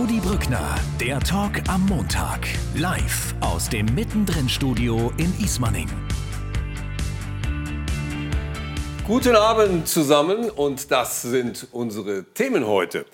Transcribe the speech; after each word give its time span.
Rudi 0.00 0.18
Brückner, 0.18 0.76
der 0.98 1.20
Talk 1.20 1.60
am 1.68 1.84
Montag. 1.84 2.48
Live 2.74 3.34
aus 3.40 3.68
dem 3.68 3.84
Mittendrin-Studio 3.94 5.12
in 5.18 5.30
Ismaning. 5.44 5.90
Guten 9.06 9.36
Abend 9.36 9.86
zusammen 9.86 10.48
und 10.48 10.90
das 10.90 11.20
sind 11.20 11.66
unsere 11.72 12.24
Themen 12.32 12.66
heute. 12.66 13.04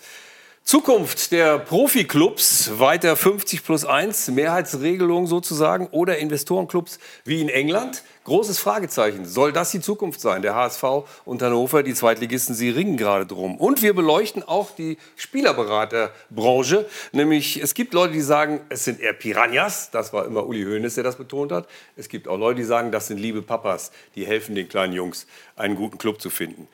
Zukunft 0.63 1.33
der 1.33 1.59
Profiklubs, 1.59 2.79
weiter 2.79 3.17
50 3.17 3.65
plus 3.65 3.85
1, 3.85 4.29
Mehrheitsregelung 4.29 5.27
sozusagen 5.27 5.89
oder 5.89 6.19
Investorenclubs 6.19 7.01
wie 7.25 7.41
in 7.41 7.49
England? 7.49 8.05
Großes 8.27 8.59
Fragezeichen. 8.59 9.25
Soll 9.25 9.53
das 9.53 9.71
die 9.71 9.81
Zukunft 9.81 10.21
sein? 10.21 10.43
Der 10.43 10.57
HSV 10.57 10.83
und 11.25 11.41
Hannover, 11.43 11.85
die 11.85 11.95
Zweitligisten, 11.95 12.57
sie 12.57 12.71
ringen 12.71 12.97
gerade 12.97 13.25
drum. 13.25 13.57
Und 13.57 13.83
wir 13.83 13.95
beleuchten 13.95 14.43
auch 14.43 14.73
die 14.73 14.99
Spielerberaterbranche. 15.15 16.87
Nämlich, 17.13 17.63
es 17.63 17.73
gibt 17.73 17.95
Leute, 17.95 18.15
die 18.15 18.21
sagen, 18.21 18.63
es 18.69 18.83
sind 18.83 18.99
eher 18.99 19.13
Piranhas. 19.13 19.93
Das 19.93 20.13
war 20.13 20.27
immer 20.27 20.45
Uli 20.45 20.65
Hoeneß, 20.65 20.97
der 20.97 21.05
das 21.05 21.15
betont 21.15 21.53
hat. 21.53 21.69
Es 21.95 22.09
gibt 22.09 22.27
auch 22.27 22.37
Leute, 22.37 22.57
die 22.57 22.67
sagen, 22.67 22.91
das 22.91 23.07
sind 23.07 23.19
liebe 23.19 23.43
Papas, 23.43 23.93
die 24.17 24.27
helfen 24.27 24.57
den 24.57 24.69
kleinen 24.69 24.93
Jungs, 24.93 25.29
einen 25.55 25.77
guten 25.77 25.97
Club 25.97 26.21
zu 26.21 26.29
finden. 26.29 26.67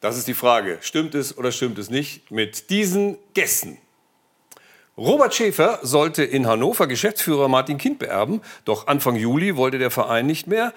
Das 0.00 0.16
ist 0.16 0.28
die 0.28 0.34
Frage. 0.34 0.78
Stimmt 0.82 1.16
es 1.16 1.36
oder 1.36 1.50
stimmt 1.50 1.78
es 1.78 1.90
nicht 1.90 2.30
mit 2.30 2.70
diesen 2.70 3.18
Gästen? 3.34 3.78
Robert 4.98 5.34
Schäfer 5.34 5.78
sollte 5.82 6.22
in 6.22 6.46
Hannover 6.46 6.86
Geschäftsführer 6.86 7.48
Martin 7.48 7.78
Kind 7.78 7.98
beerben, 7.98 8.42
doch 8.66 8.88
Anfang 8.88 9.16
Juli 9.16 9.56
wollte 9.56 9.78
der 9.78 9.90
Verein 9.90 10.26
nicht 10.26 10.46
mehr 10.46 10.74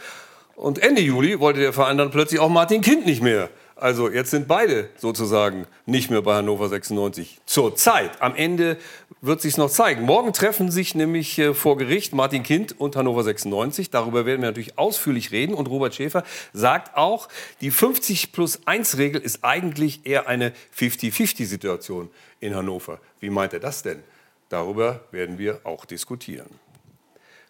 und 0.56 0.80
Ende 0.80 1.02
Juli 1.02 1.40
wollte 1.40 1.60
der 1.60 1.74
Verein 1.74 1.98
dann 1.98 2.12
plötzlich 2.12 2.40
auch 2.40 2.50
Martin 2.50 2.82
Kind 2.82 3.06
nicht 3.06 3.22
mehr. 3.22 3.50
Also 3.78 4.10
jetzt 4.10 4.32
sind 4.32 4.48
beide 4.48 4.90
sozusagen 4.96 5.68
nicht 5.86 6.10
mehr 6.10 6.22
bei 6.22 6.36
Hannover 6.36 6.70
96. 6.70 7.40
Zur 7.46 7.76
Zeit. 7.76 8.22
Am 8.22 8.34
Ende 8.34 8.78
wird 9.20 9.42
sich 9.42 9.58
noch 9.58 9.70
zeigen. 9.70 10.04
Morgen 10.04 10.32
treffen 10.32 10.72
sich 10.72 10.96
nämlich 10.96 11.38
äh, 11.40 11.54
vor 11.54 11.78
Gericht 11.78 12.14
Martin 12.14 12.44
Kind 12.44 12.80
und 12.80 12.96
Hannover 12.96 13.24
96. 13.24 13.90
Darüber 13.90 14.26
werden 14.26 14.42
wir 14.42 14.48
natürlich 14.48 14.78
ausführlich 14.78 15.32
reden. 15.32 15.54
Und 15.54 15.68
Robert 15.68 15.94
Schäfer 15.94 16.24
sagt 16.54 16.96
auch, 16.96 17.28
die 17.60 17.70
50 17.70 18.32
plus 18.32 18.66
1 18.66 18.98
Regel 18.98 19.20
ist 19.20 19.44
eigentlich 19.44 20.06
eher 20.06 20.30
eine 20.30 20.54
50-50-Situation 20.78 22.10
in 22.40 22.56
Hannover. 22.56 23.00
Wie 23.20 23.30
meint 23.30 23.52
er 23.52 23.60
das 23.60 23.84
denn? 23.84 24.02
Darüber 24.48 25.02
werden 25.12 25.38
wir 25.38 25.60
auch 25.66 25.84
diskutieren. 25.84 26.48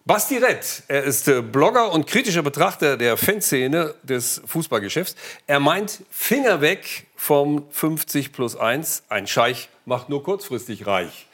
Basti 0.08 0.38
Rett, 0.38 0.84
er 0.88 1.04
ist 1.04 1.28
äh, 1.28 1.42
Blogger 1.42 1.92
und 1.92 2.06
kritischer 2.06 2.44
Betrachter 2.44 2.96
der 2.96 3.18
Fanszene 3.18 3.96
des 4.04 4.40
Fußballgeschäfts. 4.46 5.16
Er 5.48 5.60
meint, 5.60 6.04
Finger 6.12 6.62
weg 6.62 7.08
vom 7.16 7.66
50 7.72 8.32
plus 8.32 8.56
1. 8.56 9.06
Ein 9.10 9.26
Scheich 9.26 9.68
macht 9.86 10.10
nur 10.10 10.22
kurzfristig 10.22 10.86
reich. 10.86 11.26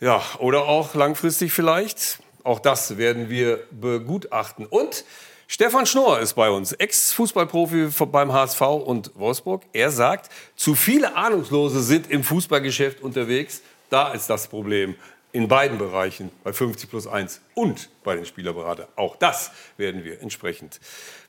Ja, 0.00 0.22
oder 0.38 0.62
auch 0.62 0.94
langfristig 0.94 1.52
vielleicht. 1.52 2.20
Auch 2.42 2.58
das 2.58 2.96
werden 2.96 3.28
wir 3.28 3.60
begutachten. 3.70 4.64
Und 4.64 5.04
Stefan 5.46 5.84
Schnorr 5.84 6.20
ist 6.20 6.32
bei 6.32 6.48
uns, 6.48 6.72
Ex-Fußballprofi 6.72 7.90
beim 8.06 8.32
HSV 8.32 8.62
und 8.62 9.10
Wolfsburg. 9.14 9.62
Er 9.74 9.90
sagt, 9.90 10.30
zu 10.56 10.74
viele 10.74 11.16
Ahnungslose 11.16 11.82
sind 11.82 12.10
im 12.10 12.24
Fußballgeschäft 12.24 13.02
unterwegs. 13.02 13.60
Da 13.90 14.14
ist 14.14 14.30
das 14.30 14.48
Problem 14.48 14.94
in 15.34 15.48
beiden 15.48 15.78
Bereichen, 15.78 16.30
bei 16.44 16.52
50 16.52 16.88
plus 16.88 17.08
1 17.08 17.40
und 17.54 17.90
bei 18.04 18.14
den 18.14 18.24
Spielerberatern. 18.24 18.86
Auch 18.94 19.16
das 19.16 19.50
werden 19.76 20.04
wir 20.04 20.22
entsprechend 20.22 20.78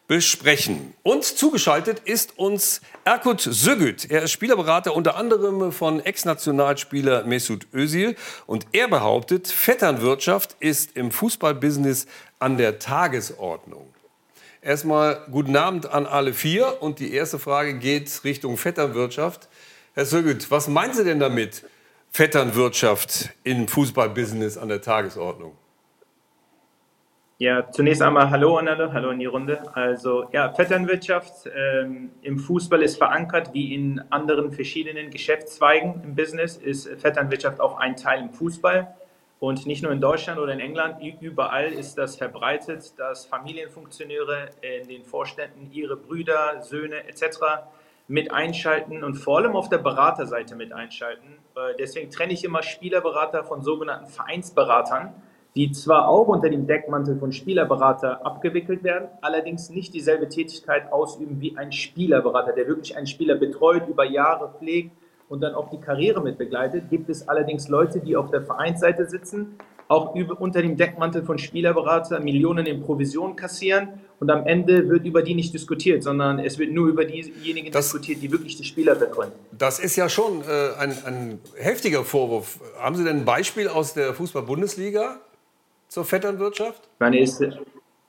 besprechen. 0.07 0.93
Und 1.01 1.23
zugeschaltet 1.23 2.01
ist 2.05 2.37
uns 2.37 2.81
Erkut 3.03 3.41
Sögüt. 3.41 4.11
Er 4.11 4.21
ist 4.21 4.31
Spielerberater 4.31 4.95
unter 4.95 5.15
anderem 5.15 5.71
von 5.71 5.99
Ex-Nationalspieler 6.05 7.23
Mesut 7.23 7.65
Özil. 7.73 8.15
Und 8.45 8.67
er 8.73 8.87
behauptet, 8.87 9.47
Vetternwirtschaft 9.47 10.55
ist 10.59 10.95
im 10.95 11.09
Fußballbusiness 11.09 12.05
an 12.38 12.57
der 12.57 12.77
Tagesordnung. 12.77 13.91
Erstmal 14.61 15.25
guten 15.31 15.55
Abend 15.55 15.88
an 15.88 16.05
alle 16.05 16.33
vier. 16.33 16.83
Und 16.83 16.99
die 16.99 17.11
erste 17.11 17.39
Frage 17.39 17.79
geht 17.79 18.23
Richtung 18.23 18.57
Vetternwirtschaft. 18.57 19.47
Herr 19.95 20.05
Sögüt, 20.05 20.51
was 20.51 20.67
meinen 20.67 20.94
Sie 20.94 21.03
denn 21.03 21.19
damit? 21.19 21.63
Vetternwirtschaft 22.15 23.31
im 23.43 23.67
Fußballbusiness 23.67 24.57
an 24.57 24.69
der 24.69 24.79
Tagesordnung? 24.79 25.57
Ja, 27.39 27.69
zunächst 27.69 28.01
einmal 28.01 28.29
Hallo 28.29 28.55
an 28.55 28.69
alle, 28.69 28.93
Hallo 28.93 29.09
in 29.09 29.19
die 29.19 29.25
Runde. 29.25 29.61
Also 29.75 30.29
ja, 30.31 30.53
Vetternwirtschaft 30.53 31.49
ähm, 31.53 32.11
im 32.21 32.39
Fußball 32.39 32.81
ist 32.83 32.95
verankert, 32.97 33.53
wie 33.53 33.75
in 33.75 34.01
anderen 34.11 34.53
verschiedenen 34.53 35.09
Geschäftszweigen 35.09 36.03
im 36.05 36.15
Business 36.15 36.55
ist 36.55 36.87
Vetternwirtschaft 37.01 37.59
auch 37.59 37.79
ein 37.79 37.97
Teil 37.97 38.21
im 38.21 38.29
Fußball. 38.29 38.95
Und 39.41 39.65
nicht 39.65 39.83
nur 39.83 39.91
in 39.91 39.99
Deutschland 39.99 40.39
oder 40.39 40.53
in 40.53 40.61
England, 40.61 41.03
überall 41.19 41.73
ist 41.73 41.97
das 41.97 42.15
verbreitet, 42.15 42.93
dass 42.97 43.25
Familienfunktionäre 43.25 44.51
in 44.61 44.87
den 44.87 45.03
Vorständen 45.03 45.69
ihre 45.69 45.97
Brüder, 45.97 46.61
Söhne 46.61 47.09
etc 47.09 47.65
mit 48.07 48.31
einschalten 48.31 49.03
und 49.03 49.15
vor 49.15 49.39
allem 49.39 49.55
auf 49.55 49.69
der 49.69 49.79
Beraterseite 49.79 50.55
mit 50.55 50.71
einschalten. 50.71 51.39
Äh, 51.55 51.75
deswegen 51.79 52.09
trenne 52.11 52.33
ich 52.33 52.43
immer 52.43 52.61
Spielerberater 52.61 53.43
von 53.43 53.61
sogenannten 53.63 54.07
Vereinsberatern, 54.07 55.13
die 55.55 55.71
zwar 55.71 56.09
auch 56.09 56.27
unter 56.27 56.49
dem 56.49 56.67
Deckmantel 56.67 57.17
von 57.17 57.31
Spielerberater 57.31 58.25
abgewickelt 58.25 58.83
werden, 58.83 59.07
allerdings 59.21 59.69
nicht 59.69 59.94
dieselbe 59.94 60.27
Tätigkeit 60.27 60.91
ausüben 60.91 61.39
wie 61.39 61.57
ein 61.57 61.71
Spielerberater, 61.71 62.51
der 62.51 62.67
wirklich 62.67 62.97
einen 62.97 63.07
Spieler 63.07 63.35
betreut, 63.35 63.88
über 63.88 64.03
Jahre 64.03 64.53
pflegt 64.57 64.91
und 65.29 65.41
dann 65.41 65.55
auch 65.55 65.69
die 65.69 65.79
Karriere 65.79 66.21
mit 66.21 66.38
begleitet. 66.38 66.89
Gibt 66.89 67.09
es 67.09 67.29
allerdings 67.29 67.69
Leute, 67.69 68.01
die 68.01 68.17
auf 68.17 68.31
der 68.31 68.41
Vereinsseite 68.41 69.05
sitzen, 69.05 69.57
auch 69.88 70.16
über, 70.16 70.40
unter 70.41 70.62
dem 70.62 70.78
Deckmantel 70.78 71.23
von 71.23 71.38
Spielerberater 71.38 72.19
Millionen 72.19 72.66
in 72.66 72.81
Provision 72.81 73.35
kassieren 73.35 73.90
und 74.19 74.31
am 74.31 74.46
Ende 74.47 74.90
wird 74.90 75.06
über 75.06 75.22
die 75.22 75.35
nicht 75.35 75.53
diskutiert, 75.53 76.03
sondern 76.03 76.40
es 76.40 76.57
wird 76.57 76.72
nur 76.72 76.88
über 76.88 77.06
diejenigen 77.06 77.72
das, 77.72 77.85
diskutiert, 77.85 78.22
die 78.22 78.31
wirklich 78.31 78.56
die 78.56 78.63
Spieler 78.63 78.95
betreuen. 78.95 79.31
Das 79.51 79.79
ist 79.79 79.95
ja 79.95 80.09
schon 80.09 80.41
äh, 80.41 80.79
ein, 80.79 80.91
ein, 81.06 81.40
heftiger 81.57 82.03
Vorwurf. 82.03 82.59
Haben 82.79 82.95
Sie 82.95 83.03
denn 83.03 83.18
ein 83.18 83.25
Beispiel 83.25 83.68
aus 83.68 83.94
der 83.94 84.13
Fußball-Bundesliga 84.13 85.19
zur 85.88 86.06
Vetternwirtschaft? 86.06 86.81
Meine 87.00 87.19
ist, 87.19 87.44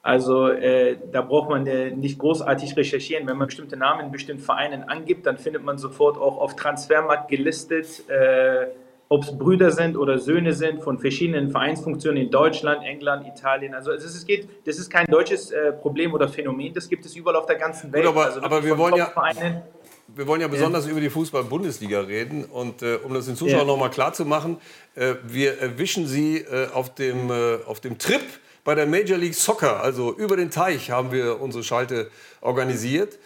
also 0.02 0.48
äh, 0.48 0.96
da 1.12 1.20
braucht 1.20 1.50
man 1.50 1.66
äh, 1.66 1.90
nicht 1.90 2.18
großartig 2.18 2.76
recherchieren. 2.76 3.26
Wenn 3.26 3.36
man 3.36 3.48
bestimmte 3.48 3.76
Namen 3.76 4.06
in 4.06 4.12
bestimmten 4.12 4.42
Vereinen 4.42 4.84
angibt, 4.84 5.26
dann 5.26 5.36
findet 5.36 5.64
man 5.64 5.76
sofort 5.78 6.16
auch 6.16 6.38
auf 6.38 6.56
Transfermarkt 6.56 7.28
gelistet 7.28 8.08
äh, 8.08 8.68
ob 9.08 9.22
es 9.22 9.38
Brüder 9.38 9.70
sind 9.70 9.96
oder 9.96 10.18
Söhne 10.18 10.52
sind 10.52 10.82
von 10.82 10.98
verschiedenen 10.98 11.50
Vereinsfunktionen 11.50 12.22
in 12.22 12.30
Deutschland, 12.30 12.84
England, 12.84 13.26
Italien. 13.26 13.74
Also 13.74 13.92
es, 13.92 14.04
ist, 14.04 14.26
geht, 14.26 14.48
das 14.66 14.78
ist 14.78 14.90
kein 14.90 15.06
deutsches 15.06 15.50
äh, 15.50 15.72
Problem 15.72 16.12
oder 16.12 16.28
Phänomen, 16.28 16.74
das 16.74 16.88
gibt 16.88 17.04
es 17.06 17.14
überall 17.14 17.36
auf 17.36 17.46
der 17.46 17.56
ganzen 17.56 17.92
Welt. 17.92 18.04
Gut, 18.04 18.14
aber, 18.14 18.24
also 18.26 18.42
aber 18.42 18.64
wir, 18.64 18.76
wollen 18.76 18.96
ja, 18.96 19.12
wir 20.08 20.26
wollen 20.26 20.40
ja 20.40 20.48
besonders 20.48 20.86
über 20.86 21.00
die 21.00 21.10
Fußball-Bundesliga 21.10 22.00
reden. 22.00 22.44
Und 22.44 22.82
äh, 22.82 22.96
um 23.04 23.14
das 23.14 23.26
den 23.26 23.36
Zuschauern 23.36 23.60
ja. 23.60 23.64
nochmal 23.64 23.90
klar 23.90 24.12
zu 24.12 24.24
machen, 24.24 24.58
äh, 24.94 25.14
wir 25.24 25.60
erwischen 25.60 26.06
Sie 26.06 26.38
äh, 26.38 26.68
auf, 26.72 26.94
dem, 26.94 27.30
äh, 27.30 27.58
auf 27.66 27.80
dem 27.80 27.98
Trip 27.98 28.22
bei 28.64 28.74
der 28.74 28.86
Major 28.86 29.16
League 29.16 29.36
Soccer, 29.36 29.80
also 29.80 30.12
über 30.16 30.36
den 30.36 30.50
Teich 30.50 30.90
haben 30.90 31.12
wir 31.12 31.40
unsere 31.40 31.62
Schalte 31.62 32.10
organisiert. 32.40 33.16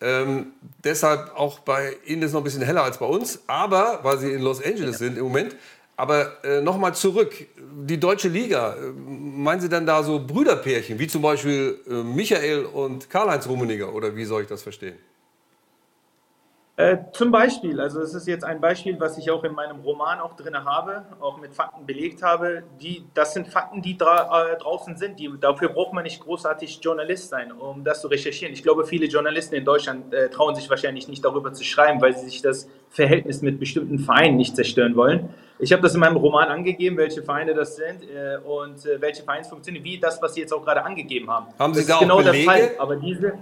Ähm, 0.00 0.52
deshalb 0.82 1.36
auch 1.36 1.58
bei 1.58 1.96
Ihnen 2.06 2.22
ist 2.22 2.28
es 2.28 2.32
noch 2.32 2.40
ein 2.40 2.44
bisschen 2.44 2.62
heller 2.62 2.82
als 2.82 2.98
bei 2.98 3.06
uns, 3.06 3.40
aber 3.46 4.00
weil 4.02 4.18
Sie 4.18 4.32
in 4.32 4.40
Los 4.40 4.62
Angeles 4.64 4.98
sind 4.98 5.18
im 5.18 5.24
Moment. 5.24 5.56
Aber 5.96 6.42
äh, 6.44 6.62
nochmal 6.62 6.94
zurück, 6.94 7.34
die 7.86 8.00
deutsche 8.00 8.28
Liga, 8.28 8.74
äh, 8.74 8.90
meinen 8.96 9.60
Sie 9.60 9.68
dann 9.68 9.84
da 9.84 10.02
so 10.02 10.18
Brüderpärchen, 10.18 10.98
wie 10.98 11.06
zum 11.06 11.20
Beispiel 11.20 11.78
äh, 11.86 11.92
Michael 11.92 12.64
und 12.64 13.10
Karl-Heinz 13.10 13.46
Rummeniger, 13.46 13.92
oder 13.92 14.16
wie 14.16 14.24
soll 14.24 14.42
ich 14.42 14.48
das 14.48 14.62
verstehen? 14.62 14.96
Äh, 16.80 17.12
zum 17.12 17.30
Beispiel, 17.30 17.78
also 17.78 18.00
es 18.00 18.14
ist 18.14 18.26
jetzt 18.26 18.42
ein 18.42 18.58
Beispiel, 18.58 18.98
was 18.98 19.18
ich 19.18 19.30
auch 19.30 19.44
in 19.44 19.52
meinem 19.52 19.80
Roman 19.80 20.18
auch 20.18 20.34
drin 20.34 20.56
habe, 20.64 21.04
auch 21.20 21.38
mit 21.38 21.54
Fakten 21.54 21.84
belegt 21.84 22.22
habe. 22.22 22.62
Die, 22.80 23.04
das 23.12 23.34
sind 23.34 23.48
Fakten, 23.48 23.82
die 23.82 23.98
dra 23.98 24.52
äh, 24.52 24.56
draußen 24.56 24.96
sind. 24.96 25.18
Die, 25.18 25.30
dafür 25.38 25.68
braucht 25.68 25.92
man 25.92 26.04
nicht 26.04 26.20
großartig 26.20 26.80
Journalist 26.82 27.28
sein, 27.28 27.52
um 27.52 27.84
das 27.84 28.00
zu 28.00 28.08
recherchieren. 28.08 28.54
Ich 28.54 28.62
glaube, 28.62 28.86
viele 28.86 29.06
Journalisten 29.06 29.56
in 29.56 29.64
Deutschland 29.66 30.14
äh, 30.14 30.30
trauen 30.30 30.54
sich 30.54 30.70
wahrscheinlich 30.70 31.06
nicht 31.06 31.22
darüber 31.22 31.52
zu 31.52 31.64
schreiben, 31.64 32.00
weil 32.00 32.16
sie 32.16 32.30
sich 32.30 32.40
das 32.40 32.66
Verhältnis 32.88 33.42
mit 33.42 33.60
bestimmten 33.60 33.98
Vereinen 33.98 34.38
nicht 34.38 34.56
zerstören 34.56 34.96
wollen. 34.96 35.28
Ich 35.58 35.72
habe 35.72 35.82
das 35.82 35.92
in 35.92 36.00
meinem 36.00 36.16
Roman 36.16 36.48
angegeben, 36.48 36.96
welche 36.96 37.22
Vereine 37.22 37.52
das 37.52 37.76
sind 37.76 38.04
äh, 38.04 38.38
und 38.38 38.86
äh, 38.86 38.98
welche 39.02 39.22
Vereinsfunktionen, 39.22 39.84
wie 39.84 39.98
das, 39.98 40.22
was 40.22 40.32
Sie 40.32 40.40
jetzt 40.40 40.54
auch 40.54 40.64
gerade 40.64 40.82
angegeben 40.82 41.30
haben. 41.30 41.48
Haben 41.58 41.74
Sie 41.74 41.80
das 41.80 41.88
da 41.88 41.96
auch 41.96 42.00
genau 42.00 42.22
Belege? 42.22 42.70
Aber 42.78 42.96
diese, 42.96 43.34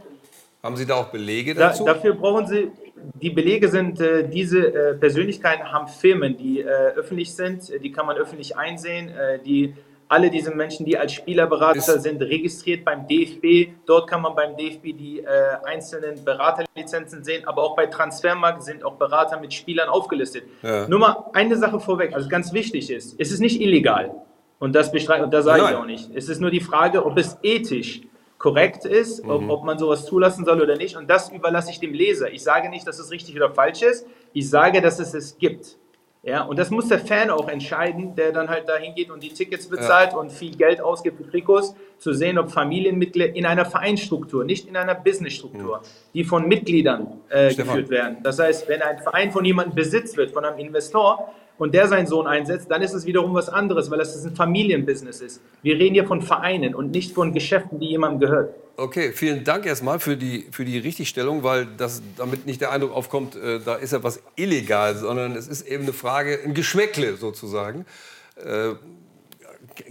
haben 0.62 0.76
Sie 0.76 0.86
da 0.86 0.94
auch 0.94 1.08
Belege 1.08 1.54
dazu? 1.54 1.84
Da, 1.84 1.94
dafür 1.94 2.14
brauchen 2.14 2.46
Sie, 2.46 2.70
die 3.14 3.30
Belege 3.30 3.68
sind, 3.68 4.00
äh, 4.00 4.28
diese 4.28 4.66
äh, 4.66 4.94
Persönlichkeiten 4.94 5.70
haben 5.72 5.88
Firmen, 5.88 6.36
die 6.36 6.60
äh, 6.60 6.66
öffentlich 6.66 7.34
sind, 7.34 7.70
die 7.82 7.92
kann 7.92 8.06
man 8.06 8.16
öffentlich 8.16 8.56
einsehen, 8.56 9.08
äh, 9.08 9.38
die 9.38 9.74
alle 10.08 10.30
diese 10.30 10.54
Menschen, 10.54 10.86
die 10.86 10.96
als 10.96 11.12
Spielerberater 11.12 12.00
sind, 12.00 12.22
registriert 12.22 12.84
beim 12.84 13.06
DFB. 13.06 13.72
Dort 13.86 14.08
kann 14.08 14.22
man 14.22 14.34
beim 14.34 14.56
DFB 14.56 14.96
die 14.96 15.20
äh, 15.20 15.26
einzelnen 15.64 16.24
Beraterlizenzen 16.24 17.22
sehen, 17.24 17.46
aber 17.46 17.62
auch 17.62 17.76
bei 17.76 17.86
Transfermarkt 17.86 18.62
sind 18.62 18.84
auch 18.84 18.94
Berater 18.94 19.38
mit 19.38 19.52
Spielern 19.52 19.88
aufgelistet. 19.88 20.44
Ja. 20.62 20.88
Nur 20.88 20.98
mal 20.98 21.24
eine 21.34 21.56
Sache 21.56 21.78
vorweg, 21.78 22.14
also 22.14 22.28
ganz 22.28 22.52
wichtig 22.52 22.90
ist, 22.90 23.16
es 23.18 23.30
ist 23.30 23.40
nicht 23.40 23.60
illegal. 23.60 24.10
Und 24.58 24.74
das 24.74 24.90
bestreite 24.90 25.22
und 25.22 25.32
das 25.32 25.44
sage 25.44 25.62
ich 25.62 25.76
auch 25.76 25.86
nicht. 25.86 26.10
Es 26.14 26.28
ist 26.28 26.40
nur 26.40 26.50
die 26.50 26.60
Frage, 26.60 27.04
ob 27.04 27.16
es 27.16 27.38
ethisch 27.42 28.00
korrekt 28.38 28.84
ist, 28.84 29.24
mhm. 29.24 29.30
ob, 29.30 29.48
ob, 29.48 29.64
man 29.64 29.78
sowas 29.78 30.06
zulassen 30.06 30.44
soll 30.44 30.62
oder 30.62 30.76
nicht. 30.76 30.96
Und 30.96 31.10
das 31.10 31.30
überlasse 31.30 31.70
ich 31.70 31.80
dem 31.80 31.92
Leser. 31.92 32.32
Ich 32.32 32.42
sage 32.42 32.68
nicht, 32.68 32.86
dass 32.86 32.98
es 32.98 33.10
richtig 33.10 33.36
oder 33.36 33.50
falsch 33.50 33.82
ist. 33.82 34.06
Ich 34.32 34.48
sage, 34.48 34.80
dass 34.80 34.98
es 34.98 35.12
es 35.14 35.38
gibt. 35.38 35.76
Ja, 36.22 36.42
und 36.42 36.58
das 36.58 36.70
muss 36.70 36.88
der 36.88 36.98
Fan 36.98 37.30
auch 37.30 37.48
entscheiden, 37.48 38.14
der 38.14 38.32
dann 38.32 38.48
halt 38.48 38.68
dahin 38.68 38.94
geht 38.94 39.10
und 39.10 39.22
die 39.22 39.30
Tickets 39.30 39.68
bezahlt 39.68 40.12
ja. 40.12 40.18
und 40.18 40.32
viel 40.32 40.56
Geld 40.56 40.80
ausgibt 40.80 41.16
für 41.16 41.30
Trikots, 41.30 41.74
zu 41.98 42.12
sehen, 42.12 42.38
ob 42.38 42.50
Familienmitglieder 42.50 43.34
in 43.34 43.46
einer 43.46 43.64
Vereinsstruktur, 43.64 44.44
nicht 44.44 44.68
in 44.68 44.76
einer 44.76 44.94
Businessstruktur, 44.94 45.78
mhm. 45.78 45.82
die 46.14 46.24
von 46.24 46.46
Mitgliedern 46.48 47.20
äh, 47.28 47.54
geführt 47.54 47.90
werden. 47.90 48.18
Das 48.22 48.38
heißt, 48.38 48.68
wenn 48.68 48.82
ein 48.82 48.98
Verein 48.98 49.32
von 49.32 49.44
jemandem 49.44 49.74
besitzt 49.74 50.16
wird, 50.16 50.30
von 50.30 50.44
einem 50.44 50.58
Investor, 50.58 51.32
und 51.58 51.74
der 51.74 51.88
seinen 51.88 52.06
Sohn 52.06 52.26
einsetzt, 52.26 52.70
dann 52.70 52.82
ist 52.82 52.94
es 52.94 53.04
wiederum 53.04 53.34
was 53.34 53.48
anderes, 53.48 53.90
weil 53.90 53.98
das 53.98 54.24
ein 54.24 54.34
Familienbusiness 54.34 55.20
ist. 55.20 55.40
Wir 55.62 55.74
reden 55.74 55.94
hier 55.94 56.06
von 56.06 56.22
Vereinen 56.22 56.74
und 56.74 56.92
nicht 56.92 57.12
von 57.12 57.32
Geschäften, 57.32 57.80
die 57.80 57.86
jemandem 57.86 58.20
gehören. 58.20 58.48
Okay, 58.76 59.10
vielen 59.12 59.42
Dank 59.42 59.66
erstmal 59.66 59.98
für 59.98 60.16
die, 60.16 60.46
für 60.52 60.64
die 60.64 60.78
Richtigstellung, 60.78 61.42
weil 61.42 61.66
das, 61.76 62.00
damit 62.16 62.46
nicht 62.46 62.60
der 62.60 62.70
Eindruck 62.70 62.92
aufkommt, 62.92 63.34
äh, 63.34 63.58
da 63.58 63.74
ist 63.74 63.92
ja 63.92 64.04
was 64.04 64.22
illegal, 64.36 64.96
sondern 64.96 65.34
es 65.34 65.48
ist 65.48 65.66
eben 65.66 65.82
eine 65.82 65.92
Frage, 65.92 66.38
ein 66.44 66.54
Geschmäckle 66.54 67.16
sozusagen. 67.16 67.84
Äh, 68.36 68.74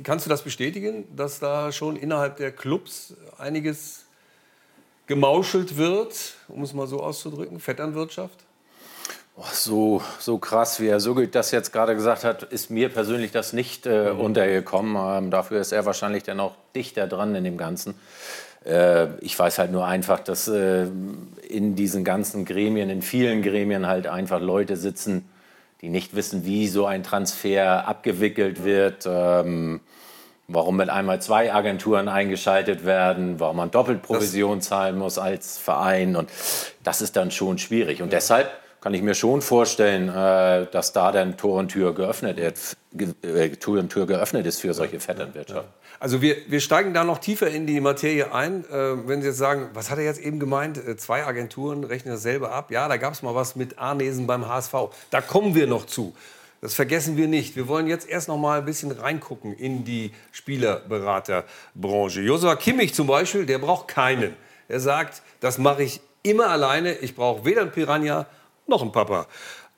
kannst 0.03 0.25
du 0.25 0.29
das 0.29 0.41
bestätigen, 0.41 1.05
dass 1.15 1.39
da 1.39 1.71
schon 1.71 1.95
innerhalb 1.95 2.37
der 2.37 2.51
Clubs 2.51 3.13
einiges 3.37 4.05
gemauschelt 5.07 5.77
wird, 5.77 6.35
um 6.47 6.63
es 6.63 6.73
mal 6.73 6.87
so 6.87 7.01
auszudrücken, 7.01 7.59
Vetternwirtschaft? 7.59 8.45
Oh, 9.39 9.43
so, 9.51 10.01
so 10.19 10.39
krass, 10.39 10.79
wie 10.79 10.89
Herr 10.89 10.99
Sugelt 10.99 11.35
das 11.35 11.51
jetzt 11.51 11.71
gerade 11.71 11.93
gesagt 11.93 12.23
hat, 12.23 12.41
ist 12.43 12.71
mir 12.71 12.89
persönlich 12.89 13.31
das 13.31 13.53
nicht 13.53 13.85
äh, 13.85 14.11
mhm. 14.11 14.19
untergekommen. 14.19 14.95
Ähm, 14.97 15.31
dafür 15.31 15.61
ist 15.61 15.71
er 15.71 15.85
wahrscheinlich 15.85 16.23
dann 16.23 16.39
auch 16.39 16.55
dichter 16.75 17.05
dran 17.05 17.35
in 17.35 17.43
dem 17.43 17.55
Ganzen. 17.55 17.93
Äh, 18.65 19.15
ich 19.19 19.37
weiß 19.37 19.59
halt 19.59 19.71
nur 19.71 19.85
einfach, 19.85 20.19
dass 20.21 20.47
äh, 20.47 20.87
in 21.47 21.75
diesen 21.75 22.03
ganzen 22.03 22.45
Gremien, 22.45 22.89
in 22.89 23.03
vielen 23.03 23.43
Gremien 23.43 23.85
halt 23.85 24.07
einfach 24.07 24.41
Leute 24.41 24.75
sitzen, 24.75 25.29
die 25.81 25.89
nicht 25.89 26.15
wissen, 26.15 26.45
wie 26.45 26.67
so 26.67 26.85
ein 26.85 27.03
Transfer 27.03 27.87
abgewickelt 27.87 28.63
wird. 28.63 29.05
Ähm, 29.05 29.81
warum 30.47 30.77
mit 30.77 30.89
einmal 30.89 31.21
zwei 31.21 31.53
Agenturen 31.53 32.07
eingeschaltet 32.07 32.85
werden, 32.85 33.39
warum 33.39 33.57
man 33.57 33.71
doppelt 33.71 34.01
Provision 34.01 34.61
zahlen 34.61 34.97
muss 34.97 35.17
als 35.17 35.57
Verein. 35.57 36.15
Und 36.15 36.29
das 36.83 37.01
ist 37.01 37.15
dann 37.15 37.31
schon 37.31 37.57
schwierig. 37.57 38.01
Und 38.01 38.13
deshalb 38.13 38.49
kann 38.87 38.93
ich 38.93 39.01
mir 39.01 39.15
schon 39.15 39.41
vorstellen, 39.41 40.07
äh, 40.07 40.65
dass 40.71 40.93
da 40.93 41.11
dann 41.11 41.35
Tor 41.35 41.59
und 41.59 41.67
Tür 41.67 41.93
geöffnet, 41.93 42.39
ist, 42.39 42.77
äh, 43.21 43.49
Tor 43.49 43.79
und 43.79 43.89
Tür 43.89 44.07
geöffnet 44.07 44.45
ist 44.45 44.61
für 44.61 44.73
solche 44.73 45.01
Vetternwirtschaft. 45.01 45.67
Also 45.99 46.21
wir, 46.21 46.37
wir 46.47 46.61
steigen 46.61 46.93
da 46.93 47.03
noch 47.03 47.17
tiefer 47.17 47.49
in 47.49 47.67
die 47.67 47.81
Materie 47.81 48.33
ein. 48.33 48.63
Äh, 48.63 49.05
wenn 49.05 49.21
Sie 49.21 49.27
jetzt 49.27 49.39
sagen, 49.39 49.71
was 49.73 49.91
hat 49.91 49.97
er 49.97 50.05
jetzt 50.05 50.21
eben 50.21 50.39
gemeint? 50.39 50.79
zwei 51.01 51.25
Agenturen 51.25 51.83
rechnen 51.83 52.13
dasselbe 52.13 52.49
ab. 52.53 52.71
Ja, 52.71 52.87
da 52.87 52.95
gab 52.95 53.11
es 53.11 53.21
mal 53.23 53.35
was 53.35 53.57
mit 53.57 53.77
Arnesen 53.77 54.25
beim 54.25 54.47
HSV. 54.47 54.73
Da 55.09 55.19
kommen 55.19 55.53
wir 55.53 55.67
noch 55.67 55.85
zu. 55.85 56.15
Das 56.61 56.73
vergessen 56.73 57.17
wir 57.17 57.27
nicht. 57.27 57.57
Wir 57.57 57.67
wollen 57.67 57.87
jetzt 57.87 58.07
erst 58.07 58.29
noch 58.29 58.37
mal 58.37 58.59
ein 58.59 58.65
bisschen 58.65 58.93
reingucken 58.93 59.51
in 59.51 59.83
die 59.83 60.13
Spielerberaterbranche. 60.31 62.21
Josua 62.21 62.55
Kimmich 62.55 62.93
zum 62.93 63.07
Beispiel, 63.07 63.45
der 63.45 63.57
braucht 63.57 63.89
keinen. 63.89 64.33
Er 64.69 64.79
sagt, 64.79 65.23
das 65.41 65.57
mache 65.57 65.83
ich 65.83 65.99
immer 66.23 66.47
alleine. 66.47 66.93
Ich 66.99 67.15
brauche 67.15 67.43
weder 67.43 67.63
einen 67.63 67.71
Piranha 67.71 68.27
noch 68.67 68.81
ein 68.81 68.91
Papa. 68.91 69.27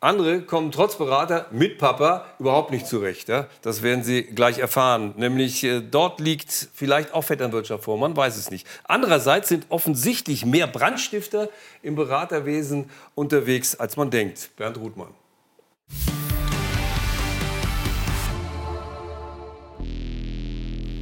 Andere 0.01 0.41
kommen 0.43 0.71
trotz 0.71 0.97
Berater 0.97 1.47
mit 1.51 1.77
Papa 1.77 2.25
überhaupt 2.39 2.71
nicht 2.71 2.87
zurecht. 2.87 3.27
Ja? 3.27 3.47
Das 3.61 3.81
werden 3.81 4.01
Sie 4.01 4.23
gleich 4.23 4.57
erfahren. 4.57 5.13
Nämlich 5.17 5.61
äh, 5.65 5.81
dort 5.81 6.21
liegt 6.21 6.69
vielleicht 6.73 7.13
auch 7.13 7.23
Vetternwirtschaft 7.23 7.83
vor, 7.83 7.97
man 7.97 8.15
weiß 8.15 8.37
es 8.37 8.49
nicht. 8.49 8.65
Andererseits 8.85 9.49
sind 9.49 9.65
offensichtlich 9.67 10.45
mehr 10.45 10.67
Brandstifter 10.67 11.49
im 11.81 11.95
Beraterwesen 11.95 12.89
unterwegs, 13.13 13.75
als 13.75 13.97
man 13.97 14.09
denkt. 14.09 14.51
Bernd 14.55 14.77
Ruthmann. 14.77 15.09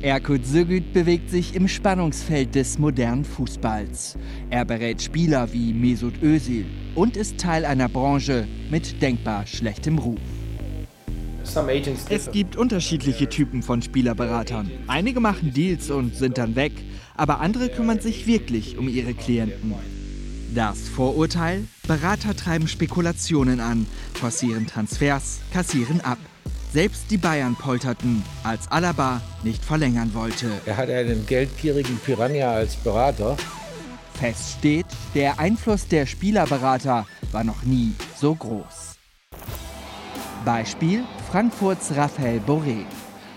Erkut 0.08 0.46
Sögüt 0.46 0.94
bewegt 0.94 1.30
sich 1.30 1.54
im 1.54 1.68
Spannungsfeld 1.68 2.56
des 2.56 2.80
modernen 2.80 3.26
Fußballs. 3.26 4.18
Er 4.50 4.64
berät 4.64 5.02
Spieler 5.02 5.52
wie 5.52 5.74
Mesut 5.74 6.24
Özil 6.24 6.66
und 6.96 7.18
ist 7.18 7.38
Teil 7.40 7.66
einer 7.66 7.90
Branche 7.90 8.48
mit 8.72 9.02
denkbar 9.02 9.46
schlechtem 9.46 9.98
Ruf. 9.98 10.22
Es 12.10 12.32
gibt 12.32 12.56
unterschiedliche 12.56 13.28
Typen 13.28 13.62
von 13.62 13.82
Spielerberatern. 13.82 14.72
Einige 14.88 15.20
machen 15.20 15.54
Deals 15.54 15.92
und 15.92 16.16
sind 16.16 16.38
dann 16.38 16.56
weg, 16.56 16.72
aber 17.18 17.42
andere 17.42 17.68
kümmern 17.68 18.00
sich 18.00 18.28
wirklich 18.28 18.78
um 18.78 18.88
ihre 18.88 19.14
Klienten. 19.14 19.74
Das 20.56 20.88
Vorurteil? 20.88 21.66
Berater 21.86 22.34
treiben 22.34 22.70
Spekulationen 22.70 23.60
an, 23.60 23.86
forcieren 24.14 24.68
Transfers, 24.68 25.42
kassieren 25.52 26.00
ab. 26.00 26.18
Selbst 26.74 27.10
die 27.10 27.18
Bayern 27.18 27.56
polterten, 27.56 28.24
als 28.44 28.70
Alaba 28.70 29.22
nicht 29.44 29.64
verlängern 29.64 30.14
wollte. 30.14 30.52
Er 30.66 30.78
hatte 30.78 30.96
einen 30.96 31.26
geldgierigen 31.26 31.98
Piranha 32.00 32.52
als 32.52 32.76
Berater. 32.76 33.38
Fest 34.14 34.58
steht, 34.60 34.86
der 35.16 35.40
Einfluss 35.40 35.88
der 35.88 36.06
Spielerberater 36.06 37.06
war 37.32 37.44
noch 37.44 37.64
nie 37.64 37.94
so 38.20 38.36
groß. 38.36 38.96
Beispiel 40.44 41.04
Frankfurts 41.32 41.96
Raphael 41.96 42.42
Boré. 42.46 42.86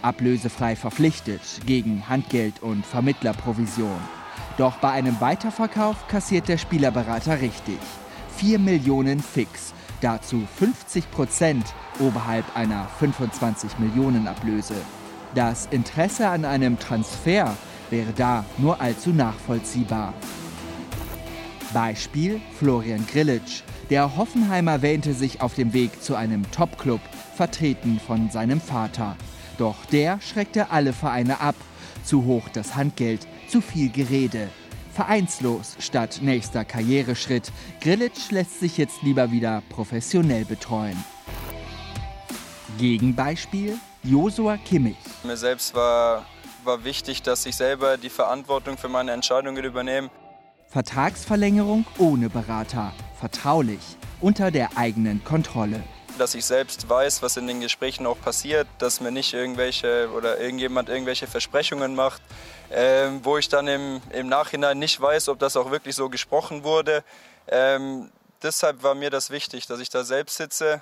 Ablösefrei 0.02 0.74
verpflichtet 0.74 1.40
gegen 1.66 2.08
Handgeld 2.08 2.62
und 2.62 2.84
Vermittlerprovision. 2.84 4.00
Doch 4.58 4.76
bei 4.78 4.90
einem 4.90 5.20
Weiterverkauf 5.20 6.08
kassiert 6.08 6.48
der 6.48 6.58
Spielerberater 6.58 7.40
richtig. 7.40 7.78
4 8.36 8.58
Millionen 8.58 9.20
fix, 9.20 9.74
dazu 10.00 10.46
50 10.58 11.10
Prozent 11.10 11.64
oberhalb 12.00 12.56
einer 12.56 12.88
25 12.98 13.78
Millionen 13.78 14.26
Ablöse. 14.26 14.74
Das 15.34 15.66
Interesse 15.70 16.28
an 16.28 16.44
einem 16.44 16.78
Transfer 16.78 17.56
wäre 17.90 18.12
da 18.12 18.44
nur 18.58 18.80
allzu 18.80 19.10
nachvollziehbar. 19.10 20.14
Beispiel 21.72 22.40
Florian 22.58 23.06
Grillitsch. 23.06 23.62
Der 23.90 24.16
Hoffenheimer 24.16 24.82
wähnte 24.82 25.14
sich 25.14 25.40
auf 25.40 25.54
dem 25.54 25.72
Weg 25.72 26.02
zu 26.02 26.14
einem 26.14 26.50
Topclub, 26.50 27.00
vertreten 27.36 28.00
von 28.04 28.30
seinem 28.30 28.60
Vater. 28.60 29.16
Doch 29.58 29.84
der 29.86 30.20
schreckte 30.20 30.70
alle 30.70 30.92
Vereine 30.92 31.40
ab. 31.40 31.54
Zu 32.02 32.24
hoch 32.24 32.48
das 32.52 32.76
Handgeld, 32.76 33.26
zu 33.48 33.60
viel 33.60 33.90
Gerede. 33.90 34.48
Vereinslos 34.92 35.76
statt 35.78 36.20
nächster 36.22 36.64
Karriereschritt. 36.64 37.52
Grillitsch 37.80 38.30
lässt 38.30 38.58
sich 38.58 38.76
jetzt 38.78 39.02
lieber 39.02 39.30
wieder 39.30 39.62
professionell 39.68 40.44
betreuen. 40.44 40.96
Gegenbeispiel 42.80 43.78
Josua 44.02 44.56
Kimmich. 44.56 44.96
Mir 45.22 45.36
selbst 45.36 45.74
war, 45.74 46.24
war 46.64 46.82
wichtig, 46.82 47.20
dass 47.20 47.44
ich 47.44 47.54
selber 47.54 47.98
die 47.98 48.08
Verantwortung 48.08 48.78
für 48.78 48.88
meine 48.88 49.12
Entscheidungen 49.12 49.62
übernehme. 49.62 50.08
Vertragsverlängerung 50.70 51.84
ohne 51.98 52.30
Berater, 52.30 52.94
vertraulich, 53.18 53.82
unter 54.22 54.50
der 54.50 54.78
eigenen 54.78 55.22
Kontrolle. 55.24 55.82
Dass 56.16 56.34
ich 56.34 56.46
selbst 56.46 56.88
weiß, 56.88 57.20
was 57.20 57.36
in 57.36 57.46
den 57.46 57.60
Gesprächen 57.60 58.06
auch 58.06 58.18
passiert, 58.18 58.66
dass 58.78 59.02
mir 59.02 59.10
nicht 59.10 59.34
irgendwelche 59.34 60.08
oder 60.16 60.40
irgendjemand 60.40 60.88
irgendwelche 60.88 61.26
Versprechungen 61.26 61.94
macht, 61.94 62.22
ähm, 62.70 63.20
wo 63.22 63.36
ich 63.36 63.50
dann 63.50 63.68
im, 63.68 64.00
im 64.10 64.28
Nachhinein 64.28 64.78
nicht 64.78 64.98
weiß, 64.98 65.28
ob 65.28 65.38
das 65.38 65.54
auch 65.58 65.70
wirklich 65.70 65.96
so 65.96 66.08
gesprochen 66.08 66.64
wurde. 66.64 67.04
Ähm, 67.46 68.10
deshalb 68.42 68.82
war 68.82 68.94
mir 68.94 69.10
das 69.10 69.28
wichtig, 69.28 69.66
dass 69.66 69.80
ich 69.80 69.90
da 69.90 70.02
selbst 70.02 70.38
sitze. 70.38 70.80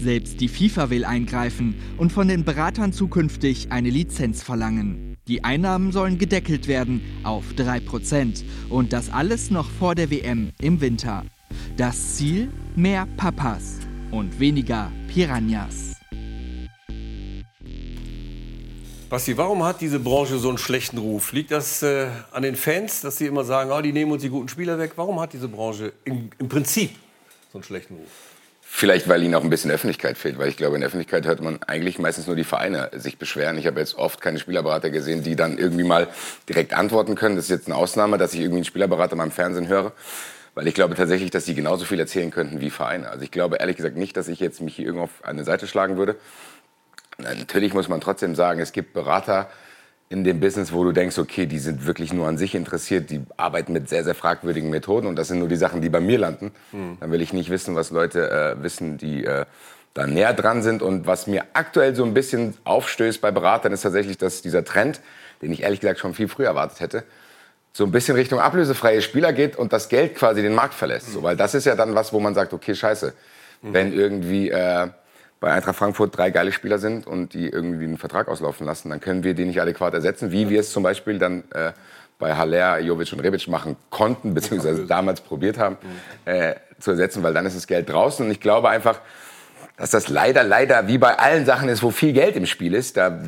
Selbst 0.00 0.40
die 0.40 0.48
FIFA 0.48 0.90
will 0.90 1.04
eingreifen 1.04 1.74
und 1.96 2.12
von 2.12 2.28
den 2.28 2.44
Beratern 2.44 2.92
zukünftig 2.92 3.72
eine 3.72 3.90
Lizenz 3.90 4.42
verlangen. 4.42 5.16
Die 5.26 5.44
Einnahmen 5.44 5.92
sollen 5.92 6.18
gedeckelt 6.18 6.68
werden 6.68 7.00
auf 7.24 7.44
3% 7.56 8.44
und 8.68 8.92
das 8.92 9.10
alles 9.10 9.50
noch 9.50 9.68
vor 9.68 9.94
der 9.94 10.10
WM 10.10 10.50
im 10.60 10.80
Winter. 10.80 11.24
Das 11.76 12.16
Ziel? 12.16 12.48
Mehr 12.76 13.06
Papas 13.16 13.80
und 14.12 14.38
weniger 14.38 14.92
Piranhas. 15.08 15.96
Basti, 19.08 19.36
warum 19.36 19.64
hat 19.64 19.80
diese 19.80 19.98
Branche 19.98 20.38
so 20.38 20.50
einen 20.50 20.58
schlechten 20.58 20.98
Ruf? 20.98 21.32
Liegt 21.32 21.50
das 21.50 21.82
äh, 21.82 22.08
an 22.30 22.42
den 22.42 22.56
Fans, 22.56 23.00
dass 23.00 23.16
sie 23.16 23.26
immer 23.26 23.42
sagen, 23.42 23.70
oh, 23.72 23.80
die 23.80 23.92
nehmen 23.92 24.12
uns 24.12 24.22
die 24.22 24.28
guten 24.28 24.48
Spieler 24.48 24.78
weg? 24.78 24.92
Warum 24.96 25.18
hat 25.18 25.32
diese 25.32 25.48
Branche 25.48 25.94
im, 26.04 26.30
im 26.38 26.48
Prinzip 26.48 26.90
so 27.50 27.58
einen 27.58 27.64
schlechten 27.64 27.94
Ruf? 27.94 28.27
Vielleicht, 28.70 29.08
weil 29.08 29.22
ihnen 29.22 29.34
auch 29.34 29.42
ein 29.42 29.50
bisschen 29.50 29.70
Öffentlichkeit 29.70 30.18
fehlt, 30.18 30.38
weil 30.38 30.50
ich 30.50 30.58
glaube, 30.58 30.76
in 30.76 30.82
der 30.82 30.88
Öffentlichkeit 30.88 31.26
hört 31.26 31.40
man 31.40 31.58
eigentlich 31.66 31.98
meistens 31.98 32.26
nur 32.26 32.36
die 32.36 32.44
Vereine 32.44 32.90
sich 32.92 33.18
beschweren. 33.18 33.56
Ich 33.56 33.66
habe 33.66 33.80
jetzt 33.80 33.96
oft 33.96 34.20
keine 34.20 34.38
Spielerberater 34.38 34.90
gesehen, 34.90 35.22
die 35.24 35.36
dann 35.36 35.56
irgendwie 35.56 35.84
mal 35.84 36.06
direkt 36.48 36.74
antworten 36.74 37.14
können. 37.14 37.34
Das 37.34 37.46
ist 37.46 37.50
jetzt 37.50 37.66
eine 37.66 37.74
Ausnahme, 37.76 38.18
dass 38.18 38.34
ich 38.34 38.40
irgendwie 38.40 38.58
einen 38.58 38.64
Spielerberater 38.66 39.16
mal 39.16 39.24
im 39.24 39.30
Fernsehen 39.32 39.68
höre, 39.68 39.92
weil 40.54 40.68
ich 40.68 40.74
glaube 40.74 40.94
tatsächlich, 40.94 41.30
dass 41.30 41.46
die 41.46 41.54
genauso 41.54 41.86
viel 41.86 41.98
erzählen 41.98 42.30
könnten 42.30 42.60
wie 42.60 42.68
Vereine. 42.68 43.08
Also 43.08 43.24
ich 43.24 43.30
glaube 43.30 43.56
ehrlich 43.56 43.78
gesagt 43.78 43.96
nicht, 43.96 44.16
dass 44.16 44.28
ich 44.28 44.38
jetzt 44.38 44.60
mich 44.60 44.76
hier 44.76 44.84
irgendwo 44.84 45.04
auf 45.04 45.24
eine 45.24 45.44
Seite 45.44 45.66
schlagen 45.66 45.96
würde. 45.96 46.16
Natürlich 47.16 47.72
muss 47.72 47.88
man 47.88 48.02
trotzdem 48.02 48.34
sagen, 48.34 48.60
es 48.60 48.72
gibt 48.72 48.92
Berater, 48.92 49.50
in 50.10 50.24
dem 50.24 50.40
Business, 50.40 50.72
wo 50.72 50.84
du 50.84 50.92
denkst, 50.92 51.18
okay, 51.18 51.46
die 51.46 51.58
sind 51.58 51.86
wirklich 51.86 52.12
nur 52.12 52.26
an 52.26 52.38
sich 52.38 52.54
interessiert, 52.54 53.10
die 53.10 53.20
arbeiten 53.36 53.72
mit 53.72 53.88
sehr, 53.88 54.04
sehr 54.04 54.14
fragwürdigen 54.14 54.70
Methoden 54.70 55.06
und 55.06 55.16
das 55.16 55.28
sind 55.28 55.38
nur 55.38 55.48
die 55.48 55.56
Sachen, 55.56 55.82
die 55.82 55.90
bei 55.90 56.00
mir 56.00 56.18
landen. 56.18 56.52
Mhm. 56.72 56.96
Dann 57.00 57.10
will 57.10 57.20
ich 57.20 57.32
nicht 57.32 57.50
wissen, 57.50 57.74
was 57.74 57.90
Leute 57.90 58.30
äh, 58.30 58.62
wissen, 58.62 58.96
die 58.96 59.24
äh, 59.24 59.44
da 59.92 60.06
näher 60.06 60.32
dran 60.32 60.62
sind. 60.62 60.80
Und 60.80 61.06
was 61.06 61.26
mir 61.26 61.44
aktuell 61.52 61.94
so 61.94 62.04
ein 62.04 62.14
bisschen 62.14 62.54
aufstößt 62.64 63.20
bei 63.20 63.30
Beratern, 63.30 63.72
ist 63.72 63.82
tatsächlich, 63.82 64.16
dass 64.16 64.40
dieser 64.40 64.64
Trend, 64.64 65.00
den 65.42 65.52
ich 65.52 65.62
ehrlich 65.62 65.80
gesagt 65.80 65.98
schon 65.98 66.14
viel 66.14 66.28
früher 66.28 66.46
erwartet 66.46 66.80
hätte, 66.80 67.04
so 67.74 67.84
ein 67.84 67.92
bisschen 67.92 68.16
Richtung 68.16 68.40
ablösefreie 68.40 69.02
Spieler 69.02 69.34
geht 69.34 69.56
und 69.56 69.74
das 69.74 69.90
Geld 69.90 70.14
quasi 70.14 70.40
den 70.40 70.54
Markt 70.54 70.74
verlässt. 70.74 71.08
Mhm. 71.08 71.12
So, 71.12 71.22
weil 71.22 71.36
das 71.36 71.54
ist 71.54 71.66
ja 71.66 71.74
dann 71.74 71.94
was, 71.94 72.14
wo 72.14 72.20
man 72.20 72.34
sagt, 72.34 72.54
okay, 72.54 72.74
scheiße, 72.74 73.12
mhm. 73.60 73.72
wenn 73.74 73.92
irgendwie... 73.92 74.50
Äh, 74.50 74.88
bei 75.40 75.52
Eintracht 75.52 75.76
Frankfurt 75.76 76.16
drei 76.16 76.30
geile 76.30 76.52
Spieler 76.52 76.78
sind 76.78 77.06
und 77.06 77.34
die 77.34 77.48
irgendwie 77.48 77.84
einen 77.84 77.98
Vertrag 77.98 78.28
auslaufen 78.28 78.66
lassen, 78.66 78.90
dann 78.90 79.00
können 79.00 79.22
wir 79.22 79.34
die 79.34 79.44
nicht 79.44 79.60
adäquat 79.60 79.94
ersetzen, 79.94 80.32
wie 80.32 80.48
wir 80.48 80.60
es 80.60 80.72
zum 80.72 80.82
Beispiel 80.82 81.18
dann 81.18 81.44
äh, 81.52 81.72
bei 82.18 82.34
Haller, 82.34 82.80
Jovic 82.80 83.12
und 83.12 83.20
Rebic 83.20 83.46
machen 83.48 83.76
konnten, 83.90 84.34
beziehungsweise 84.34 84.86
damals 84.86 85.20
probiert 85.20 85.58
haben 85.58 85.76
äh, 86.24 86.54
zu 86.80 86.92
ersetzen, 86.92 87.22
weil 87.22 87.32
dann 87.32 87.46
ist 87.46 87.56
das 87.56 87.66
Geld 87.66 87.88
draußen. 87.88 88.26
Und 88.26 88.32
ich 88.32 88.40
glaube 88.40 88.68
einfach, 88.68 89.00
dass 89.76 89.90
das 89.90 90.08
leider, 90.08 90.42
leider 90.42 90.88
wie 90.88 90.98
bei 90.98 91.16
allen 91.18 91.46
Sachen 91.46 91.68
ist, 91.68 91.82
wo 91.82 91.90
viel 91.90 92.12
Geld 92.12 92.34
im 92.34 92.46
Spiel 92.46 92.74
ist, 92.74 92.96
da 92.96 93.20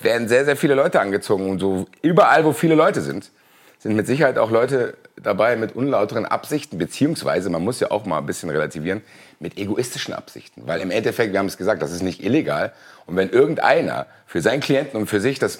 werden 0.00 0.28
sehr, 0.28 0.44
sehr 0.44 0.56
viele 0.56 0.74
Leute 0.74 1.00
angezogen 1.00 1.50
und 1.50 1.58
so 1.58 1.86
überall, 2.00 2.44
wo 2.44 2.52
viele 2.52 2.74
Leute 2.74 3.02
sind, 3.02 3.30
sind 3.78 3.94
mit 3.94 4.06
Sicherheit 4.06 4.38
auch 4.38 4.50
Leute 4.50 4.96
dabei 5.16 5.56
mit 5.56 5.76
unlauteren 5.76 6.24
Absichten, 6.24 6.78
beziehungsweise, 6.78 7.50
man 7.50 7.62
muss 7.62 7.80
ja 7.80 7.90
auch 7.90 8.06
mal 8.06 8.18
ein 8.18 8.26
bisschen 8.26 8.50
relativieren, 8.50 9.02
mit 9.40 9.58
egoistischen 9.58 10.14
Absichten. 10.14 10.62
Weil 10.66 10.80
im 10.80 10.90
Endeffekt, 10.90 11.32
wir 11.32 11.38
haben 11.38 11.46
es 11.46 11.56
gesagt, 11.56 11.82
das 11.82 11.92
ist 11.92 12.02
nicht 12.02 12.22
illegal. 12.22 12.72
Und 13.06 13.16
wenn 13.16 13.30
irgendeiner 13.30 14.06
für 14.26 14.40
seinen 14.40 14.60
Klienten 14.60 14.98
und 14.98 15.06
für 15.06 15.20
sich 15.20 15.38
das, 15.38 15.58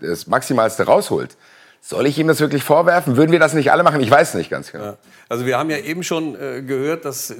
das 0.00 0.26
Maximalste 0.26 0.84
rausholt, 0.84 1.36
soll 1.80 2.06
ich 2.06 2.18
ihm 2.18 2.28
das 2.28 2.40
wirklich 2.40 2.62
vorwerfen? 2.62 3.16
Würden 3.16 3.32
wir 3.32 3.38
das 3.38 3.54
nicht 3.54 3.72
alle 3.72 3.82
machen? 3.82 4.00
Ich 4.00 4.10
weiß 4.10 4.34
nicht 4.34 4.50
ganz 4.50 4.70
genau. 4.70 4.84
Ja. 4.84 4.96
Also 5.28 5.46
wir 5.46 5.58
haben 5.58 5.70
ja 5.70 5.78
eben 5.78 6.02
schon 6.02 6.34
äh, 6.34 6.62
gehört, 6.62 7.04
dass 7.04 7.34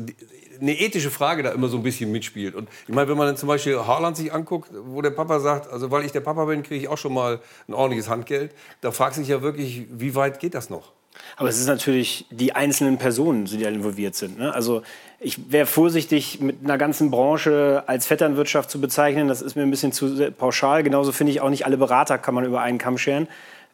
eine 0.60 0.78
ethische 0.78 1.10
Frage 1.10 1.42
da 1.42 1.50
immer 1.50 1.68
so 1.68 1.76
ein 1.76 1.82
bisschen 1.82 2.10
mitspielt. 2.12 2.54
Und 2.54 2.68
ich 2.86 2.94
meine, 2.94 3.08
wenn 3.08 3.16
man 3.16 3.26
dann 3.26 3.36
zum 3.36 3.48
Beispiel 3.48 3.78
Haaland 3.78 4.16
sich 4.16 4.32
anguckt, 4.32 4.70
wo 4.72 5.02
der 5.02 5.10
Papa 5.10 5.40
sagt, 5.40 5.70
also 5.70 5.90
weil 5.90 6.04
ich 6.04 6.12
der 6.12 6.20
Papa 6.20 6.44
bin, 6.46 6.62
kriege 6.62 6.82
ich 6.82 6.88
auch 6.88 6.98
schon 6.98 7.14
mal 7.14 7.40
ein 7.68 7.74
ordentliches 7.74 8.08
Handgeld, 8.08 8.52
da 8.80 8.92
fragt 8.92 9.14
sich 9.14 9.28
ja 9.28 9.42
wirklich, 9.42 9.86
wie 9.90 10.14
weit 10.14 10.40
geht 10.40 10.54
das 10.54 10.70
noch? 10.70 10.92
Aber 11.36 11.48
es 11.48 11.58
ist 11.58 11.66
natürlich 11.66 12.26
die 12.30 12.54
einzelnen 12.54 12.98
Personen, 12.98 13.46
die 13.46 13.58
da 13.58 13.68
involviert 13.68 14.14
sind. 14.14 14.38
Ne? 14.38 14.54
Also 14.54 14.82
ich 15.18 15.50
wäre 15.52 15.66
vorsichtig, 15.66 16.40
mit 16.40 16.58
einer 16.64 16.78
ganzen 16.78 17.10
Branche 17.10 17.84
als 17.86 18.06
Vetternwirtschaft 18.06 18.70
zu 18.70 18.80
bezeichnen. 18.80 19.28
Das 19.28 19.42
ist 19.42 19.54
mir 19.56 19.62
ein 19.62 19.70
bisschen 19.70 19.92
zu 19.92 20.30
pauschal. 20.32 20.82
Genauso 20.82 21.12
finde 21.12 21.32
ich 21.32 21.40
auch 21.40 21.50
nicht 21.50 21.66
alle 21.66 21.76
Berater 21.76 22.18
kann 22.18 22.34
man 22.34 22.44
über 22.44 22.60
einen 22.60 22.78
Kamm 22.78 22.98
scheren. 22.98 23.28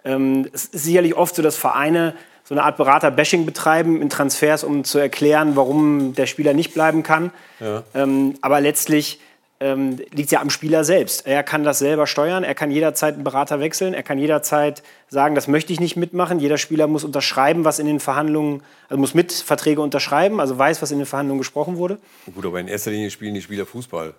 Ähm, 0.05 0.49
es 0.53 0.67
ist 0.67 0.85
sicherlich 0.85 1.17
oft 1.17 1.35
so, 1.35 1.43
dass 1.43 1.57
Vereine 1.57 2.15
so 2.45 2.55
eine 2.55 2.63
Art 2.63 2.77
Berater-Bashing 2.77 3.45
betreiben 3.45 4.01
in 4.01 4.09
Transfers, 4.09 4.63
um 4.63 4.85
zu 4.85 4.99
erklären, 4.99 5.57
warum 5.57 6.15
der 6.15 6.27
Spieler 6.27 6.53
nicht 6.53 6.75
bleiben 6.75 7.03
kann. 7.03 7.33
Ja. 7.59 7.83
Ähm, 7.93 8.35
aber 8.41 8.61
letztlich 8.61 9.21
ähm, 9.61 9.99
liegt 10.13 10.31
ja 10.31 10.41
am 10.41 10.51
Spieler 10.51 10.85
selbst. 10.85 11.27
Er 11.27 11.43
kann 11.43 11.65
das 11.65 11.79
selber 11.79 12.07
steuern, 12.07 12.45
er 12.45 12.55
kann 12.55 12.71
jederzeit 12.71 13.15
einen 13.15 13.25
Berater 13.25 13.61
wechseln, 13.61 13.95
er 13.95 14.03
kann 14.03 14.19
jederzeit 14.19 14.83
sagen, 15.09 15.35
das 15.35 15.49
möchte 15.49 15.73
ich 15.73 15.81
nicht 15.81 15.97
mitmachen. 15.97 16.39
Jeder 16.39 16.59
Spieler 16.59 16.87
muss 16.87 17.05
unterschreiben, 17.05 17.65
was 17.65 17.79
in 17.79 17.87
den 17.87 18.01
Verhandlungen, 18.01 18.63
also 18.89 19.01
muss 19.01 19.15
mit 19.15 19.33
Verträge 19.33 19.81
unterschreiben, 19.81 20.41
also 20.41 20.59
weiß, 20.59 20.83
was 20.83 20.91
in 20.91 20.99
den 20.99 21.07
Verhandlungen 21.07 21.39
gesprochen 21.39 21.77
wurde. 21.77 21.99
Gut, 22.35 22.45
aber 22.45 22.61
in 22.61 22.69
erster 22.69 22.91
Linie 22.91 23.11
spielen 23.11 23.35
die 23.35 23.43
Spieler 23.43 23.65
Fußball. 23.65 24.15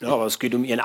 Ja, 0.00 0.08
aber 0.08 0.26
es 0.26 0.38
geht 0.38 0.54
um 0.54 0.64
ihren. 0.64 0.82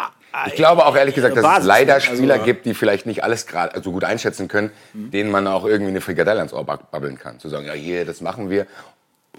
Ich 0.48 0.56
glaube 0.56 0.86
auch 0.86 0.96
ehrlich 0.96 1.16
gesagt, 1.16 1.36
dass 1.36 1.44
Basis. 1.44 1.64
es 1.64 1.68
leider 1.68 1.96
also, 1.96 2.16
Spieler 2.16 2.36
also, 2.36 2.46
gibt, 2.46 2.66
die 2.66 2.74
vielleicht 2.74 3.06
nicht 3.06 3.24
alles 3.24 3.46
gerade 3.46 3.72
so 3.72 3.78
also 3.78 3.92
gut 3.92 4.04
einschätzen 4.06 4.48
können, 4.48 4.72
mhm. 4.94 5.12
denen 5.12 5.32
man 5.32 5.48
auch 5.48 5.66
irgendwie 5.66 5.90
eine 5.90 6.00
Frikadelle 6.00 6.40
ans 6.40 6.54
Ohr 6.54 6.64
babbeln 6.64 7.18
kann. 7.18 7.40
Zu 7.40 7.50
sagen, 7.50 7.66
ja, 7.66 7.74
hier, 7.74 8.06
das 8.06 8.22
machen 8.22 8.50
wir. 8.50 8.68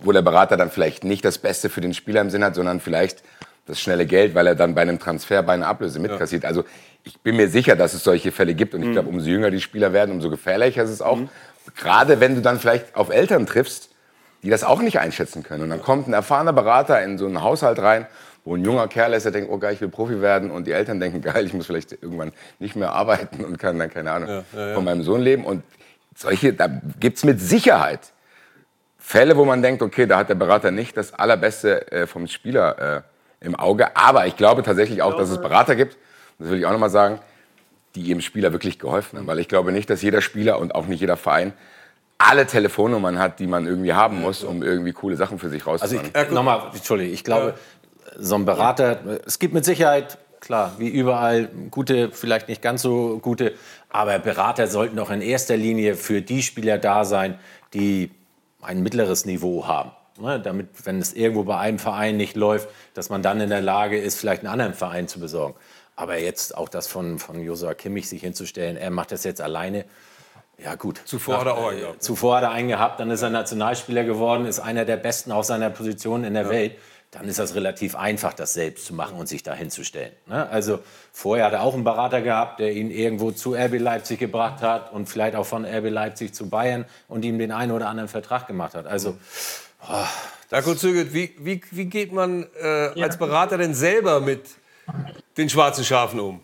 Wo 0.02 0.12
der 0.12 0.22
Berater 0.22 0.56
dann 0.56 0.70
vielleicht 0.70 1.04
nicht 1.04 1.24
das 1.24 1.38
Beste 1.38 1.70
für 1.70 1.80
den 1.80 1.94
Spieler 1.94 2.20
im 2.20 2.28
Sinn 2.28 2.44
hat, 2.44 2.54
sondern 2.54 2.80
vielleicht 2.80 3.22
das 3.66 3.80
schnelle 3.80 4.06
Geld, 4.06 4.34
weil 4.34 4.46
er 4.46 4.54
dann 4.54 4.74
bei 4.74 4.82
einem 4.82 4.98
Transfer 4.98 5.42
bei 5.42 5.52
einer 5.52 5.68
Ablöse 5.68 6.00
mitkassiert. 6.00 6.42
Ja. 6.42 6.48
Also 6.48 6.64
ich 7.04 7.18
bin 7.20 7.36
mir 7.36 7.48
sicher, 7.48 7.76
dass 7.76 7.94
es 7.94 8.04
solche 8.04 8.32
Fälle 8.32 8.54
gibt. 8.54 8.74
Und 8.74 8.82
ich 8.82 8.88
mhm. 8.88 8.92
glaube, 8.92 9.08
umso 9.08 9.28
jünger 9.28 9.50
die 9.50 9.60
Spieler 9.60 9.92
werden, 9.92 10.12
umso 10.12 10.30
gefährlicher 10.30 10.82
ist 10.82 10.90
es 10.90 11.02
auch. 11.02 11.16
Mhm. 11.16 11.28
Gerade 11.76 12.20
wenn 12.20 12.34
du 12.34 12.42
dann 12.42 12.58
vielleicht 12.58 12.94
auf 12.96 13.10
Eltern 13.10 13.46
triffst, 13.46 13.90
die 14.42 14.50
das 14.50 14.64
auch 14.64 14.82
nicht 14.82 14.98
einschätzen 14.98 15.42
können. 15.42 15.62
Und 15.62 15.70
dann 15.70 15.82
kommt 15.82 16.08
ein 16.08 16.12
erfahrener 16.12 16.52
Berater 16.52 17.02
in 17.02 17.18
so 17.18 17.26
einen 17.26 17.42
Haushalt 17.42 17.78
rein, 17.78 18.06
wo 18.44 18.56
ein 18.56 18.64
junger 18.64 18.88
Kerl 18.88 19.12
ist, 19.12 19.22
der 19.22 19.30
denkt, 19.30 19.50
oh 19.52 19.58
geil, 19.58 19.74
ich 19.74 19.80
will 19.80 19.88
Profi 19.88 20.20
werden. 20.20 20.50
Und 20.50 20.66
die 20.66 20.72
Eltern 20.72 20.98
denken, 20.98 21.20
geil, 21.22 21.46
ich 21.46 21.54
muss 21.54 21.66
vielleicht 21.66 21.92
irgendwann 21.92 22.32
nicht 22.58 22.74
mehr 22.74 22.92
arbeiten 22.92 23.44
und 23.44 23.58
kann 23.58 23.78
dann, 23.78 23.90
keine 23.90 24.10
Ahnung, 24.10 24.28
ja, 24.28 24.44
ja, 24.52 24.68
ja. 24.68 24.74
von 24.74 24.84
meinem 24.84 25.02
Sohn 25.02 25.20
leben. 25.20 25.44
Und 25.44 25.62
solche, 26.16 26.52
da 26.52 26.68
gibt 26.98 27.18
es 27.18 27.24
mit 27.24 27.40
Sicherheit 27.40 28.12
Fälle, 28.98 29.36
wo 29.36 29.44
man 29.44 29.62
denkt, 29.62 29.82
okay, 29.82 30.06
da 30.06 30.18
hat 30.18 30.28
der 30.28 30.36
Berater 30.36 30.70
nicht 30.70 30.96
das 30.96 31.12
Allerbeste 31.12 31.90
äh, 31.90 32.06
vom 32.06 32.28
Spieler 32.28 32.96
äh, 32.96 33.02
im 33.42 33.54
Auge. 33.54 33.96
Aber 33.96 34.26
ich 34.26 34.36
glaube 34.36 34.62
tatsächlich 34.62 35.02
auch, 35.02 35.16
dass 35.16 35.30
es 35.30 35.40
Berater 35.40 35.76
gibt, 35.76 35.96
das 36.38 36.48
will 36.48 36.58
ich 36.58 36.66
auch 36.66 36.72
nochmal 36.72 36.90
sagen, 36.90 37.18
die 37.94 38.00
ihrem 38.00 38.20
Spieler 38.20 38.52
wirklich 38.52 38.78
geholfen 38.78 39.18
haben. 39.18 39.26
Weil 39.26 39.38
ich 39.38 39.48
glaube 39.48 39.72
nicht, 39.72 39.90
dass 39.90 40.02
jeder 40.02 40.22
Spieler 40.22 40.58
und 40.58 40.74
auch 40.74 40.86
nicht 40.86 41.00
jeder 41.00 41.16
Verein 41.16 41.52
alle 42.18 42.46
Telefonnummern 42.46 43.18
hat, 43.18 43.40
die 43.40 43.46
man 43.46 43.66
irgendwie 43.66 43.92
haben 43.92 44.20
muss, 44.20 44.44
um 44.44 44.62
irgendwie 44.62 44.92
coole 44.92 45.16
Sachen 45.16 45.38
für 45.38 45.50
sich 45.50 45.66
rauszuholen. 45.66 46.10
Also 46.14 46.28
ich, 46.28 46.32
nochmal, 46.32 46.70
Entschuldigung, 46.72 47.12
ich 47.12 47.24
glaube, 47.24 47.54
so 48.16 48.36
ein 48.36 48.44
Berater, 48.44 49.00
es 49.26 49.38
gibt 49.38 49.54
mit 49.54 49.64
Sicherheit, 49.64 50.18
klar, 50.40 50.72
wie 50.78 50.88
überall, 50.88 51.48
gute, 51.70 52.10
vielleicht 52.12 52.48
nicht 52.48 52.62
ganz 52.62 52.82
so 52.82 53.18
gute, 53.18 53.54
aber 53.88 54.18
Berater 54.18 54.68
sollten 54.68 54.96
doch 54.96 55.10
in 55.10 55.20
erster 55.20 55.56
Linie 55.56 55.96
für 55.96 56.22
die 56.22 56.42
Spieler 56.42 56.78
da 56.78 57.04
sein, 57.04 57.38
die 57.74 58.10
ein 58.60 58.82
mittleres 58.82 59.24
Niveau 59.24 59.66
haben. 59.66 59.90
Ne, 60.18 60.38
damit, 60.38 60.68
wenn 60.84 61.00
es 61.00 61.14
irgendwo 61.14 61.44
bei 61.44 61.56
einem 61.58 61.78
Verein 61.78 62.18
nicht 62.18 62.36
läuft, 62.36 62.68
dass 62.92 63.08
man 63.08 63.22
dann 63.22 63.40
in 63.40 63.48
der 63.48 63.62
Lage 63.62 63.98
ist, 63.98 64.18
vielleicht 64.18 64.42
einen 64.42 64.52
anderen 64.52 64.74
Verein 64.74 65.08
zu 65.08 65.20
besorgen. 65.20 65.54
Aber 65.96 66.18
jetzt 66.18 66.56
auch 66.56 66.68
das 66.68 66.86
von, 66.86 67.18
von 67.18 67.40
Josua 67.40 67.74
Kimmich 67.74 68.08
sich 68.08 68.20
hinzustellen, 68.20 68.76
er 68.76 68.90
macht 68.90 69.12
das 69.12 69.24
jetzt 69.24 69.40
alleine. 69.40 69.84
Ja 70.62 70.74
gut. 70.74 71.00
Zuvor 71.04 71.40
hat 71.40 71.46
er 71.46 71.56
auch 71.56 71.68
einen 71.68 71.80
gehabt. 71.80 72.02
Zuvor 72.02 72.36
hat 72.36 72.44
er 72.44 72.50
einen 72.50 72.68
gehabt, 72.68 73.00
dann 73.00 73.10
ist 73.10 73.22
er 73.22 73.30
Nationalspieler 73.30 74.04
geworden, 74.04 74.46
ist 74.46 74.60
einer 74.60 74.84
der 74.84 74.96
Besten 74.96 75.32
auf 75.32 75.44
seiner 75.44 75.70
Position 75.70 76.24
in 76.24 76.34
der 76.34 76.44
ja. 76.44 76.50
Welt. 76.50 76.78
Dann 77.10 77.28
ist 77.28 77.38
das 77.38 77.54
relativ 77.54 77.94
einfach, 77.94 78.32
das 78.32 78.54
selbst 78.54 78.86
zu 78.86 78.94
machen 78.94 79.18
und 79.18 79.28
sich 79.28 79.42
da 79.42 79.52
hinzustellen. 79.52 80.12
Ne? 80.26 80.48
Also 80.48 80.78
vorher 81.12 81.46
hat 81.46 81.52
er 81.52 81.62
auch 81.62 81.74
einen 81.74 81.84
Berater 81.84 82.22
gehabt, 82.22 82.58
der 82.58 82.72
ihn 82.72 82.90
irgendwo 82.90 83.32
zu 83.32 83.54
RB 83.54 83.78
Leipzig 83.78 84.18
gebracht 84.18 84.62
hat 84.62 84.92
und 84.92 85.10
vielleicht 85.10 85.36
auch 85.36 85.44
von 85.44 85.66
RB 85.66 85.90
Leipzig 85.90 86.34
zu 86.34 86.48
Bayern 86.48 86.86
und 87.08 87.24
ihm 87.26 87.38
den 87.38 87.52
einen 87.52 87.72
oder 87.72 87.88
anderen 87.88 88.08
Vertrag 88.08 88.46
gemacht 88.46 88.74
hat. 88.74 88.86
Also 88.86 89.18
Oh, 89.88 90.06
Darko 90.50 90.74
Zügelt, 90.74 91.12
wie, 91.12 91.34
wie, 91.38 91.60
wie 91.70 91.86
geht 91.86 92.12
man 92.12 92.46
äh, 92.60 92.98
ja. 92.98 93.06
als 93.06 93.18
Berater 93.18 93.58
denn 93.58 93.74
selber 93.74 94.20
mit 94.20 94.42
den 95.36 95.48
schwarzen 95.48 95.84
Schafen 95.84 96.20
um? 96.20 96.40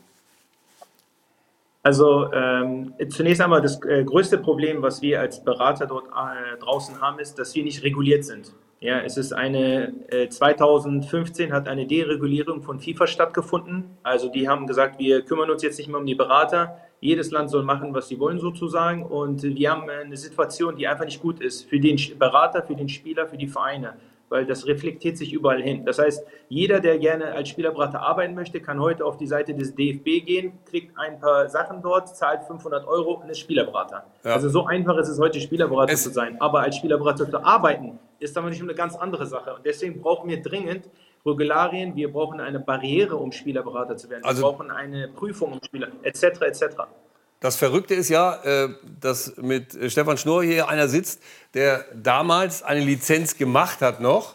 Also 1.83 2.33
ähm, 2.33 2.93
zunächst 3.09 3.41
einmal 3.41 3.63
das 3.63 3.81
äh, 3.85 4.05
größte 4.05 4.39
Problem, 4.39 4.83
was 4.83 5.01
wir 5.01 5.21
als 5.21 5.43
Berater 5.43 5.87
dort 5.87 6.07
äh, 6.07 6.59
draußen 6.59 7.01
haben, 7.01 7.19
ist, 7.19 7.39
dass 7.39 7.55
wir 7.55 7.63
nicht 7.63 7.83
reguliert 7.83 8.25
sind. 8.25 8.53
Ja, 8.81 9.01
es 9.01 9.17
ist 9.17 9.33
eine, 9.33 9.93
äh, 10.09 10.29
2015 10.29 11.53
hat 11.53 11.69
eine 11.69 11.87
Deregulierung 11.87 12.63
von 12.63 12.81
FIFA 12.81 13.07
stattgefunden. 13.07 13.97
Also 14.03 14.29
die 14.29 14.49
haben 14.49 14.67
gesagt, 14.67 14.99
wir 14.99 15.23
kümmern 15.23 15.51
uns 15.51 15.63
jetzt 15.63 15.79
nicht 15.79 15.89
mehr 15.89 15.99
um 15.99 16.07
die 16.07 16.15
Berater, 16.15 16.79
jedes 17.01 17.31
Land 17.31 17.51
soll 17.51 17.63
machen, 17.63 17.95
was 17.95 18.09
sie 18.09 18.19
wollen 18.19 18.39
sozusagen. 18.39 19.05
Und 19.05 19.43
wir 19.43 19.71
haben 19.71 19.89
eine 19.89 20.17
Situation, 20.17 20.77
die 20.77 20.87
einfach 20.87 21.05
nicht 21.05 21.21
gut 21.21 21.41
ist 21.41 21.69
für 21.69 21.79
den 21.79 21.99
Berater, 22.19 22.63
für 22.63 22.75
den 22.75 22.89
Spieler, 22.89 23.27
für 23.27 23.37
die 23.37 23.47
Vereine, 23.47 23.95
weil 24.29 24.45
das 24.45 24.67
reflektiert 24.67 25.17
sich 25.17 25.33
überall 25.33 25.63
hin. 25.63 25.85
Das 25.85 25.99
heißt, 25.99 26.27
jeder, 26.49 26.81
der 26.81 26.99
gerne 26.99 27.33
als 27.33 27.49
Spielerberater 27.49 28.01
arbeiten 28.01 28.35
möchte, 28.35 28.61
kann 28.61 28.81
heute 28.81 29.05
auf 29.05 29.17
die 29.17 29.27
Seite 29.27 29.55
des 29.55 29.75
DFB 29.75 30.27
gehen, 30.27 30.53
kriegt 30.69 30.99
ein 30.99 31.21
paar 31.21 31.49
Sachen 31.49 31.83
dort, 31.83 32.17
zahlt 32.17 32.43
500 32.45 32.87
Euro 32.87 33.15
und 33.15 33.29
ist 33.31 33.39
Spielerberater. 33.39 34.05
Ja. 34.25 34.35
Also 34.35 34.49
so 34.49 34.67
einfach 34.67 34.97
ist 34.99 35.09
es 35.09 35.19
heute, 35.19 35.41
Spielerberater 35.41 35.93
es 35.93 36.03
zu 36.03 36.11
sein. 36.11 36.41
Aber 36.41 36.61
als 36.61 36.77
Spielerberater 36.77 37.31
zu 37.31 37.43
arbeiten, 37.45 37.99
ist 38.19 38.37
aber 38.37 38.51
nicht 38.51 38.63
eine 38.63 38.75
ganz 38.75 38.97
andere 38.97 39.27
Sache. 39.27 39.55
Und 39.55 39.65
deswegen 39.65 40.01
brauchen 40.03 40.29
wir 40.29 40.43
dringend 40.43 40.89
Regularien, 41.27 41.95
wir 41.97 42.13
brauchen 42.13 42.41
eine 42.41 42.61
Barriere, 42.61 43.17
um 43.17 43.33
Spielerberater 43.33 43.97
zu 43.97 44.09
werden. 44.11 44.25
Also, 44.25 44.43
wir 44.43 44.51
brauchen 44.51 44.71
eine 44.71 45.09
Prüfung 45.09 45.53
um 45.53 45.61
Spieler, 45.63 45.89
etc. 46.03 46.23
etc. 46.43 46.65
Das 47.41 47.57
Verrückte 47.57 47.95
ist 47.95 48.09
ja, 48.09 48.43
äh, 48.43 48.69
dass 49.01 49.37
mit 49.37 49.77
Stefan 49.91 50.19
Schnorr 50.19 50.43
hier 50.43 50.69
einer 50.69 50.89
sitzt, 50.89 51.23
der 51.55 51.85
damals 51.95 52.63
eine 52.63 52.81
Lizenz 52.81 53.37
gemacht 53.37 53.81
hat 53.81 54.01
noch 54.01 54.35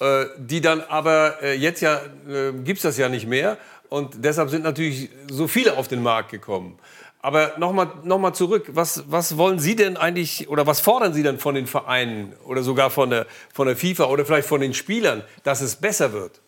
äh, 0.00 0.28
die 0.38 0.62
dann 0.62 0.80
aber 0.80 1.42
äh, 1.42 1.54
jetzt 1.54 1.82
ja, 1.82 2.00
äh, 2.26 2.52
gibt 2.64 2.78
es 2.78 2.82
das 2.82 2.96
ja 2.96 3.10
nicht 3.10 3.26
mehr. 3.26 3.58
Und 3.90 4.24
deshalb 4.24 4.48
sind 4.48 4.64
natürlich 4.64 5.10
so 5.30 5.46
viele 5.46 5.76
auf 5.76 5.88
den 5.88 6.02
Markt 6.02 6.30
gekommen. 6.30 6.78
Aber 7.22 7.52
nochmal 7.58 7.88
noch 8.02 8.18
mal 8.18 8.32
zurück, 8.32 8.70
was, 8.72 9.04
was 9.10 9.36
wollen 9.36 9.58
Sie 9.58 9.76
denn 9.76 9.96
eigentlich 9.98 10.48
oder 10.48 10.66
was 10.66 10.80
fordern 10.80 11.12
Sie 11.12 11.22
denn 11.22 11.38
von 11.38 11.54
den 11.54 11.66
Vereinen 11.66 12.32
oder 12.46 12.62
sogar 12.62 12.88
von 12.88 13.10
der, 13.10 13.26
von 13.52 13.66
der 13.66 13.76
FIFA 13.76 14.06
oder 14.06 14.24
vielleicht 14.24 14.48
von 14.48 14.60
den 14.60 14.72
Spielern, 14.72 15.22
dass 15.42 15.60
es 15.60 15.76
besser 15.76 16.12
wird? 16.14 16.40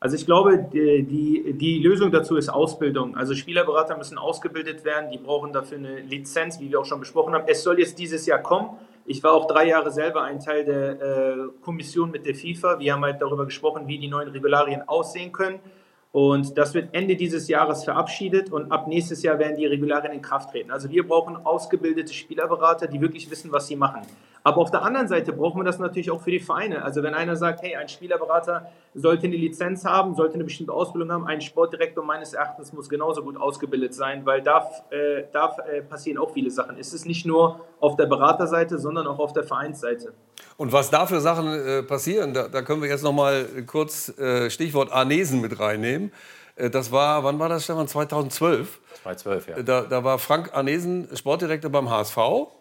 Also 0.00 0.16
ich 0.16 0.26
glaube, 0.26 0.58
die, 0.58 1.54
die, 1.54 1.78
Lösung 1.78 2.10
dazu 2.10 2.36
ist 2.36 2.48
Ausbildung. 2.48 3.16
Also 3.16 3.36
Spielerberater 3.36 3.96
müssen 3.96 4.18
ausgebildet 4.18 4.84
werden, 4.84 5.12
die 5.12 5.18
brauchen 5.18 5.52
dafür 5.52 5.78
eine 5.78 6.00
Lizenz, 6.00 6.58
wie 6.58 6.68
wir 6.70 6.80
auch 6.80 6.84
schon 6.84 6.98
besprochen 6.98 7.34
haben. 7.34 7.44
Es 7.46 7.62
soll 7.62 7.78
jetzt 7.78 8.00
dieses 8.00 8.26
Jahr 8.26 8.40
kommen. 8.40 8.70
Ich 9.06 9.22
war 9.22 9.32
auch 9.32 9.46
drei 9.46 9.68
Jahre 9.68 9.92
selber 9.92 10.24
ein 10.24 10.40
Teil 10.40 10.64
der 10.64 11.00
äh, 11.00 11.36
Kommission 11.62 12.10
mit 12.10 12.26
der 12.26 12.34
FIFA. 12.34 12.80
Wir 12.80 12.94
haben 12.94 13.04
halt 13.04 13.22
darüber 13.22 13.44
gesprochen, 13.44 13.86
wie 13.86 13.98
die 13.98 14.08
neuen 14.08 14.28
Regularien 14.28 14.82
aussehen 14.88 15.30
können. 15.30 15.60
Und 16.12 16.58
das 16.58 16.74
wird 16.74 16.90
Ende 16.92 17.16
dieses 17.16 17.48
Jahres 17.48 17.84
verabschiedet 17.84 18.52
und 18.52 18.70
ab 18.70 18.86
nächstes 18.86 19.22
Jahr 19.22 19.38
werden 19.38 19.56
die 19.56 19.64
Regularien 19.64 20.12
in 20.12 20.20
Kraft 20.20 20.50
treten. 20.50 20.70
Also 20.70 20.90
wir 20.90 21.08
brauchen 21.08 21.36
ausgebildete 21.36 22.12
Spielerberater, 22.12 22.86
die 22.86 23.00
wirklich 23.00 23.30
wissen, 23.30 23.50
was 23.50 23.66
sie 23.66 23.76
machen. 23.76 24.02
Aber 24.44 24.58
auf 24.58 24.70
der 24.70 24.82
anderen 24.82 25.08
Seite 25.08 25.32
brauchen 25.32 25.60
wir 25.60 25.64
das 25.64 25.78
natürlich 25.78 26.10
auch 26.10 26.20
für 26.20 26.30
die 26.30 26.40
Vereine. 26.40 26.84
Also 26.84 27.02
wenn 27.02 27.14
einer 27.14 27.36
sagt, 27.36 27.62
hey, 27.62 27.76
ein 27.76 27.88
Spielerberater 27.88 28.70
sollte 28.92 29.26
eine 29.26 29.36
Lizenz 29.36 29.86
haben, 29.86 30.14
sollte 30.14 30.34
eine 30.34 30.44
bestimmte 30.44 30.72
Ausbildung 30.74 31.10
haben, 31.12 31.26
ein 31.26 31.40
Sportdirektor 31.40 32.04
meines 32.04 32.34
Erachtens 32.34 32.74
muss 32.74 32.90
genauso 32.90 33.22
gut 33.22 33.38
ausgebildet 33.38 33.94
sein, 33.94 34.26
weil 34.26 34.42
da, 34.42 34.68
äh, 34.90 35.24
da 35.32 35.56
äh, 35.72 35.80
passieren 35.80 36.18
auch 36.18 36.32
viele 36.32 36.50
Sachen. 36.50 36.76
Es 36.76 36.92
ist 36.92 37.06
nicht 37.06 37.24
nur 37.24 37.60
auf 37.80 37.96
der 37.96 38.06
Beraterseite, 38.06 38.78
sondern 38.78 39.06
auch 39.06 39.18
auf 39.18 39.32
der 39.32 39.44
Vereinsseite. 39.44 40.12
Und 40.56 40.72
was 40.72 40.90
da 40.90 41.06
für 41.06 41.20
Sachen 41.20 41.48
äh, 41.48 41.82
passieren, 41.82 42.34
da, 42.34 42.48
da, 42.48 42.62
können 42.62 42.82
wir 42.82 42.88
jetzt 42.88 43.02
noch 43.02 43.12
mal 43.12 43.46
kurz 43.66 44.08
äh, 44.18 44.50
Stichwort 44.50 44.92
Arnesen 44.92 45.40
mit 45.40 45.58
reinnehmen. 45.58 46.12
Äh, 46.56 46.70
das 46.70 46.92
war, 46.92 47.24
wann 47.24 47.38
war 47.38 47.48
das, 47.48 47.64
Stefan? 47.64 47.88
2012. 47.88 48.80
2012, 49.02 49.48
ja. 49.48 49.62
Da, 49.62 49.80
da 49.82 50.04
war 50.04 50.18
Frank 50.18 50.50
Arnesen 50.54 51.08
Sportdirektor 51.14 51.70
beim 51.70 51.90
HSV. 51.90 52.16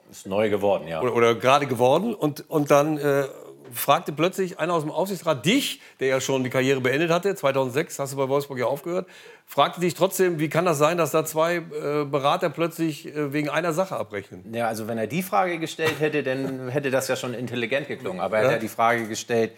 Ist 0.09 0.27
neu 0.27 0.49
geworden, 0.49 0.87
ja. 0.87 1.01
Oder, 1.01 1.15
oder 1.15 1.35
gerade 1.35 1.67
geworden. 1.67 2.13
Und, 2.13 2.49
und 2.49 2.71
dann 2.71 2.97
äh, 2.97 3.25
fragte 3.73 4.11
plötzlich 4.11 4.59
einer 4.59 4.73
aus 4.73 4.83
dem 4.83 4.91
Aufsichtsrat 4.91 5.45
dich, 5.45 5.81
der 5.99 6.07
ja 6.07 6.21
schon 6.21 6.43
die 6.43 6.49
Karriere 6.49 6.81
beendet 6.81 7.11
hatte, 7.11 7.35
2006 7.35 7.99
hast 7.99 8.13
du 8.13 8.17
bei 8.17 8.29
Wolfsburg 8.29 8.59
ja 8.59 8.65
aufgehört, 8.65 9.07
fragte 9.45 9.81
dich 9.81 9.93
trotzdem, 9.93 10.39
wie 10.39 10.49
kann 10.49 10.65
das 10.65 10.77
sein, 10.77 10.97
dass 10.97 11.11
da 11.11 11.25
zwei 11.25 11.57
äh, 11.57 12.05
Berater 12.05 12.49
plötzlich 12.49 13.07
äh, 13.07 13.33
wegen 13.33 13.49
einer 13.49 13.73
Sache 13.73 13.95
abrechnen? 13.95 14.53
Ja, 14.53 14.67
also 14.67 14.87
wenn 14.87 14.97
er 14.97 15.07
die 15.07 15.23
Frage 15.23 15.59
gestellt 15.59 15.99
hätte, 15.99 16.23
dann 16.23 16.69
hätte 16.69 16.91
das 16.91 17.07
ja 17.07 17.15
schon 17.15 17.33
intelligent 17.33 17.87
geklungen. 17.87 18.21
Aber 18.21 18.37
er 18.37 18.43
ja? 18.43 18.49
hat 18.49 18.55
ja 18.55 18.61
die 18.61 18.67
Frage 18.67 19.07
gestellt, 19.07 19.51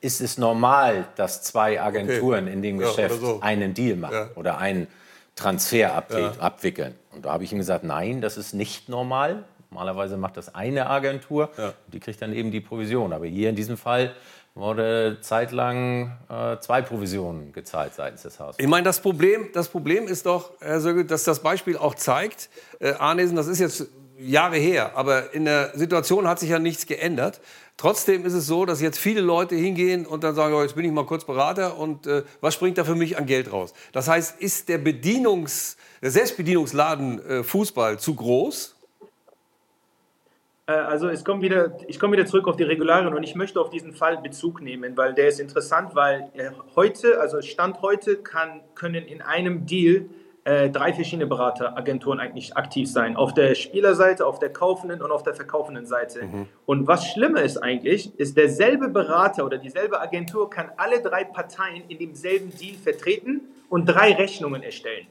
ist 0.00 0.20
es 0.20 0.38
normal, 0.38 1.06
dass 1.16 1.42
zwei 1.42 1.80
Agenturen 1.80 2.44
okay. 2.44 2.52
in 2.52 2.62
dem 2.62 2.78
Geschäft 2.78 3.16
ja, 3.16 3.20
so. 3.20 3.40
einen 3.40 3.74
Deal 3.74 3.96
machen 3.96 4.14
ja. 4.14 4.30
oder 4.34 4.58
einen 4.58 4.86
Transfer 5.36 5.94
abwickeln? 5.94 6.94
Und 7.12 7.24
da 7.24 7.32
habe 7.32 7.44
ich 7.44 7.52
ihm 7.52 7.58
gesagt, 7.58 7.84
nein, 7.84 8.20
das 8.20 8.36
ist 8.36 8.54
nicht 8.54 8.88
normal. 8.88 9.44
Normalerweise 9.70 10.16
macht 10.16 10.36
das 10.36 10.54
eine 10.54 10.88
Agentur, 10.88 11.50
ja. 11.56 11.72
die 11.92 12.00
kriegt 12.00 12.20
dann 12.20 12.32
eben 12.32 12.50
die 12.50 12.60
Provision. 12.60 13.12
Aber 13.12 13.26
hier 13.26 13.50
in 13.50 13.56
diesem 13.56 13.76
Fall 13.76 14.14
wurde 14.54 15.18
zeitlang 15.20 16.18
äh, 16.28 16.58
zwei 16.58 16.82
Provisionen 16.82 17.52
gezahlt 17.52 17.94
seitens 17.94 18.22
des 18.22 18.40
Hauses. 18.40 18.56
Ich 18.58 18.66
meine, 18.66 18.82
das 18.82 19.00
Problem, 19.00 19.48
das 19.52 19.68
Problem 19.68 20.08
ist 20.08 20.26
doch, 20.26 20.52
Herr 20.60 20.80
Söge, 20.80 21.04
dass 21.04 21.22
das 21.24 21.40
Beispiel 21.40 21.76
auch 21.76 21.94
zeigt, 21.94 22.50
äh, 22.80 22.92
Arnesen, 22.94 23.36
das 23.36 23.46
ist 23.46 23.60
jetzt 23.60 23.86
Jahre 24.18 24.56
her, 24.56 24.96
aber 24.96 25.32
in 25.32 25.44
der 25.44 25.70
Situation 25.78 26.28
hat 26.28 26.40
sich 26.40 26.50
ja 26.50 26.58
nichts 26.58 26.86
geändert. 26.86 27.40
Trotzdem 27.76 28.26
ist 28.26 28.34
es 28.34 28.46
so, 28.46 28.66
dass 28.66 28.82
jetzt 28.82 28.98
viele 28.98 29.22
Leute 29.22 29.54
hingehen 29.54 30.04
und 30.04 30.24
dann 30.24 30.34
sagen, 30.34 30.52
oh, 30.52 30.60
jetzt 30.60 30.74
bin 30.74 30.84
ich 30.84 30.92
mal 30.92 31.06
kurz 31.06 31.24
Berater 31.24 31.78
und 31.78 32.06
äh, 32.06 32.24
was 32.40 32.54
springt 32.54 32.76
da 32.76 32.84
für 32.84 32.96
mich 32.96 33.16
an 33.16 33.24
Geld 33.24 33.50
raus? 33.52 33.72
Das 33.92 34.08
heißt, 34.08 34.40
ist 34.40 34.68
der 34.68 34.78
Bedienungs, 34.78 35.76
der 36.02 36.10
Selbstbedienungsladen 36.10 37.24
äh, 37.24 37.42
Fußball 37.42 37.98
zu 37.98 38.14
groß? 38.14 38.79
Äh, 40.70 40.74
also 40.74 41.08
es 41.08 41.24
kommt 41.24 41.42
wieder, 41.42 41.72
ich 41.88 41.98
komme 41.98 42.12
wieder 42.12 42.26
zurück 42.26 42.46
auf 42.48 42.56
die 42.56 42.62
Regularien 42.62 43.12
und 43.12 43.22
ich 43.22 43.34
möchte 43.34 43.60
auf 43.60 43.70
diesen 43.70 43.92
Fall 43.92 44.18
Bezug 44.18 44.62
nehmen, 44.62 44.96
weil 44.96 45.14
der 45.14 45.28
ist 45.28 45.40
interessant, 45.40 45.94
weil 45.94 46.30
äh, 46.34 46.50
heute, 46.76 47.20
also 47.20 47.42
Stand 47.42 47.82
heute, 47.82 48.16
kann, 48.16 48.60
können 48.74 49.04
in 49.04 49.20
einem 49.20 49.66
Deal 49.66 50.06
äh, 50.44 50.70
drei 50.70 50.92
verschiedene 50.92 51.26
Berateragenturen 51.26 52.18
eigentlich 52.18 52.56
aktiv 52.56 52.90
sein. 52.90 53.16
Auf 53.16 53.34
der 53.34 53.54
Spielerseite, 53.54 54.24
auf 54.24 54.38
der 54.38 54.52
kaufenden 54.52 55.02
und 55.02 55.10
auf 55.10 55.22
der 55.22 55.34
verkaufenden 55.34 55.86
Seite. 55.86 56.24
Mhm. 56.24 56.46
Und 56.66 56.86
was 56.86 57.06
schlimmer 57.08 57.42
ist 57.42 57.58
eigentlich, 57.58 58.18
ist 58.18 58.36
derselbe 58.36 58.88
Berater 58.88 59.44
oder 59.44 59.58
dieselbe 59.58 60.00
Agentur 60.00 60.48
kann 60.48 60.70
alle 60.76 61.02
drei 61.02 61.24
Parteien 61.24 61.82
in 61.88 61.98
demselben 61.98 62.56
Deal 62.56 62.76
vertreten 62.76 63.42
und 63.68 63.86
drei 63.86 64.12
Rechnungen 64.12 64.62
erstellen. 64.62 65.06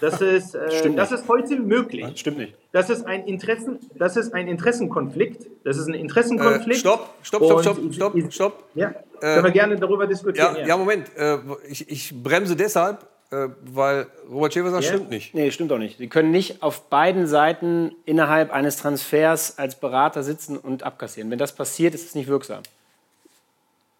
Das 0.00 0.20
ist, 0.20 0.54
äh, 0.54 0.90
das 0.94 1.12
ist 1.12 1.28
heute 1.28 1.56
möglich. 1.56 2.04
Das 2.06 2.20
stimmt 2.20 2.38
nicht. 2.38 2.54
Das 2.72 2.90
ist 2.90 3.06
ein, 3.06 3.24
Interessen, 3.26 3.78
das 3.94 4.16
ist 4.16 4.34
ein 4.34 4.48
Interessenkonflikt. 4.48 5.46
Das 5.64 5.76
ist 5.76 5.86
ein 5.86 5.94
Interessenkonflikt. 5.94 6.78
Äh, 6.78 6.80
stopp, 6.80 7.14
stopp, 7.22 7.42
stopp, 7.42 7.62
stopp, 7.62 7.94
stopp, 7.94 8.32
stopp. 8.32 8.64
Ja, 8.74 8.90
äh, 8.90 8.94
können 9.20 9.44
wir 9.44 9.50
gerne 9.50 9.76
darüber 9.76 10.06
diskutieren. 10.06 10.54
Ja, 10.54 10.60
ja. 10.60 10.66
ja 10.68 10.76
Moment. 10.76 11.10
Äh, 11.16 11.38
ich, 11.68 11.88
ich 11.90 12.22
bremse 12.22 12.56
deshalb, 12.56 13.06
äh, 13.30 13.48
weil 13.62 14.06
Robert 14.30 14.52
Schäfer 14.52 14.70
sagt, 14.70 14.84
ja? 14.84 14.90
stimmt 14.90 15.10
nicht. 15.10 15.34
Nee, 15.34 15.50
stimmt 15.50 15.70
doch 15.70 15.78
nicht. 15.78 15.98
Sie 15.98 16.08
können 16.08 16.30
nicht 16.30 16.62
auf 16.62 16.88
beiden 16.90 17.26
Seiten 17.26 17.92
innerhalb 18.04 18.52
eines 18.52 18.76
Transfers 18.76 19.58
als 19.58 19.80
Berater 19.80 20.22
sitzen 20.22 20.58
und 20.58 20.82
abkassieren. 20.82 21.30
Wenn 21.30 21.38
das 21.38 21.54
passiert, 21.54 21.94
ist 21.94 22.06
es 22.06 22.14
nicht 22.14 22.28
wirksam. 22.28 22.62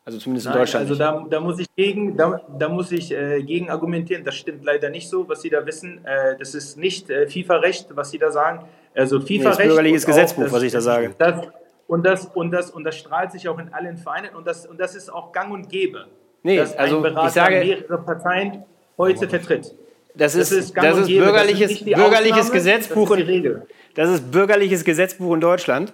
Also 0.04 0.18
zumindest 0.18 0.46
Nein, 0.46 0.54
in 0.54 0.60
Deutschland. 0.60 0.82
Also 0.88 0.94
da, 0.96 1.26
da, 1.30 1.40
muss 1.40 1.60
ich 1.60 1.66
gegen, 1.76 2.16
da, 2.16 2.40
da 2.58 2.68
muss 2.68 2.90
ich 2.90 3.12
äh, 3.12 3.42
gegen 3.42 3.70
argumentieren. 3.70 4.24
Das 4.24 4.34
stimmt 4.34 4.64
leider 4.64 4.90
nicht 4.90 5.08
so, 5.08 5.28
was 5.28 5.42
Sie 5.42 5.50
da 5.50 5.64
wissen. 5.64 6.04
Äh, 6.04 6.36
das 6.38 6.54
ist 6.54 6.76
nicht 6.76 7.08
äh, 7.08 7.28
FIFA-Recht, 7.28 7.88
was 7.94 8.10
Sie 8.10 8.18
da 8.18 8.30
sagen. 8.32 8.64
Also 8.94 9.20
FIFA-Recht. 9.20 9.60
Nee, 9.60 9.66
bürgerliches 9.66 10.04
Gesetzbuch, 10.04 10.46
auch, 10.46 10.52
was 10.52 10.62
ich 10.62 10.72
da 10.72 10.80
sage. 10.80 11.14
Das, 11.18 11.46
und, 11.86 12.04
das, 12.04 12.26
und, 12.34 12.50
das, 12.50 12.70
und 12.70 12.84
das 12.84 12.96
strahlt 12.96 13.30
sich 13.30 13.48
auch 13.48 13.58
in 13.58 13.72
allen 13.72 13.96
Vereinen 13.96 14.34
und 14.34 14.46
das, 14.46 14.66
und 14.66 14.80
das 14.80 14.96
ist 14.96 15.12
auch 15.12 15.30
gang 15.30 15.52
und 15.52 15.68
gäbe. 15.68 16.06
Nee, 16.42 16.56
dass 16.56 16.76
also 16.76 16.96
ein 16.96 17.02
Berater 17.02 17.28
ich 17.28 17.32
sage, 17.34 17.60
mehrere 17.60 17.98
Parteien 17.98 18.64
heute 18.98 19.28
vertritt. 19.28 19.74
Das 20.14 20.34
ist, 20.34 20.50
das 20.50 20.58
ist, 20.58 20.76
das 20.76 20.98
ist 20.98 21.08
bürgerliches, 21.08 21.70
das 21.70 21.80
ist 21.80 21.84
bürgerliches 21.84 22.38
Ausnahme, 22.38 22.52
Gesetzbuch. 22.52 23.16
Das 23.16 23.28
ist, 23.28 23.56
das 23.94 24.10
ist 24.10 24.30
bürgerliches 24.30 24.84
Gesetzbuch 24.84 25.34
in 25.34 25.40
Deutschland, 25.40 25.92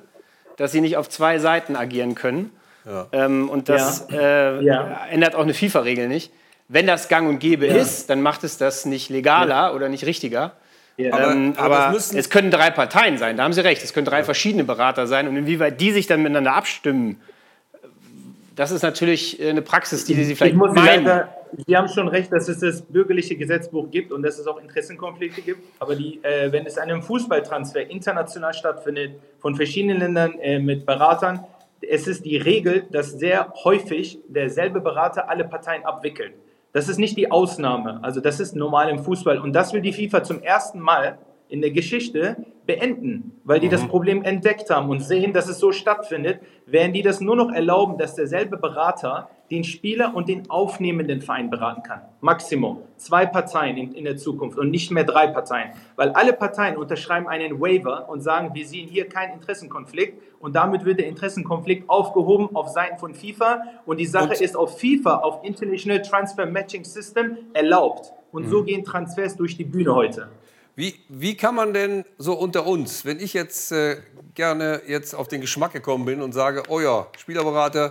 dass 0.56 0.72
sie 0.72 0.80
nicht 0.80 0.96
auf 0.96 1.08
zwei 1.08 1.38
Seiten 1.38 1.76
agieren 1.76 2.14
können. 2.14 2.50
Ja. 2.86 3.06
Ähm, 3.12 3.48
und 3.48 3.68
das 3.68 4.06
ja. 4.10 4.18
Äh, 4.58 4.64
ja. 4.64 5.06
ändert 5.10 5.34
auch 5.34 5.42
eine 5.42 5.54
FIFA-Regel 5.54 6.08
nicht. 6.08 6.32
Wenn 6.68 6.86
das 6.86 7.08
gang 7.08 7.28
und 7.28 7.38
gäbe 7.38 7.66
ist, 7.66 8.10
dann 8.10 8.20
macht 8.20 8.44
es 8.44 8.58
das 8.58 8.84
nicht 8.84 9.08
legaler 9.08 9.74
oder 9.74 9.88
nicht 9.88 10.04
richtiger. 10.04 10.52
Ähm, 10.98 11.12
aber, 11.12 11.64
aber, 11.64 11.78
aber 11.78 11.96
es 11.96 12.30
können 12.30 12.50
drei 12.50 12.70
Parteien 12.70 13.18
sein, 13.18 13.36
da 13.36 13.44
haben 13.44 13.52
Sie 13.52 13.62
recht. 13.62 13.82
Es 13.84 13.94
können 13.94 14.06
drei 14.06 14.24
verschiedene 14.24 14.64
Berater 14.64 15.06
sein. 15.06 15.28
Und 15.28 15.36
inwieweit 15.36 15.80
die 15.80 15.92
sich 15.92 16.06
dann 16.06 16.22
miteinander 16.22 16.54
abstimmen, 16.54 17.20
das 18.56 18.72
ist 18.72 18.82
natürlich 18.82 19.40
eine 19.40 19.62
Praxis, 19.62 20.04
die 20.04 20.14
Sie 20.14 20.34
vielleicht 20.34 20.54
ich 20.54 20.58
muss 20.58 20.72
meinen. 20.72 21.04
Leider, 21.04 21.28
Sie 21.64 21.76
haben 21.76 21.88
schon 21.88 22.08
recht, 22.08 22.32
dass 22.32 22.48
es 22.48 22.58
das 22.58 22.82
bürgerliche 22.82 23.36
Gesetzbuch 23.36 23.88
gibt 23.90 24.10
und 24.10 24.22
dass 24.22 24.38
es 24.38 24.48
auch 24.48 24.60
Interessenkonflikte 24.60 25.42
gibt. 25.42 25.62
Aber 25.78 25.94
die, 25.94 26.18
äh, 26.22 26.50
wenn 26.50 26.66
es 26.66 26.76
einen 26.76 27.00
Fußballtransfer 27.00 27.88
international 27.88 28.52
stattfindet, 28.52 29.12
von 29.38 29.54
verschiedenen 29.54 30.00
Ländern 30.00 30.38
äh, 30.40 30.58
mit 30.58 30.84
Beratern, 30.84 31.44
es 31.80 32.06
ist 32.06 32.24
die 32.24 32.36
Regel, 32.36 32.86
dass 32.90 33.12
sehr 33.12 33.52
häufig 33.64 34.18
derselbe 34.28 34.80
Berater 34.80 35.28
alle 35.28 35.44
Parteien 35.44 35.84
abwickelt. 35.84 36.34
Das 36.72 36.88
ist 36.88 36.98
nicht 36.98 37.16
die 37.16 37.30
Ausnahme. 37.30 38.00
Also 38.02 38.20
das 38.20 38.40
ist 38.40 38.54
normal 38.54 38.90
im 38.90 38.98
Fußball. 38.98 39.38
Und 39.38 39.52
das 39.52 39.72
will 39.72 39.80
die 39.80 39.92
FIFA 39.92 40.22
zum 40.22 40.42
ersten 40.42 40.80
Mal 40.80 41.18
in 41.48 41.60
der 41.60 41.70
Geschichte 41.70 42.36
beenden, 42.66 43.32
weil 43.44 43.60
die 43.60 43.66
mhm. 43.66 43.72
das 43.72 43.86
Problem 43.86 44.22
entdeckt 44.22 44.68
haben 44.68 44.90
und 44.90 45.00
sehen, 45.00 45.32
dass 45.32 45.48
es 45.48 45.58
so 45.58 45.72
stattfindet, 45.72 46.40
werden 46.66 46.92
die 46.92 47.02
das 47.02 47.20
nur 47.20 47.34
noch 47.34 47.50
erlauben, 47.50 47.96
dass 47.96 48.14
derselbe 48.14 48.58
Berater 48.58 49.30
den 49.50 49.64
Spieler 49.64 50.14
und 50.14 50.28
den 50.28 50.50
aufnehmenden 50.50 51.22
Verein 51.22 51.48
beraten 51.48 51.82
kann. 51.82 52.02
Maximum. 52.20 52.82
Zwei 52.98 53.24
Parteien 53.24 53.78
in, 53.78 53.92
in, 53.92 54.04
der 54.04 54.18
Zukunft 54.18 54.58
und 54.58 54.70
nicht 54.70 54.90
mehr 54.90 55.04
drei 55.04 55.28
Parteien. 55.28 55.70
Weil 55.96 56.10
alle 56.10 56.34
Parteien 56.34 56.76
unterschreiben 56.76 57.26
einen 57.26 57.58
Waiver 57.58 58.08
und 58.10 58.20
sagen, 58.20 58.50
wir 58.52 58.66
sehen 58.66 58.86
hier 58.86 59.08
keinen 59.08 59.32
Interessenkonflikt 59.32 60.22
und 60.38 60.54
damit 60.54 60.84
wird 60.84 60.98
der 61.00 61.06
Interessenkonflikt 61.06 61.88
aufgehoben 61.88 62.54
auf 62.54 62.68
Seiten 62.68 62.98
von 62.98 63.14
FIFA 63.14 63.62
und 63.86 63.98
die 63.98 64.06
Sache 64.06 64.30
und 64.30 64.40
ist 64.42 64.56
auf 64.56 64.78
FIFA, 64.78 65.18
auf 65.18 65.42
International 65.42 66.02
Transfer 66.02 66.44
Matching 66.44 66.84
System 66.84 67.38
erlaubt. 67.54 68.12
Und 68.30 68.44
mhm. 68.44 68.50
so 68.50 68.62
gehen 68.62 68.84
Transfers 68.84 69.36
durch 69.36 69.56
die 69.56 69.64
Bühne 69.64 69.94
heute. 69.94 70.28
Wie, 70.78 70.94
wie 71.08 71.36
kann 71.36 71.56
man 71.56 71.74
denn 71.74 72.04
so 72.18 72.34
unter 72.34 72.64
uns, 72.64 73.04
wenn 73.04 73.18
ich 73.18 73.32
jetzt 73.32 73.72
äh, 73.72 73.96
gerne 74.34 74.80
jetzt 74.86 75.12
auf 75.12 75.26
den 75.26 75.40
Geschmack 75.40 75.72
gekommen 75.72 76.04
bin 76.04 76.22
und 76.22 76.30
sage, 76.30 76.62
oh 76.68 76.78
ja, 76.78 77.08
Spielerberater, 77.18 77.90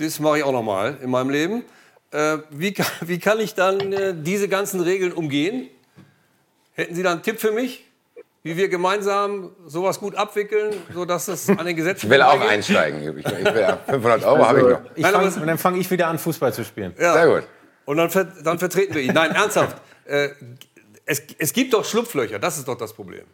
das 0.00 0.18
mache 0.18 0.38
ich 0.38 0.42
auch 0.42 0.50
noch 0.50 0.64
mal 0.64 0.98
in 1.00 1.08
meinem 1.08 1.30
Leben. 1.30 1.64
Äh, 2.10 2.38
wie, 2.50 2.72
kann, 2.72 2.86
wie 3.02 3.20
kann 3.20 3.38
ich 3.38 3.54
dann 3.54 3.92
äh, 3.92 4.12
diese 4.12 4.48
ganzen 4.48 4.80
Regeln 4.80 5.12
umgehen? 5.12 5.68
Hätten 6.72 6.96
Sie 6.96 7.04
da 7.04 7.12
einen 7.12 7.22
Tipp 7.22 7.38
für 7.38 7.52
mich? 7.52 7.84
wie 8.42 8.56
wir 8.56 8.68
gemeinsam 8.68 9.50
sowas 9.66 9.98
gut 9.98 10.14
abwickeln, 10.14 10.72
sodass 10.94 11.26
es 11.26 11.48
an 11.48 11.66
den 11.66 11.74
Gesetzen 11.74 12.06
Ich 12.06 12.10
will 12.10 12.22
auch 12.22 12.30
vorbeigeht? 12.30 12.54
einsteigen. 12.54 13.18
Ich, 13.18 13.26
ich 13.26 13.54
will, 13.54 13.60
ja, 13.60 13.76
500 13.88 14.24
Euro 14.24 14.46
habe 14.46 14.58
ich 14.60 14.64
noch. 14.66 14.80
Ich 14.94 15.02
Nein, 15.02 15.12
fang, 15.12 15.42
und 15.42 15.46
dann 15.48 15.58
fange 15.58 15.78
ich 15.78 15.90
wieder 15.90 16.06
an, 16.06 16.16
Fußball 16.16 16.52
zu 16.52 16.64
spielen. 16.64 16.94
Ja. 16.96 17.12
Sehr 17.14 17.26
gut. 17.26 17.48
Und 17.86 17.96
dann, 17.96 18.08
ver 18.08 18.24
dann 18.24 18.60
vertreten 18.60 18.94
wir 18.94 19.02
ihn. 19.02 19.14
Nein, 19.14 19.32
ernsthaft. 19.32 19.80
Äh, 20.04 20.28
es, 21.06 21.22
es 21.38 21.52
gibt 21.52 21.72
doch 21.72 21.84
Schlupflöcher, 21.84 22.38
das 22.38 22.58
ist 22.58 22.68
doch 22.68 22.76
das 22.76 22.92
Problem. 22.92 23.24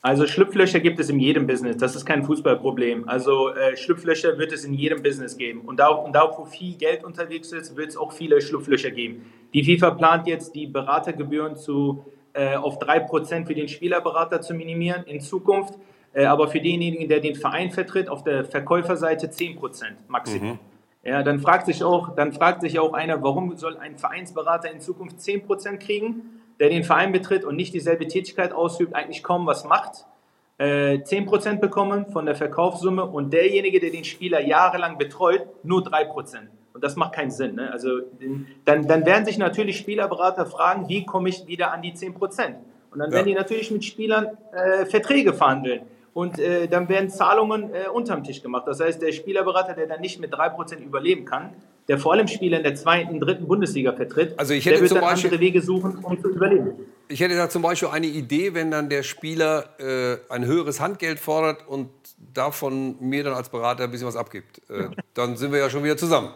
Also 0.00 0.26
Schlupflöcher 0.26 0.80
gibt 0.80 1.00
es 1.00 1.10
in 1.10 1.18
jedem 1.18 1.46
Business. 1.46 1.76
Das 1.76 1.96
ist 1.96 2.06
kein 2.06 2.24
Fußballproblem. 2.24 3.08
Also 3.08 3.50
äh, 3.50 3.76
Schlupflöcher 3.76 4.38
wird 4.38 4.52
es 4.52 4.64
in 4.64 4.72
jedem 4.72 5.02
Business 5.02 5.36
geben. 5.36 5.62
Und 5.62 5.78
da, 5.78 5.88
und 5.88 6.12
da, 6.12 6.32
wo 6.36 6.44
viel 6.44 6.76
Geld 6.76 7.04
unterwegs 7.04 7.52
ist, 7.52 7.76
wird 7.76 7.90
es 7.90 7.96
auch 7.96 8.12
viele 8.12 8.40
Schlupflöcher 8.40 8.90
geben. 8.90 9.26
Die 9.52 9.64
FIFA 9.64 9.90
plant 9.90 10.26
jetzt, 10.28 10.54
die 10.54 10.66
Beratergebühren 10.66 11.56
zu, 11.56 12.04
äh, 12.32 12.54
auf 12.54 12.78
3% 12.78 13.46
für 13.46 13.54
den 13.54 13.68
Spielerberater 13.68 14.40
zu 14.40 14.54
minimieren 14.54 15.04
in 15.04 15.20
Zukunft. 15.20 15.74
Äh, 16.12 16.26
aber 16.26 16.48
für 16.48 16.60
denjenigen, 16.60 17.08
der 17.08 17.18
den 17.20 17.34
Verein 17.34 17.72
vertritt, 17.72 18.08
auf 18.08 18.22
der 18.22 18.44
Verkäuferseite 18.44 19.26
10% 19.26 19.58
Maximum. 20.06 20.58
Ja, 21.04 21.22
dann 21.22 21.38
fragt 21.40 21.66
sich 21.66 21.82
auch, 21.84 22.14
dann 22.14 22.32
fragt 22.32 22.60
sich 22.60 22.78
auch 22.78 22.92
einer, 22.92 23.22
warum 23.22 23.56
soll 23.56 23.76
ein 23.76 23.96
Vereinsberater 23.98 24.70
in 24.70 24.80
Zukunft 24.80 25.18
10% 25.20 25.78
kriegen, 25.78 26.40
der 26.58 26.68
den 26.70 26.84
Verein 26.84 27.12
betritt 27.12 27.44
und 27.44 27.56
nicht 27.56 27.72
dieselbe 27.72 28.08
Tätigkeit 28.08 28.52
ausübt, 28.52 28.94
eigentlich 28.94 29.22
kaum 29.22 29.46
was 29.46 29.64
macht, 29.64 30.06
äh, 30.58 30.98
10% 31.02 31.60
bekommen 31.60 32.06
von 32.10 32.26
der 32.26 32.34
Verkaufssumme 32.34 33.04
und 33.04 33.32
derjenige, 33.32 33.78
der 33.78 33.90
den 33.90 34.04
Spieler 34.04 34.40
jahrelang 34.40 34.98
betreut, 34.98 35.46
nur 35.62 35.82
3%. 35.84 36.50
Und 36.74 36.82
das 36.84 36.96
macht 36.96 37.12
keinen 37.14 37.30
Sinn. 37.30 37.54
Ne? 37.54 37.70
Also 37.72 38.00
dann, 38.64 38.86
dann 38.86 39.06
werden 39.06 39.24
sich 39.24 39.38
natürlich 39.38 39.78
Spielerberater 39.78 40.46
fragen, 40.46 40.88
wie 40.88 41.06
komme 41.06 41.28
ich 41.28 41.46
wieder 41.46 41.72
an 41.72 41.82
die 41.82 41.92
10%? 41.92 42.56
Und 42.90 42.98
dann 42.98 43.10
Ja. 43.10 43.16
werden 43.16 43.26
die 43.28 43.34
natürlich 43.34 43.70
mit 43.70 43.84
Spielern 43.84 44.36
äh, 44.52 44.84
Verträge 44.86 45.32
verhandeln. 45.32 45.82
Und 46.18 46.38
äh, 46.40 46.66
dann 46.66 46.88
werden 46.88 47.10
Zahlungen 47.10 47.72
äh, 47.72 47.88
unterm 47.88 48.24
Tisch 48.24 48.42
gemacht. 48.42 48.64
Das 48.66 48.80
heißt, 48.80 49.00
der 49.00 49.12
Spielerberater, 49.12 49.74
der 49.74 49.86
dann 49.86 50.00
nicht 50.00 50.18
mit 50.20 50.34
3% 50.34 50.78
überleben 50.78 51.24
kann, 51.24 51.52
der 51.86 51.96
vor 51.98 52.12
allem 52.12 52.26
Spieler 52.26 52.56
in 52.56 52.64
der 52.64 52.74
zweiten, 52.74 53.20
dritten 53.20 53.46
Bundesliga 53.46 53.92
vertritt, 53.92 54.34
Also 54.36 54.52
ich 54.52 54.66
hätte 54.66 54.74
der 54.74 54.80
wird 54.82 54.88
zum 54.90 54.98
dann 55.00 55.10
Beispiel- 55.10 55.28
andere 55.30 55.40
Wege 55.40 55.62
suchen, 55.62 55.98
um 56.02 56.20
zu 56.20 56.28
überleben. 56.30 56.72
Ich 57.06 57.20
hätte 57.20 57.36
da 57.36 57.48
zum 57.48 57.62
Beispiel 57.62 57.88
eine 57.90 58.08
Idee, 58.08 58.52
wenn 58.52 58.72
dann 58.72 58.88
der 58.88 59.04
Spieler 59.04 59.66
äh, 59.78 60.16
ein 60.28 60.44
höheres 60.44 60.80
Handgeld 60.80 61.20
fordert 61.20 61.68
und 61.68 61.88
davon 62.34 62.96
mir 62.98 63.22
dann 63.22 63.34
als 63.34 63.48
Berater 63.48 63.84
ein 63.84 63.90
bisschen 63.92 64.08
was 64.08 64.16
abgibt. 64.16 64.60
Äh, 64.68 64.88
dann 65.14 65.36
sind 65.36 65.52
wir 65.52 65.60
ja 65.60 65.70
schon 65.70 65.84
wieder 65.84 65.96
zusammen. 65.96 66.30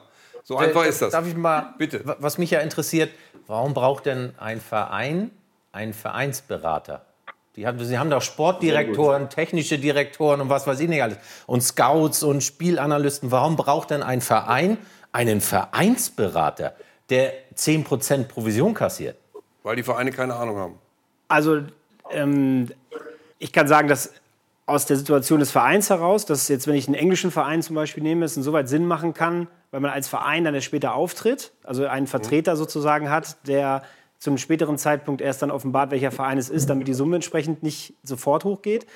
So 0.44 0.58
einfach 0.58 0.84
ist 0.86 1.02
das. 1.02 1.10
Darf 1.10 1.26
ich 1.26 1.36
mal, 1.36 1.74
Bitte. 1.76 2.06
wa- 2.06 2.16
was 2.20 2.38
mich 2.38 2.52
ja 2.52 2.60
interessiert, 2.60 3.10
warum 3.48 3.74
braucht 3.74 4.06
denn 4.06 4.32
ein 4.38 4.60
Verein 4.60 5.32
einen 5.72 5.92
Vereinsberater? 5.92 7.04
Die 7.56 7.66
haben, 7.66 7.78
sie 7.84 7.98
haben 7.98 8.08
doch 8.08 8.22
Sportdirektoren, 8.22 9.28
technische 9.28 9.78
Direktoren 9.78 10.40
und 10.40 10.48
was 10.48 10.66
weiß 10.66 10.80
ich 10.80 10.88
nicht 10.88 11.02
alles. 11.02 11.18
Und 11.46 11.62
Scouts 11.62 12.22
und 12.22 12.42
Spielanalysten. 12.42 13.30
Warum 13.30 13.56
braucht 13.56 13.90
denn 13.90 14.02
ein 14.02 14.22
Verein 14.22 14.78
einen 15.12 15.42
Vereinsberater, 15.42 16.74
der 17.10 17.34
10% 17.54 18.24
Provision 18.24 18.72
kassiert? 18.72 19.16
Weil 19.62 19.76
die 19.76 19.82
Vereine 19.82 20.12
keine 20.12 20.34
Ahnung 20.34 20.56
haben. 20.56 20.78
Also 21.28 21.60
ähm, 22.10 22.68
ich 23.38 23.52
kann 23.52 23.68
sagen, 23.68 23.88
dass 23.88 24.12
aus 24.64 24.86
der 24.86 24.96
Situation 24.96 25.40
des 25.40 25.50
Vereins 25.50 25.90
heraus, 25.90 26.24
dass 26.24 26.48
jetzt, 26.48 26.66
wenn 26.66 26.74
ich 26.74 26.86
einen 26.86 26.94
englischen 26.94 27.30
Verein 27.30 27.62
zum 27.62 27.76
Beispiel 27.76 28.02
nehme, 28.02 28.24
es 28.24 28.36
insoweit 28.36 28.68
Sinn 28.68 28.86
machen 28.86 29.12
kann, 29.12 29.48
weil 29.70 29.80
man 29.80 29.90
als 29.90 30.08
Verein 30.08 30.44
dann 30.44 30.54
erst 30.54 30.66
später 30.66 30.94
auftritt, 30.94 31.52
also 31.64 31.86
einen 31.86 32.06
Vertreter 32.06 32.56
sozusagen 32.56 33.10
hat, 33.10 33.36
der 33.46 33.82
zum 34.22 34.38
späteren 34.38 34.78
Zeitpunkt 34.78 35.20
erst 35.20 35.42
dann 35.42 35.50
offenbart, 35.50 35.90
welcher 35.90 36.12
Verein 36.12 36.38
es 36.38 36.48
ist, 36.48 36.70
damit 36.70 36.86
die 36.86 36.94
Summe 36.94 37.16
entsprechend 37.16 37.64
nicht 37.64 37.94
sofort 38.04 38.44
hochgeht. 38.44 38.86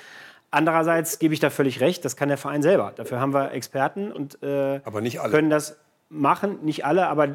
Andererseits 0.51 1.19
gebe 1.19 1.33
ich 1.33 1.41
da 1.41 1.49
völlig 1.49 1.81
recht, 1.81 2.05
das 2.05 2.15
kann 2.15 2.29
der 2.29 2.37
Verein 2.37 2.61
selber. 2.61 2.93
Dafür 2.95 3.19
haben 3.19 3.33
wir 3.33 3.51
Experten 3.51 4.13
und 4.13 4.41
äh, 4.41 4.79
Aber 4.85 5.01
nicht 5.01 5.19
alle. 5.19 5.29
können 5.29 5.49
das 5.49 5.75
machen, 6.07 6.59
nicht 6.63 6.85
alle, 6.85 7.07
aber 7.07 7.33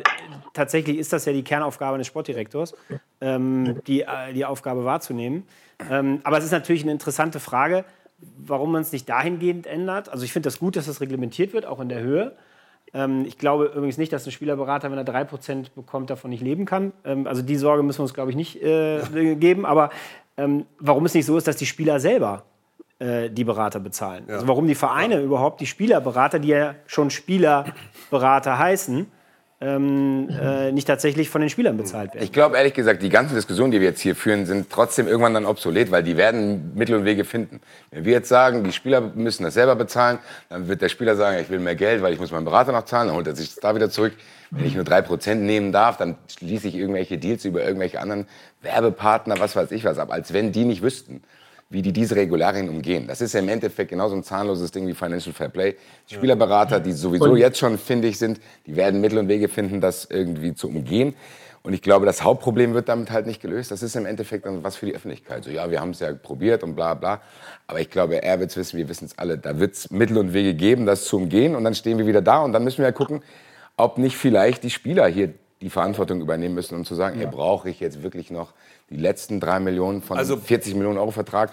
tatsächlich 0.55 0.97
ist 0.97 1.13
das 1.13 1.27
ja 1.27 1.35
die 1.35 1.43
Kernaufgabe 1.43 1.99
des 1.99 2.07
Sportdirektors, 2.07 2.75
ähm, 3.21 3.83
die, 3.87 4.01
äh, 4.01 4.33
die 4.33 4.47
Aufgabe 4.47 4.87
wahrzunehmen. 4.87 5.47
Ähm, 5.91 6.23
aber 6.25 6.39
es 6.39 6.45
ist 6.45 6.53
natürlich 6.53 6.85
eine 6.85 6.93
interessante 6.93 7.41
Frage, 7.41 7.85
warum 8.39 8.73
man 8.73 8.81
es 8.81 8.93
nicht 8.93 9.07
dahingehend 9.07 9.67
ändert. 9.67 10.09
Also 10.09 10.25
ich 10.25 10.33
finde 10.33 10.47
das 10.47 10.59
gut, 10.59 10.77
dass 10.77 10.87
das 10.87 11.03
reglementiert 11.03 11.53
wird, 11.53 11.67
auch 11.67 11.81
in 11.81 11.91
der 11.91 12.01
Höhe. 12.01 12.35
Ähm, 12.95 13.25
ich 13.27 13.39
glaube 13.39 13.73
übrigens 13.75 13.99
nicht, 13.99 14.13
dass 14.13 14.27
ein 14.27 14.33
Spielerberater, 14.33 14.91
wenn 14.91 14.99
er 14.99 15.07
3% 15.07 15.67
bekommt, 15.75 16.11
davon 16.11 16.31
nicht 16.31 16.43
leben 16.43 16.65
kann. 16.65 16.93
Ähm, 17.05 17.27
also 17.27 17.43
die 17.43 17.57
Sorge 17.57 17.83
müssen 17.83 17.99
wir 17.99 18.05
uns, 18.05 18.15
glaube 18.15 18.31
ich, 18.31 18.37
nicht 18.37 18.63
äh, 18.63 19.35
geben. 19.37 19.65
Aber 19.65 19.91
ähm, 20.37 20.67
warum 20.79 21.05
es 21.07 21.15
nicht 21.15 21.27
so 21.27 21.37
ist, 21.37 21.47
dass 21.47 21.57
die 21.57 21.67
Spieler 21.67 22.01
selber 22.01 22.45
äh, 22.99 23.31
die 23.31 23.45
Berater 23.45 23.81
bezahlen. 23.81 24.25
Also 24.29 24.47
warum 24.47 24.67
die 24.67 24.75
Vereine 24.75 25.21
überhaupt 25.21 25.61
die 25.61 25.67
Spielerberater, 25.67 26.39
die 26.39 26.49
ja 26.49 26.75
schon 26.87 27.11
Spielerberater 27.11 28.59
heißen, 28.59 29.07
ähm, 29.63 30.29
äh, 30.29 30.73
nicht 30.73 30.87
tatsächlich 30.87 31.31
von 31.31 31.41
den 31.41 31.49
Spielern 31.49 31.77
bezahlt 31.77 32.15
werden. 32.15 32.25
Ich 32.25 32.33
glaube 32.33 32.57
ehrlich 32.57 32.75
gesagt, 32.75 33.03
die 33.03 33.09
ganzen 33.09 33.37
Diskussionen, 33.37 33.71
die 33.71 33.81
wir 33.81 33.89
jetzt 33.89 34.01
hier 34.01 34.17
führen, 34.17 34.45
sind 34.45 34.71
trotzdem 34.71 35.07
irgendwann 35.07 35.35
dann 35.35 35.47
obsolet, 35.47 35.91
weil 35.93 36.03
die 36.03 36.17
werden 36.17 36.73
Mittel 36.75 36.97
und 36.97 37.05
Wege 37.05 37.25
finden. 37.25 37.61
Wenn 37.91 38.05
wir 38.05 38.13
jetzt 38.13 38.29
sagen, 38.29 38.65
die 38.65 38.73
Spieler 38.73 39.01
müssen 39.01 39.45
das 39.45 39.55
selber 39.55 39.77
bezahlen, 39.77 40.19
dann 40.49 40.67
wird 40.67 40.83
der 40.83 40.89
Spieler 40.89 41.15
sagen, 41.15 41.39
ich 41.41 41.49
will 41.49 41.61
mehr 41.61 41.77
Geld, 41.77 42.03
weil 42.03 42.13
ich 42.13 42.19
muss 42.19 42.33
meinen 42.33 42.45
Berater 42.45 42.73
noch 42.73 42.85
zahlen, 42.85 43.09
dann 43.09 43.17
holt 43.17 43.27
er 43.27 43.37
sich 43.37 43.51
das 43.51 43.61
da 43.61 43.75
wieder 43.75 43.89
zurück. 43.89 44.15
Wenn 44.51 44.67
ich 44.67 44.75
nur 44.75 44.85
drei 44.85 45.01
Prozent 45.01 45.43
nehmen 45.43 45.73
darf, 45.73 45.97
dann 45.97 46.17
schließe 46.29 46.69
ich 46.69 46.75
irgendwelche 46.75 47.17
Deals 47.17 47.45
über 47.45 47.65
irgendwelche 47.65 48.01
anderen 48.01 48.27
Werbepartner, 48.61 49.39
was 49.39 49.57
weiß 49.57 49.71
ich 49.71 49.85
was 49.85 49.99
ab, 49.99 50.13
als 50.13 50.33
wenn 50.33 50.53
die 50.53 50.65
nicht 50.65 50.83
wüssten 50.83 51.23
wie 51.73 51.83
die 51.83 51.93
diese 51.93 52.17
Regularien 52.17 52.69
umgehen. 52.69 53.07
Das 53.07 53.21
ist 53.21 53.33
ja 53.33 53.41
im 53.41 53.49
Endeffekt 53.49 53.91
genauso 53.91 54.15
ein 54.15 54.23
zahnloses 54.23 54.71
Ding 54.71 54.87
wie 54.87 54.95
Financial 54.95 55.33
Fair 55.33 55.49
Play. 55.49 55.77
Die 56.11 56.15
Spielerberater, 56.15 56.81
die 56.81 56.93
sowieso 56.93 57.35
jetzt 57.35 57.59
schon 57.59 57.79
findig 57.79 58.19
sind, 58.19 58.41
die 58.67 58.77
werden 58.77 59.01
Mittel 59.01 59.19
und 59.19 59.29
Wege 59.29 59.49
finden, 59.49 59.81
das 59.81 60.05
irgendwie 60.05 60.55
zu 60.55 60.69
umgehen. 60.69 61.15
Und 61.63 61.73
ich 61.73 61.81
glaube, 61.81 62.07
das 62.07 62.25
Hauptproblem 62.25 62.75
wird 62.75 62.89
damit 62.89 63.11
halt 63.11 63.27
nicht 63.27 63.41
gelöst. 63.41 63.71
Das 63.71 63.83
ist 63.83 63.95
im 63.95 64.05
Endeffekt 64.05 64.47
dann 64.47 64.65
was 64.65 64.77
für 64.77 64.87
die 64.87 64.95
Öffentlichkeit. 64.95 65.45
So, 65.45 65.51
ja, 65.51 65.71
wir 65.71 65.81
haben 65.81 65.91
es 65.91 66.01
ja 66.01 66.13
probiert 66.13 66.63
und 66.65 66.75
bla 66.75 66.95
bla. 66.95 67.23
Aber 67.69 67.81
ich 67.81 67.89
glaube, 67.89 68.23
er 68.23 68.41
wird 68.41 68.51
es 68.51 68.57
wissen, 68.57 68.77
wir 68.77 68.89
wissen 68.89 69.05
es 69.07 69.17
alle. 69.17 69.39
Da 69.39 69.59
wird 69.59 69.75
es 69.75 69.91
Mittel 69.91 70.19
und 70.19 70.35
Wege 70.35 70.55
geben, 70.55 70.87
das 70.87 71.05
zu 71.05 71.17
umgehen. 71.17 71.55
Und 71.55 71.65
dann 71.65 71.75
stehen 71.75 71.99
wir 71.99 72.07
wieder 72.07 72.21
da 72.21 72.41
und 72.41 72.53
dann 72.53 72.65
müssen 72.65 72.79
wir 72.79 72.87
ja 72.87 72.93
gucken, 72.93 73.23
ob 73.77 73.97
nicht 73.97 74.17
vielleicht 74.17 74.65
die 74.65 74.71
Spieler 74.71 75.07
hier 75.07 75.33
die 75.63 75.71
Verantwortung 75.71 76.21
übernehmen 76.21 76.57
müssen, 76.57 76.75
um 76.75 76.85
zu 76.85 76.97
sagen, 76.97 77.21
ey, 77.21 77.27
brauche 77.27 77.71
ich 77.71 77.79
jetzt 77.79 78.03
wirklich 78.03 78.31
noch 78.31 78.53
die 78.93 78.99
letzten 79.01 79.41
drei 79.41 79.59
Millionen 79.61 80.03
von 80.03 80.19
Also- 80.19 80.37
40 80.37 80.75
Millionen 80.75 80.99
Euro 80.99 81.11
Vertrag? 81.11 81.51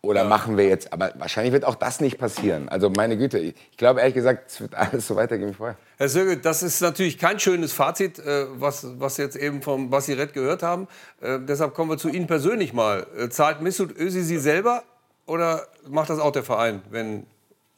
Oder 0.00 0.22
machen 0.24 0.56
wir 0.56 0.66
jetzt, 0.68 0.92
aber 0.92 1.12
wahrscheinlich 1.18 1.52
wird 1.52 1.64
auch 1.64 1.74
das 1.74 2.00
nicht 2.00 2.18
passieren. 2.18 2.68
Also 2.68 2.88
meine 2.88 3.16
Güte, 3.18 3.38
ich 3.40 3.76
glaube 3.76 3.98
ehrlich 3.98 4.14
gesagt, 4.14 4.48
es 4.52 4.60
wird 4.60 4.74
alles 4.76 5.06
so 5.08 5.16
weitergehen 5.16 5.50
wie 5.50 5.54
vorher. 5.54 5.76
Herr 5.96 6.08
Söge, 6.08 6.36
das 6.36 6.62
ist 6.62 6.80
natürlich 6.80 7.18
kein 7.18 7.40
schönes 7.40 7.72
Fazit, 7.72 8.20
äh, 8.20 8.46
was, 8.60 8.86
was 9.00 9.16
Sie 9.16 9.22
jetzt 9.22 9.34
eben 9.36 9.60
vom 9.60 9.90
Basiret 9.90 10.32
gehört 10.34 10.62
haben. 10.62 10.86
Äh, 11.20 11.40
deshalb 11.40 11.74
kommen 11.74 11.90
wir 11.90 11.98
zu 11.98 12.08
Ihnen 12.08 12.28
persönlich 12.28 12.72
mal. 12.72 13.06
Äh, 13.18 13.28
zahlt 13.28 13.60
Mesut 13.60 13.90
Özil 13.98 14.22
Sie 14.22 14.38
selber 14.38 14.84
oder 15.26 15.66
macht 15.88 16.10
das 16.10 16.20
auch 16.20 16.32
der 16.32 16.44
Verein, 16.44 16.80
wenn 16.90 17.26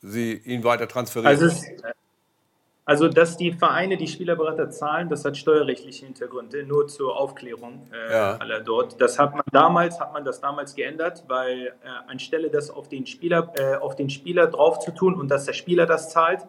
Sie 0.03 0.35
ihn 0.35 0.63
weiter 0.63 0.89
transferieren? 0.89 1.27
Also, 1.35 1.47
es, 1.47 1.63
also, 2.91 3.07
dass 3.07 3.37
die 3.37 3.53
Vereine 3.53 3.97
die 3.97 4.09
Spielerberater 4.09 4.69
zahlen, 4.69 5.09
das 5.09 5.25
hat 5.25 5.37
steuerrechtliche 5.37 6.07
Hintergründe, 6.07 6.65
nur 6.65 6.89
zur 6.89 7.17
Aufklärung 7.17 7.87
äh, 7.93 8.13
Ja. 8.13 8.37
aller 8.39 8.59
dort. 8.59 9.01
Das 9.01 9.17
hat 9.17 9.33
man 9.33 9.45
damals, 9.53 10.01
hat 10.01 10.13
man 10.13 10.25
das 10.25 10.41
damals 10.41 10.75
geändert, 10.75 11.23
weil 11.29 11.69
äh, 11.69 12.11
anstelle 12.11 12.51
das 12.51 12.69
auf 12.69 12.89
den 12.89 13.07
Spieler, 13.07 13.53
äh, 13.57 13.77
auf 13.77 13.95
den 13.95 14.11
Spieler 14.11 14.49
drauf 14.49 14.81
zu 14.81 14.91
tun 14.91 15.15
und 15.15 15.29
dass 15.31 15.45
der 15.45 15.53
Spieler 15.53 15.87
das 15.87 16.11
zahlt, 16.11 16.41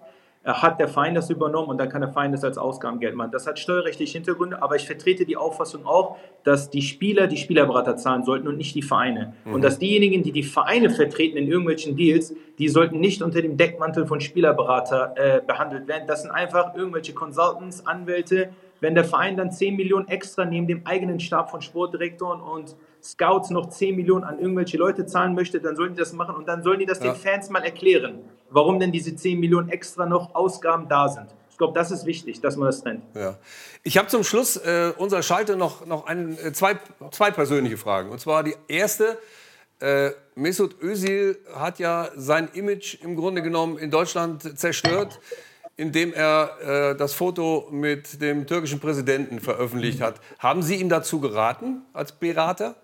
hat 0.44 0.80
der 0.80 0.88
Verein 0.88 1.14
das 1.14 1.30
übernommen 1.30 1.70
und 1.70 1.78
dann 1.78 1.88
kann 1.90 2.02
der 2.02 2.12
Verein 2.12 2.32
das 2.32 2.44
als 2.44 2.58
Ausgabengeld 2.58 3.14
machen. 3.16 3.32
Das 3.32 3.46
hat 3.46 3.60
steuerrechtliche 3.60 4.14
Hintergründe, 4.14 4.62
aber 4.64 4.76
ich 4.76 4.88
vertrete 4.88 5.24
die 5.26 5.38
Auffassung 5.38 5.86
auch, 5.86 6.18
dass 6.44 6.72
die 6.72 6.82
Spieler 6.82 7.28
die 7.28 7.38
Spielerberater 7.38 7.96
zahlen 7.96 8.24
sollten 8.24 8.48
und 8.48 8.58
nicht 8.58 8.74
die 8.74 8.82
Vereine. 8.82 9.34
Und 9.46 9.64
dass 9.64 9.78
diejenigen, 9.78 10.24
die 10.24 10.32
die 10.32 10.42
Vereine 10.44 10.90
vertreten 10.90 11.38
in 11.38 11.48
irgendwelchen 11.48 11.96
Deals, 11.96 12.34
die 12.58 12.70
sollten 12.70 13.00
nicht 13.00 13.22
unter 13.22 13.42
dem 13.42 13.56
Deckmantel 13.56 14.08
von 14.08 14.20
Spielerberater 14.20 15.14
äh, 15.16 15.42
behandelt 15.46 15.88
werden. 15.88 16.08
Das 16.08 16.24
sind 16.24 16.32
einfach 16.32 16.76
irgendwelche 16.76 17.14
Consultants, 17.14 17.86
Anwälte. 17.86 18.50
Wenn 18.80 18.96
der 18.96 19.04
Verein 19.06 19.38
dann 19.38 19.52
10 19.52 19.76
Millionen 19.76 20.08
extra 20.08 20.44
neben 20.44 20.66
dem 20.66 20.82
eigenen 20.88 21.20
Stab 21.20 21.52
von 21.52 21.62
Sportdirektoren 21.62 22.42
und 22.42 22.76
Scouts 23.04 23.52
noch 23.52 23.70
10 23.70 23.96
Millionen 23.96 24.24
an 24.24 24.40
irgendwelche 24.40 24.78
Leute 24.78 25.06
zahlen 25.06 25.36
möchte, 25.36 25.60
dann 25.60 25.76
sollen 25.76 25.94
die 25.94 26.00
das 26.00 26.14
machen 26.14 26.36
und 26.36 26.48
dann 26.48 26.64
sollen 26.64 26.80
die 26.80 26.88
das 26.88 27.00
Ja. 27.04 27.12
den 27.12 27.16
Fans 27.16 27.50
mal 27.52 27.64
erklären, 27.64 28.20
warum 28.52 28.80
denn 28.80 28.92
diese 28.92 29.16
10 29.16 29.40
Millionen 29.40 29.70
extra 29.70 30.06
noch 30.06 30.36
Ausgaben 30.36 30.88
da 30.88 31.08
sind. 31.08 31.28
Ich 31.50 31.58
glaube, 31.58 31.74
das 31.74 31.92
ist 31.92 32.06
wichtig, 32.06 32.42
dass 32.42 32.56
man 32.56 32.68
das 32.68 32.82
trennt. 32.82 33.04
Ja. 33.16 33.38
Ich 33.84 33.98
habe 33.98 34.08
zum 34.08 34.24
Schluss 34.24 34.58
äh, 34.58 34.94
unserer 34.98 35.24
Schalte 35.24 35.56
noch, 35.56 35.86
noch 35.86 36.06
ein, 36.06 36.38
äh, 36.38 36.54
zwei, 36.54 36.78
zwei 37.12 37.32
persönliche 37.32 37.78
Fragen. 37.78 38.10
Und 38.10 38.20
zwar 38.20 38.44
die 38.44 38.56
erste. 38.68 39.18
Äh, 39.80 40.12
Mesut 40.36 40.82
Özil 40.82 41.40
hat 41.56 41.80
ja 41.80 42.10
sein 42.16 42.50
Image 42.54 43.02
im 43.02 43.16
Grunde 43.16 43.42
genommen 43.42 43.78
in 43.78 43.90
Deutschland 43.90 44.58
zerstört, 44.58 45.20
indem 45.76 46.14
er 46.14 46.92
äh, 46.92 46.96
das 46.96 47.14
Foto 47.14 47.68
mit 47.72 48.22
dem 48.22 48.46
türkischen 48.46 48.80
Präsidenten 48.80 49.40
veröffentlicht 49.40 50.02
hat. 50.02 50.22
Haben 50.38 50.62
Sie 50.62 50.76
ihm 50.76 50.90
dazu 50.90 51.20
geraten 51.20 51.82
als 51.94 52.12
Berater? 52.12 52.76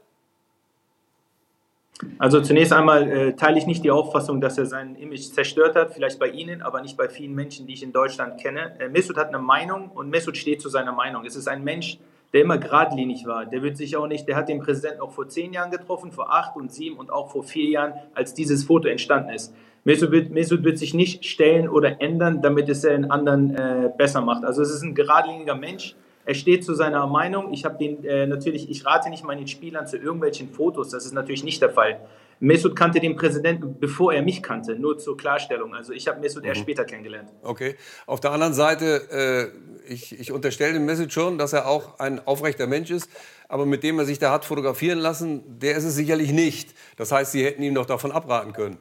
Also 2.19 2.41
zunächst 2.41 2.73
einmal 2.73 3.10
äh, 3.10 3.33
teile 3.33 3.57
ich 3.57 3.65
nicht 3.65 3.83
die 3.83 3.91
Auffassung, 3.91 4.39
dass 4.41 4.57
er 4.57 4.65
sein 4.65 4.95
Image 4.95 5.31
zerstört 5.31 5.75
hat, 5.75 5.93
vielleicht 5.93 6.19
bei 6.19 6.27
Ihnen, 6.27 6.62
aber 6.62 6.81
nicht 6.81 6.97
bei 6.97 7.10
vielen 7.10 7.33
Menschen, 7.33 7.67
die 7.67 7.73
ich 7.73 7.83
in 7.83 7.91
Deutschland 7.91 8.39
kenne. 8.39 8.79
Äh, 8.79 8.89
Mesut 8.89 9.17
hat 9.17 9.29
eine 9.29 9.39
Meinung 9.39 9.89
und 9.93 10.10
Mesut 10.10 10.38
steht 10.38 10.62
zu 10.62 10.69
seiner 10.69 10.91
Meinung. 10.91 11.25
Es 11.25 11.36
ist 11.36 11.47
ein 11.47 11.63
Mensch, 11.63 11.97
der 12.33 12.41
immer 12.41 12.57
geradlinig 12.57 13.25
war. 13.25 13.45
Der 13.45 13.63
wird 13.63 13.77
sich 13.77 13.95
auch 13.95 14.07
nicht, 14.07 14.27
der 14.27 14.36
hat 14.36 14.49
den 14.49 14.60
Präsidenten 14.60 15.01
auch 15.01 15.12
vor 15.12 15.27
zehn 15.27 15.53
Jahren 15.53 15.71
getroffen, 15.71 16.12
vor 16.12 16.33
acht 16.33 16.55
und 16.55 16.71
sieben 16.71 16.97
und 16.97 17.10
auch 17.10 17.31
vor 17.31 17.43
vier 17.43 17.69
Jahren, 17.69 17.93
als 18.13 18.33
dieses 18.33 18.63
Foto 18.63 18.88
entstanden 18.88 19.31
ist. 19.31 19.53
Mesut 19.83 20.12
wird, 20.12 20.31
Mesut 20.31 20.63
wird 20.63 20.77
sich 20.77 20.93
nicht 20.93 21.25
stellen 21.25 21.69
oder 21.69 22.01
ändern, 22.01 22.41
damit 22.41 22.67
es 22.67 22.81
den 22.81 23.10
anderen 23.10 23.55
äh, 23.55 23.89
besser 23.97 24.21
macht. 24.21 24.43
Also 24.43 24.62
es 24.62 24.71
ist 24.71 24.81
ein 24.81 24.93
geradliniger 24.93 25.55
Mensch. 25.55 25.95
Er 26.27 26.33
steht 26.33 26.65
zu 26.65 26.73
seiner 26.73 27.07
Meinung. 27.07 27.53
Ich 27.53 27.63
habe 27.63 27.77
den 27.77 28.03
äh, 28.03 28.27
natürlich, 28.27 28.69
ich 28.69 28.85
rate 28.85 29.09
nicht 29.09 29.23
meinen 29.23 29.47
Spielern 29.47 29.87
zu 29.87 29.95
irgendwelchen 29.95 30.49
Fotos. 30.49 30.89
Das 30.89 31.05
ist 31.05 31.13
natürlich 31.13 31.45
nicht 31.45 31.61
der 31.61 31.69
Fall. 31.69 32.01
Mesut 32.41 32.75
kannte 32.75 32.99
den 32.99 33.15
Präsidenten, 33.15 33.79
bevor 33.79 34.11
er 34.11 34.21
mich 34.21 34.43
kannte, 34.43 34.75
nur 34.77 34.99
zur 34.99 35.15
Klarstellung. 35.15 35.73
Also 35.73 35.93
ich 35.93 36.09
habe 36.09 36.19
Mesut 36.19 36.43
mhm. 36.43 36.49
erst 36.49 36.59
später 36.59 36.83
kennengelernt. 36.83 37.29
Okay. 37.43 37.77
Auf 38.05 38.19
der 38.19 38.31
anderen 38.31 38.53
Seite, 38.53 39.53
äh, 39.87 39.91
ich, 39.91 40.19
ich 40.19 40.33
unterstelle 40.33 40.73
dem 40.73 40.85
Mesut 40.85 41.13
schon, 41.13 41.37
dass 41.37 41.53
er 41.53 41.65
auch 41.65 41.97
ein 41.97 42.19
aufrechter 42.27 42.67
Mensch 42.67 42.91
ist. 42.91 43.09
Aber 43.47 43.65
mit 43.65 43.81
dem 43.83 43.97
er 43.97 44.03
sich 44.03 44.19
da 44.19 44.33
hat 44.33 44.43
fotografieren 44.43 44.99
lassen, 44.99 45.59
der 45.59 45.77
ist 45.77 45.85
es 45.85 45.95
sicherlich 45.95 46.33
nicht. 46.33 46.75
Das 46.97 47.13
heißt, 47.13 47.31
Sie 47.31 47.45
hätten 47.45 47.63
ihm 47.63 47.73
doch 47.73 47.85
davon 47.85 48.11
abraten 48.11 48.51
können. 48.51 48.79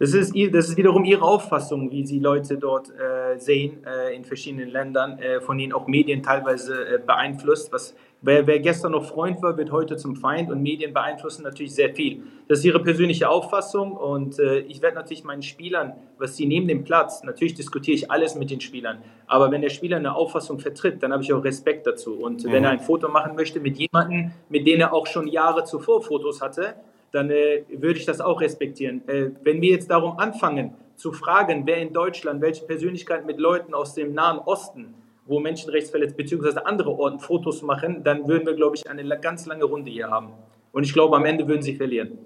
Das 0.00 0.14
ist, 0.14 0.34
das 0.34 0.70
ist 0.70 0.78
wiederum 0.78 1.04
ihre 1.04 1.20
Auffassung, 1.20 1.90
wie 1.90 2.06
sie 2.06 2.20
Leute 2.20 2.56
dort 2.56 2.88
äh, 2.88 3.38
sehen 3.38 3.84
äh, 3.84 4.16
in 4.16 4.24
verschiedenen 4.24 4.70
Ländern, 4.70 5.18
äh, 5.18 5.42
von 5.42 5.58
denen 5.58 5.74
auch 5.74 5.86
Medien 5.88 6.22
teilweise 6.22 6.94
äh, 6.94 6.98
beeinflusst. 6.98 7.70
Was, 7.70 7.94
wer, 8.22 8.46
wer, 8.46 8.60
gestern 8.60 8.92
noch 8.92 9.04
Freund 9.04 9.42
war, 9.42 9.58
wird 9.58 9.70
heute 9.70 9.98
zum 9.98 10.16
Feind 10.16 10.50
und 10.50 10.62
Medien 10.62 10.94
beeinflussen 10.94 11.42
natürlich 11.42 11.74
sehr 11.74 11.94
viel. 11.94 12.22
Das 12.48 12.60
ist 12.60 12.64
ihre 12.64 12.82
persönliche 12.82 13.28
Auffassung 13.28 13.92
und 13.92 14.38
äh, 14.38 14.60
ich 14.60 14.80
werde 14.80 14.96
natürlich 14.96 15.22
meinen 15.22 15.42
Spielern, 15.42 15.92
was 16.16 16.34
sie 16.34 16.46
neben 16.46 16.66
dem 16.66 16.82
Platz, 16.82 17.22
natürlich 17.22 17.52
diskutiere 17.52 17.94
ich 17.94 18.10
alles 18.10 18.36
mit 18.36 18.50
den 18.50 18.62
Spielern, 18.62 19.02
aber 19.26 19.50
wenn 19.50 19.60
der 19.60 19.68
Spieler 19.68 19.98
eine 19.98 20.14
Auffassung 20.14 20.60
vertritt, 20.60 21.02
dann 21.02 21.12
habe 21.12 21.22
ich 21.22 21.30
auch 21.34 21.44
Respekt 21.44 21.86
dazu. 21.86 22.14
Und 22.14 22.42
mhm. 22.42 22.52
wenn 22.52 22.64
er 22.64 22.70
ein 22.70 22.80
Foto 22.80 23.08
machen 23.10 23.36
möchte 23.36 23.60
mit 23.60 23.76
jemandem, 23.76 24.30
mit 24.48 24.66
dem 24.66 24.80
er 24.80 24.94
auch 24.94 25.06
schon 25.06 25.28
Jahre 25.28 25.64
zuvor 25.64 26.00
Fotos 26.00 26.40
hatte, 26.40 26.76
dann 27.12 27.30
äh, 27.30 27.64
würde 27.70 27.98
ich 27.98 28.06
das 28.06 28.20
auch 28.20 28.40
respektieren. 28.40 29.06
Äh, 29.08 29.30
wenn 29.42 29.60
wir 29.60 29.70
jetzt 29.70 29.90
darum 29.90 30.18
anfangen, 30.18 30.74
zu 30.96 31.12
fragen, 31.12 31.62
wer 31.66 31.78
in 31.78 31.92
Deutschland, 31.92 32.42
welche 32.42 32.64
Persönlichkeit 32.66 33.24
mit 33.24 33.38
Leuten 33.38 33.72
aus 33.72 33.94
dem 33.94 34.12
Nahen 34.12 34.38
Osten, 34.38 34.94
wo 35.26 35.40
Menschenrechtsverletzte 35.40 36.16
bzw. 36.16 36.60
andere 36.64 36.90
Orten 36.90 37.20
Fotos 37.20 37.62
machen, 37.62 38.04
dann 38.04 38.28
würden 38.28 38.46
wir, 38.46 38.54
glaube 38.54 38.76
ich, 38.76 38.88
eine 38.88 39.04
ganz 39.18 39.46
lange 39.46 39.64
Runde 39.64 39.90
hier 39.90 40.10
haben. 40.10 40.32
Und 40.72 40.84
ich 40.84 40.92
glaube, 40.92 41.16
am 41.16 41.24
Ende 41.24 41.48
würden 41.48 41.62
sie 41.62 41.74
verlieren. 41.74 42.18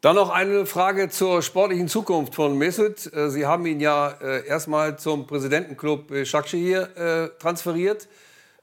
Dann 0.00 0.14
noch 0.14 0.30
eine 0.30 0.64
Frage 0.64 1.08
zur 1.08 1.42
sportlichen 1.42 1.88
Zukunft 1.88 2.36
von 2.36 2.56
Mesut. 2.56 3.12
Äh, 3.12 3.30
sie 3.30 3.44
haben 3.44 3.66
ihn 3.66 3.80
ja 3.80 4.10
äh, 4.22 4.46
erstmal 4.46 4.96
zum 4.96 5.26
Präsidentenclub 5.26 6.24
Shakshi 6.24 6.58
hier 6.58 6.96
äh, 6.96 7.28
transferiert. 7.40 8.06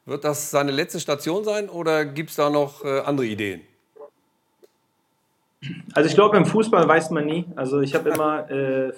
Wird 0.06 0.24
das 0.24 0.52
seine 0.52 0.72
letzte 0.72 1.02
Station 1.02 1.44
sein 1.44 1.68
oder 1.68 2.06
gibt 2.06 2.30
es 2.30 2.36
da 2.38 2.50
noch 2.50 2.86
andere 2.86 3.26
Ideen? 3.26 3.62
Also 5.94 6.10
ich 6.10 6.16
glaube, 6.16 6.38
im 6.38 6.46
Fußball 6.46 6.88
weiß 6.88 7.12
man 7.12 7.26
nie. 7.26 7.46
Also 7.56 7.82
ich 7.82 7.96
habe 7.96 8.10
immer 8.10 8.50
äh, 8.50 8.92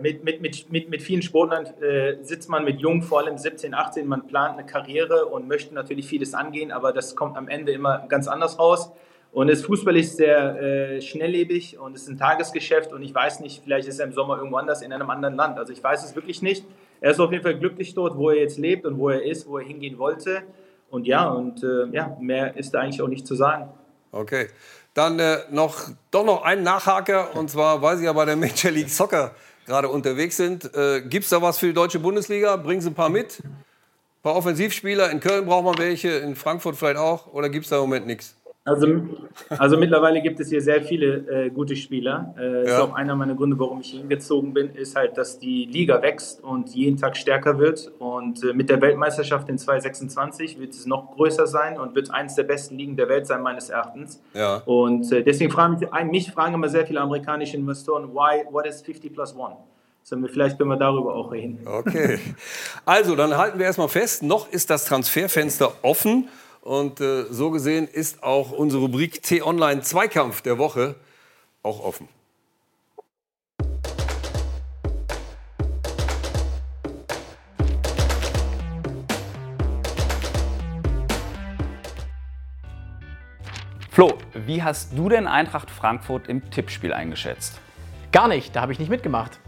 mit, 0.00 0.24
mit, 0.24 0.40
mit, 0.40 0.70
mit, 0.70 0.90
mit 0.90 1.02
vielen 1.02 1.22
Sportlern 1.22 1.66
äh, 1.80 2.16
sitzt 2.22 2.48
man 2.48 2.64
mit 2.64 2.80
Jungen, 2.80 3.02
vor 3.02 3.20
allem 3.20 3.38
17, 3.38 3.74
18, 3.74 4.06
man 4.06 4.26
plant 4.26 4.58
eine 4.58 4.66
Karriere 4.66 5.26
und 5.26 5.48
möchte 5.48 5.74
natürlich 5.74 6.06
vieles 6.06 6.34
angehen, 6.34 6.72
aber 6.72 6.92
das 6.92 7.16
kommt 7.16 7.36
am 7.36 7.48
Ende 7.48 7.72
immer 7.72 8.06
ganz 8.08 8.28
anders 8.28 8.58
raus. 8.58 8.90
Und 9.30 9.48
das 9.48 9.62
Fußball 9.62 9.96
ist 9.96 10.16
sehr 10.16 10.60
äh, 10.60 11.00
schnelllebig 11.00 11.78
und 11.78 11.94
es 11.94 12.02
ist 12.02 12.08
ein 12.08 12.18
Tagesgeschäft 12.18 12.92
und 12.92 13.02
ich 13.02 13.14
weiß 13.14 13.40
nicht, 13.40 13.62
vielleicht 13.62 13.86
ist 13.86 13.98
er 13.98 14.06
im 14.06 14.12
Sommer 14.12 14.38
irgendwo 14.38 14.56
anders 14.56 14.82
in 14.82 14.92
einem 14.92 15.10
anderen 15.10 15.36
Land. 15.36 15.58
Also 15.58 15.72
ich 15.72 15.84
weiß 15.84 16.04
es 16.04 16.16
wirklich 16.16 16.40
nicht. 16.42 16.64
Er 17.00 17.10
ist 17.10 17.20
auf 17.20 17.30
jeden 17.30 17.44
Fall 17.44 17.58
glücklich 17.58 17.94
dort, 17.94 18.16
wo 18.16 18.30
er 18.30 18.36
jetzt 18.36 18.58
lebt 18.58 18.86
und 18.86 18.98
wo 18.98 19.10
er 19.10 19.22
ist, 19.22 19.46
wo 19.46 19.58
er 19.58 19.64
hingehen 19.64 19.98
wollte. 19.98 20.42
Und 20.90 21.06
ja, 21.06 21.28
und 21.28 21.62
äh, 21.62 21.86
ja, 21.92 22.16
mehr 22.20 22.56
ist 22.56 22.72
da 22.72 22.80
eigentlich 22.80 23.02
auch 23.02 23.08
nicht 23.08 23.26
zu 23.26 23.34
sagen. 23.34 23.68
Okay. 24.10 24.48
Dann 24.98 25.20
äh, 25.20 25.44
noch, 25.52 25.76
doch 26.10 26.24
noch 26.24 26.42
ein 26.42 26.64
Nachhaker, 26.64 27.36
und 27.36 27.48
zwar, 27.48 27.80
weil 27.82 27.98
Sie 27.98 28.04
ja 28.04 28.12
bei 28.12 28.24
der 28.24 28.34
Major 28.34 28.72
League 28.72 28.90
Soccer 28.90 29.30
gerade 29.64 29.88
unterwegs 29.88 30.36
sind. 30.36 30.74
Äh, 30.74 31.02
Gibt 31.02 31.22
es 31.22 31.30
da 31.30 31.40
was 31.40 31.56
für 31.60 31.66
die 31.66 31.72
deutsche 31.72 32.00
Bundesliga? 32.00 32.56
Bringen 32.56 32.80
Sie 32.80 32.90
ein 32.90 32.94
paar 32.94 33.08
mit? 33.08 33.38
Ein 33.44 33.64
paar 34.24 34.34
Offensivspieler. 34.34 35.08
In 35.12 35.20
Köln 35.20 35.46
braucht 35.46 35.64
man 35.66 35.78
welche, 35.78 36.08
in 36.08 36.34
Frankfurt 36.34 36.74
vielleicht 36.74 36.96
auch. 36.96 37.32
Oder 37.32 37.48
gibt 37.48 37.66
es 37.66 37.70
da 37.70 37.76
im 37.76 37.82
Moment 37.82 38.08
nichts? 38.08 38.34
Also, 38.68 38.86
also 39.48 39.76
mittlerweile 39.76 40.20
gibt 40.20 40.40
es 40.40 40.50
hier 40.50 40.60
sehr 40.60 40.82
viele 40.82 41.46
äh, 41.46 41.50
gute 41.50 41.74
Spieler. 41.74 42.34
Äh, 42.38 42.42
ja. 42.42 42.60
ist 42.62 42.80
auch 42.80 42.94
einer 42.94 43.16
meiner 43.16 43.34
Gründe, 43.34 43.58
warum 43.58 43.80
ich 43.80 43.90
hingezogen 43.90 44.52
bin, 44.52 44.74
ist 44.74 44.94
halt, 44.94 45.16
dass 45.16 45.38
die 45.38 45.64
Liga 45.64 46.02
wächst 46.02 46.44
und 46.44 46.68
jeden 46.74 46.96
Tag 46.96 47.16
stärker 47.16 47.58
wird. 47.58 47.90
Und 47.98 48.44
äh, 48.44 48.52
mit 48.52 48.68
der 48.68 48.80
Weltmeisterschaft 48.80 49.48
in 49.48 49.58
2026 49.58 50.60
wird 50.60 50.74
es 50.74 50.86
noch 50.86 51.12
größer 51.12 51.46
sein 51.46 51.78
und 51.78 51.94
wird 51.94 52.10
eines 52.10 52.34
der 52.34 52.44
besten 52.44 52.76
Ligen 52.76 52.96
der 52.96 53.08
Welt 53.08 53.26
sein, 53.26 53.42
meines 53.42 53.70
Erachtens. 53.70 54.20
Ja. 54.34 54.62
Und 54.66 55.10
äh, 55.12 55.22
deswegen 55.22 55.50
fragen 55.50 55.78
mich, 55.78 56.10
mich 56.10 56.30
fragen 56.32 56.54
immer 56.54 56.68
sehr 56.68 56.86
viele 56.86 57.00
amerikanische 57.00 57.56
Investoren, 57.56 58.12
why, 58.12 58.44
what 58.50 58.66
is 58.66 58.82
50 58.82 59.14
plus 59.14 59.34
1? 59.34 59.56
Vielleicht 60.32 60.56
können 60.56 60.70
wir 60.70 60.76
darüber 60.76 61.14
auch 61.14 61.32
reden. 61.32 61.60
Okay. 61.66 62.18
Also, 62.86 63.14
dann 63.14 63.36
halten 63.36 63.58
wir 63.58 63.66
erstmal 63.66 63.88
fest, 63.88 64.22
noch 64.22 64.50
ist 64.50 64.70
das 64.70 64.86
Transferfenster 64.86 65.72
offen. 65.82 66.28
Und 66.68 67.00
äh, 67.00 67.24
so 67.30 67.50
gesehen 67.50 67.88
ist 67.88 68.22
auch 68.22 68.50
unsere 68.50 68.82
Rubrik 68.82 69.22
T-Online 69.22 69.80
Zweikampf 69.80 70.42
der 70.42 70.58
Woche 70.58 70.96
auch 71.62 71.80
offen. 71.80 72.08
Flo, 83.90 84.18
wie 84.34 84.62
hast 84.62 84.92
du 84.92 85.08
denn 85.08 85.26
Eintracht 85.26 85.70
Frankfurt 85.70 86.28
im 86.28 86.50
Tippspiel 86.50 86.92
eingeschätzt? 86.92 87.58
Gar 88.12 88.28
nicht, 88.28 88.54
da 88.54 88.60
habe 88.60 88.72
ich 88.72 88.78
nicht 88.78 88.90
mitgemacht. 88.90 89.40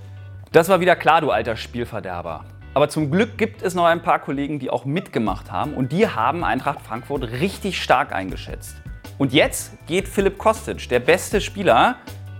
Das 0.53 0.71
war 0.71 0.81
wieder 0.81 0.97
klar, 0.97 1.21
du 1.21 1.31
alter 1.31 1.57
Spielverderber. 1.57 2.47
Aber 2.73 2.89
zum 2.89 3.11
Glück 3.11 3.37
gibt 3.37 3.63
es 3.63 3.75
noch 3.75 3.85
ein 3.85 4.01
paar 4.01 4.21
Kollegen, 4.21 4.61
die 4.61 4.71
auch 4.71 4.85
mitgemacht 4.85 5.51
haben 5.51 5.75
und 5.75 5.91
die 5.91 6.07
haben 6.07 6.45
Eintracht 6.45 6.81
Frankfurt 6.81 7.25
richtig 7.25 7.83
stark 7.83 8.15
eingeschätzt. 8.15 8.77
Und 9.19 9.33
jetzt 9.33 9.73
geht 9.87 10.07
Philipp 10.07 10.39
Kostic, 10.39 10.89
der 10.89 11.01
beste 11.01 11.41
Spieler, 11.41 11.97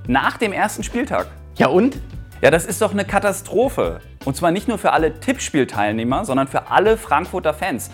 nach 0.07 0.38
dem 0.38 0.53
ersten 0.53 0.85
Spieltag. 0.85 1.27
Ja 1.57 1.66
und? 1.66 1.99
Ja, 2.43 2.51
das 2.51 2.64
ist 2.64 2.81
doch 2.81 2.93
eine 2.93 3.05
Katastrophe. 3.05 4.01
Und 4.25 4.37
zwar 4.37 4.51
nicht 4.51 4.69
nur 4.69 4.79
für 4.79 4.93
alle 4.93 5.19
Tippspielteilnehmer, 5.19 6.25
sondern 6.25 6.47
für 6.47 6.71
alle 6.71 6.97
Frankfurter 6.97 7.53
Fans. 7.53 7.90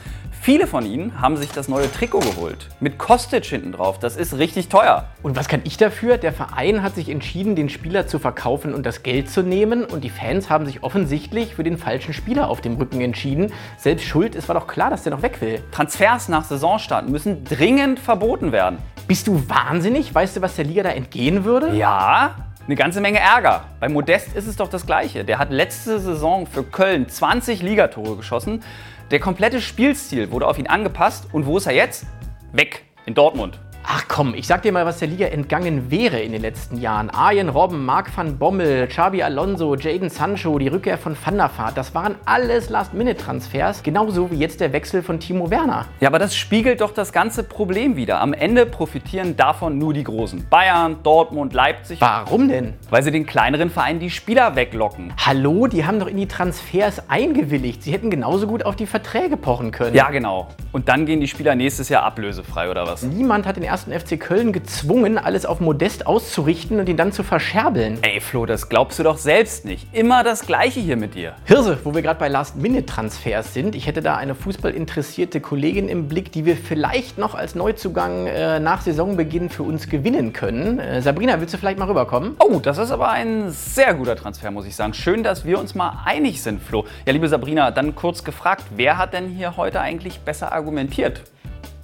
Viele 0.47 0.69
von 0.69 0.87
ihnen 0.87 1.21
haben 1.21 1.37
sich 1.37 1.51
das 1.51 1.67
neue 1.67 1.91
Trikot 1.91 2.21
geholt. 2.21 2.69
Mit 2.79 2.99
Kostic 2.99 3.45
hinten 3.47 3.73
drauf. 3.73 3.99
Das 3.99 4.17
ist 4.17 4.39
richtig 4.39 4.69
teuer. 4.69 5.09
Und 5.25 5.35
was 5.35 5.49
kann 5.49 5.61
ich 5.65 5.77
dafür? 5.77 6.19
Der 6.19 6.33
Verein 6.33 6.85
hat 6.85 6.95
sich 6.95 7.09
entschieden, 7.09 7.57
den 7.57 7.69
Spieler 7.69 8.07
zu 8.07 8.21
verkaufen 8.21 8.73
und 8.73 8.87
das 8.87 9.03
Geld 9.03 9.29
zu 9.29 9.43
nehmen. 9.43 9.85
Und 9.85 10.05
die 10.05 10.09
Fans 10.09 10.49
haben 10.49 10.65
sich 10.65 10.85
offensichtlich 10.85 11.57
für 11.57 11.65
den 11.65 11.77
falschen 11.77 12.15
Spieler 12.15 12.49
auf 12.49 12.61
dem 12.61 12.77
Rücken 12.77 13.01
entschieden. 13.01 13.53
Selbst 13.77 14.05
schuld, 14.05 14.37
es 14.37 14.47
war 14.47 14.55
doch 14.55 14.69
klar, 14.69 14.89
dass 14.89 15.03
der 15.03 15.11
noch 15.11 15.23
weg 15.23 15.41
will. 15.41 15.65
Transfers 15.73 16.29
nach 16.29 16.45
Saisonstart 16.45 17.09
müssen 17.09 17.43
dringend 17.43 17.99
verboten 17.99 18.53
werden. 18.53 18.79
Bist 19.09 19.27
du 19.27 19.49
wahnsinnig? 19.49 20.15
Weißt 20.15 20.37
du, 20.37 20.43
was 20.43 20.55
der 20.55 20.67
Liga 20.67 20.85
da 20.85 20.91
entgehen 20.91 21.45
würde? 21.45 21.75
Ja, 21.75 22.37
eine 22.67 22.77
ganze 22.77 23.01
Menge 23.01 23.19
Ärger. 23.19 23.65
Bei 23.79 23.89
Modest 23.89 24.35
ist 24.35 24.47
es 24.47 24.57
doch 24.57 24.69
das 24.69 24.87
Gleiche. 24.87 25.25
Der 25.25 25.39
hat 25.39 25.51
letzte 25.51 26.01
Saison 26.01 26.47
für 26.47 26.65
Köln 26.65 27.09
20 27.09 27.63
Ligatore 27.63 28.17
geschossen. 28.17 28.63
Der 29.13 29.21
komplette 29.21 29.61
Spielstil 29.61 30.33
wurde 30.33 30.49
auf 30.49 30.59
ihn 30.59 30.67
angepasst 30.67 31.29
und 31.33 31.47
wo 31.47 31.59
ist 31.59 31.67
er 31.67 31.75
jetzt? 31.75 32.07
Weg 32.53 32.85
in 33.07 33.15
Dortmund. 33.15 33.61
Ach 33.89 34.03
komm, 34.09 34.35
ich 34.35 34.49
sag 34.49 34.63
dir 34.63 34.73
mal, 34.73 34.85
was 34.85 34.99
der 34.99 35.07
Liga 35.07 35.27
entgangen 35.27 35.93
wäre 35.93 36.19
in 36.19 36.33
den 36.33 36.43
letzten 36.43 36.81
Jahren. 36.81 37.09
Arjen 37.09 37.49
Robben, 37.49 37.85
Marc 37.85 38.17
van 38.17 38.37
Bommel, 38.37 38.89
Xabi 38.89 39.23
Alonso, 39.23 39.77
Jaden 39.77 40.11
Sancho, 40.11 40.59
die 40.59 40.67
Rückkehr 40.67 40.99
von 40.99 41.17
Van 41.25 41.37
der 41.37 41.51
Vaart, 41.57 41.77
das 41.77 41.95
waren 41.95 42.17
alles 42.25 42.69
Last-Minute-Transfers, 42.69 43.85
genauso 43.85 44.33
wie 44.33 44.39
jetzt 44.39 44.61
der 44.61 44.73
Wechsel 44.73 45.05
von 45.05 45.21
Timo 45.21 45.51
Werner. 45.51 45.87
Ja, 46.01 46.09
aber 46.09 46.19
das 46.19 46.35
spiegelt 46.37 46.81
doch 46.81 46.91
das 46.93 47.13
ganze 47.13 47.45
Problem 47.45 47.95
wieder. 47.95 48.21
Am 48.21 48.33
Ende 48.33 48.67
profitieren 48.67 49.37
davon 49.37 49.79
nur 49.79 49.95
die 49.95 50.03
Großen. 50.03 50.49
Bayern, 50.51 50.97
Dortmund, 51.05 51.53
Leipzig. 51.53 52.01
Warum 52.01 52.49
denn? 52.49 52.75
Weil 52.91 53.05
sie 53.05 53.13
den 53.13 53.25
kleineren 53.25 53.71
Vereinen 53.71 54.01
die 54.01 54.11
Spieler 54.11 54.57
weglocken. 54.57 55.13
Hallo, 55.25 55.69
die 55.69 55.87
haben 55.87 56.01
doch 56.01 56.09
in 56.09 56.17
die 56.17 56.27
Transfers 56.27 57.09
eingewilligt. 57.09 57.85
Sie 57.85 57.93
hätten 57.93 58.11
genauso 58.11 58.49
gut 58.49 58.65
auf 58.65 58.75
die 58.75 58.87
Verträge 58.87 59.37
pochen 59.37 59.71
können. 59.71 59.95
Ja, 59.95 60.11
genau. 60.11 60.49
Und 60.73 60.89
dann 60.89 61.07
gehen 61.07 61.21
die 61.21 61.29
Spieler 61.29 61.55
nächstes 61.55 61.89
Jahr 61.89 62.03
ablösefrei, 62.03 62.69
oder 62.69 62.85
was? 62.89 63.05
Niemand 63.05 63.47
hat 63.47 63.55
den 63.55 63.63
ersten 63.63 63.76
ersten 63.77 63.93
FC 63.93 64.19
Köln 64.19 64.55
gezwungen, 64.55 65.19
alles 65.19 65.45
auf 65.45 65.61
Modest 65.61 66.07
auszurichten 66.07 66.81
und 66.81 66.89
ihn 66.89 66.97
dann 66.97 67.13
zu 67.13 67.23
verscherbeln. 67.23 67.99
Ey 68.01 68.21
Flo, 68.21 68.47
das 68.47 68.71
glaubst 68.71 68.99
du 68.99 69.03
doch 69.03 69.19
selbst 69.19 69.67
nicht. 69.67 69.87
Immer 69.93 70.25
das 70.25 70.47
Gleiche 70.47 70.81
hier 70.81 70.97
mit 70.97 71.15
dir. 71.15 71.35
Hirse, 71.45 71.77
wo 71.85 71.95
wir 71.95 72.01
gerade 72.01 72.19
bei 72.19 72.29
Last-Minute-Transfers 72.29 73.53
sind. 73.53 73.75
Ich 73.75 73.87
hätte 73.87 74.01
da 74.01 74.17
eine 74.17 74.35
fußballinteressierte 74.35 75.43
Kollegin 75.43 75.91
im 75.91 76.09
Blick, 76.09 76.33
die 76.33 76.47
wir 76.47 76.57
vielleicht 76.57 77.19
noch 77.19 77.35
als 77.35 77.55
Neuzugang 77.55 78.27
äh, 78.29 78.61
nach 78.61 78.81
Saisonbeginn 78.81 79.51
für 79.51 79.63
uns 79.63 79.91
gewinnen 79.91 80.33
können. 80.33 80.79
Äh, 80.79 81.03
Sabrina, 81.03 81.39
willst 81.39 81.53
du 81.53 81.59
vielleicht 81.59 81.79
mal 81.79 81.87
rüberkommen? 81.87 82.35
Oh, 82.39 82.59
das 82.61 82.79
ist 82.79 82.91
aber 82.91 83.11
ein 83.11 83.51
sehr 83.51 83.93
guter 83.93 84.17
Transfer, 84.17 84.51
muss 84.51 84.65
ich 84.65 84.75
sagen. 84.75 84.95
Schön, 84.95 85.23
dass 85.23 85.45
wir 85.45 85.61
uns 85.61 85.75
mal 85.75 86.01
einig 86.07 86.43
sind, 86.43 86.63
Flo. 86.63 86.87
Ja, 87.05 87.13
liebe 87.13 87.29
Sabrina, 87.29 87.73
dann 87.73 87.95
kurz 87.95 88.25
gefragt, 88.25 88.65
wer 88.75 88.97
hat 88.97 89.13
denn 89.13 89.29
hier 89.29 89.59
heute 89.59 89.83
eigentlich 89.83 90.21
besser 90.21 90.53
argumentiert? 90.53 91.25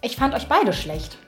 Ich 0.01 0.17
fand 0.17 0.35
euch 0.35 0.47
beide 0.47 0.73
schlecht. 0.73 1.19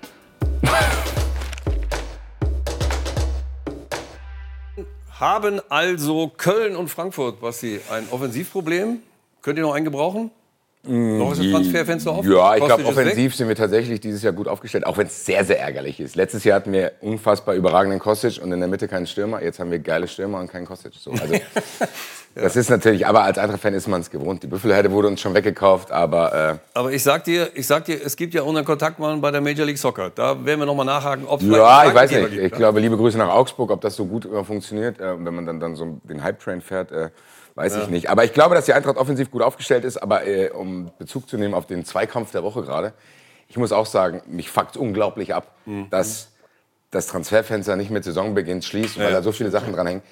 Haben 5.19 5.61
also 5.71 6.29
Köln 6.37 6.77
und 6.77 6.89
Frankfurt, 6.89 7.41
Basti, 7.41 7.81
ein 7.91 8.07
Offensivproblem? 8.11 9.01
Könnt 9.43 9.59
ihr 9.59 9.63
noch 9.63 9.75
einen 9.75 9.85
gebrauchen? 9.85 10.31
Noch 10.87 11.33
ist 11.33 11.41
das 11.43 11.51
Transferfenster 11.51 12.13
offen? 12.13 12.31
Ja, 12.33 12.57
ich 12.57 12.65
glaube, 12.65 12.83
ist 12.83 12.89
weg? 12.97 12.97
offensiv 13.07 13.35
sind 13.35 13.49
wir 13.49 13.55
tatsächlich 13.57 14.01
dieses 14.01 14.23
Jahr 14.23 14.33
gut 14.33 14.49
aufgestellt, 14.49 14.87
auch 14.87 14.97
wenn 14.99 15.07
es 15.07 15.25
sehr, 15.25 15.45
sehr 15.45 15.61
ärgerlich 15.61 16.01
ist. 16.01 16.17
Letztes 16.17 16.45
Jahr 16.45 16.57
hatten 16.57 16.73
wir 16.73 16.93
unfassbar 17.01 17.55
überragenden 17.55 17.99
Kostic 17.99 18.41
und 18.43 18.53
in 18.53 18.61
der 18.61 18.69
Mitte 18.69 18.89
keinen 18.89 19.07
Stürmer. 19.07 19.43
Jetzt 19.43 19.59
haben 19.61 19.71
wir 19.71 19.79
geile 19.79 20.09
Stürmer 20.09 20.41
und 20.41 20.51
keinen 20.51 20.67
Kostic. 20.67 20.93
So, 20.99 21.11
also, 21.13 21.35
Das 22.37 22.57
ist 22.57 22.69
natürlich, 22.69 23.07
aber 23.07 23.23
als 23.23 23.39
Eintracht-Fan 23.39 23.75
ist 23.75 23.87
man 23.87 24.01
es 24.01 24.11
gewohnt. 24.11 24.43
Die 24.43 24.49
Büffelherde 24.49 24.91
wurde 24.91 25.07
uns 25.07 25.21
schon 25.21 25.35
weggekauft, 25.35 25.93
aber 25.93 26.35
äh, 26.51 26.55
Aber 26.75 26.93
ich 26.93 27.03
sag 27.03 27.23
dir, 27.23 27.49
ich 27.55 27.65
sag 27.65 27.85
dir, 27.85 28.05
es 28.05 28.17
gibt 28.17 28.35
ja 28.35 28.43
unseren 28.43 28.65
Kontaktmann 28.65 29.21
bei 29.21 29.31
der 29.31 29.41
Major 29.41 29.65
League 29.65 29.79
Soccer. 29.79 30.11
Da 30.11 30.45
werden 30.45 30.59
wir 30.59 30.67
noch 30.67 30.75
mal 30.75 30.83
nachhaken, 30.85 31.27
ob 31.29 31.41
es 31.41 31.47
ja, 31.47 31.87
ich 31.87 31.95
weiß 31.95 32.11
einen 32.11 32.23
nicht. 32.23 32.31
Geber 32.33 32.43
Ich 32.45 32.51
gibt. 32.51 32.57
glaube, 32.57 32.81
liebe 32.81 32.97
Grüße 32.97 33.17
nach 33.19 33.29
Augsburg, 33.29 33.71
ob 33.71 33.81
das 33.83 33.95
so 33.95 34.05
gut 34.07 34.27
äh, 34.27 34.43
funktioniert, 34.43 35.01
äh, 35.01 35.25
wenn 35.25 35.33
man 35.35 35.47
dann, 35.47 35.61
dann 35.61 35.77
so 35.77 36.01
den 36.03 36.25
Hype-Train 36.25 36.61
fährt, 36.61 36.91
äh, 36.91 37.11
weiß 37.55 37.75
Ja. 37.77 37.83
ich 37.83 37.89
nicht. 37.89 38.11
Aber 38.11 38.25
ich 38.25 38.33
glaube, 38.33 38.55
dass 38.55 38.65
die 38.67 38.73
Eintracht 38.73 38.97
offensiv 38.97 39.31
gut 39.31 39.43
aufgestellt 39.43 39.85
ist. 39.85 39.97
Aber 39.99 40.27
äh, 40.27 40.51
um 40.51 40.91
Bezug 40.99 41.29
zu 41.29 41.37
nehmen 41.39 41.55
auf 41.55 41.67
den 41.67 41.85
Zweikampf 41.85 42.33
der 42.33 42.43
Woche 42.43 42.63
gerade, 42.63 42.93
ich 43.49 43.57
muss 43.57 43.73
auch 43.73 43.87
sagen, 43.87 44.23
mich 44.27 44.51
fuckt 44.51 44.77
unglaublich 44.77 45.35
ab, 45.35 45.53
Mhm. 45.67 45.89
dass 45.91 46.29
das 46.91 47.07
Transferfenster 47.09 47.77
nicht 47.77 47.91
mit 47.91 48.05
Saisonbeginn 48.05 48.63
schließt, 48.63 48.99
weil 48.99 49.07
Ja. 49.07 49.11
da 49.13 49.23
so 49.23 49.33
viele 49.33 49.51
Sachen 49.51 49.73
dranhängen. 49.73 50.03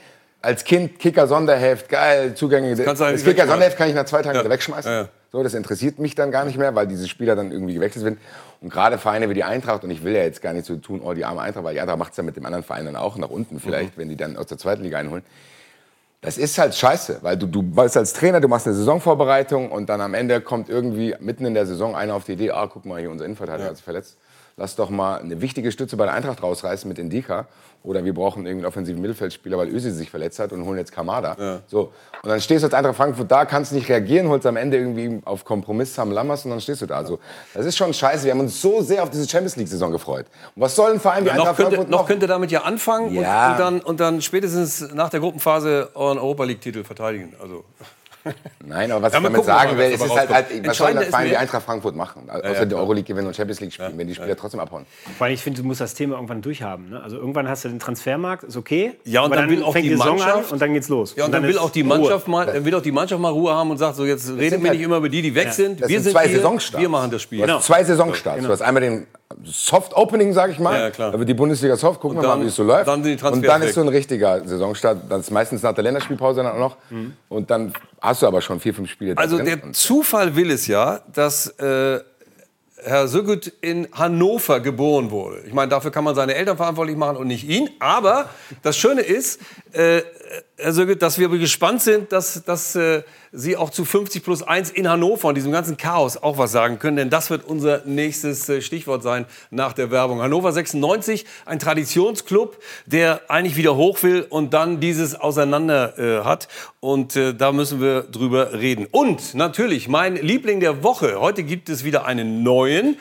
Als 0.41 0.65
Kind 0.65 0.99
Kicker 0.99 1.29
Sonderheft, 1.29 1.89
geil, 1.89 2.35
Zugänge. 2.35 2.75
Das 2.75 3.01
eigentlich 3.01 3.23
Kicker. 3.25 3.47
Sonderheft 3.47 3.79
kann 3.79 3.89
ich 3.89 3.95
nach 3.95 4.05
zwei 4.07 4.23
Tagen 4.23 4.39
wieder 4.41 4.51
wegschmeißen. 4.51 4.91
Ja. 4.93 5.09
So, 5.31 5.43
das 5.43 5.55
interessiert 5.55 5.99
mich 6.01 6.15
dann 6.17 6.31
gar 6.33 6.45
nicht 6.45 6.59
mehr, 6.59 6.75
weil 6.75 6.87
diese 6.89 7.09
Spieler 7.09 7.37
dann 7.37 7.53
irgendwie 7.53 7.75
gewechselt 7.75 8.05
sind. 8.05 8.19
Und 8.61 8.71
gerade 8.71 8.99
Vereine 8.99 9.31
wie 9.31 9.35
die 9.35 9.45
Eintracht, 9.45 9.85
und 9.85 9.91
ich 9.91 10.03
will 10.05 10.15
ja 10.15 10.23
jetzt 10.25 10.43
gar 10.43 10.53
nicht 10.53 10.67
so 10.67 10.77
tun, 10.77 11.01
oh, 11.03 11.15
die 11.15 11.25
arme 11.25 11.41
Eintracht, 11.41 11.65
weil 11.65 11.75
die 11.75 11.81
Eintracht 11.81 11.99
macht 11.99 12.11
es 12.11 12.17
ja 12.17 12.23
mit 12.25 12.37
dem 12.37 12.45
anderen 12.45 12.65
Verein 12.65 12.85
dann 12.87 12.97
auch 12.97 13.17
nach 13.17 13.31
unten 13.31 13.61
vielleicht, 13.61 13.97
wenn 13.97 14.09
die 14.09 14.17
dann 14.17 14.37
aus 14.37 14.47
der 14.47 14.59
zweiten 14.59 14.83
Liga 14.83 14.99
einholen. 14.99 15.23
Das 16.25 16.39
ist 16.39 16.57
halt 16.57 16.73
scheiße, 16.73 17.19
weil 17.23 17.37
du, 17.37 17.49
du 17.49 17.65
bist 17.65 17.97
als 17.97 18.13
Trainer, 18.13 18.41
du 18.41 18.47
machst 18.47 18.69
eine 18.69 18.77
Saisonvorbereitung 18.77 19.73
und 19.73 19.89
dann 19.89 20.01
am 20.01 20.15
Ende 20.15 20.41
kommt 20.41 20.69
irgendwie 20.69 21.17
mitten 21.19 21.45
in 21.45 21.53
der 21.53 21.67
Saison 21.67 21.97
einer 21.97 22.15
auf 22.15 22.23
die 22.23 22.35
Idee, 22.35 22.53
ah, 22.53 22.69
guck 22.73 22.85
mal, 22.87 23.01
hier 23.01 23.11
unser 23.11 23.25
Innenverteidiger 23.25 23.71
hat 23.71 23.77
sich 23.77 23.85
verletzt. 23.85 24.19
Lass 24.57 24.77
doch 24.77 24.89
mal 24.89 25.19
eine 25.19 25.41
wichtige 25.41 25.73
Stütze 25.73 25.97
bei 25.97 26.05
der 26.05 26.15
Eintracht 26.15 26.41
rausreißen 26.41 26.89
mit 26.89 27.01
Indika. 27.01 27.49
Oder 27.85 28.05
wir 28.05 28.15
brauchen 28.15 28.47
irgendwie 28.47 28.65
einen 28.65 28.67
offensiven 28.67 29.01
Mittelfeldspieler, 29.01 29.59
weil 29.59 29.69
Ösi 29.69 29.91
sich 29.91 30.09
verletzt 30.09 30.39
hat 30.39 30.53
und 30.53 30.65
holen 30.65 30.79
jetzt 30.79 30.93
Kamada. 30.93 31.61
So. 31.67 31.93
Und 32.23 32.29
dann 32.29 32.41
stehst 32.41 32.63
du 32.63 32.67
als 32.67 32.75
Eintracht 32.75 32.97
Frankfurt 32.97 33.31
da, 33.31 33.45
kannst 33.45 33.73
nicht 33.73 33.89
reagieren, 33.89 34.29
holst 34.29 34.47
am 34.47 34.57
Ende 34.57 34.77
irgendwie 34.77 35.21
auf 35.25 35.45
Kompromiss 35.45 35.95
Sam 35.95 36.13
Lammers 36.13 36.45
und 36.45 36.53
dann 36.53 36.61
stehst 36.61 36.83
du 36.83 36.87
da. 36.87 36.97
Also, 36.97 37.19
das 37.55 37.67
ist 37.67 37.77
schon 37.77 37.93
scheiße. 37.93 38.25
Wir 38.25 38.33
haben 38.33 38.41
uns 38.41 38.61
so 38.61 38.83
sehr 38.83 39.03
auf 39.03 39.11
diese 39.11 39.29
Champions 39.29 39.57
League-Saison 39.57 39.91
gefreut. 39.91 40.27
Und 40.55 40.63
was 40.63 40.77
soll 40.77 40.93
ein 40.93 41.01
Verein 41.01 41.25
wie 41.25 41.29
Ja, 41.29 41.35
noch, 41.35 41.41
Eintracht 41.41 41.57
könnte, 41.57 41.77
Frankfurt 41.77 41.91
noch 41.91 42.07
könnte 42.07 42.27
damit 42.29 42.51
ja 42.53 42.63
anfangen 42.63 43.13
Ja. 43.15 43.47
und, 43.47 43.53
und, 43.53 43.59
dann, 43.59 43.81
und 43.81 44.01
dann 44.01 44.23
spätestens 44.23 44.93
nach 44.95 45.11
der 45.11 45.21
Gruppenphase 45.21 45.91
euren 45.95 46.19
Europa 46.19 46.45
League-Titel 46.45 46.85
verteidigen. 46.85 47.35
Also. 47.43 47.65
Nein, 48.65 48.93
aber 48.93 49.03
was 49.03 49.13
Ja, 49.13 49.19
ich 49.19 49.23
mal 49.23 49.31
damit 49.31 49.45
sagen 49.45 49.71
was 49.73 49.79
will, 49.79 49.85
es 49.93 50.01
ist 50.01 50.17
halt, 50.17 50.29
halt 50.31 50.67
was 50.67 50.77
soll 50.77 50.91
ist 50.91 51.19
wie 51.19 51.29
mir- 51.29 51.39
Eintracht 51.39 51.63
Frankfurt 51.65 51.97
machen? 51.97 52.31
Außer 52.31 52.53
ja, 52.55 52.65
die. 52.65 52.75
Euroleague 52.75 53.05
gewinnen 53.05 53.27
und 53.27 53.35
Champions 53.37 53.61
League 53.61 53.73
spielen, 53.73 53.99
wenn 53.99 54.07
die 54.07 54.15
Spieler 54.15 54.37
trotzdem 54.37 54.61
abhauen. 54.61 54.87
Vor 55.19 55.25
allem, 55.27 55.35
ich 55.35 55.43
finde, 55.43 55.61
du 55.63 55.67
musst 55.67 55.81
das 55.81 55.95
Thema 55.95 56.15
irgendwann 56.15 56.41
durchhaben. 56.43 56.91
Ne? 56.91 57.03
Also 57.03 57.17
irgendwann 57.17 57.49
hast 57.49 57.65
du 57.65 57.69
den 57.69 57.79
Transfermarkt, 57.81 58.45
ist 58.45 58.57
okay. 58.57 58.93
Ja, 59.05 59.21
und 59.23 59.27
aber 59.33 59.37
dann 59.37 59.51
will 59.51 59.63
auch 59.63 59.73
fängt 59.73 59.85
die 59.87 59.91
die 59.91 59.97
Saison 59.97 60.19
Mannschaft- 60.19 60.47
an 60.49 60.53
und 60.53 60.63
dann 60.63 60.73
geht's 60.75 60.89
los. 60.89 61.15
Ja, 61.17 61.25
und, 61.25 61.33
dann, 61.33 61.43
will 61.43 61.51
ist 61.51 61.59
auch 61.59 61.71
die 61.71 61.81
Ruhe. 61.81 61.89
Mannschaft 61.89 62.29
mal, 62.29 62.47
dann 62.47 62.65
will 62.65 62.75
auch 62.75 62.83
die 62.83 62.93
Mannschaft 62.93 63.21
mal 63.21 63.31
Ruhe 63.31 63.53
haben 63.53 63.71
und 63.71 63.79
sagt 63.79 63.97
so 63.97 64.05
jetzt 64.05 64.29
redet 64.31 64.51
sind 64.51 64.63
mir 64.63 64.69
halt- 64.69 64.79
nicht 64.79 64.87
immer 64.87 64.99
über 64.99 65.09
die, 65.09 65.23
die 65.23 65.35
weg 65.35 65.47
Ja. 65.47 65.53
sind. 65.53 65.81
Das 65.81 65.89
wir 65.89 65.97
sind 65.99 66.05
sind 66.05 66.13
zwei 66.13 66.29
Saisonstarts. 66.29 66.81
wir 66.83 66.89
machen 66.89 67.11
das 67.11 67.23
Spiel. 67.23 67.51
Hast 67.51 67.67
zwei 67.67 67.83
Saisonstarts. 67.85 68.37
Genau. 68.37 68.49
Du 68.49 68.53
hast 68.53 68.63
einmal 68.63 68.83
den 68.83 69.07
Soft 69.45 69.95
Opening, 69.95 70.33
sag 70.33 70.51
ich 70.51 70.59
mal. 70.59 70.79
Ja, 70.79 70.91
klar. 70.91 71.13
Da 71.13 71.19
wird 71.19 71.29
die 71.29 71.35
Bundesliga 71.35 71.77
soft, 71.77 72.01
gucken 72.01 72.19
wir 72.19 72.23
dann- 72.23 72.39
mal, 72.39 72.45
wie 72.45 72.49
es 72.49 72.55
so 72.57 72.63
läuft. 72.63 72.87
dann 72.89 73.03
und 73.03 73.43
dann 73.47 73.63
ist 73.63 73.75
so 73.75 73.81
ein 73.81 73.89
richtiger 73.89 74.47
Saisonstart. 74.47 74.99
Das 75.09 75.21
ist 75.21 75.31
meistens 75.31 75.63
nach 75.63 75.75
der 75.75 75.85
Länderspielpause 75.85 76.43
dann 76.43 76.53
auch 76.53 76.59
noch. 76.59 76.77
Und 77.29 77.51
dann 77.51 77.73
hast 78.01 78.23
du 78.23 78.27
aber 78.27 78.41
schon 78.41 78.61
vier, 78.61 78.75
fünf 78.75 78.91
Spiele. 78.91 79.17
Also 79.17 79.37
drin. 79.37 79.47
der 79.47 79.73
Zufall 79.73 80.37
will 80.37 80.51
es 80.51 80.67
ja, 80.67 81.01
dass 81.13 81.49
äh, 81.59 82.01
Herr 82.85 83.07
Sögut 83.07 83.47
in 83.61 83.87
Hannover 83.93 84.59
geboren 84.61 85.11
wurde. 85.11 85.43
Ich 85.47 85.53
meine, 85.53 85.69
dafür 85.69 85.91
kann 85.93 86.03
man 86.05 86.15
seine 86.15 86.35
Eltern 86.35 86.57
verantwortlich 86.57 86.97
machen 86.97 87.17
und 87.17 87.29
nicht 87.29 87.49
ihn. 87.49 87.71
Aber 87.79 88.29
das 88.63 88.77
Schöne 88.77 89.03
ist, 89.03 89.41
äh, 89.73 90.03
Herr 90.63 90.73
Sögut, 90.73 91.03
dass 91.03 91.19
wir 91.19 91.29
gespannt 91.29 91.83
sind, 91.83 92.13
dass, 92.13 92.45
dass 92.45 92.77
äh, 92.77 93.03
Sie 93.33 93.57
auch 93.57 93.71
zu 93.71 93.85
50 93.85 94.23
plus 94.23 94.43
1 94.43 94.71
in 94.71 94.89
Hannover 94.89 95.29
und 95.29 95.35
diesem 95.35 95.51
ganzen 95.51 95.77
Chaos 95.77 96.17
auch 96.17 96.39
was 96.39 96.53
sagen 96.53 96.79
können. 96.79 96.97
Denn 96.97 97.11
das 97.11 97.31
wird 97.31 97.45
unser 97.45 97.83
nächstes 97.85 98.49
äh, 98.49 98.61
Stichwort 98.61 99.03
sein 99.03 99.27
nach 99.51 99.73
der 99.73 99.91
Werbung. 99.91 100.23
Hannover 100.23 100.53
96, 100.53 101.25
ein 101.47 101.59
Traditionsclub, 101.59 102.63
der 102.87 103.23
eigentlich 103.29 103.57
wieder 103.57 103.75
hoch 103.75 104.03
will 104.05 104.25
und 104.29 104.55
dann 104.55 104.79
dieses 104.79 105.19
auseinander 105.19 105.99
äh, 105.99 106.25
hat. 106.25 106.47
Und 106.79 107.17
äh, 107.17 107.35
da 107.35 107.51
müssen 107.51 107.81
wir 107.81 108.03
drüber 108.03 108.53
reden. 108.53 108.87
Und 108.89 109.35
natürlich 109.35 109.89
mein 109.89 110.15
Liebling 110.15 110.61
der 110.61 110.85
Woche. 110.85 111.19
Heute 111.19 111.43
gibt 111.43 111.71
es 111.71 111.83
wieder 111.83 112.05
einen 112.05 112.45
neuen. 112.45 112.99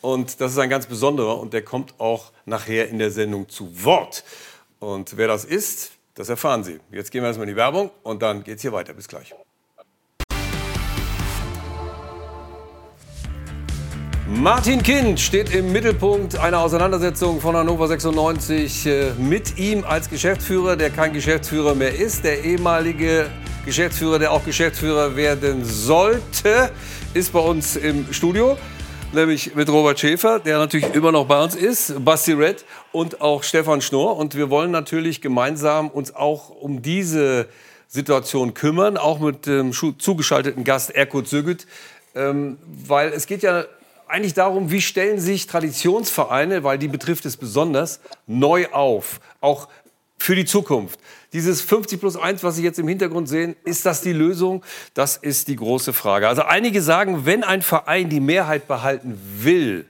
Und 0.00 0.40
das 0.40 0.52
ist 0.52 0.58
ein 0.58 0.70
ganz 0.70 0.86
besonderer 0.86 1.38
und 1.38 1.52
der 1.52 1.62
kommt 1.62 1.98
auch 1.98 2.32
nachher 2.46 2.88
in 2.88 2.98
der 2.98 3.10
Sendung 3.10 3.48
zu 3.48 3.84
Wort. 3.84 4.24
Und 4.78 5.16
wer 5.16 5.28
das 5.28 5.44
ist, 5.44 5.93
das 6.14 6.28
erfahren 6.28 6.64
Sie. 6.64 6.80
Jetzt 6.90 7.10
gehen 7.10 7.22
wir 7.22 7.28
erstmal 7.28 7.48
in 7.48 7.54
die 7.54 7.58
Werbung 7.58 7.90
und 8.02 8.22
dann 8.22 8.44
geht's 8.44 8.62
hier 8.62 8.72
weiter. 8.72 8.94
Bis 8.94 9.08
gleich. 9.08 9.34
Martin 14.26 14.82
Kind 14.82 15.20
steht 15.20 15.54
im 15.54 15.70
Mittelpunkt 15.70 16.38
einer 16.38 16.60
Auseinandersetzung 16.60 17.42
von 17.42 17.56
Hannover 17.56 17.88
96 17.88 18.86
äh, 18.86 19.12
mit 19.18 19.58
ihm 19.58 19.84
als 19.84 20.08
Geschäftsführer, 20.08 20.76
der 20.76 20.88
kein 20.88 21.12
Geschäftsführer 21.12 21.74
mehr 21.74 21.94
ist. 21.94 22.24
Der 22.24 22.42
ehemalige 22.42 23.30
Geschäftsführer, 23.66 24.18
der 24.18 24.32
auch 24.32 24.44
Geschäftsführer 24.44 25.14
werden 25.16 25.64
sollte, 25.64 26.70
ist 27.12 27.32
bei 27.34 27.40
uns 27.40 27.76
im 27.76 28.12
Studio. 28.12 28.56
Nämlich 29.14 29.54
mit 29.54 29.68
Robert 29.68 30.00
Schäfer, 30.00 30.40
der 30.40 30.58
natürlich 30.58 30.92
immer 30.92 31.12
noch 31.12 31.26
bei 31.26 31.40
uns 31.40 31.54
ist, 31.54 32.04
Basti 32.04 32.32
Red 32.32 32.64
und 32.90 33.20
auch 33.20 33.44
Stefan 33.44 33.80
Schnorr. 33.80 34.16
Und 34.16 34.34
wir 34.34 34.50
wollen 34.50 34.72
natürlich 34.72 35.20
gemeinsam 35.20 35.88
uns 35.88 36.12
auch 36.12 36.48
um 36.48 36.82
diese 36.82 37.46
Situation 37.86 38.54
kümmern, 38.54 38.96
auch 38.96 39.20
mit 39.20 39.46
dem 39.46 39.72
zugeschalteten 39.72 40.64
Gast 40.64 40.90
Erkut 40.90 41.28
Sögüt. 41.28 41.68
Ähm, 42.16 42.58
weil 42.66 43.10
es 43.10 43.26
geht 43.26 43.44
ja 43.44 43.66
eigentlich 44.08 44.34
darum, 44.34 44.72
wie 44.72 44.80
stellen 44.80 45.20
sich 45.20 45.46
Traditionsvereine, 45.46 46.64
weil 46.64 46.78
die 46.78 46.88
betrifft 46.88 47.24
es 47.24 47.36
besonders, 47.36 48.00
neu 48.26 48.66
auf, 48.72 49.20
auch 49.40 49.68
für 50.18 50.34
die 50.34 50.44
Zukunft. 50.44 50.98
Dieses 51.32 51.60
50 51.60 52.00
plus 52.00 52.16
1, 52.16 52.42
was 52.44 52.56
Sie 52.56 52.62
jetzt 52.62 52.78
im 52.78 52.88
Hintergrund 52.88 53.28
sehen, 53.28 53.56
ist 53.64 53.84
das 53.86 54.00
die 54.00 54.12
Lösung? 54.12 54.64
Das 54.94 55.16
ist 55.16 55.48
die 55.48 55.56
große 55.56 55.92
Frage. 55.92 56.28
Also 56.28 56.42
einige 56.42 56.80
sagen, 56.80 57.26
wenn 57.26 57.42
ein 57.42 57.62
Verein 57.62 58.08
die 58.08 58.20
Mehrheit 58.20 58.68
behalten 58.68 59.18
will, 59.38 59.86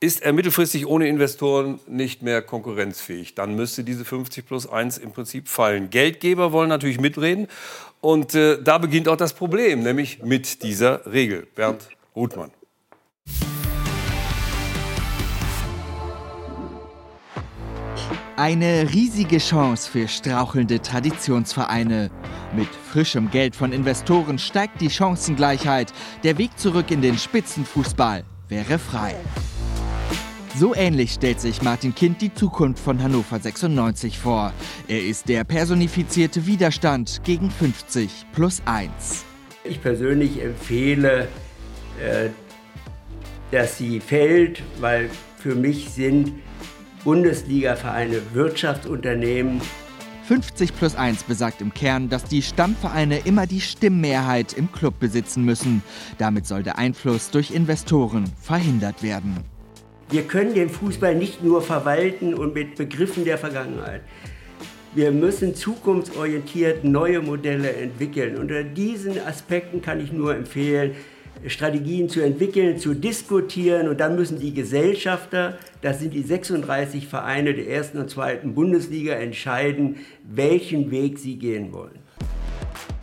ist 0.00 0.22
er 0.22 0.32
mittelfristig 0.32 0.86
ohne 0.86 1.08
Investoren 1.08 1.80
nicht 1.86 2.22
mehr 2.22 2.42
konkurrenzfähig. 2.42 3.34
Dann 3.34 3.54
müsste 3.54 3.82
diese 3.82 4.04
50 4.04 4.46
plus 4.46 4.68
1 4.68 4.98
im 4.98 5.12
Prinzip 5.12 5.48
fallen. 5.48 5.90
Geldgeber 5.90 6.52
wollen 6.52 6.68
natürlich 6.68 7.00
mitreden. 7.00 7.48
Und 8.00 8.34
äh, 8.34 8.62
da 8.62 8.78
beginnt 8.78 9.08
auch 9.08 9.16
das 9.16 9.32
Problem, 9.32 9.82
nämlich 9.82 10.22
mit 10.22 10.62
dieser 10.62 11.10
Regel. 11.10 11.46
Bernd 11.54 11.88
Ruthmann. 12.14 12.50
Eine 18.38 18.92
riesige 18.92 19.38
Chance 19.38 19.90
für 19.90 20.06
strauchelnde 20.06 20.82
Traditionsvereine. 20.82 22.10
Mit 22.54 22.68
frischem 22.68 23.30
Geld 23.30 23.56
von 23.56 23.72
Investoren 23.72 24.38
steigt 24.38 24.82
die 24.82 24.90
Chancengleichheit. 24.90 25.90
Der 26.22 26.36
Weg 26.36 26.58
zurück 26.58 26.90
in 26.90 27.00
den 27.00 27.16
Spitzenfußball 27.16 28.24
wäre 28.50 28.78
frei. 28.78 29.14
So 30.54 30.74
ähnlich 30.74 31.12
stellt 31.12 31.40
sich 31.40 31.62
Martin 31.62 31.94
Kind 31.94 32.20
die 32.20 32.32
Zukunft 32.34 32.78
von 32.78 33.02
Hannover 33.02 33.40
96 33.40 34.18
vor. 34.18 34.52
Er 34.86 35.02
ist 35.02 35.30
der 35.30 35.44
personifizierte 35.44 36.46
Widerstand 36.46 37.22
gegen 37.24 37.50
50 37.50 38.26
plus 38.34 38.60
1. 38.66 39.24
Ich 39.64 39.80
persönlich 39.80 40.42
empfehle, 40.42 41.28
äh, 42.04 42.28
dass 43.50 43.78
sie 43.78 43.98
fällt, 43.98 44.62
weil 44.78 45.08
für 45.38 45.54
mich 45.54 45.88
sind 45.88 46.32
Bundesliga-Vereine 47.06 48.20
Wirtschaftsunternehmen. 48.34 49.60
50 50.24 50.76
plus 50.76 50.96
1 50.96 51.22
besagt 51.22 51.60
im 51.60 51.72
Kern, 51.72 52.08
dass 52.08 52.24
die 52.24 52.42
Stammvereine 52.42 53.20
immer 53.24 53.46
die 53.46 53.60
Stimmmehrheit 53.60 54.54
im 54.54 54.72
Club 54.72 54.98
besitzen 54.98 55.44
müssen. 55.44 55.84
Damit 56.18 56.46
soll 56.46 56.64
der 56.64 56.78
Einfluss 56.78 57.30
durch 57.30 57.52
Investoren 57.52 58.24
verhindert 58.42 59.04
werden. 59.04 59.36
Wir 60.10 60.22
können 60.22 60.52
den 60.54 60.68
Fußball 60.68 61.14
nicht 61.14 61.44
nur 61.44 61.62
verwalten 61.62 62.34
und 62.34 62.54
mit 62.54 62.74
Begriffen 62.74 63.24
der 63.24 63.38
Vergangenheit. 63.38 64.00
Wir 64.96 65.12
müssen 65.12 65.54
zukunftsorientiert 65.54 66.82
neue 66.82 67.20
Modelle 67.20 67.72
entwickeln. 67.72 68.36
Unter 68.36 68.64
diesen 68.64 69.20
Aspekten 69.24 69.80
kann 69.80 70.00
ich 70.00 70.10
nur 70.10 70.34
empfehlen, 70.34 70.96
Strategien 71.46 72.08
zu 72.08 72.20
entwickeln, 72.20 72.78
zu 72.78 72.94
diskutieren 72.94 73.88
und 73.88 74.00
dann 74.00 74.16
müssen 74.16 74.40
die 74.40 74.54
Gesellschafter, 74.54 75.58
das 75.82 76.00
sind 76.00 76.14
die 76.14 76.22
36 76.22 77.06
Vereine 77.06 77.54
der 77.54 77.68
ersten 77.68 77.98
und 77.98 78.10
zweiten 78.10 78.54
Bundesliga, 78.54 79.14
entscheiden, 79.14 79.96
welchen 80.24 80.90
Weg 80.90 81.18
sie 81.18 81.36
gehen 81.36 81.72
wollen. 81.72 82.06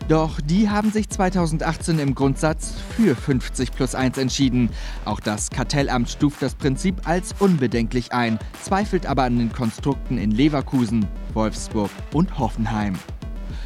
Doch 0.08 0.38
die 0.42 0.68
haben 0.68 0.90
sich 0.90 1.08
2018 1.08 1.98
im 1.98 2.14
Grundsatz 2.14 2.74
für 2.94 3.16
50 3.16 3.72
plus 3.72 3.94
1 3.94 4.18
entschieden. 4.18 4.68
Auch 5.06 5.18
das 5.18 5.48
Kartellamt 5.48 6.10
stuft 6.10 6.42
das 6.42 6.54
Prinzip 6.54 7.08
als 7.08 7.34
unbedenklich 7.38 8.12
ein, 8.12 8.38
zweifelt 8.62 9.06
aber 9.06 9.22
an 9.22 9.38
den 9.38 9.50
Konstrukten 9.50 10.18
in 10.18 10.30
Leverkusen, 10.30 11.06
Wolfsburg 11.32 11.90
und 12.12 12.38
Hoffenheim. 12.38 12.96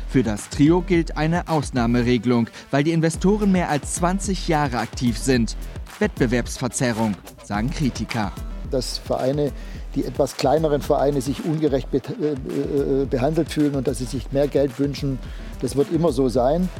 Für 0.08 0.22
das 0.22 0.48
Trio 0.48 0.80
gilt 0.80 1.18
eine 1.18 1.48
Ausnahmeregelung, 1.48 2.48
weil 2.70 2.82
die 2.82 2.92
Investoren 2.92 3.52
mehr 3.52 3.68
als 3.68 3.96
20 3.96 4.48
Jahre 4.48 4.78
aktiv 4.78 5.18
sind. 5.18 5.54
Wettbewerbsverzerrung, 5.98 7.14
sagen 7.44 7.68
Kritiker. 7.70 8.32
Dass 8.70 8.96
Vereine, 8.96 9.52
die 9.94 10.04
etwas 10.04 10.36
kleineren 10.36 10.80
Vereine 10.80 11.20
sich 11.20 11.44
ungerecht 11.44 11.90
be 11.90 11.98
äh, 11.98 13.04
behandelt 13.04 13.50
fühlen 13.50 13.74
und 13.74 13.86
dass 13.86 13.98
sie 13.98 14.06
sich 14.06 14.32
mehr 14.32 14.48
Geld 14.48 14.78
wünschen, 14.78 15.18
das 15.60 15.76
wird 15.76 15.92
immer 15.92 16.10
so 16.12 16.30
sein. 16.30 16.70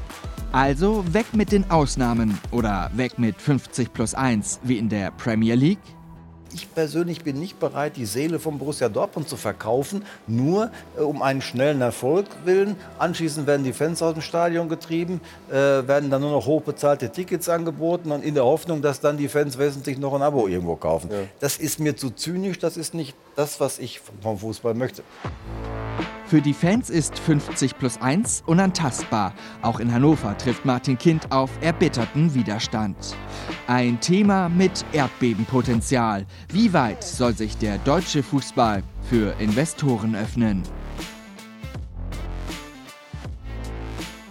Also 0.53 1.05
weg 1.13 1.27
mit 1.35 1.53
den 1.53 1.71
Ausnahmen 1.71 2.39
oder 2.51 2.91
weg 2.95 3.19
mit 3.19 3.37
50 3.41 3.93
plus 3.93 4.15
1 4.15 4.61
wie 4.63 4.79
in 4.79 4.89
der 4.89 5.11
Premier 5.11 5.55
League? 5.55 5.81
Ich 6.55 6.73
persönlich 6.73 7.23
bin 7.23 7.39
nicht 7.39 7.61
bereit, 7.61 7.97
die 7.97 8.07
Seele 8.07 8.39
von 8.39 8.59
Borussia 8.59 8.89
Dortmund 8.89 9.29
zu 9.29 9.37
verkaufen, 9.37 10.05
nur 10.27 10.71
äh, 10.97 11.03
um 11.03 11.23
einen 11.23 11.43
schnellen 11.43 11.81
Erfolg 11.81 12.27
willen. 12.45 12.77
Anschließend 12.99 13.47
werden 13.47 13.65
die 13.65 13.73
Fans 13.73 14.03
aus 14.03 14.15
dem 14.15 14.23
Stadion 14.23 14.69
getrieben, 14.69 15.21
äh, 15.51 15.53
werden 15.53 16.11
dann 16.11 16.23
nur 16.23 16.33
noch 16.33 16.47
hochbezahlte 16.47 17.11
Tickets 17.11 17.49
angeboten 17.49 18.13
und 18.13 18.25
in 18.25 18.35
der 18.35 18.45
Hoffnung, 18.45 18.81
dass 18.81 19.01
dann 19.01 19.19
die 19.19 19.29
Fans 19.29 19.59
wesentlich 19.59 19.99
noch 19.99 20.15
ein 20.15 20.23
Abo 20.23 20.49
irgendwo 20.49 20.77
kaufen. 20.77 21.11
Ja. 21.11 21.19
Das 21.41 21.59
ist 21.59 21.81
mir 21.81 21.97
zu 21.97 22.11
zynisch, 22.11 22.59
das 22.59 22.77
ist 22.77 22.95
nicht 22.95 23.15
das, 23.39 23.61
was 23.61 23.79
ich 23.79 24.01
vom 24.21 24.37
Fußball 24.37 24.75
möchte. 24.75 25.05
Für 26.27 26.43
die 26.43 26.53
Fans 26.53 26.91
ist 26.91 27.19
50 27.21 27.79
plus 27.79 27.99
1 28.03 28.43
unantastbar. 28.47 29.33
Auch 29.63 29.79
in 29.81 29.95
Hannover 29.95 30.37
trifft 30.37 30.65
Martin 30.65 30.99
Kind 30.99 31.31
auf 31.31 31.51
erbitterten 31.61 32.35
Widerstand. 32.35 32.97
Ein 33.69 34.01
Thema 34.01 34.49
mit 34.49 34.85
Erdbebenpotenzial. 34.93 36.27
Wie 36.53 36.73
weit 36.73 37.03
soll 37.03 37.35
sich 37.35 37.57
der 37.57 37.79
deutsche 37.79 38.23
Fußball 38.25 38.83
für 39.09 39.35
Investoren 39.39 40.17
öffnen? 40.17 40.65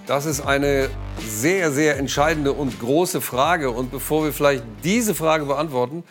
Das 0.05 0.25
ist 0.25 0.41
eine 0.41 0.89
sehr, 1.19 1.71
sehr 1.71 1.97
entscheidende 1.97 2.51
und 2.51 2.79
große 2.79 3.21
Frage. 3.21 3.71
Und 3.71 3.89
bevor 3.89 4.25
wir 4.25 4.33
vielleicht 4.33 4.63
diese 4.83 5.15
Frage 5.15 5.45
beantworten, 5.45 6.03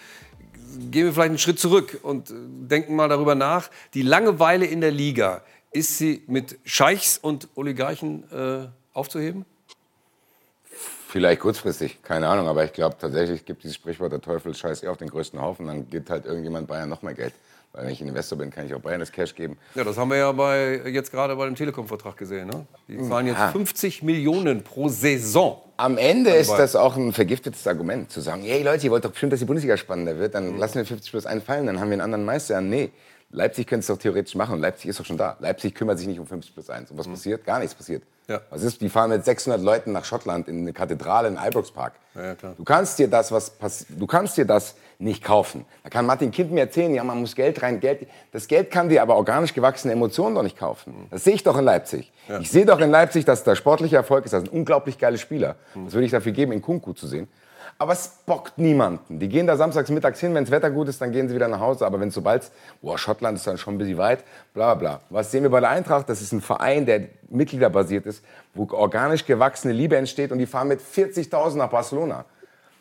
gehen 0.91 1.07
wir 1.07 1.13
vielleicht 1.13 1.31
einen 1.31 1.39
Schritt 1.39 1.59
zurück 1.59 2.01
und 2.03 2.33
denken 2.33 2.97
mal 2.97 3.09
darüber 3.09 3.35
nach. 3.35 3.71
Die 3.95 4.03
Langeweile 4.03 4.67
in 4.67 4.81
der 4.81 4.91
Liga, 4.91 5.43
ist 5.77 5.99
sie 5.99 6.23
mit 6.27 6.59
Scheichs 6.65 7.19
und 7.19 7.49
Oligarchen 7.55 8.25
äh, 8.33 8.69
aufzuheben? 8.95 9.45
Vielleicht 11.09 11.41
kurzfristig, 11.41 12.03
keine 12.03 12.29
Ahnung, 12.29 12.49
aber 12.49 12.65
ich 12.65 12.73
glaube 12.73 12.97
tatsächlich 12.99 13.45
gibt 13.45 13.63
dieses 13.63 13.77
Sprichwort, 13.77 14.13
der 14.13 14.21
Teufel 14.21 14.55
scheißt 14.55 14.85
eh 14.85 14.89
auf 14.89 14.97
den 14.97 15.09
größten 15.09 15.41
Haufen, 15.41 15.67
dann 15.67 15.89
gibt 15.89 16.11
halt 16.11 16.25
irgendjemand 16.27 16.67
Bayern 16.67 16.89
noch 16.89 17.03
mehr 17.03 17.15
Geld. 17.15 17.33
Weil 17.77 17.85
wenn 17.85 17.93
ich 17.93 18.01
Investor 18.01 18.39
bin, 18.39 18.51
kann 18.51 18.65
ich 18.65 18.75
auch 18.75 18.81
das 18.81 19.13
Cash 19.13 19.35
geben. 19.35 19.59
Ja, 19.75 19.85
das 19.85 19.99
haben 19.99 20.09
wir 20.09 20.17
ja 20.17 20.33
bei, 20.33 20.81
jetzt 20.87 21.11
gerade 21.11 21.37
bei 21.37 21.45
dem 21.45 21.55
Telekom-Vertrag 21.55 22.17
gesehen. 22.17 22.49
Ne? 22.49 22.67
Die 22.89 22.97
zahlen 23.07 23.27
jetzt 23.27 23.39
ja. 23.39 23.49
50 23.49 24.03
Millionen 24.03 24.65
pro 24.65 24.89
Saison. 24.89 25.61
Am 25.77 25.99
Ende 25.99 26.31
ist 26.31 26.53
das 26.53 26.75
auch 26.75 26.97
ein 26.97 27.13
vergiftetes 27.13 27.67
Argument, 27.67 28.11
zu 28.11 28.23
sagen, 28.23 28.43
hey 28.43 28.63
Leute, 28.63 28.87
ihr 28.87 28.91
wollt 28.91 29.05
doch 29.05 29.11
bestimmt, 29.11 29.35
dass 29.35 29.41
die 29.41 29.45
Bundesliga 29.45 29.77
spannender 29.77 30.19
wird, 30.19 30.35
dann 30.35 30.53
mhm. 30.53 30.59
lassen 30.59 30.77
wir 30.77 30.87
50 30.87 31.11
plus 31.11 31.27
einfallen, 31.27 31.67
dann 31.67 31.79
haben 31.79 31.89
wir 31.89 31.95
einen 31.95 32.01
anderen 32.01 32.25
Meister. 32.25 32.63
Nee, 32.63 32.93
Leipzig 33.31 33.67
könnte 33.67 33.81
es 33.81 33.89
doch 33.89 33.99
theoretisch 33.99 34.35
machen. 34.37 34.59
Leipzig 34.61 34.89
ist 34.89 34.99
doch 34.99 35.05
schon 35.05 35.19
da. 35.19 35.37
Leipzig 35.41 35.75
kümmert 35.75 35.99
sich 35.99 36.07
nicht 36.07 36.19
um 36.19 36.27
50 36.27 36.55
plus 36.55 36.71
1. 36.71 36.91
Und 36.91 36.97
was 36.99 37.07
mhm. 37.07 37.13
passiert? 37.13 37.45
Gar 37.45 37.59
nichts 37.59 37.75
passiert. 37.75 38.03
Ja. 38.29 38.41
Was 38.51 38.63
ist? 38.63 38.81
Die 38.81 38.89
fahren 38.89 39.11
mit 39.11 39.25
600 39.25 39.61
Leuten 39.61 39.93
nach 39.93 40.05
Schottland 40.05 40.49
in 40.49 40.61
eine 40.61 40.73
Kathedrale 40.73 41.29
in 41.29 41.37
Ibrox 41.37 41.71
Park. 41.71 41.95
Ja, 42.15 42.35
du 42.35 42.65
kannst 42.65 42.99
dir 42.99 43.09
das, 43.09 43.31
was 43.31 43.53
du 43.89 44.07
kannst 44.07 44.37
dir 44.37 44.47
das 44.47 44.77
nicht 44.99 45.23
kaufen. 45.23 45.65
Da 45.83 45.91
kann 45.91 46.07
Martin 46.07 46.31
Kind 46.31 46.53
mir 46.53 46.61
erzählen, 46.61 46.95
ja, 46.95 47.05
man 47.05 47.21
muss 47.21 47.35
Geld 47.35 47.63
rein, 47.63 47.81
Geld. 47.81 48.07
Das 48.33 48.49
Geld 48.49 48.71
kann 48.71 48.89
dir 48.89 49.03
aber 49.03 49.17
organisch 49.17 49.53
gewachsene 49.53 49.93
Emotionen 49.93 50.35
doch 50.35 50.43
nicht 50.43 50.59
kaufen. 50.59 51.07
Das 51.11 51.25
sehe 51.25 51.35
ich 51.35 51.43
doch 51.43 51.59
in 51.59 51.65
Leipzig. 51.65 52.13
Ja. 52.29 52.41
Ich 52.41 52.51
sehe 52.51 52.65
doch 52.65 52.81
in 52.81 52.91
Leipzig, 52.91 53.25
dass 53.25 53.45
da 53.45 53.55
sportlicher 53.55 53.99
Erfolg 53.99 54.25
ist. 54.25 54.33
Das 54.33 54.43
ist 54.45 54.49
ein 54.51 54.59
unglaublich 54.59 54.99
geiler 54.99 55.19
Spieler. 55.19 55.57
Was 55.75 55.93
würde 55.93 56.07
ich 56.07 56.13
dafür 56.13 56.33
geben, 56.33 56.53
in 56.53 56.63
Kunku 56.63 56.93
zu 56.93 57.07
sehen? 57.07 57.29
Aber 57.79 57.93
es 57.93 58.09
bockt 58.25 58.57
niemanden. 58.57 59.19
Die 59.19 59.29
gehen 59.29 59.47
da 59.47 59.57
samstags 59.57 59.91
mittags 59.91 60.19
hin, 60.19 60.35
wenn 60.35 60.45
das 60.45 60.51
Wetter 60.51 60.71
gut 60.71 60.89
ist, 60.89 61.01
dann 61.03 61.13
gehen 61.13 61.29
sie 61.29 61.35
wieder 61.35 61.49
nach 61.49 61.61
Hause. 61.61 61.85
Aber 61.85 62.01
wenn 62.01 62.11
sobald, 62.11 62.51
boah, 62.81 62.97
Schottland 62.97 63.37
ist 63.37 63.47
dann 63.47 63.59
schon 63.59 63.75
ein 63.75 63.79
bisschen 63.79 63.99
weit, 63.99 64.25
bla 64.55 64.75
bla. 64.75 65.01
Was 65.11 65.31
sehen 65.31 65.43
wir 65.43 65.51
bei 65.51 65.61
der 65.61 65.69
Eintracht? 65.69 66.09
Das 66.09 66.23
ist 66.23 66.33
ein 66.33 66.41
Verein, 66.41 66.87
der 66.87 67.09
mitgliederbasiert 67.29 68.07
ist, 68.07 68.25
wo 68.55 68.67
organisch 68.71 69.27
gewachsene 69.27 69.75
Liebe 69.75 69.97
entsteht 69.97 70.33
und 70.33 70.39
die 70.39 70.47
fahren 70.47 70.69
mit 70.69 70.81
40.000 70.81 71.57
nach 71.57 71.69
Barcelona. 71.69 72.25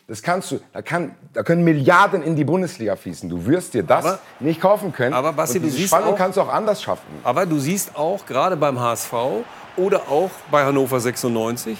Das 0.07 0.21
kannst 0.21 0.51
du, 0.51 0.59
da, 0.71 0.83
kann, 0.83 1.15
da 1.33 1.41
können 1.41 1.63
Milliarden 1.63 2.21
in 2.21 2.35
die 2.35 2.43
Bundesliga 2.43 2.95
fließen. 2.95 3.27
Du 3.27 3.47
wirst 3.47 3.73
dir 3.73 3.81
das 3.81 4.05
aber, 4.05 4.19
nicht 4.39 4.61
kaufen 4.61 4.93
können. 4.93 5.15
Aber 5.15 5.33
Basti, 5.33 5.59
du 5.59 5.67
siehst 5.67 5.87
Spannung 5.87 6.13
auch, 6.13 6.17
kannst 6.17 6.37
du 6.37 6.41
auch 6.41 6.53
anders 6.53 6.83
schaffen. 6.83 7.07
Aber 7.23 7.47
du 7.47 7.57
siehst 7.57 7.95
auch 7.95 8.23
gerade 8.27 8.55
beim 8.55 8.79
HSV 8.79 9.13
oder 9.77 10.03
auch 10.09 10.29
bei 10.51 10.63
Hannover 10.63 10.99
96, 10.99 11.75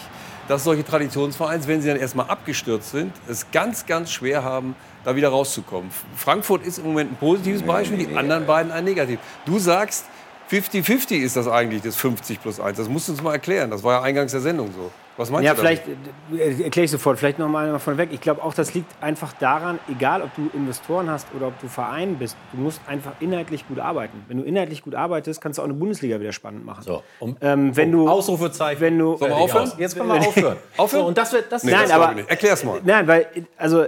dass 0.48 0.64
solche 0.64 0.84
Traditionsvereins, 0.84 1.68
wenn 1.68 1.84
sie 1.84 1.88
dann 1.90 1.98
erstmal 1.98 2.28
abgestürzt 2.28 2.90
sind, 2.90 3.14
es 3.30 3.52
ganz, 3.52 3.86
ganz 3.86 4.12
schwer 4.12 4.44
haben, 4.44 4.76
da 5.04 5.16
wieder 5.16 5.30
rauszukommen. 5.30 5.92
Frankfurt 6.16 6.66
ist 6.66 6.80
im 6.80 6.86
Moment 6.86 7.12
ein 7.12 7.18
positives 7.18 7.62
Beispiel, 7.62 8.08
die 8.08 8.18
anderen 8.18 8.48
beiden 8.48 8.72
ein 8.72 8.86
negativ. 8.86 9.20
Du 9.46 9.60
sagst, 9.60 10.06
50-50 10.50 11.18
ist 11.18 11.36
das 11.36 11.48
eigentlich, 11.48 11.84
das 11.84 11.96
50 11.96 12.42
plus 12.42 12.60
1. 12.60 12.78
Das 12.78 12.90
musst 12.90 13.08
du 13.08 13.12
uns 13.12 13.22
mal 13.22 13.34
erklären. 13.34 13.70
Das 13.70 13.84
war 13.84 14.00
ja 14.00 14.02
eingangs 14.02 14.32
der 14.32 14.42
Sendung 14.42 14.72
so. 14.76 14.92
Was 15.18 15.30
meinst 15.30 15.46
ja, 15.46 15.54
du? 15.54 15.62
Ja, 15.62 15.68
vielleicht 15.68 15.84
äh, 16.34 16.64
erkläre 16.64 16.86
ich 16.86 16.92
sofort. 16.92 17.18
Vielleicht 17.18 17.40
noch 17.40 17.48
mal 17.48 17.80
von 17.80 17.98
weg. 17.98 18.10
Ich 18.12 18.22
glaube 18.22 18.44
auch, 18.44 18.54
das 18.54 18.74
liegt 18.74 18.92
einfach 19.02 19.34
daran, 19.34 19.80
egal 19.90 20.22
ob 20.22 20.36
du 20.36 20.50
Investoren 20.54 21.10
hast 21.10 21.28
oder 21.36 21.48
ob 21.48 21.60
du 21.62 21.68
Verein 21.68 22.18
bist, 22.18 22.36
du 22.52 22.60
musst 22.60 22.82
einfach 22.88 23.14
inhaltlich 23.20 23.68
gut 23.68 23.80
arbeiten. 23.80 24.24
Wenn 24.28 24.38
du 24.38 24.44
inhaltlich 24.44 24.82
gut 24.82 24.96
arbeitest, 24.96 25.42
kannst 25.42 25.58
du 25.58 25.62
auch 25.62 25.66
eine 25.66 25.74
Bundesliga 25.74 26.20
wieder 26.20 26.34
spannend 26.34 26.66
machen. 26.66 26.84
So, 26.84 27.04
um, 27.20 27.38
ähm, 27.42 27.76
wenn 27.76 27.92
du 27.92 28.10
Ausrufezeichen. 28.10 28.82
Wenn 28.82 29.00
du 29.00 29.18
Sollen 29.18 29.32
wir 29.32 29.38
aufhören? 29.38 29.72
Jetzt 29.78 29.96
können 29.98 30.10
wir 30.10 30.16
aufhören. 30.16 30.58
aufhören? 30.78 31.02
So, 31.02 31.08
und 31.08 31.18
das 31.18 31.32
wird 31.34 31.52
das. 31.52 31.64
Nee, 31.64 31.72
nein, 31.72 31.84
das 31.84 31.92
aber 31.92 32.30
erklär's 32.30 32.64
mal. 32.64 32.82
Nein, 32.84 33.08
weil 33.08 33.28
also 33.58 33.86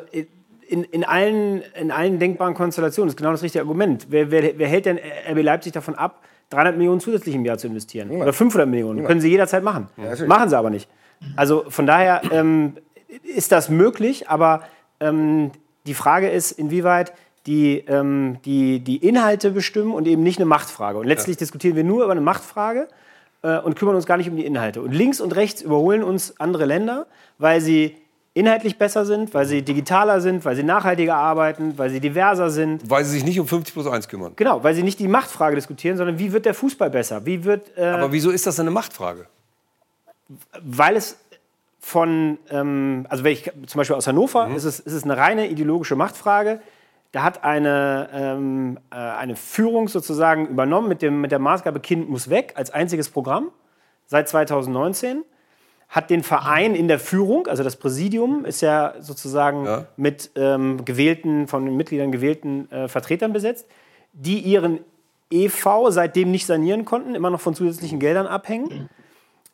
in, 0.68 0.84
in, 0.84 1.04
allen, 1.04 1.62
in 1.80 1.92
allen 1.92 2.20
denkbaren 2.20 2.54
Konstellationen 2.54 3.10
ist 3.10 3.18
genau 3.18 3.32
das 3.32 3.42
richtige 3.42 3.62
Argument. 3.62 4.08
Wer, 4.10 4.32
wer, 4.32 4.58
wer 4.58 4.68
hält 4.68 4.86
denn 4.86 4.98
RB 4.98 5.42
Leipzig 5.42 5.74
davon 5.74 5.96
ab? 5.96 6.22
300 6.50 6.78
Millionen 6.78 7.02
zusätzlich 7.02 7.36
im 7.36 7.44
Jahr 7.44 7.58
zu 7.58 7.68
investieren. 7.68 8.08
Niemand. 8.08 8.24
Oder 8.24 8.34
500 8.34 8.68
Millionen. 8.68 8.96
Niemand. 8.96 9.08
Können 9.08 9.22
sie 9.22 9.30
jederzeit 9.30 9.64
machen. 9.64 9.90
Ja, 9.98 10.26
machen 10.26 10.50
sie 10.50 10.58
aber 10.58 10.70
nicht. 10.70 10.90
Also 11.36 11.66
von 11.70 11.86
daher 11.88 12.22
ähm, 12.32 12.78
ist 13.24 13.52
das 13.52 13.70
möglich, 13.70 14.30
aber 14.30 14.64
ähm, 15.00 15.52
die 15.86 15.94
Frage 15.94 16.30
ist, 16.30 16.52
inwieweit 16.52 17.14
die, 17.46 17.80
ähm, 17.88 18.38
die, 18.46 18.82
die 18.82 18.98
Inhalte 18.98 19.52
bestimmen 19.52 19.94
und 19.94 20.08
eben 20.08 20.22
nicht 20.22 20.38
eine 20.38 20.46
Machtfrage. 20.46 21.00
Und 21.00 21.08
letztlich 21.08 21.38
ja. 21.38 21.40
diskutieren 21.40 21.76
wir 21.76 21.84
nur 21.84 22.04
über 22.04 22.12
eine 22.12 22.22
Machtfrage 22.22 22.88
äh, 23.42 23.58
und 23.60 23.76
kümmern 23.78 23.96
uns 23.96 24.06
gar 24.06 24.18
nicht 24.18 24.30
um 24.30 24.36
die 24.36 24.46
Inhalte. 24.46 24.82
Und 24.82 24.94
links 24.94 25.22
und 25.22 25.36
rechts 25.36 25.62
überholen 25.62 26.04
uns 26.04 26.40
andere 26.40 26.66
Länder, 26.66 27.08
weil 27.38 27.62
sie 27.62 27.96
inhaltlich 28.34 28.78
besser 28.78 29.06
sind, 29.06 29.34
weil 29.34 29.46
sie 29.46 29.64
digitaler 29.64 30.22
sind, 30.22 30.46
weil 30.46 30.56
sie 30.56 30.64
nachhaltiger 30.64 31.16
arbeiten, 31.16 31.78
weil 31.78 31.90
sie 31.90 32.00
diverser 32.00 32.52
sind. 32.52 32.88
Weil 32.88 33.04
sie 33.04 33.12
sich 33.12 33.26
nicht 33.26 33.40
um 33.40 33.48
50 33.48 33.74
plus 33.74 33.88
1 33.88 34.08
kümmern. 34.10 34.34
Genau, 34.36 34.64
weil 34.64 34.76
sie 34.76 34.84
nicht 34.84 35.00
die 35.00 35.08
Machtfrage 35.08 35.56
diskutieren, 35.56 35.98
sondern 35.98 36.20
wie 36.20 36.32
wird 36.34 36.46
der 36.46 36.54
Fußball 36.54 36.92
besser? 36.92 37.26
Wie 37.26 37.44
wird, 37.46 37.76
äh 37.78 37.86
Aber 37.86 38.12
wieso 38.12 38.30
ist 38.30 38.46
das 38.46 38.60
eine 38.60 38.70
Machtfrage? 38.70 39.26
Weil 40.62 40.96
es 40.96 41.18
von, 41.80 42.38
ähm, 42.50 43.06
also 43.10 43.24
wenn 43.24 43.34
ich 43.34 43.52
zum 43.66 43.80
Beispiel 43.80 43.96
aus 43.96 44.08
Hannover, 44.08 44.48
mhm. 44.48 44.56
ist, 44.56 44.66
es, 44.66 44.80
ist 44.80 44.94
es 44.94 45.04
eine 45.04 45.18
reine 45.18 45.48
ideologische 45.48 45.96
Machtfrage. 45.96 46.60
Da 47.14 47.24
hat 47.24 47.44
eine, 47.44 48.10
ähm, 48.14 48.78
äh, 48.92 48.96
eine 48.96 49.36
Führung 49.36 49.88
sozusagen 49.88 50.48
übernommen 50.48 50.90
mit, 50.90 51.02
dem, 51.02 51.22
mit 51.22 51.32
der 51.32 51.40
Maßgabe, 51.40 51.80
Kind 51.80 52.10
muss 52.10 52.30
weg 52.30 52.54
als 52.56 52.72
einziges 52.72 53.10
Programm 53.10 53.52
seit 54.06 54.28
2019. 54.30 55.24
hat 55.90 56.10
den 56.10 56.24
Verein 56.24 56.76
in 56.76 56.90
der 56.90 57.00
Führung, 57.00 57.48
also 57.48 57.64
das 57.64 57.78
Präsidium 57.78 58.44
ist 58.44 58.62
ja 58.62 58.96
sozusagen 59.00 59.86
mit 59.96 60.32
ähm, 60.36 60.84
gewählten, 60.84 61.48
von 61.48 61.66
den 61.66 61.78
Mitgliedern 61.78 62.12
gewählten 62.12 62.70
äh, 62.72 62.90
Vertretern 62.90 63.32
besetzt, 63.32 63.66
die 64.12 64.40
ihren 64.40 64.80
EV 65.32 65.90
seitdem 65.90 66.32
nicht 66.32 66.46
sanieren 66.46 66.84
konnten, 66.84 67.16
immer 67.16 67.30
noch 67.30 67.40
von 67.40 67.56
zusätzlichen 67.56 68.00
Geldern 68.00 68.28
abhängen. 68.28 68.90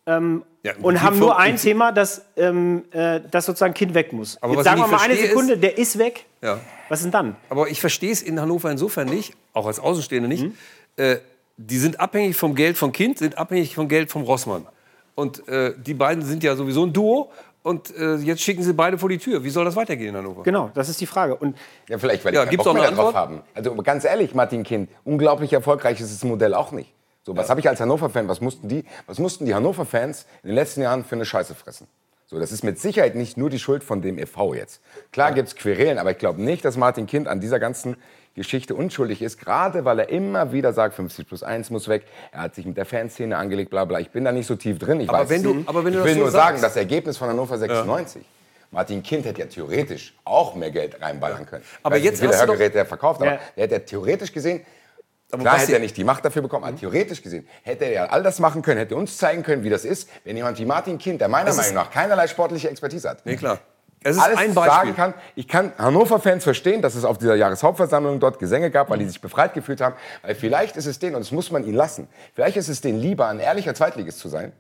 Ähm, 0.06 0.44
Ja, 0.64 0.74
und 0.82 1.02
haben 1.02 1.20
nur 1.20 1.38
ein 1.38 1.56
Thema, 1.58 1.92
dass, 1.92 2.24
ähm, 2.38 2.84
äh, 2.92 3.20
dass 3.32 3.46
sozusagen 3.46 3.74
Kind 3.74 3.94
weg 3.94 4.12
muss. 4.14 4.38
Aber 4.42 4.56
Jetzt 4.56 4.64
sagen 4.66 4.82
wir 4.82 4.88
mal 4.88 5.00
eine 5.00 5.16
Sekunde, 5.16 5.54
ist- 5.54 5.64
der 5.64 5.78
ist 5.78 5.98
weg. 5.98 6.26
Ja. 6.42 6.60
Was 6.90 7.00
ist 7.00 7.06
denn 7.06 7.12
dann? 7.12 7.36
Aber 7.50 7.70
ich 7.70 7.80
verstehe 7.82 8.12
es 8.12 8.22
in 8.22 8.40
Hannover 8.42 8.70
insofern 8.72 9.08
nicht, 9.08 9.34
auch 9.54 9.66
als 9.66 9.80
Außenstehender 9.80 10.28
nicht. 10.28 10.44
Mhm. 10.44 10.54
Äh, 10.98 11.18
die 11.58 11.78
sind 11.78 12.00
abhängig 12.00 12.36
vom 12.36 12.56
Geld 12.56 12.78
vom 12.78 12.92
Kind, 12.92 13.18
sind 13.20 13.38
abhängig 13.38 13.76
vom 13.76 13.88
Geld 13.88 14.12
vom 14.12 14.24
Rossmann. 14.24 14.66
Und 15.16 15.48
äh, 15.48 15.74
die 15.78 15.94
beiden 15.94 16.24
sind 16.24 16.44
ja 16.44 16.56
sowieso 16.56 16.86
ein 16.86 16.92
Duo. 16.94 17.32
Und 17.62 17.96
äh, 17.96 18.16
jetzt 18.16 18.42
schicken 18.42 18.62
sie 18.62 18.74
beide 18.74 18.98
vor 18.98 19.08
die 19.08 19.18
Tür. 19.20 19.42
Wie 19.44 19.50
soll 19.50 19.64
das 19.64 19.76
weitergehen 19.78 20.10
in 20.10 20.18
Hannover? 20.18 20.44
Genau, 20.44 20.70
das 20.74 20.90
ist 20.90 21.00
die 21.00 21.06
Frage. 21.06 21.36
Und 21.36 21.56
Ja, 21.88 21.98
vielleicht, 21.98 22.26
weil 22.26 22.34
Ja, 22.34 22.42
ich 22.42 22.46
keinen 22.48 22.52
gibt's 22.52 22.66
Bock 22.66 22.76
auch 22.76 22.82
mehr 22.82 22.92
drauf 22.92 23.16
Antwort? 23.16 23.16
haben. 23.16 23.42
Also 23.54 23.74
ganz 23.76 24.04
ehrlich, 24.04 24.34
Martin 24.36 24.64
Kind, 24.64 24.90
unglaublich 25.06 25.54
erfolgreich 25.54 26.02
ist 26.02 26.12
das 26.14 26.24
Modell 26.26 26.54
auch 26.56 26.72
nicht. 26.74 26.92
So, 27.26 27.36
was 27.38 27.50
habe 27.50 27.60
ich 27.62 27.70
als 27.70 27.80
Hannover-Fan, 27.80 28.28
was 28.28 28.42
mussten 28.42 28.68
die, 28.68 28.84
was 29.08 29.18
mussten 29.18 29.46
die 29.46 29.56
Hannover-Fans 29.56 30.26
in 30.44 30.50
den 30.50 30.56
letzten 30.56 30.82
Jahren 30.82 31.06
für 31.06 31.16
eine 31.16 31.26
Scheiße 31.26 31.56
fressen? 31.56 31.88
So, 32.26 32.38
das 32.40 32.52
ist 32.52 32.64
mit 32.64 32.80
Sicherheit 32.80 33.16
nicht 33.16 33.38
nur 33.38 33.50
die 33.50 33.60
Schuld 33.60 33.84
von 33.84 34.02
dem 34.02 34.18
e.V. 34.18 34.54
jetzt. 34.56 34.82
Klar 35.12 35.32
gibt's 35.34 35.56
Querelen, 35.56 36.00
aber 36.00 36.12
ich 36.12 36.18
glaube 36.18 36.42
nicht, 36.42 36.66
dass 36.66 36.76
Martin 36.78 37.06
Kind 37.06 37.28
an 37.28 37.40
dieser 37.40 37.60
ganzen 37.60 37.96
Geschichte 38.36 38.74
unschuldig 38.76 39.22
ist, 39.22 39.38
gerade 39.40 39.86
weil 39.86 40.00
er 40.00 40.10
immer 40.10 40.52
wieder 40.52 40.74
sagt, 40.74 40.96
50 40.96 41.28
plus 41.28 41.44
1 41.44 41.70
muss 41.70 41.88
weg. 41.88 42.04
Er 42.32 42.42
hat 42.42 42.56
sich 42.56 42.66
mit 42.66 42.76
der 42.76 42.86
Fanszene 42.86 43.38
angelegt, 43.38 43.70
bla 43.70 43.86
bla. 43.86 44.00
Ich 44.00 44.10
bin 44.10 44.26
da 44.26 44.32
nicht 44.32 44.48
so 44.48 44.56
tief 44.56 44.80
drin. 44.80 45.00
Ich, 45.00 45.10
Aber 45.10 45.20
weiß 45.20 45.30
wenn 45.30 45.38
es 45.38 45.44
du- 45.44 45.64
aber 45.68 45.86
wenn 45.86 45.94
du 45.94 46.00
ich 46.00 46.06
will 46.06 46.16
nur 46.16 46.32
sagen, 46.32 46.60
das 46.60 46.76
Ergebnis 46.76 47.18
von 47.18 47.30
Hannover 47.30 47.58
96. 47.58 48.24
Martin 48.72 49.04
Kind 49.04 49.26
hätte 49.26 49.42
ja 49.42 49.46
theoretisch 49.48 50.16
auch 50.26 50.56
mehr 50.56 50.72
Geld 50.72 51.00
reinballern 51.00 51.46
können. 51.46 51.64
Aber 51.84 51.96
weiß 51.96 52.04
jetzt 52.04 52.24
hast 52.26 52.42
du 52.42 52.48
doch- 52.48 52.60
er 52.60 52.86
verkauft, 52.88 53.22
aber 53.22 53.34
Ja. 53.34 53.40
er 53.56 53.64
hätte 53.64 53.76
ja 53.76 53.80
theoretisch 53.82 54.34
gesehen, 54.34 54.66
klar 55.40 55.58
hätte 55.60 55.74
er 55.74 55.80
nicht 55.80 55.98
die 55.98 56.04
Macht 56.04 56.24
dafür 56.26 56.42
bekommen, 56.42 56.64
aber 56.66 56.76
theoretisch 56.76 57.22
gesehen 57.22 57.48
hätte 57.64 57.86
er 57.86 57.92
ja 57.92 58.06
all 58.06 58.24
das 58.24 58.40
machen 58.40 58.62
können, 58.62 58.78
hätte 58.78 58.96
uns 58.96 59.18
zeigen 59.18 59.44
können, 59.44 59.64
wie 59.64 59.70
das 59.70 59.86
ist, 59.86 60.10
wenn 60.24 60.36
jemand 60.36 60.60
wie 60.60 60.66
Martin 60.66 60.98
Kind, 60.98 61.22
der 61.22 61.30
meiner 61.30 61.54
Meinung 61.54 61.74
nach 61.74 61.92
keinerlei 61.92 62.28
sportliche 62.28 62.70
Expertise 62.70 63.10
hat, 63.10 63.26
Nee, 63.26 63.36
klar. 63.36 63.60
Es 64.04 64.18
ist 64.18 64.22
alles 64.22 64.38
ein 64.38 64.54
Beispiel. 64.54 64.74
sagen 64.74 64.96
kann. 64.96 65.14
Ich 65.36 65.48
kann 65.48 65.72
Hannover-Fans 65.78 66.44
verstehen, 66.44 66.82
dass 66.82 66.96
es 66.96 67.06
auf 67.06 67.18
dieser 67.18 67.36
Jahreshauptversammlung 67.36 68.20
dort 68.20 68.38
Gesänge 68.38 68.70
gab, 68.70 68.90
weil 68.90 69.00
die 69.00 69.06
sich 69.06 69.22
befreit 69.22 69.54
gefühlt 69.54 69.82
haben. 69.82 69.96
Weil 70.22 70.36
vielleicht 70.36 70.76
ist 70.76 70.86
es 70.86 71.00
denen, 71.00 71.16
und 71.16 71.22
das 71.22 71.32
muss 71.32 71.52
man 71.52 71.64
ihnen 71.64 71.76
lassen, 71.76 72.08
vielleicht 72.34 72.58
ist 72.58 72.68
es 72.68 72.82
denen 72.82 73.00
lieber, 73.00 73.28
ein 73.28 73.40
ehrlicher 73.40 73.74
Zweitligist 73.74 74.20
zu 74.20 74.28
sein, 74.28 74.52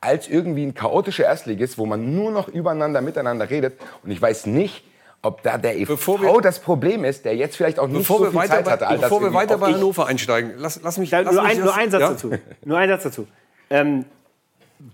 als 0.00 0.28
irgendwie 0.28 0.64
ein 0.64 0.74
chaotischer 0.74 1.24
Erstligist, 1.24 1.76
wo 1.76 1.86
man 1.86 2.14
nur 2.14 2.30
noch 2.30 2.48
übereinander, 2.48 3.00
miteinander 3.00 3.50
redet. 3.50 3.80
Und 4.02 4.10
ich 4.10 4.22
weiß 4.22 4.46
nicht, 4.46 4.84
ob 5.24 5.42
da 5.42 5.58
der 5.58 5.76
EV 5.78 6.40
das 6.42 6.58
Problem 6.60 7.04
ist, 7.04 7.24
der 7.24 7.34
jetzt 7.36 7.56
vielleicht 7.56 7.78
auch 7.78 7.86
nicht 7.86 7.98
Bevor 7.98 8.18
so 8.18 8.24
wir 8.24 8.30
viel 8.30 8.38
weiter, 8.40 8.54
Zeit 8.64 8.70
hatte. 8.70 8.84
bei, 8.86 8.92
das 8.92 9.00
bevor 9.02 9.22
wir 9.22 9.32
weiter 9.34 9.58
bei 9.58 9.72
Hannover 9.72 10.06
einsteigen, 10.06 10.52
lass, 10.58 10.80
lass 10.82 10.98
mich. 10.98 11.10
Da, 11.10 11.20
lass 11.20 11.34
nur, 11.34 11.42
mich 11.42 11.52
ein, 11.52 11.56
das- 11.58 11.64
nur 11.64 11.74
ein 11.76 11.90
Satz 11.90 12.00
ja? 12.00 12.08
dazu. 12.10 12.30
Nur 12.64 12.78
ein 12.78 12.88
Satz 12.88 13.02
dazu. 13.04 13.26
Ähm, 13.70 14.04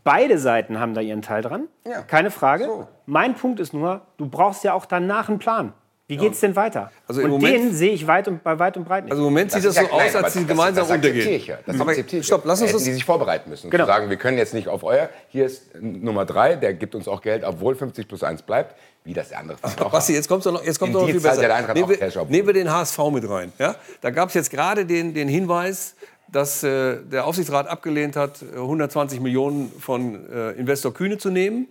beide 0.05 0.39
Seiten 0.39 0.79
haben 0.79 0.95
da 0.95 1.01
ihren 1.01 1.23
Teil 1.23 1.43
dran. 1.43 1.69
Keine 2.07 2.31
Frage. 2.31 2.87
Mein 3.07 3.35
Punkt 3.35 3.61
ist 3.61 3.73
nur, 3.75 4.03
du 4.17 4.29
brauchst 4.29 4.63
ja 4.65 4.73
auch 4.75 4.87
danach 4.87 5.29
einen 5.29 5.39
Plan. 5.39 5.73
Wie 6.11 6.17
geht's 6.17 6.41
denn 6.41 6.57
weiter? 6.57 6.91
Also 7.07 7.21
im 7.21 7.27
und 7.33 7.41
Moment- 7.41 7.55
den 7.65 7.75
sehe 7.75 7.93
ich 7.93 8.07
weit 8.07 8.27
und, 8.29 8.43
bei 8.43 8.59
weit 8.59 8.77
und 8.77 8.85
breit 8.85 9.05
nicht. 9.05 9.13
Also 9.13 9.23
im 9.23 9.33
Moment 9.33 9.53
sieht 9.53 9.65
das, 9.65 9.77
ja 9.77 9.83
so 9.85 9.91
aus, 9.91 10.15
als 10.17 10.33
sie 10.33 10.41
das- 10.41 10.49
gemeinsam 10.49 10.83
das 10.85 10.91
akzeptiere 10.91 11.15
untergehen. 11.15 11.37
Ich 11.37 11.47
ja. 11.47 11.59
Das 11.65 11.81
akzeptiere 11.81 12.21
ich 12.21 12.27
stopp, 12.27 12.43
ja. 12.45 12.49
lass 12.49 12.61
uns 12.61 12.69
Hätten 12.71 12.79
das. 12.79 12.85
die 12.85 12.93
sich 12.93 13.05
vorbereiten 13.05 13.49
müssen. 13.49 13.71
Genau. 13.71 13.85
Zu 13.85 13.89
sagen, 13.91 14.11
wir 14.11 14.17
können 14.17 14.37
jetzt 14.39 14.55
nicht 14.55 14.69
auf 14.69 14.83
euer, 14.83 15.09
hier 15.29 15.47
ist 15.47 15.81
Nummer 15.81 16.25
drei, 16.27 16.57
der 16.57 16.75
gibt 16.75 16.95
uns 16.95 17.07
auch 17.09 17.23
Geld, 17.23 17.45
obwohl 17.45 17.75
50 17.75 18.09
plus 18.09 18.23
1 18.23 18.43
bleibt, 18.43 18.75
wie 19.05 19.15
das 19.15 19.29
der 19.31 19.39
andere 19.39 19.57
auch 19.81 19.91
Basti, 19.91 20.13
jetzt 20.13 20.29
kommt 20.29 20.45
doch 20.45 20.53
noch, 20.53 20.65
jetzt 20.65 20.79
kommt 20.79 20.93
noch 20.93 21.07
die 21.07 21.13
viel 21.13 21.21
besser. 21.21 21.41
nehmen, 21.73 21.89
wir, 21.89 22.25
nehmen 22.29 22.47
wir 22.49 22.55
den 22.55 22.71
HSV 22.73 22.99
mit 23.13 23.29
rein. 23.29 23.53
Ja? 23.59 23.77
Da 24.01 24.11
gab 24.11 24.29
es 24.29 24.35
jetzt 24.35 24.51
gerade 24.51 24.85
den, 24.85 25.15
den 25.15 25.29
Hinweis, 25.29 25.95
dass 26.29 26.63
äh, 26.63 26.97
der 27.11 27.25
Aufsichtsrat 27.27 27.67
abgelehnt 27.69 28.17
hat, 28.17 28.43
äh, 28.43 28.57
120 28.57 29.21
Millionen 29.21 29.73
von 29.81 30.29
äh, 30.31 30.51
Investor 30.53 30.93
Kühne 30.93 31.19
zu 31.19 31.31
nehmen, 31.31 31.69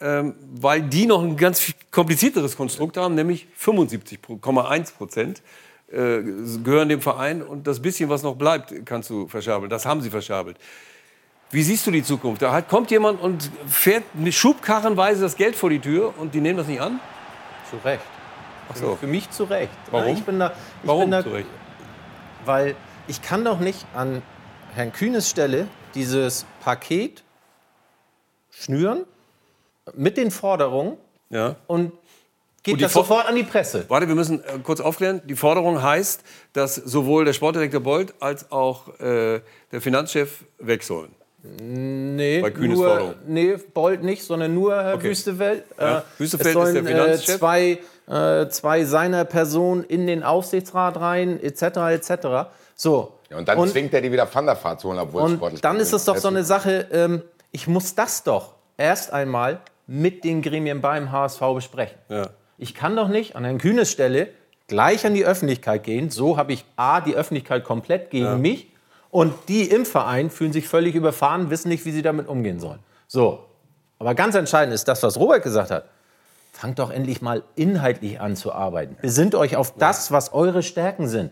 ähm, 0.00 0.34
weil 0.54 0.82
die 0.82 1.06
noch 1.06 1.22
ein 1.22 1.36
ganz 1.36 1.72
komplizierteres 1.90 2.56
Konstrukt 2.56 2.96
haben, 2.96 3.14
nämlich 3.14 3.46
75,1 3.58 4.94
Prozent 4.94 5.42
äh, 5.88 6.22
gehören 6.62 6.88
dem 6.88 7.00
Verein 7.00 7.42
und 7.42 7.66
das 7.66 7.80
bisschen, 7.80 8.08
was 8.08 8.22
noch 8.22 8.36
bleibt, 8.36 8.74
kannst 8.84 9.08
du 9.10 9.28
verschabeln. 9.28 9.70
Das 9.70 9.86
haben 9.86 10.00
sie 10.00 10.10
verschabelt. 10.10 10.58
Wie 11.50 11.62
siehst 11.62 11.86
du 11.86 11.90
die 11.90 12.02
Zukunft? 12.02 12.42
Da 12.42 12.52
hat, 12.52 12.68
kommt 12.68 12.90
jemand 12.90 13.20
und 13.20 13.50
fährt 13.68 14.02
mit 14.14 14.34
Schubkarrenweise 14.34 15.22
das 15.22 15.36
Geld 15.36 15.54
vor 15.54 15.70
die 15.70 15.78
Tür 15.78 16.12
und 16.18 16.34
die 16.34 16.40
nehmen 16.40 16.58
das 16.58 16.66
nicht 16.66 16.80
an? 16.80 16.98
Zu 17.70 17.76
Recht. 17.84 18.02
Ach 18.68 18.76
so. 18.76 18.96
Für 18.96 19.06
mich 19.06 19.30
zu 19.30 19.44
Recht. 19.44 19.70
Warum? 19.92 20.16
Ich 20.16 20.24
bin 20.24 20.40
da, 20.40 20.48
ich 20.48 20.88
Warum 20.88 21.02
bin 21.02 21.10
da, 21.12 21.22
zu 21.22 21.30
Recht? 21.30 21.48
Weil 22.44 22.74
ich 23.06 23.22
kann 23.22 23.44
doch 23.44 23.60
nicht 23.60 23.86
an 23.94 24.22
Herrn 24.74 24.92
Kühnes 24.92 25.30
Stelle 25.30 25.68
dieses 25.94 26.44
Paket 26.62 27.22
schnüren 28.50 29.04
mit 29.94 30.16
den 30.16 30.30
Forderungen 30.30 30.96
Ja. 31.30 31.56
und 31.66 31.92
geht 32.62 32.74
Und 32.74 32.82
das 32.82 32.92
For- 32.92 33.02
sofort 33.02 33.28
an 33.28 33.36
die 33.36 33.42
Presse. 33.44 33.84
Warte, 33.88 34.08
wir 34.08 34.14
müssen 34.14 34.42
äh, 34.42 34.58
kurz 34.62 34.80
aufklären. 34.80 35.22
Die 35.26 35.36
Forderung 35.36 35.82
heißt, 35.82 36.22
dass 36.52 36.74
sowohl 36.74 37.24
der 37.24 37.32
Sportdirektor 37.32 37.80
Bolt 37.80 38.14
als 38.20 38.50
auch 38.50 38.88
äh, 39.00 39.40
der 39.72 39.80
Finanzchef 39.80 40.44
weg 40.58 40.82
sollen. 40.82 41.14
Nee, 41.60 42.40
Bei 42.40 42.50
Kühnes 42.50 42.76
nur, 42.76 42.88
Forderung. 42.88 43.14
nee, 43.28 43.56
Bolt 43.72 44.02
nicht, 44.02 44.24
sondern 44.24 44.52
nur 44.52 44.74
Herr 44.82 44.94
Okay. 44.94 45.10
Wüstefeld. 45.10 45.64
Ja, 45.78 45.98
Äh, 45.98 46.02
Wüstefeld 46.18 46.48
es 46.48 46.52
sollen, 46.54 46.76
ist 46.76 46.84
der 46.88 46.96
Finanzchef. 46.96 47.34
Äh, 47.34 47.38
zwei, 47.38 47.78
äh, 48.08 48.48
zwei 48.48 48.84
seiner 48.84 49.24
Personen 49.24 49.84
in 49.84 50.08
den 50.08 50.24
Aufsichtsrat 50.24 50.98
rein, 51.00 51.40
etc. 51.40 51.62
etc. 51.92 52.48
So. 52.74 53.12
Ja, 53.30 53.38
und 53.38 53.46
dann 53.46 53.68
zwingt 53.68 53.94
er 53.94 54.00
die 54.00 54.10
wieder 54.10 54.28
Van 54.32 54.46
der 54.46 54.62
Vaart 54.62 54.80
zu 54.80 54.88
holen, 54.88 54.98
obwohl 54.98 55.20
es 55.22 55.30
Und 55.30 55.36
sportlich 55.36 55.60
dann 55.60 55.76
ist 55.78 55.92
es 55.92 56.04
doch 56.04 56.16
so 56.16 56.26
eine. 56.28 56.42
Sache, 56.42 56.88
ähm, 56.92 57.22
ich 57.52 57.68
muss 57.68 57.94
das 57.94 58.24
doch 58.24 58.54
erst 58.76 59.12
einmal 59.12 59.60
mit 59.86 60.24
den 60.24 60.42
Gremien 60.42 60.80
beim 60.80 61.12
HSV 61.12 61.40
besprechen. 61.54 61.98
Ja. 62.08 62.30
Ich 62.58 62.74
kann 62.74 62.96
doch 62.96 63.08
nicht 63.08 63.36
an 63.36 63.44
Herrn 63.44 63.58
Kühnes 63.58 63.90
Stelle 63.90 64.28
gleich 64.66 65.06
an 65.06 65.14
die 65.14 65.24
Öffentlichkeit 65.24 65.84
gehen. 65.84 66.10
So 66.10 66.36
habe 66.36 66.52
ich 66.52 66.64
A, 66.76 67.00
die 67.00 67.14
Öffentlichkeit 67.14 67.64
komplett 67.64 68.10
gegen 68.10 68.24
Ja. 68.24 68.36
mich 68.36 68.72
und 69.10 69.34
die 69.48 69.62
im 69.62 69.86
Verein 69.86 70.30
fühlen 70.30 70.52
sich 70.52 70.66
völlig 70.68 70.94
überfahren, 70.94 71.50
wissen 71.50 71.68
nicht, 71.68 71.84
wie 71.84 71.92
sie 71.92 72.02
damit 72.02 72.28
umgehen 72.28 72.58
sollen. 72.60 72.80
So. 73.06 73.44
Aber 73.98 74.14
ganz 74.14 74.34
entscheidend 74.34 74.74
ist 74.74 74.88
das, 74.88 75.02
was 75.02 75.18
Robert 75.18 75.42
gesagt 75.42 75.70
hat. 75.70 75.84
Fangt 76.52 76.78
doch 76.78 76.90
endlich 76.90 77.22
mal 77.22 77.42
inhaltlich 77.54 78.20
an 78.20 78.34
zu 78.34 78.52
arbeiten. 78.52 78.96
Besinnt 79.00 79.34
euch 79.34 79.56
auf 79.56 79.74
das, 79.74 80.10
was 80.10 80.32
eure 80.32 80.62
Stärken 80.62 81.06
sind. 81.06 81.30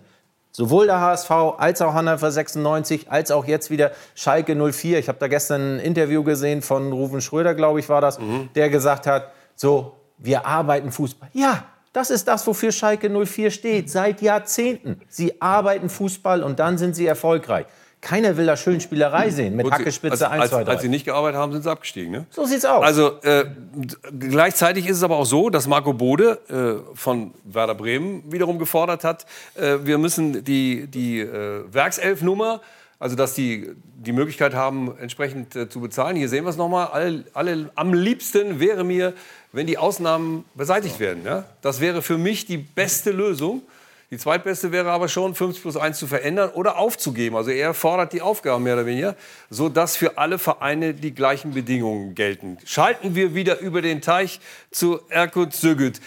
Sowohl 0.56 0.86
der 0.86 1.00
HSV 1.00 1.30
als 1.58 1.82
auch 1.82 1.94
Hannover 1.94 2.30
96, 2.30 3.10
als 3.10 3.32
auch 3.32 3.44
jetzt 3.44 3.70
wieder 3.70 3.90
Schalke 4.14 4.54
04. 4.54 5.00
Ich 5.00 5.08
habe 5.08 5.18
da 5.18 5.26
gestern 5.26 5.78
ein 5.78 5.80
Interview 5.80 6.22
gesehen 6.22 6.62
von 6.62 6.92
Rufen 6.92 7.20
Schröder, 7.20 7.56
glaube 7.56 7.80
ich, 7.80 7.88
war 7.88 8.00
das, 8.00 8.20
der 8.54 8.70
gesagt 8.70 9.08
hat, 9.08 9.32
so, 9.56 9.96
wir 10.16 10.46
arbeiten 10.46 10.92
Fußball. 10.92 11.28
Ja, 11.32 11.64
das 11.92 12.10
ist 12.10 12.28
das, 12.28 12.46
wofür 12.46 12.70
Schalke 12.70 13.10
04 13.10 13.50
steht, 13.50 13.90
seit 13.90 14.22
Jahrzehnten. 14.22 15.00
Sie 15.08 15.42
arbeiten 15.42 15.88
Fußball 15.88 16.44
und 16.44 16.60
dann 16.60 16.78
sind 16.78 16.94
sie 16.94 17.06
erfolgreich. 17.06 17.66
Keiner 18.04 18.36
will 18.36 18.44
da 18.44 18.54
schön 18.54 18.82
Spielerei 18.82 19.30
sehen 19.30 19.56
mit 19.56 19.70
Hackespitze 19.70 20.30
als, 20.30 20.32
1, 20.32 20.42
als, 20.42 20.50
2, 20.50 20.64
3. 20.64 20.72
als 20.72 20.82
sie 20.82 20.88
nicht 20.90 21.06
gearbeitet 21.06 21.40
haben, 21.40 21.52
sind 21.52 21.62
sie 21.62 21.70
abgestiegen. 21.70 22.12
Ne? 22.12 22.26
So 22.30 22.44
sieht's 22.44 22.66
aus. 22.66 22.84
Also 22.84 23.18
äh, 23.22 23.46
gleichzeitig 24.18 24.86
ist 24.86 24.98
es 24.98 25.02
aber 25.02 25.16
auch 25.16 25.24
so, 25.24 25.48
dass 25.48 25.66
Marco 25.66 25.94
Bode 25.94 26.38
äh, 26.92 26.94
von 26.94 27.32
Werder 27.44 27.74
Bremen 27.74 28.22
wiederum 28.30 28.58
gefordert 28.58 29.04
hat, 29.04 29.24
äh, 29.54 29.78
wir 29.84 29.96
müssen 29.96 30.44
die, 30.44 30.86
die 30.86 31.20
äh, 31.20 31.64
Werkselfnummer, 31.72 32.60
also 32.98 33.16
dass 33.16 33.32
die 33.32 33.74
die 33.96 34.12
Möglichkeit 34.12 34.54
haben, 34.54 34.94
entsprechend 34.98 35.56
äh, 35.56 35.68
zu 35.70 35.80
bezahlen. 35.80 36.16
Hier 36.16 36.28
sehen 36.28 36.44
wir 36.44 36.50
es 36.50 36.56
nochmal. 36.56 36.88
Alle, 36.88 37.24
alle, 37.32 37.70
am 37.74 37.94
liebsten 37.94 38.60
wäre 38.60 38.84
mir, 38.84 39.14
wenn 39.52 39.66
die 39.66 39.78
Ausnahmen 39.78 40.44
beseitigt 40.54 41.00
werden. 41.00 41.22
Ja? 41.24 41.44
Das 41.62 41.80
wäre 41.80 42.02
für 42.02 42.18
mich 42.18 42.44
die 42.44 42.58
beste 42.58 43.12
Lösung. 43.12 43.62
Die 44.10 44.18
zweitbeste 44.18 44.70
wäre 44.70 44.90
aber 44.90 45.08
schon, 45.08 45.34
50 45.34 45.62
plus 45.62 45.76
1 45.76 45.98
zu 45.98 46.06
verändern 46.06 46.50
oder 46.50 46.78
aufzugeben. 46.78 47.36
Also 47.36 47.50
er 47.50 47.74
fordert 47.74 48.12
die 48.12 48.20
Aufgaben 48.20 48.64
mehr 48.64 48.74
oder 48.74 48.86
weniger, 48.86 49.16
sodass 49.50 49.96
für 49.96 50.18
alle 50.18 50.38
Vereine 50.38 50.94
die 50.94 51.14
gleichen 51.14 51.52
Bedingungen 51.52 52.14
gelten. 52.14 52.58
Schalten 52.64 53.14
wir 53.14 53.34
wieder 53.34 53.60
über 53.60 53.82
den 53.82 54.00
Teich 54.00 54.40
zu 54.70 55.00
Erkut 55.08 55.54
Sögüt. 55.54 56.00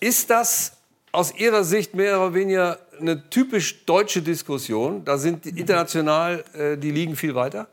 Ist 0.00 0.30
das 0.30 0.76
aus 1.10 1.34
Ihrer 1.34 1.64
Sicht 1.64 1.94
mehr 1.94 2.20
oder 2.20 2.34
weniger 2.34 2.78
eine 3.00 3.28
typisch 3.30 3.84
deutsche 3.86 4.22
Diskussion? 4.22 5.04
Da 5.04 5.18
sind 5.18 5.44
die 5.44 5.58
international 5.58 6.44
äh, 6.52 6.76
die 6.76 6.90
Ligen 6.90 7.16
viel 7.16 7.34
weiter? 7.34 7.68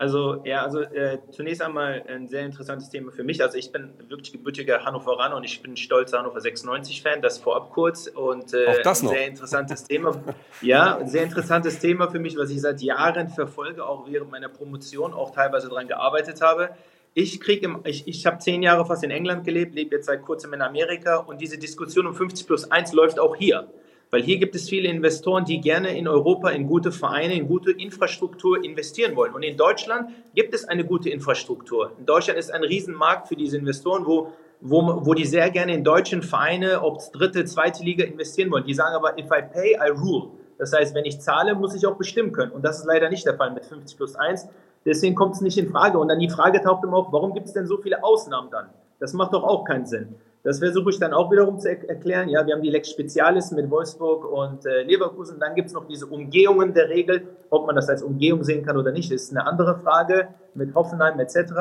Also, 0.00 0.40
ja, 0.46 0.62
also 0.62 0.80
äh, 0.80 1.18
zunächst 1.30 1.60
einmal 1.60 2.02
ein 2.08 2.26
sehr 2.26 2.46
interessantes 2.46 2.88
Thema 2.88 3.12
für 3.12 3.22
mich. 3.22 3.42
Also 3.42 3.58
ich 3.58 3.70
bin 3.70 3.92
wirklich 4.08 4.32
gebürtiger 4.32 4.82
Hannoveraner 4.86 5.36
und 5.36 5.44
ich 5.44 5.60
bin 5.60 5.76
stolzer 5.76 6.20
Hannover 6.20 6.38
96-Fan, 6.38 7.20
das 7.20 7.36
vorab 7.36 7.70
kurz. 7.70 8.06
Und 8.06 8.54
äh, 8.54 8.66
Auch 8.66 8.82
das 8.82 9.02
noch. 9.02 9.10
ein 9.10 9.18
sehr 9.18 9.26
interessantes 9.26 9.84
Thema. 9.84 10.18
Ja, 10.62 10.96
ein 10.96 11.06
sehr 11.06 11.22
interessantes 11.22 11.80
Thema 11.80 12.08
für 12.08 12.18
mich, 12.18 12.38
was 12.38 12.48
ich 12.48 12.62
seit 12.62 12.80
Jahren 12.80 13.28
verfolge, 13.28 13.84
auch 13.84 14.06
während 14.08 14.30
meiner 14.30 14.48
Promotion, 14.48 15.12
auch 15.12 15.34
teilweise 15.34 15.68
daran 15.68 15.86
gearbeitet 15.86 16.40
habe. 16.40 16.70
Ich 17.12 17.38
kriege 17.38 17.80
ich, 17.84 18.08
ich 18.08 18.24
habe 18.24 18.38
zehn 18.38 18.62
Jahre 18.62 18.86
fast 18.86 19.04
in 19.04 19.10
England 19.10 19.44
gelebt, 19.44 19.74
lebe 19.74 19.96
jetzt 19.96 20.06
seit 20.06 20.22
kurzem 20.22 20.54
in 20.54 20.62
Amerika 20.62 21.16
und 21.16 21.42
diese 21.42 21.58
Diskussion 21.58 22.06
um 22.06 22.14
50 22.14 22.46
plus 22.46 22.70
1 22.70 22.94
läuft 22.94 23.20
auch 23.20 23.36
hier. 23.36 23.68
Weil 24.10 24.22
hier 24.22 24.38
gibt 24.38 24.56
es 24.56 24.68
viele 24.68 24.88
Investoren, 24.88 25.44
die 25.44 25.60
gerne 25.60 25.96
in 25.96 26.08
Europa 26.08 26.50
in 26.50 26.66
gute 26.66 26.90
Vereine, 26.90 27.34
in 27.34 27.46
gute 27.46 27.70
Infrastruktur 27.70 28.62
investieren 28.64 29.14
wollen. 29.14 29.34
Und 29.34 29.44
in 29.44 29.56
Deutschland 29.56 30.10
gibt 30.34 30.52
es 30.52 30.64
eine 30.64 30.84
gute 30.84 31.10
Infrastruktur. 31.10 31.92
In 31.98 32.06
Deutschland 32.06 32.38
ist 32.38 32.52
ein 32.52 32.64
Riesenmarkt 32.64 33.28
für 33.28 33.36
diese 33.36 33.56
Investoren, 33.56 34.04
wo, 34.04 34.32
wo, 34.60 35.06
wo 35.06 35.14
die 35.14 35.24
sehr 35.24 35.50
gerne 35.50 35.74
in 35.74 35.84
deutschen 35.84 36.22
Vereine, 36.22 36.82
ob 36.82 36.98
es 36.98 37.12
dritte, 37.12 37.44
zweite 37.44 37.84
Liga 37.84 38.04
investieren 38.04 38.50
wollen. 38.50 38.64
Die 38.64 38.74
sagen 38.74 38.96
aber, 38.96 39.16
if 39.16 39.26
I 39.26 39.42
pay, 39.42 39.74
I 39.74 39.90
rule. 39.90 40.30
Das 40.58 40.72
heißt, 40.72 40.94
wenn 40.94 41.04
ich 41.04 41.20
zahle, 41.20 41.54
muss 41.54 41.74
ich 41.74 41.86
auch 41.86 41.96
bestimmen 41.96 42.32
können. 42.32 42.50
Und 42.50 42.64
das 42.64 42.80
ist 42.80 42.86
leider 42.86 43.08
nicht 43.10 43.24
der 43.24 43.36
Fall 43.36 43.52
mit 43.52 43.64
50 43.64 43.96
plus 43.96 44.16
1. 44.16 44.48
Deswegen 44.84 45.14
kommt 45.14 45.36
es 45.36 45.40
nicht 45.40 45.56
in 45.56 45.70
Frage. 45.70 45.98
Und 45.98 46.08
dann 46.08 46.18
die 46.18 46.28
Frage 46.28 46.60
taucht 46.60 46.82
immer 46.82 46.96
auf, 46.96 47.12
warum 47.12 47.32
gibt 47.32 47.46
es 47.46 47.52
denn 47.52 47.66
so 47.66 47.78
viele 47.78 48.02
Ausnahmen 48.02 48.50
dann? 48.50 48.66
Das 48.98 49.12
macht 49.12 49.32
doch 49.32 49.44
auch 49.44 49.64
keinen 49.64 49.86
Sinn. 49.86 50.16
Das 50.42 50.58
versuche 50.58 50.88
ich 50.90 50.98
dann 50.98 51.12
auch 51.12 51.30
wiederum 51.30 51.58
zu 51.58 51.68
er 51.68 51.86
erklären. 51.88 52.30
Ja, 52.30 52.46
wir 52.46 52.54
haben 52.54 52.62
die 52.62 52.70
Lex 52.70 52.90
Spezialis 52.90 53.50
mit 53.50 53.70
Wolfsburg 53.70 54.24
und 54.24 54.64
äh, 54.64 54.82
Leverkusen. 54.84 55.38
Dann 55.38 55.54
gibt 55.54 55.68
es 55.68 55.74
noch 55.74 55.86
diese 55.86 56.06
Umgehungen 56.06 56.72
der 56.72 56.88
Regel. 56.88 57.28
Ob 57.50 57.66
man 57.66 57.76
das 57.76 57.90
als 57.90 58.02
Umgehung 58.02 58.42
sehen 58.42 58.64
kann 58.64 58.78
oder 58.78 58.90
nicht, 58.90 59.12
ist 59.12 59.30
eine 59.30 59.46
andere 59.46 59.78
Frage 59.80 60.28
mit 60.54 60.74
Hoffenheim 60.74 61.20
etc. 61.20 61.52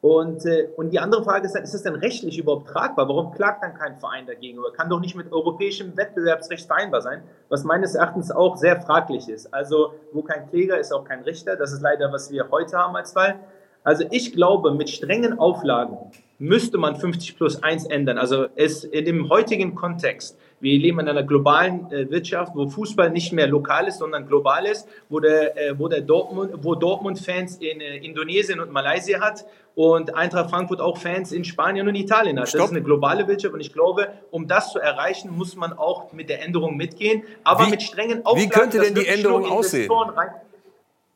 Und, 0.00 0.46
äh, 0.46 0.68
und 0.76 0.90
die 0.90 1.00
andere 1.00 1.24
Frage 1.24 1.46
ist 1.46 1.54
dann, 1.56 1.64
ist 1.64 1.74
es 1.74 1.82
denn 1.82 1.96
rechtlich 1.96 2.38
überhaupt 2.38 2.68
tragbar? 2.68 3.08
Warum 3.08 3.32
klagt 3.32 3.64
dann 3.64 3.74
kein 3.74 3.96
Verein 3.96 4.24
dagegen? 4.26 4.60
Oder 4.60 4.70
kann 4.70 4.88
doch 4.88 5.00
nicht 5.00 5.16
mit 5.16 5.32
europäischem 5.32 5.96
Wettbewerbsrecht 5.96 6.66
vereinbar 6.66 7.02
sein, 7.02 7.24
was 7.48 7.64
meines 7.64 7.96
Erachtens 7.96 8.30
auch 8.30 8.56
sehr 8.56 8.80
fraglich 8.82 9.28
ist. 9.28 9.52
Also, 9.52 9.94
wo 10.12 10.22
kein 10.22 10.48
Kläger 10.48 10.78
ist, 10.78 10.92
auch 10.92 11.04
kein 11.04 11.22
Richter. 11.22 11.56
Das 11.56 11.72
ist 11.72 11.82
leider, 11.82 12.12
was 12.12 12.30
wir 12.30 12.50
heute 12.52 12.76
haben 12.76 12.94
als 12.94 13.12
Fall. 13.12 13.40
Also 13.84 14.04
ich 14.10 14.32
glaube, 14.32 14.72
mit 14.72 14.90
strengen 14.90 15.40
Auflagen 15.40 15.98
müsste 16.42 16.76
man 16.76 16.96
50 16.96 17.36
plus 17.36 17.62
1 17.62 17.86
ändern. 17.86 18.18
Also 18.18 18.46
es 18.56 18.82
in 18.82 19.04
dem 19.04 19.28
heutigen 19.30 19.76
Kontext, 19.76 20.36
wir 20.58 20.76
leben 20.76 20.98
in 20.98 21.08
einer 21.08 21.22
globalen 21.22 21.90
äh, 21.92 22.10
Wirtschaft, 22.10 22.52
wo 22.56 22.68
Fußball 22.68 23.10
nicht 23.10 23.32
mehr 23.32 23.46
lokal 23.46 23.86
ist, 23.86 23.98
sondern 23.98 24.26
global 24.26 24.66
ist, 24.66 24.88
wo 25.08 25.20
der, 25.20 25.56
äh, 25.56 25.78
wo 25.78 25.86
der 25.86 26.00
Dortmund, 26.00 26.52
wo 26.62 26.74
Dortmund 26.74 27.20
Fans 27.20 27.58
in 27.58 27.80
äh, 27.80 27.98
Indonesien 27.98 28.58
und 28.58 28.72
Malaysia 28.72 29.20
hat 29.20 29.44
und 29.76 30.14
Eintracht 30.16 30.50
Frankfurt 30.50 30.80
auch 30.80 30.96
Fans 30.98 31.30
in 31.30 31.44
Spanien 31.44 31.86
und 31.86 31.94
Italien 31.94 32.38
hat. 32.40 32.48
Stopp. 32.48 32.60
Das 32.60 32.70
ist 32.70 32.76
eine 32.76 32.84
globale 32.84 33.28
Wirtschaft 33.28 33.54
und 33.54 33.60
ich 33.60 33.72
glaube, 33.72 34.08
um 34.32 34.48
das 34.48 34.72
zu 34.72 34.80
erreichen, 34.80 35.30
muss 35.36 35.54
man 35.54 35.72
auch 35.72 36.12
mit 36.12 36.28
der 36.28 36.42
Änderung 36.42 36.76
mitgehen, 36.76 37.22
aber 37.44 37.66
Wie- 37.66 37.70
mit 37.70 37.82
strengen 37.82 38.18
wie 38.18 38.24
Auflagen. 38.24 38.50
könnte 38.50 38.78
dass 38.78 38.86
denn 38.86 38.96
die 38.96 39.06
Änderung 39.06 39.44
aussehen? 39.46 39.90
Rein, 39.92 40.30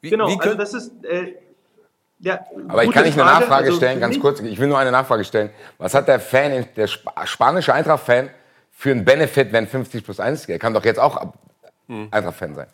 Wie- 0.03 0.11
genau, 0.11 0.29
wie 0.29 0.39
also 0.39 0.57
das 0.57 0.73
ist 0.73 0.93
äh, 1.05 1.35
ja, 2.19 2.41
Aber 2.69 2.85
ich 2.85 2.91
kann 2.91 3.05
nicht 3.05 3.19
eine 3.19 3.29
Frage. 3.29 3.41
Nachfrage 3.41 3.67
Also 3.67 3.77
stellen, 3.77 4.01
ganz 4.01 4.19
kurz. 4.19 4.41
Ich 4.41 4.59
will 4.59 4.69
nur 4.69 4.79
eine 4.79 4.91
Nachfrage 4.91 5.25
stellen. 5.25 5.51
Was 5.79 5.95
hat 5.95 6.09
der 6.09 6.21
Fan, 6.21 6.67
der 6.77 6.85
Sp 6.89 7.05
spanische 7.25 7.75
Eintracht-Fan 7.75 8.31
für 8.71 8.91
einen 8.91 9.05
Benefit, 9.05 9.53
wenn 9.53 9.67
50 9.67 10.05
plus 10.05 10.21
1 10.21 10.47
geht? 10.47 10.57
Er 10.57 10.59
kann 10.59 10.75
doch 10.75 10.85
jetzt 10.85 10.99
auch 10.99 11.33
Eintracht-Fan 11.89 12.55
sein. 12.55 12.67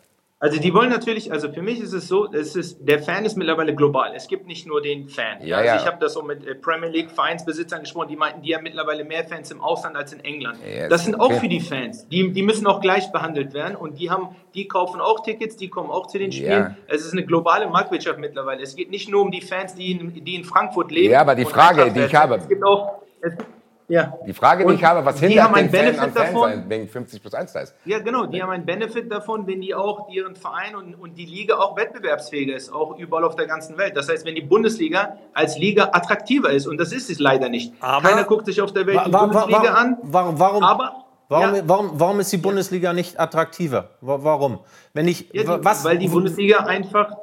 Also 0.43 0.59
die 0.61 0.75
wollen 0.75 0.91
natürlich, 0.91 1.31
also 1.31 1.53
für 1.53 1.63
mich 1.63 1.79
ist 1.79 1.93
es 1.93 2.09
so, 2.09 2.29
es 2.33 2.57
ist, 2.57 2.79
der 2.81 3.01
Fan 3.01 3.25
ist 3.25 3.37
mittlerweile 3.37 3.77
global. 3.77 4.11
Es 4.17 4.27
gibt 4.27 4.49
nicht 4.49 4.67
nur 4.67 4.83
den 4.83 5.09
Fan. 5.09 5.47
Ja, 5.47 5.59
also 5.59 5.67
ja. 5.69 5.77
ich 5.77 5.87
habe 5.87 5.99
das 6.01 6.15
so 6.15 6.23
mit 6.23 6.45
äh, 6.45 6.57
Premier 6.57 6.89
League 6.89 7.13
Vereinsbesitzern 7.13 7.83
gesprochen, 7.83 8.09
die 8.09 8.17
meinten, 8.17 8.43
die 8.43 8.53
haben 8.53 8.65
mittlerweile 8.65 9.05
mehr 9.05 9.23
Fans 9.23 9.53
im 9.53 9.61
Ausland 9.61 9.95
als 9.95 10.13
in 10.13 10.19
England. 10.25 10.59
Yes, 10.67 10.89
das 10.89 11.05
sind 11.05 11.21
auch 11.21 11.33
für 11.35 11.47
die 11.47 11.61
Fans. 11.61 12.09
Die, 12.09 12.33
die 12.33 12.43
müssen 12.43 12.67
auch 12.67 12.81
gleich 12.81 13.13
behandelt 13.13 13.55
werden 13.55 13.77
und 13.77 14.01
die 14.01 14.11
haben, 14.11 14.35
die 14.57 14.67
kaufen 14.67 15.01
auch 15.01 15.21
Tickets, 15.23 15.57
die 15.57 15.69
kommen 15.69 15.91
auch 15.93 16.09
zu 16.09 16.19
den 16.19 16.33
Spielen. 16.33 16.51
Ja. 16.51 16.77
Es 16.89 17.03
ist 17.07 17.13
eine 17.13 17.25
globale 17.25 17.69
Marktwirtschaft 17.69 18.19
mittlerweile. 18.19 18.63
Es 18.63 18.75
geht 18.75 18.91
nicht 18.91 19.09
nur 19.09 19.23
um 19.23 19.31
die 19.31 19.43
Fans, 19.43 19.77
die 19.77 19.93
in, 19.93 20.25
die 20.25 20.35
in 20.35 20.43
Frankfurt 20.43 20.91
leben. 20.91 21.13
Ja, 21.13 21.21
aber 21.21 21.37
die 21.37 21.45
Frage, 21.45 21.93
die 21.93 22.01
ich 22.01 22.15
habe- 22.17 22.35
Es 22.35 22.49
gibt 22.49 22.65
auch, 22.65 23.03
es 23.21 23.37
gibt, 23.37 23.49
ja. 23.89 24.15
Die 24.27 24.33
Frage, 24.33 24.65
die 24.65 24.69
Und 24.71 24.75
ich 24.77 24.85
habe, 24.85 25.05
was 25.05 25.17
die 25.17 25.27
hindert 25.27 25.45
haben 25.45 25.55
den 25.55 25.59
einen 25.65 25.71
Fan 25.71 25.85
Benefit 25.85 26.01
Fan 26.01 26.15
davon. 26.15 26.51
sein, 26.51 26.65
wegen 26.69 26.89
50 26.89 27.21
plus 27.21 27.35
1 27.35 27.53
da 27.53 27.61
ist? 27.61 27.75
Ja, 27.85 27.99
genau, 27.99 28.27
die 28.27 28.43
haben 28.43 28.51
einen 28.51 28.65
Benefit 28.65 29.11
davon, 29.13 29.47
wenn 29.47 29.61
die 29.61 29.75
auch 29.75 30.09
ihren 30.09 30.35
Verein 30.37 30.75
und, 30.77 30.95
und 30.95 31.15
die 31.17 31.27
Liga 31.27 31.57
auch 31.57 31.77
wettbewerbsfähiger 31.77 32.55
ist, 32.57 32.73
auch 32.73 32.99
überall 32.99 33.25
auf 33.25 33.37
der 33.37 33.47
ganzen 33.47 33.77
Welt. 33.79 33.97
Das 33.97 34.09
heißt, 34.09 34.25
wenn 34.27 34.35
die 34.35 34.43
Bundesliga 34.43 35.17
als 35.35 35.59
Liga 35.59 35.91
attraktiver 35.93 36.51
ist, 36.51 36.67
und 36.67 36.79
das 36.79 36.93
ist 36.93 37.11
es 37.11 37.19
leider 37.19 37.49
nicht. 37.49 37.73
Keiner 37.81 38.25
guckt 38.25 38.47
sich 38.47 38.61
auf 38.61 38.73
der 38.73 38.87
Welt 38.87 39.01
die 39.07 39.11
Bundesliga 39.11 39.75
an. 39.75 39.97
Warum, 40.03 40.39
warum, 40.39 40.63
Aber 40.63 41.05
warum, 41.29 41.55
ja. 41.57 41.63
warum, 41.67 41.91
warum 41.95 42.21
ist 42.21 42.33
die 42.33 42.37
Bundesliga 42.39 42.93
nicht 42.93 43.19
attraktiver? 43.21 43.91
Wa- 44.01 44.19
Warum? 44.23 44.61
Wenn 44.95 45.09
ich, 45.09 45.29
Ja, 45.33 45.63
was, 45.65 45.85
weil 45.85 45.99
die 45.99 46.09
Bundesliga 46.09 46.59
einfach, 46.61 47.17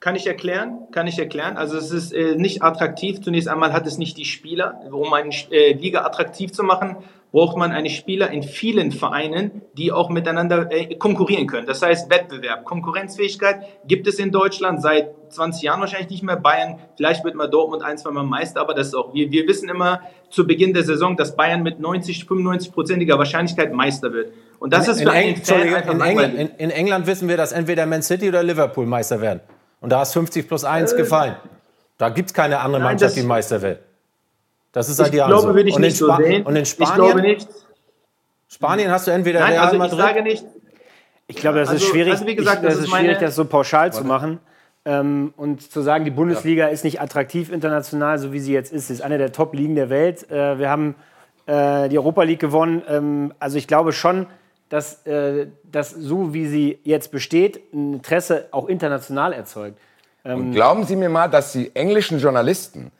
kann 0.00 0.16
ich 0.16 0.26
erklären, 0.26 0.88
kann 0.92 1.06
ich 1.06 1.18
erklären. 1.18 1.58
Also 1.58 1.76
es 1.76 1.90
ist 1.90 2.12
äh, 2.12 2.34
nicht 2.34 2.62
attraktiv. 2.62 3.20
Zunächst 3.20 3.48
einmal 3.48 3.74
hat 3.74 3.86
es 3.86 3.98
nicht 3.98 4.16
die 4.16 4.24
Spieler. 4.24 4.80
Um 4.90 5.12
eine 5.12 5.30
äh, 5.50 5.74
Liga 5.74 6.06
attraktiv 6.06 6.52
zu 6.52 6.62
machen, 6.62 6.96
braucht 7.32 7.58
man 7.58 7.70
eine 7.70 7.90
Spieler 7.90 8.30
in 8.30 8.42
vielen 8.42 8.92
Vereinen, 8.92 9.62
die 9.76 9.92
auch 9.92 10.08
miteinander 10.08 10.72
äh, 10.72 10.94
konkurrieren 10.96 11.46
können. 11.46 11.66
Das 11.66 11.82
heißt 11.82 12.10
Wettbewerb, 12.10 12.64
Konkurrenzfähigkeit 12.64 13.66
gibt 13.86 14.06
es 14.06 14.18
in 14.18 14.32
Deutschland 14.32 14.80
seit 14.80 15.10
20 15.28 15.62
Jahren 15.62 15.80
wahrscheinlich 15.80 16.10
nicht 16.10 16.22
mehr. 16.22 16.36
Bayern, 16.36 16.78
vielleicht 16.96 17.22
wird 17.22 17.34
mal 17.34 17.46
Dortmund 17.46 17.82
ein, 17.82 17.98
zwei 17.98 18.10
Mal 18.10 18.24
Meister, 18.24 18.62
aber 18.62 18.72
das 18.72 18.88
ist 18.88 18.94
auch, 18.94 19.12
wir, 19.12 19.30
wir 19.30 19.46
wissen 19.46 19.68
immer 19.68 20.00
zu 20.30 20.46
Beginn 20.46 20.72
der 20.72 20.82
Saison, 20.82 21.16
dass 21.16 21.36
Bayern 21.36 21.62
mit 21.62 21.78
90, 21.78 22.24
95-prozentiger 22.24 23.18
Wahrscheinlichkeit 23.18 23.72
Meister 23.74 24.12
wird. 24.14 24.32
Und 24.58 24.72
das 24.72 24.88
ist 24.88 25.02
in, 25.02 25.08
für 25.08 25.14
Eng 25.14 25.26
einen 25.34 25.36
Fan 25.36 25.60
Entschuldigung, 25.60 26.02
einfach 26.02 26.24
in, 26.24 26.36
in, 26.36 26.48
in 26.56 26.70
England 26.70 27.06
wissen 27.06 27.28
wir, 27.28 27.36
dass 27.36 27.52
entweder 27.52 27.84
Man 27.84 28.02
City 28.02 28.28
oder 28.28 28.42
Liverpool 28.42 28.86
Meister 28.86 29.20
werden. 29.20 29.40
Und 29.80 29.90
da 29.90 30.02
ist 30.02 30.12
50 30.12 30.46
plus 30.48 30.64
1 30.64 30.92
Äh, 30.92 30.96
gefallen. 30.96 31.36
Da 31.98 32.08
gibt 32.08 32.28
es 32.30 32.34
keine 32.34 32.58
andere 32.60 32.80
Nein, 32.82 32.92
Mannschaft, 32.92 33.10
das- 33.16 33.20
die 33.20 33.26
Meister 33.26 33.60
wird. 33.62 33.80
Das 34.72 34.88
ist 34.88 34.96
seit 34.96 35.08
Ich 35.08 35.14
Jahren 35.14 35.28
glaube, 35.30 35.48
so. 35.48 35.54
würde 35.54 35.68
ich 35.68 35.74
und 35.74 35.82
in 35.82 35.88
nicht 35.88 35.96
so 35.98 36.14
sehen. 36.16 36.46
Und 36.46 36.54
in 36.56 36.62
Ich 36.62 36.68
Spanien, 36.70 36.94
glaube 36.94 37.20
nicht. 37.22 37.48
Spanien 38.48 38.90
hast 38.90 39.06
du 39.06 39.10
entweder 39.10 39.40
Nein, 39.40 39.52
Real 39.52 39.62
also 39.64 39.74
ich 39.74 39.78
Madrid. 39.78 39.98
sage 39.98 40.22
nicht. 40.22 40.44
Ich 41.26 41.36
glaube, 41.36 41.58
das 41.60 41.68
Also- 41.70 41.84
ist 41.84 41.90
schwierig, 41.90 42.12
also 42.12 42.26
wie 42.26 42.34
gesagt, 42.36 42.58
ich, 42.58 42.62
das 42.62 42.74
das 42.74 42.78
ist 42.78 42.84
ist 42.84 42.90
schwierig, 42.90 43.14
meine- 43.16 43.26
das 43.26 43.34
so 43.36 43.44
pauschal 43.44 43.92
zu 43.92 44.04
machen. 44.04 44.40
Ähm, 44.84 45.34
und 45.36 45.70
zu 45.70 45.82
sagen, 45.82 46.04
die 46.04 46.10
Bundesliga 46.10 46.66
ist 46.68 46.84
nicht 46.84 47.00
attraktiv 47.02 47.52
international, 47.52 48.18
so 48.18 48.32
wie 48.32 48.40
sie 48.40 48.52
jetzt 48.52 48.72
ist. 48.72 48.86
Sie 48.88 48.94
ist 48.94 49.02
eine 49.02 49.18
der 49.18 49.30
Top-Ligen 49.30 49.74
der 49.74 49.90
Welt. 49.90 50.28
Äh, 50.30 50.58
wir 50.58 50.70
haben 50.70 50.94
äh, 51.46 51.88
die 51.88 51.98
Europa 51.98 52.22
League 52.22 52.38
gewonnen. 52.40 52.82
Ähm, 52.88 53.34
also 53.40 53.58
ich 53.58 53.66
glaube 53.68 53.92
schon, 53.92 54.26
dass 54.70 55.04
äh, 55.06 55.48
das 55.64 55.90
so, 55.90 56.32
wie 56.32 56.46
sie 56.46 56.78
jetzt 56.84 57.10
besteht, 57.10 57.60
ein 57.74 57.94
Interesse 57.94 58.48
auch 58.52 58.68
international 58.68 59.34
erzeugt. 59.34 59.78
Ähm, 60.24 60.38
Und 60.38 60.52
glauben 60.52 60.84
Sie 60.86 60.96
mir 60.96 61.10
mal, 61.10 61.28
dass 61.28 61.52
die 61.52 61.74
englischen 61.74 62.18
Journalisten 62.18 62.90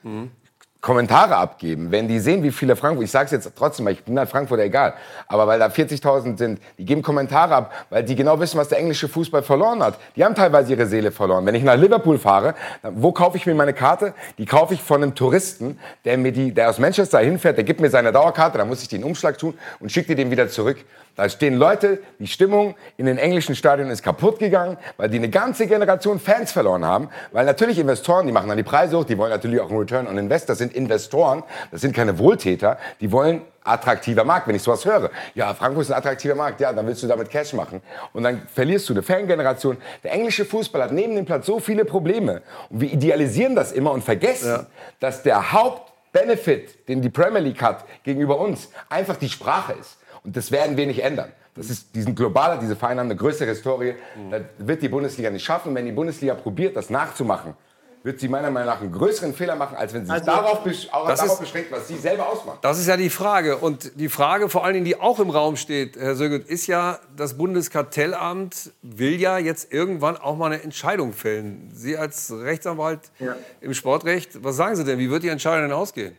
Kommentare 0.80 1.36
abgeben, 1.36 1.90
wenn 1.90 2.08
die 2.08 2.18
sehen, 2.20 2.42
wie 2.42 2.50
viele 2.50 2.74
Frankfurt, 2.74 3.04
ich 3.04 3.10
sage 3.10 3.26
es 3.26 3.32
jetzt 3.32 3.52
trotzdem, 3.54 3.84
weil 3.84 3.92
ich 3.92 4.02
bin 4.02 4.18
halt 4.18 4.30
Frankfurter 4.30 4.62
egal, 4.62 4.94
aber 5.28 5.46
weil 5.46 5.58
da 5.58 5.66
40.000 5.66 6.38
sind, 6.38 6.60
die 6.78 6.86
geben 6.86 7.02
Kommentare 7.02 7.54
ab, 7.54 7.72
weil 7.90 8.02
die 8.02 8.16
genau 8.16 8.40
wissen, 8.40 8.56
was 8.56 8.68
der 8.68 8.78
englische 8.78 9.06
Fußball 9.06 9.42
verloren 9.42 9.82
hat. 9.82 9.98
Die 10.16 10.24
haben 10.24 10.34
teilweise 10.34 10.72
ihre 10.72 10.86
Seele 10.86 11.12
verloren. 11.12 11.44
Wenn 11.44 11.54
ich 11.54 11.64
nach 11.64 11.76
Liverpool 11.76 12.18
fahre, 12.18 12.54
wo 12.82 13.12
kaufe 13.12 13.36
ich 13.36 13.44
mir 13.44 13.54
meine 13.54 13.74
Karte? 13.74 14.14
Die 14.38 14.46
kaufe 14.46 14.72
ich 14.72 14.80
von 14.80 15.02
einem 15.02 15.14
Touristen, 15.14 15.78
der 16.06 16.16
mir 16.16 16.32
die, 16.32 16.52
der 16.52 16.70
aus 16.70 16.78
Manchester 16.78 17.18
hinfährt, 17.18 17.58
der 17.58 17.64
gibt 17.64 17.80
mir 17.80 17.90
seine 17.90 18.10
Dauerkarte, 18.10 18.56
dann 18.56 18.68
muss 18.68 18.80
ich 18.80 18.88
den 18.88 19.04
Umschlag 19.04 19.36
tun 19.36 19.58
und 19.80 19.92
schickt 19.92 20.08
die 20.08 20.14
dem 20.14 20.30
wieder 20.30 20.48
zurück. 20.48 20.78
Da 21.16 21.28
stehen 21.28 21.56
Leute, 21.56 22.00
die 22.18 22.26
Stimmung 22.26 22.74
in 22.96 23.06
den 23.06 23.18
englischen 23.18 23.54
Stadien 23.54 23.90
ist 23.90 24.02
kaputt 24.02 24.38
gegangen, 24.38 24.78
weil 24.96 25.08
die 25.10 25.18
eine 25.18 25.28
ganze 25.28 25.66
Generation 25.66 26.18
Fans 26.18 26.52
verloren 26.52 26.84
haben. 26.84 27.10
Weil 27.32 27.44
natürlich 27.44 27.78
Investoren, 27.78 28.26
die 28.26 28.32
machen 28.32 28.48
dann 28.48 28.56
die 28.56 28.62
Preise 28.62 28.96
hoch, 28.96 29.04
die 29.04 29.18
wollen 29.18 29.30
natürlich 29.30 29.60
auch 29.60 29.68
einen 29.68 29.78
Return 29.78 30.06
on 30.06 30.16
Invest. 30.16 30.48
Das 30.48 30.58
sind 30.58 30.74
Investoren, 30.74 31.42
das 31.70 31.80
sind 31.80 31.94
keine 31.94 32.18
Wohltäter, 32.18 32.78
die 33.00 33.12
wollen 33.12 33.42
attraktiver 33.64 34.24
Markt. 34.24 34.48
Wenn 34.48 34.54
ich 34.54 34.62
sowas 34.62 34.84
höre, 34.84 35.10
ja, 35.34 35.52
Frankfurt 35.54 35.82
ist 35.82 35.90
ein 35.90 35.98
attraktiver 35.98 36.34
Markt, 36.34 36.60
ja, 36.60 36.72
dann 36.72 36.86
willst 36.86 37.02
du 37.02 37.06
damit 37.06 37.28
Cash 37.30 37.52
machen. 37.52 37.82
Und 38.12 38.22
dann 38.22 38.42
verlierst 38.52 38.88
du 38.88 38.94
eine 38.94 39.02
Fangeneration. 39.02 39.76
Der 40.02 40.12
englische 40.12 40.44
Fußball 40.44 40.82
hat 40.82 40.92
neben 40.92 41.14
dem 41.14 41.24
Platz 41.24 41.46
so 41.46 41.60
viele 41.60 41.84
Probleme. 41.84 42.42
Und 42.70 42.80
wir 42.80 42.92
idealisieren 42.92 43.54
das 43.54 43.72
immer 43.72 43.92
und 43.92 44.02
vergessen, 44.02 44.66
dass 45.00 45.22
der 45.22 45.52
Hauptbenefit, 45.52 46.88
den 46.88 47.02
die 47.02 47.10
Premier 47.10 47.40
League 47.40 47.62
hat 47.62 47.84
gegenüber 48.02 48.38
uns, 48.38 48.70
einfach 48.88 49.16
die 49.16 49.28
Sprache 49.28 49.74
ist. 49.74 49.98
Und 50.24 50.36
das 50.36 50.50
werden 50.50 50.76
wir 50.76 50.86
nicht 50.86 51.02
ändern. 51.02 51.32
Das 51.54 51.68
ist, 51.70 51.94
die 51.94 52.02
sind 52.02 52.14
globaler, 52.14 52.58
diese 52.58 52.76
Vereine 52.76 53.00
haben 53.00 53.06
eine 53.08 53.16
größere 53.16 53.48
Historie. 53.48 53.94
Das 54.30 54.42
wird 54.58 54.82
die 54.82 54.88
Bundesliga 54.88 55.30
nicht 55.30 55.44
schaffen. 55.44 55.74
Wenn 55.74 55.84
die 55.86 55.92
Bundesliga 55.92 56.34
probiert, 56.34 56.76
das 56.76 56.90
nachzumachen, 56.90 57.54
wird 58.02 58.18
sie 58.18 58.28
meiner 58.28 58.50
Meinung 58.50 58.68
nach 58.68 58.80
einen 58.80 58.92
größeren 58.92 59.34
Fehler 59.34 59.56
machen, 59.56 59.76
als 59.76 59.92
wenn 59.92 60.02
sie 60.06 60.06
sich 60.06 60.14
Also, 60.14 60.24
darauf, 60.26 60.64
besch 60.64 60.88
darauf 60.90 61.22
ist- 61.22 61.40
beschränkt, 61.40 61.70
was 61.72 61.86
sie 61.88 61.96
selber 61.98 62.28
ausmacht. 62.30 62.58
Das 62.62 62.78
ist 62.78 62.86
ja 62.86 62.96
die 62.96 63.10
Frage. 63.10 63.58
Und 63.58 63.92
die 64.00 64.08
Frage 64.08 64.48
vor 64.48 64.64
allen 64.64 64.72
Dingen, 64.74 64.86
die 64.86 64.98
auch 64.98 65.18
im 65.20 65.28
Raum 65.28 65.56
steht, 65.56 65.96
Herr 65.98 66.14
Sögert, 66.16 66.46
ist 66.48 66.66
ja, 66.66 66.98
das 67.16 67.36
Bundeskartellamt 67.36 68.70
will 68.82 69.20
ja 69.20 69.38
jetzt 69.38 69.72
irgendwann 69.72 70.16
auch 70.16 70.36
mal 70.36 70.46
eine 70.52 70.62
Entscheidung 70.62 71.12
fällen. 71.12 71.70
Sie 71.74 71.96
als 71.96 72.32
Rechtsanwalt 72.32 73.00
Ja. 73.18 73.34
im 73.60 73.74
Sportrecht, 73.74 74.42
was 74.42 74.56
sagen 74.56 74.76
Sie 74.76 74.84
denn? 74.84 74.98
Wie 74.98 75.10
wird 75.10 75.22
die 75.22 75.28
Entscheidung 75.28 75.68
denn 75.68 75.72
ausgehen? 75.76 76.16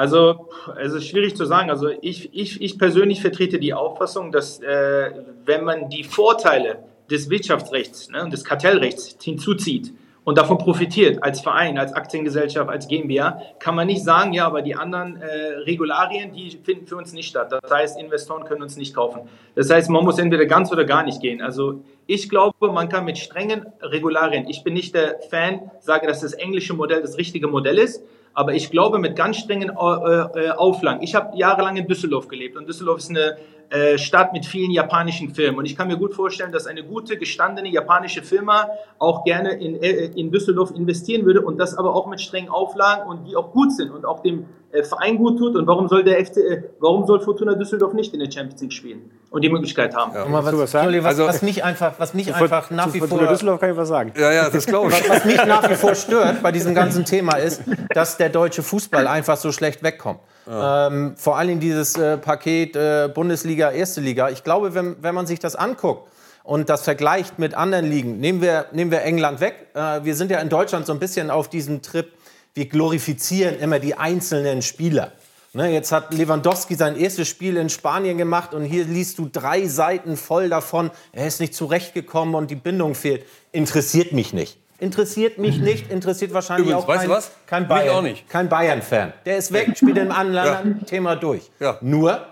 Also, 0.00 0.48
es 0.80 0.94
ist 0.94 1.08
schwierig 1.08 1.36
zu 1.36 1.44
sagen. 1.44 1.68
Also, 1.68 1.90
ich, 1.90 2.32
ich, 2.32 2.62
ich 2.62 2.78
persönlich 2.78 3.20
vertrete 3.20 3.58
die 3.58 3.74
Auffassung, 3.74 4.32
dass, 4.32 4.58
äh, 4.60 5.10
wenn 5.44 5.62
man 5.62 5.90
die 5.90 6.04
Vorteile 6.04 6.78
des 7.10 7.28
Wirtschaftsrechts 7.28 8.08
ne, 8.08 8.26
des 8.30 8.42
Kartellrechts 8.42 9.18
hinzuzieht 9.22 9.92
und 10.24 10.38
davon 10.38 10.56
profitiert 10.56 11.22
als 11.22 11.42
Verein, 11.42 11.76
als 11.76 11.92
Aktiengesellschaft, 11.92 12.70
als 12.70 12.88
GmbH, 12.88 13.42
kann 13.58 13.74
man 13.74 13.88
nicht 13.88 14.02
sagen, 14.02 14.32
ja, 14.32 14.46
aber 14.46 14.62
die 14.62 14.74
anderen 14.74 15.20
äh, 15.20 15.58
Regularien, 15.66 16.32
die 16.32 16.58
finden 16.64 16.86
für 16.86 16.96
uns 16.96 17.12
nicht 17.12 17.28
statt. 17.28 17.52
Das 17.52 17.70
heißt, 17.70 18.00
Investoren 18.00 18.44
können 18.44 18.62
uns 18.62 18.78
nicht 18.78 18.94
kaufen. 18.94 19.28
Das 19.54 19.68
heißt, 19.68 19.90
man 19.90 20.02
muss 20.02 20.18
entweder 20.18 20.46
ganz 20.46 20.72
oder 20.72 20.86
gar 20.86 21.02
nicht 21.02 21.20
gehen. 21.20 21.42
Also, 21.42 21.82
ich 22.06 22.30
glaube, 22.30 22.72
man 22.72 22.88
kann 22.88 23.04
mit 23.04 23.18
strengen 23.18 23.66
Regularien, 23.82 24.48
ich 24.48 24.64
bin 24.64 24.72
nicht 24.72 24.94
der 24.94 25.20
Fan, 25.28 25.70
sage, 25.80 26.06
dass 26.06 26.22
das 26.22 26.32
englische 26.32 26.72
Modell 26.72 27.02
das 27.02 27.18
richtige 27.18 27.48
Modell 27.48 27.76
ist, 27.76 28.02
aber 28.34 28.54
ich 28.54 28.70
glaube, 28.70 28.98
mit 28.98 29.16
ganz 29.16 29.38
strengen 29.38 29.70
äh, 29.70 29.72
äh, 29.72 30.50
Auflagen. 30.50 31.02
Ich 31.02 31.14
habe 31.14 31.36
jahrelang 31.36 31.76
in 31.76 31.86
Düsseldorf 31.86 32.28
gelebt 32.28 32.56
und 32.56 32.68
Düsseldorf 32.68 32.98
ist 32.98 33.10
eine 33.10 33.36
äh, 33.70 33.98
Stadt 33.98 34.32
mit 34.32 34.46
vielen 34.46 34.70
japanischen 34.70 35.34
Firmen. 35.34 35.58
Und 35.58 35.64
ich 35.66 35.76
kann 35.76 35.88
mir 35.88 35.96
gut 35.96 36.14
vorstellen, 36.14 36.52
dass 36.52 36.66
eine 36.66 36.84
gute, 36.84 37.16
gestandene 37.16 37.68
japanische 37.68 38.22
Firma 38.22 38.68
auch 38.98 39.24
gerne 39.24 39.52
in, 39.52 39.76
in 39.76 40.30
Düsseldorf 40.30 40.70
investieren 40.72 41.24
würde 41.24 41.42
und 41.42 41.58
das 41.58 41.76
aber 41.76 41.94
auch 41.94 42.06
mit 42.06 42.20
strengen 42.20 42.48
Auflagen 42.48 43.08
und 43.08 43.26
die 43.26 43.36
auch 43.36 43.52
gut 43.52 43.72
sind 43.72 43.90
und 43.90 44.04
auch 44.04 44.20
dem 44.20 44.46
Verein 44.72 45.18
gut 45.18 45.38
tut. 45.38 45.56
Und 45.56 45.66
warum 45.66 45.88
soll 45.88 46.04
der 46.04 46.24
FC, 46.24 46.64
warum 46.80 47.06
soll 47.06 47.20
Fortuna 47.20 47.54
Düsseldorf 47.54 47.92
nicht 47.92 48.12
in 48.12 48.20
der 48.20 48.30
Champions 48.30 48.60
League 48.60 48.72
spielen 48.72 49.10
und 49.30 49.42
die 49.42 49.48
Möglichkeit 49.48 49.94
haben? 49.94 50.12
Mal 50.30 50.44
was, 50.44 50.74
Entschuldigung, 50.74 51.06
was, 51.06 51.18
was 51.18 51.42
mich 51.42 51.62
einfach, 51.64 51.94
was 51.98 52.14
mich 52.14 52.34
einfach 52.34 52.70
nach 52.70 52.92
wie 52.92 53.00
vor 53.00 53.26
Düsseldorf 53.26 53.60
kann 53.60 53.70
ich 53.70 53.76
was 53.76 53.88
sagen. 53.88 54.12
Ja, 54.16 54.32
ja, 54.32 54.50
das 54.52 54.66
glaube 54.66 54.92
Was, 54.92 55.08
was 55.08 55.24
mich 55.24 55.44
nach 55.44 55.68
wie 55.70 55.74
vor 55.74 55.94
stört 55.94 56.42
bei 56.42 56.52
diesem 56.52 56.74
ganzen 56.74 57.04
Thema 57.04 57.36
ist, 57.36 57.62
dass 57.94 58.16
der 58.16 58.28
deutsche 58.28 58.62
Fußball 58.62 59.06
einfach 59.06 59.36
so 59.36 59.52
schlecht 59.52 59.82
wegkommt. 59.82 60.20
Ähm, 60.48 61.14
vor 61.16 61.38
allen 61.38 61.48
Dingen 61.48 61.60
dieses 61.60 61.96
äh, 61.96 62.16
Paket 62.18 62.74
äh, 62.74 63.08
Bundesliga, 63.12 63.70
Erste 63.70 64.00
Liga. 64.00 64.30
Ich 64.30 64.42
glaube, 64.42 64.74
wenn, 64.74 64.96
wenn 65.00 65.14
man 65.14 65.26
sich 65.26 65.38
das 65.38 65.54
anguckt 65.54 66.10
und 66.42 66.68
das 66.68 66.82
vergleicht 66.82 67.38
mit 67.38 67.54
anderen 67.54 67.86
Ligen, 67.88 68.18
nehmen 68.18 68.42
wir, 68.42 68.66
nehmen 68.72 68.90
wir 68.90 69.02
England 69.02 69.40
weg. 69.40 69.68
Äh, 69.74 70.02
wir 70.02 70.16
sind 70.16 70.30
ja 70.30 70.40
in 70.40 70.48
Deutschland 70.48 70.86
so 70.86 70.92
ein 70.92 70.98
bisschen 70.98 71.30
auf 71.30 71.48
diesem 71.48 71.82
Trip, 71.82 72.10
wir 72.54 72.66
glorifizieren 72.66 73.60
immer 73.60 73.78
die 73.78 73.94
einzelnen 73.94 74.62
Spieler. 74.62 75.12
Ne, 75.52 75.72
jetzt 75.72 75.90
hat 75.90 76.14
Lewandowski 76.14 76.76
sein 76.76 76.96
erstes 76.96 77.26
Spiel 77.26 77.56
in 77.56 77.68
Spanien 77.70 78.16
gemacht 78.16 78.54
und 78.54 78.62
hier 78.62 78.84
liest 78.84 79.18
du 79.18 79.28
drei 79.30 79.66
Seiten 79.66 80.16
voll 80.16 80.48
davon, 80.48 80.92
er 81.12 81.26
ist 81.26 81.40
nicht 81.40 81.54
zurechtgekommen 81.54 82.36
und 82.36 82.52
die 82.52 82.56
Bindung 82.56 82.94
fehlt. 82.94 83.26
Interessiert 83.50 84.12
mich 84.12 84.32
nicht. 84.32 84.58
Interessiert 84.78 85.38
mich 85.38 85.58
nicht, 85.58 85.90
interessiert 85.90 86.32
wahrscheinlich 86.32 86.68
Übrigens, 86.68 86.84
auch 86.84 86.88
weißt 86.88 87.00
kein, 87.00 87.08
du 87.08 87.14
was? 87.14 87.30
kein 87.46 87.68
Bayern. 87.68 87.96
auch 87.96 88.02
nicht. 88.02 88.28
Kein 88.28 88.48
Bayern-Fan. 88.48 89.12
Der 89.26 89.36
ist 89.38 89.52
weg, 89.52 89.76
spielt 89.76 89.98
im 89.98 90.12
anderen 90.12 90.46
Land, 90.46 90.86
Thema 90.86 91.16
durch. 91.16 91.50
Nur, 91.80 92.24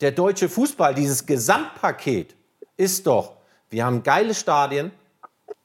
der 0.00 0.12
deutsche 0.12 0.48
Fußball, 0.48 0.94
dieses 0.94 1.26
Gesamtpaket 1.26 2.36
ist 2.76 3.06
doch, 3.06 3.32
wir 3.68 3.84
haben 3.84 4.02
geile 4.04 4.32
Stadien, 4.32 4.92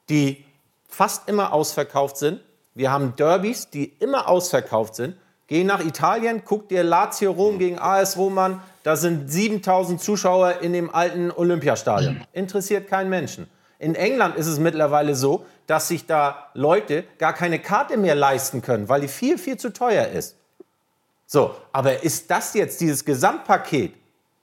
die 0.08 0.44
fast 0.88 1.28
immer 1.28 1.52
ausverkauft 1.52 2.16
sind. 2.16 2.40
Wir 2.74 2.90
haben 2.90 3.14
Derbys, 3.16 3.70
die 3.70 3.84
immer 4.00 4.28
ausverkauft 4.28 4.96
sind. 4.96 5.16
Geh 5.50 5.64
nach 5.64 5.84
Italien, 5.84 6.42
guck 6.44 6.68
dir 6.68 6.84
Lazio 6.84 7.32
Rom 7.32 7.58
gegen 7.58 7.76
AS 7.76 8.16
Roman. 8.16 8.62
Da 8.84 8.94
sind 8.94 9.32
7000 9.32 10.00
Zuschauer 10.00 10.60
in 10.60 10.72
dem 10.72 10.94
alten 10.94 11.32
Olympiastadion. 11.32 12.24
Interessiert 12.32 12.86
keinen 12.86 13.10
Menschen. 13.10 13.48
In 13.80 13.96
England 13.96 14.36
ist 14.36 14.46
es 14.46 14.60
mittlerweile 14.60 15.16
so, 15.16 15.44
dass 15.66 15.88
sich 15.88 16.06
da 16.06 16.50
Leute 16.54 17.02
gar 17.18 17.32
keine 17.32 17.58
Karte 17.58 17.96
mehr 17.96 18.14
leisten 18.14 18.62
können, 18.62 18.88
weil 18.88 19.00
die 19.00 19.08
viel, 19.08 19.38
viel 19.38 19.56
zu 19.56 19.72
teuer 19.72 20.06
ist. 20.06 20.36
So, 21.26 21.52
aber 21.72 22.04
ist 22.04 22.30
das 22.30 22.54
jetzt 22.54 22.80
dieses 22.80 23.04
Gesamtpaket? 23.04 23.92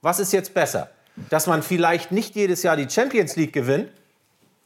Was 0.02 0.20
ist 0.20 0.34
jetzt 0.34 0.54
besser? 0.54 0.90
Dass 1.30 1.48
man 1.48 1.64
vielleicht 1.64 2.12
nicht 2.12 2.36
jedes 2.36 2.64
Jahr 2.64 2.76
die 2.76 2.90
Champions 2.90 3.38
League 3.38 3.54
gewinnt 3.54 3.92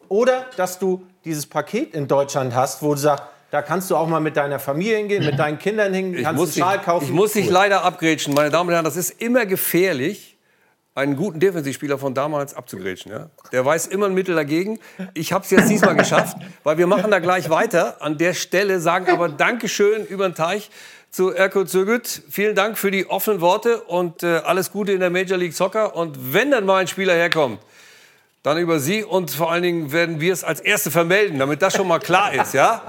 oder 0.09 0.47
dass 0.57 0.79
du 0.79 1.05
dieses 1.23 1.45
Paket 1.45 1.93
in 1.93 2.07
Deutschland 2.07 2.55
hast, 2.55 2.81
wo 2.81 2.95
du 2.95 2.99
sagst, 2.99 3.25
da 3.51 3.61
kannst 3.61 3.91
du 3.91 3.95
auch 3.97 4.07
mal 4.07 4.19
mit 4.21 4.37
deiner 4.37 4.59
Familie 4.59 4.97
hingehen, 4.97 5.25
mit 5.25 5.37
deinen 5.37 5.59
Kindern 5.59 5.93
hingehen, 5.93 6.19
Ich 6.19 6.23
kannst 6.25 6.39
muss, 6.39 6.55
einen 6.55 6.63
Schal 6.63 6.81
kaufen. 6.81 7.05
ich 7.05 7.11
muss 7.11 7.33
dich 7.33 7.47
Cool. 7.47 7.53
leider 7.53 7.83
abgrätschen, 7.83 8.33
meine 8.33 8.49
Damen 8.49 8.69
und 8.69 8.73
Herren. 8.73 8.85
Das 8.85 8.95
ist 8.95 9.21
immer 9.21 9.45
gefährlich, 9.45 10.37
einen 10.95 11.15
guten 11.15 11.39
Defensivspieler 11.39 11.97
von 11.97 12.13
damals 12.13 12.53
abzugrätschen. 12.53 13.11
Ja? 13.11 13.29
Der 13.51 13.65
weiß 13.65 13.87
immer 13.87 14.07
ein 14.07 14.13
Mittel 14.13 14.35
dagegen. 14.35 14.79
Ich 15.13 15.31
habe 15.33 15.43
es 15.45 15.51
jetzt 15.51 15.69
diesmal 15.69 15.95
geschafft, 15.95 16.37
weil 16.63 16.77
wir 16.77 16.87
machen 16.87 17.11
da 17.11 17.19
gleich 17.19 17.49
weiter. 17.49 18.01
An 18.01 18.17
der 18.17 18.33
Stelle 18.33 18.79
sagen 18.79 19.09
aber 19.09 19.29
Dankeschön 19.29 20.05
über 20.05 20.27
den 20.27 20.35
Teich 20.35 20.69
zu 21.09 21.31
Erko 21.33 21.65
Zögüt. 21.65 22.23
Vielen 22.29 22.55
Dank 22.55 22.77
für 22.77 22.91
die 22.91 23.09
offenen 23.09 23.41
Worte 23.41 23.81
und 23.81 24.23
äh, 24.23 24.37
alles 24.45 24.71
Gute 24.71 24.91
in 24.93 24.99
der 25.01 25.09
Major 25.09 25.37
League 25.37 25.53
Soccer. 25.53 25.95
Und 25.95 26.33
wenn 26.33 26.51
dann 26.51 26.65
mal 26.65 26.77
ein 26.77 26.87
Spieler 26.87 27.13
herkommt, 27.13 27.59
dann 28.43 28.57
über 28.57 28.79
Sie 28.79 29.03
und 29.03 29.29
vor 29.31 29.51
allen 29.51 29.63
Dingen 29.63 29.91
werden 29.91 30.19
wir 30.19 30.33
es 30.33 30.43
als 30.43 30.59
Erste 30.61 30.89
vermelden, 30.91 31.37
damit 31.39 31.61
das 31.61 31.73
schon 31.75 31.87
mal 31.87 31.99
klar 31.99 32.33
ist, 32.33 32.53
ja? 32.53 32.81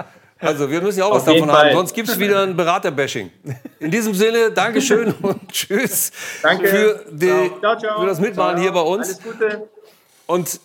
Also 0.43 0.69
wir 0.69 0.81
müssen 0.81 0.99
ja 0.99 1.05
auch 1.05 1.11
Auf 1.11 1.17
was 1.17 1.25
davon 1.25 1.39
jeden 1.39 1.51
haben, 1.51 1.57
Fall. 1.59 1.73
sonst 1.73 1.93
gibt 1.93 2.09
es 2.09 2.19
wieder 2.19 2.43
ein 2.43 2.55
Beraterbashing. 2.55 3.31
In 3.79 3.91
diesem 3.91 4.13
Sinne, 4.13 4.51
Dankeschön 4.51 5.13
und 5.21 5.51
Tschüss 5.51 6.11
Danke. 6.41 6.67
für, 6.67 7.05
die, 7.11 7.51
Ciao, 7.59 7.77
ciao. 7.77 8.01
für 8.01 8.07
das 8.07 8.19
Mitmachen 8.19 8.55
Ciao. 8.55 8.61
hier 8.61 8.71
bei 8.71 8.81
uns. 8.81 9.07
Alles 9.07 9.23
Gute. 9.23 9.69
Und 10.25 10.59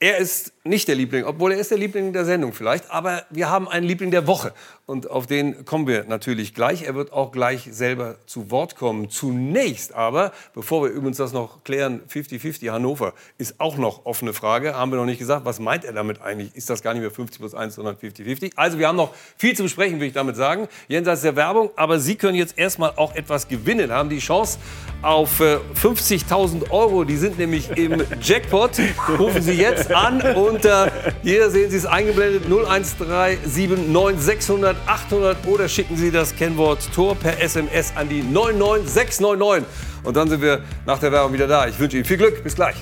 er 0.00 0.18
ist 0.18 0.52
nicht 0.64 0.86
der 0.88 0.94
Liebling, 0.94 1.24
obwohl 1.24 1.52
er 1.52 1.58
ist 1.58 1.70
der 1.70 1.78
Liebling 1.78 2.12
der 2.12 2.24
Sendung 2.24 2.52
vielleicht, 2.52 2.90
aber 2.90 3.24
wir 3.30 3.50
haben 3.50 3.68
einen 3.68 3.84
Liebling 3.86 4.10
der 4.10 4.26
Woche 4.26 4.52
und 4.88 5.10
auf 5.10 5.26
den 5.26 5.66
kommen 5.66 5.86
wir 5.86 6.04
natürlich 6.04 6.54
gleich. 6.54 6.84
Er 6.84 6.94
wird 6.94 7.12
auch 7.12 7.30
gleich 7.30 7.68
selber 7.70 8.16
zu 8.24 8.50
Wort 8.50 8.74
kommen. 8.74 9.10
Zunächst 9.10 9.94
aber, 9.94 10.32
bevor 10.54 10.82
wir 10.82 10.88
übrigens 10.88 11.18
das 11.18 11.34
noch 11.34 11.62
klären, 11.62 12.00
50-50 12.08 12.70
Hannover 12.70 13.12
ist 13.36 13.60
auch 13.60 13.76
noch 13.76 14.06
offene 14.06 14.32
Frage, 14.32 14.74
haben 14.74 14.90
wir 14.90 14.96
noch 14.96 15.04
nicht 15.04 15.18
gesagt, 15.18 15.44
was 15.44 15.60
meint 15.60 15.84
er 15.84 15.92
damit 15.92 16.22
eigentlich? 16.22 16.56
Ist 16.56 16.70
das 16.70 16.82
gar 16.82 16.94
nicht 16.94 17.02
mehr 17.02 17.10
50 17.10 17.38
plus 17.38 17.54
1, 17.54 17.74
sondern 17.74 17.96
50-50? 17.96 18.52
Also 18.56 18.78
wir 18.78 18.88
haben 18.88 18.96
noch 18.96 19.12
viel 19.36 19.54
zu 19.54 19.62
besprechen, 19.62 20.00
will 20.00 20.08
ich 20.08 20.14
damit 20.14 20.36
sagen, 20.36 20.68
jenseits 20.88 21.20
der 21.20 21.36
Werbung, 21.36 21.68
aber 21.76 22.00
Sie 22.00 22.14
können 22.14 22.36
jetzt 22.36 22.56
erstmal 22.56 22.92
auch 22.96 23.14
etwas 23.14 23.46
gewinnen, 23.46 23.92
haben 23.92 24.08
die 24.08 24.20
Chance 24.20 24.58
auf 25.02 25.40
äh, 25.40 25.58
50.000 25.78 26.70
Euro, 26.70 27.04
die 27.04 27.18
sind 27.18 27.38
nämlich 27.38 27.68
im 27.76 28.02
Jackpot. 28.22 28.80
Rufen 29.18 29.42
Sie 29.42 29.52
jetzt 29.52 29.92
an 29.92 30.22
unter, 30.34 30.90
hier 31.22 31.50
sehen 31.50 31.70
Sie 31.70 31.76
es 31.76 31.84
eingeblendet, 31.84 32.46
0137 32.46 34.18
600 34.18 34.77
800 34.86 35.46
oder 35.46 35.68
schicken 35.68 35.96
Sie 35.96 36.10
das 36.10 36.34
Kennwort 36.34 36.80
Tor 36.94 37.14
per 37.14 37.40
SMS 37.40 37.92
an 37.96 38.08
die 38.08 38.22
99699. 38.22 39.64
Und 40.04 40.16
dann 40.16 40.28
sind 40.28 40.42
wir 40.42 40.62
nach 40.86 40.98
der 40.98 41.12
Werbung 41.12 41.32
wieder 41.32 41.46
da. 41.46 41.66
Ich 41.66 41.78
wünsche 41.78 41.96
Ihnen 41.96 42.04
viel 42.04 42.16
Glück. 42.16 42.42
Bis 42.42 42.54
gleich. 42.54 42.76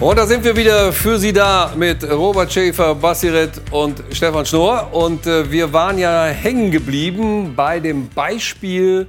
Und 0.00 0.18
da 0.18 0.26
sind 0.26 0.44
wir 0.44 0.54
wieder 0.54 0.92
für 0.92 1.18
Sie 1.18 1.32
da 1.32 1.72
mit 1.76 2.04
Robert 2.04 2.52
Schäfer, 2.52 2.94
Bassiret 2.94 3.60
und 3.70 4.02
Stefan 4.10 4.44
Schnorr. 4.44 4.90
Und 4.92 5.26
äh, 5.26 5.50
wir 5.50 5.72
waren 5.72 5.96
ja 5.98 6.24
hängen 6.26 6.70
geblieben 6.70 7.54
bei 7.56 7.80
dem 7.80 8.08
Beispiel 8.10 9.06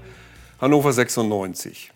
Hannover 0.61 0.93
96. 0.93 1.91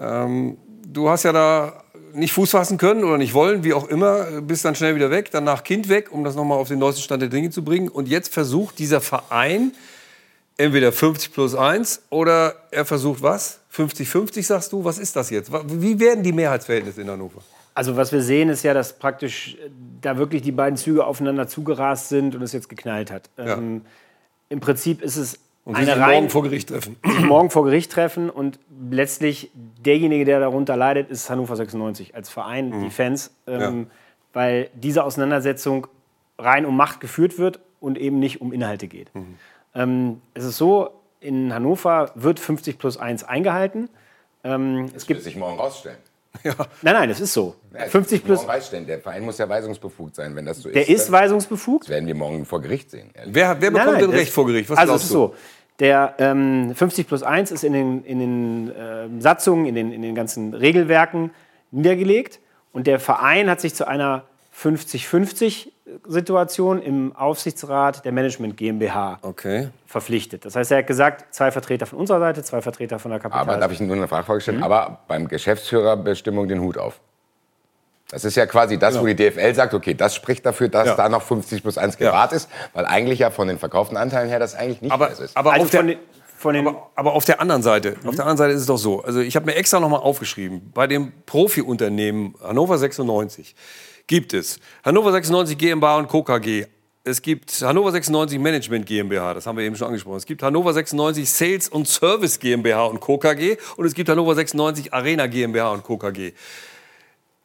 Ähm, 0.00 0.56
du 0.86 1.08
hast 1.10 1.24
ja 1.24 1.32
da 1.32 1.83
nicht 2.14 2.32
Fuß 2.32 2.50
fassen 2.50 2.78
können 2.78 3.04
oder 3.04 3.18
nicht 3.18 3.34
wollen, 3.34 3.64
wie 3.64 3.74
auch 3.74 3.88
immer, 3.88 4.40
bist 4.40 4.64
dann 4.64 4.74
schnell 4.74 4.94
wieder 4.94 5.10
weg, 5.10 5.30
danach 5.32 5.64
Kind 5.64 5.88
weg, 5.88 6.12
um 6.12 6.24
das 6.24 6.34
nochmal 6.34 6.58
auf 6.58 6.68
den 6.68 6.78
neuesten 6.78 7.02
Stand 7.02 7.22
der 7.22 7.28
Dinge 7.28 7.50
zu 7.50 7.64
bringen. 7.64 7.88
Und 7.88 8.08
jetzt 8.08 8.32
versucht 8.32 8.78
dieser 8.78 9.00
Verein 9.00 9.72
entweder 10.56 10.92
50 10.92 11.32
plus 11.32 11.54
1 11.54 12.02
oder 12.10 12.54
er 12.70 12.84
versucht 12.84 13.22
was? 13.22 13.60
50-50 13.74 14.42
sagst 14.44 14.72
du? 14.72 14.84
Was 14.84 14.98
ist 14.98 15.16
das 15.16 15.30
jetzt? 15.30 15.50
Wie 15.52 15.98
werden 15.98 16.22
die 16.22 16.32
Mehrheitsverhältnisse 16.32 17.00
in 17.02 17.10
Hannover? 17.10 17.42
Also 17.74 17.96
was 17.96 18.12
wir 18.12 18.22
sehen, 18.22 18.48
ist 18.50 18.62
ja, 18.62 18.72
dass 18.72 18.92
praktisch 18.98 19.56
äh, 19.56 19.68
da 20.00 20.16
wirklich 20.16 20.42
die 20.42 20.52
beiden 20.52 20.76
Züge 20.76 21.04
aufeinander 21.04 21.48
zugerast 21.48 22.08
sind 22.08 22.36
und 22.36 22.42
es 22.42 22.52
jetzt 22.52 22.68
geknallt 22.68 23.10
hat. 23.10 23.30
Ja. 23.36 23.56
Ähm, 23.56 23.82
Im 24.48 24.60
Prinzip 24.60 25.02
ist 25.02 25.16
es 25.16 25.40
Und 25.64 25.76
eine 25.76 25.86
sich 25.86 25.96
rein 25.96 26.14
morgen 26.14 26.30
vor 26.30 26.42
Gericht 26.42 26.68
treffen. 26.68 26.96
morgen 27.26 27.50
vor 27.50 27.64
Gericht 27.64 27.90
treffen 27.90 28.28
und 28.28 28.58
letztlich 28.90 29.50
derjenige, 29.54 30.24
der 30.24 30.40
darunter 30.40 30.76
leidet, 30.76 31.10
ist 31.10 31.30
Hannover 31.30 31.56
96 31.56 32.14
als 32.14 32.28
Verein, 32.28 32.82
die 32.82 32.90
Fans, 32.90 33.34
ähm, 33.46 33.86
weil 34.32 34.68
diese 34.74 35.04
Auseinandersetzung 35.04 35.86
rein 36.38 36.66
um 36.66 36.76
Macht 36.76 37.00
geführt 37.00 37.38
wird 37.38 37.60
und 37.80 37.96
eben 37.98 38.18
nicht 38.18 38.40
um 38.40 38.52
Inhalte 38.52 38.88
geht. 38.88 39.10
Ähm, 39.74 40.20
es 40.34 40.44
ist 40.44 40.58
so, 40.58 40.90
in 41.20 41.54
Hannover 41.54 42.12
wird 42.14 42.40
50 42.40 42.78
plus 42.78 42.98
1 42.98 43.24
eingehalten. 43.24 43.88
Ähm, 44.42 44.90
es 44.94 45.06
gibt 45.06 45.22
sich 45.22 45.36
morgen 45.36 45.58
rausstellen. 45.58 45.98
Nein, 46.42 46.94
nein, 46.94 47.08
das 47.08 47.20
ist 47.20 47.32
so. 47.32 47.54
50 47.88 48.24
plus. 48.24 48.46
Denn, 48.70 48.86
der 48.86 49.00
Verein 49.00 49.24
muss 49.24 49.38
ja 49.38 49.48
weisungsbefugt 49.48 50.16
sein, 50.16 50.34
wenn 50.36 50.44
das 50.44 50.58
so 50.58 50.68
ist. 50.68 50.74
Der 50.74 50.88
ist 50.88 51.10
weisungsbefugt. 51.10 51.84
Das 51.84 51.90
werden 51.90 52.06
wir 52.06 52.14
morgen 52.14 52.44
vor 52.44 52.60
Gericht 52.60 52.90
sehen. 52.90 53.10
Wer, 53.26 53.60
wer 53.60 53.70
bekommt 53.70 54.00
denn 54.00 54.10
das- 54.10 54.20
Recht 54.20 54.32
vor 54.32 54.46
Gericht? 54.46 54.68
Was 54.70 54.78
also 54.78 54.94
es 54.94 55.02
ist 55.04 55.10
du? 55.10 55.14
so. 55.14 55.34
Der 55.80 56.14
ähm, 56.18 56.72
50 56.74 57.08
plus 57.08 57.22
1 57.22 57.50
ist 57.50 57.64
in 57.64 57.72
den, 57.72 58.04
in 58.04 58.18
den 58.20 58.72
ähm, 58.78 59.20
Satzungen, 59.20 59.66
in 59.66 59.74
den, 59.74 59.92
in 59.92 60.02
den 60.02 60.14
ganzen 60.14 60.54
Regelwerken 60.54 61.30
niedergelegt. 61.72 62.40
Und 62.72 62.86
der 62.86 63.00
Verein 63.00 63.50
hat 63.50 63.60
sich 63.60 63.74
zu 63.74 63.88
einer 63.88 64.24
50-50-Situation 65.86 66.80
im 66.82 67.14
Aufsichtsrat 67.14 68.04
der 68.04 68.12
Management 68.12 68.56
GmbH 68.56 69.18
okay. 69.22 69.68
verpflichtet. 69.86 70.44
Das 70.44 70.56
heißt, 70.56 70.70
er 70.72 70.78
hat 70.78 70.86
gesagt, 70.86 71.34
zwei 71.34 71.50
Vertreter 71.50 71.86
von 71.86 71.98
unserer 71.98 72.20
Seite, 72.20 72.42
zwei 72.42 72.62
Vertreter 72.62 72.98
von 72.98 73.10
der 73.10 73.20
Kapital. 73.20 73.42
Aber 73.42 73.56
darf 73.58 73.70
ich 73.72 73.80
nur 73.80 73.94
eine 73.96 74.08
Frage 74.08 74.40
stellen? 74.40 74.58
Mhm. 74.58 74.62
Aber 74.64 75.00
beim 75.08 75.28
Geschäftsführerbestimmung 75.28 76.48
den 76.48 76.60
Hut 76.60 76.78
auf. 76.78 77.00
Das 78.10 78.24
ist 78.24 78.36
ja 78.36 78.46
quasi 78.46 78.78
das, 78.78 78.98
wo 79.00 79.06
die 79.06 79.16
DFL 79.16 79.54
sagt, 79.54 79.74
okay, 79.74 79.94
das 79.94 80.14
spricht 80.14 80.44
dafür, 80.46 80.68
dass 80.68 80.86
Ja. 80.88 80.94
da 80.94 81.08
noch 81.08 81.22
50 81.22 81.62
plus 81.62 81.78
1 81.78 81.96
gewahrt 81.96 82.32
ist, 82.32 82.48
weil 82.72 82.84
eigentlich 82.86 83.18
ja 83.18 83.30
von 83.30 83.48
den 83.48 83.58
verkauften 83.58 83.96
Anteilen 83.96 84.28
her 84.28 84.38
das 84.38 84.54
eigentlich 84.54 84.82
nicht 84.82 84.92
Aber, 84.92 85.06
mehr 85.06 85.16
so 85.16 85.24
ist. 85.24 85.36
aber, 85.36 85.52
Also 85.52 85.64
auf 85.64 85.70
der, 85.70 85.80
von 85.80 85.88
den- 85.88 85.98
von 86.36 86.54
den, 86.54 86.66
aber, 86.68 86.90
aber 86.94 87.12
auf 87.14 87.24
der 87.24 87.40
anderen 87.40 87.62
Seite, 87.62 87.96
auf 88.04 88.14
der 88.16 88.26
anderen 88.26 88.36
Seite 88.36 88.52
ist 88.52 88.60
es 88.60 88.66
doch 88.66 88.76
so. 88.76 89.02
Also 89.02 89.20
ich 89.20 89.34
habe 89.36 89.46
mir 89.46 89.54
extra 89.54 89.80
noch 89.80 89.88
mal 89.88 89.96
aufgeschrieben. 89.98 90.70
Bei 90.74 90.86
dem 90.86 91.12
Profi-Unternehmen 91.24 92.34
Hannover 92.42 92.76
96 92.76 93.54
gibt 94.06 94.34
es 94.34 94.58
Hannover 94.84 95.12
96 95.12 95.56
GmbH 95.56 95.98
und 95.98 96.08
Co. 96.08 96.22
KG. 96.22 96.66
Es 97.06 97.20
gibt 97.20 97.50
Hannover 97.60 97.92
96 97.92 98.38
Management 98.38 98.86
GmbH, 98.86 99.34
das 99.34 99.46
haben 99.46 99.58
wir 99.58 99.64
eben 99.64 99.76
schon 99.76 99.88
angesprochen. 99.88 100.16
Es 100.16 100.26
gibt 100.26 100.42
Hannover 100.42 100.72
96 100.72 101.28
Sales 101.28 101.68
und 101.68 101.86
Service 101.86 102.38
GmbH 102.38 102.86
und 102.86 103.00
Co. 103.00 103.18
KG 103.18 103.56
und 103.76 103.84
es 103.84 103.94
gibt 103.94 104.08
Hannover 104.08 104.34
96 104.34 104.92
Arena 104.92 105.26
GmbH 105.26 105.72
und 105.72 105.82
Co. 105.82 105.98
KG. 105.98 106.32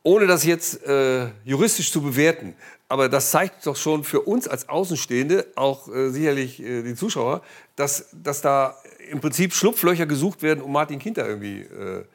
Ohne 0.04 0.28
das 0.28 0.46
jetzt 0.46 0.82
äh, 0.86 1.28
juristisch 1.44 1.92
zu 1.92 2.02
bewerten, 2.02 2.56
aber 2.88 3.10
das 3.10 3.32
zeigt 3.32 3.66
doch 3.68 3.76
schon 3.76 4.06
für 4.06 4.22
uns 4.22 4.48
als 4.48 4.70
Außenstehende, 4.70 5.48
auch 5.56 5.90
äh, 5.90 6.10
sicherlich 6.10 6.62
äh, 6.62 6.82
die 6.82 6.96
Zuschauer, 6.96 7.42
dass, 7.76 8.08
dass 8.14 8.42
da 8.42 8.78
im 9.12 9.20
Prinzip 9.20 9.54
Schlupflöcher 9.54 10.06
gesucht 10.06 10.42
werden, 10.42 10.62
um 10.62 10.72
Martin 10.72 11.00
Kinter 11.00 11.28
irgendwie 11.28 11.62
äh, 11.62 12.06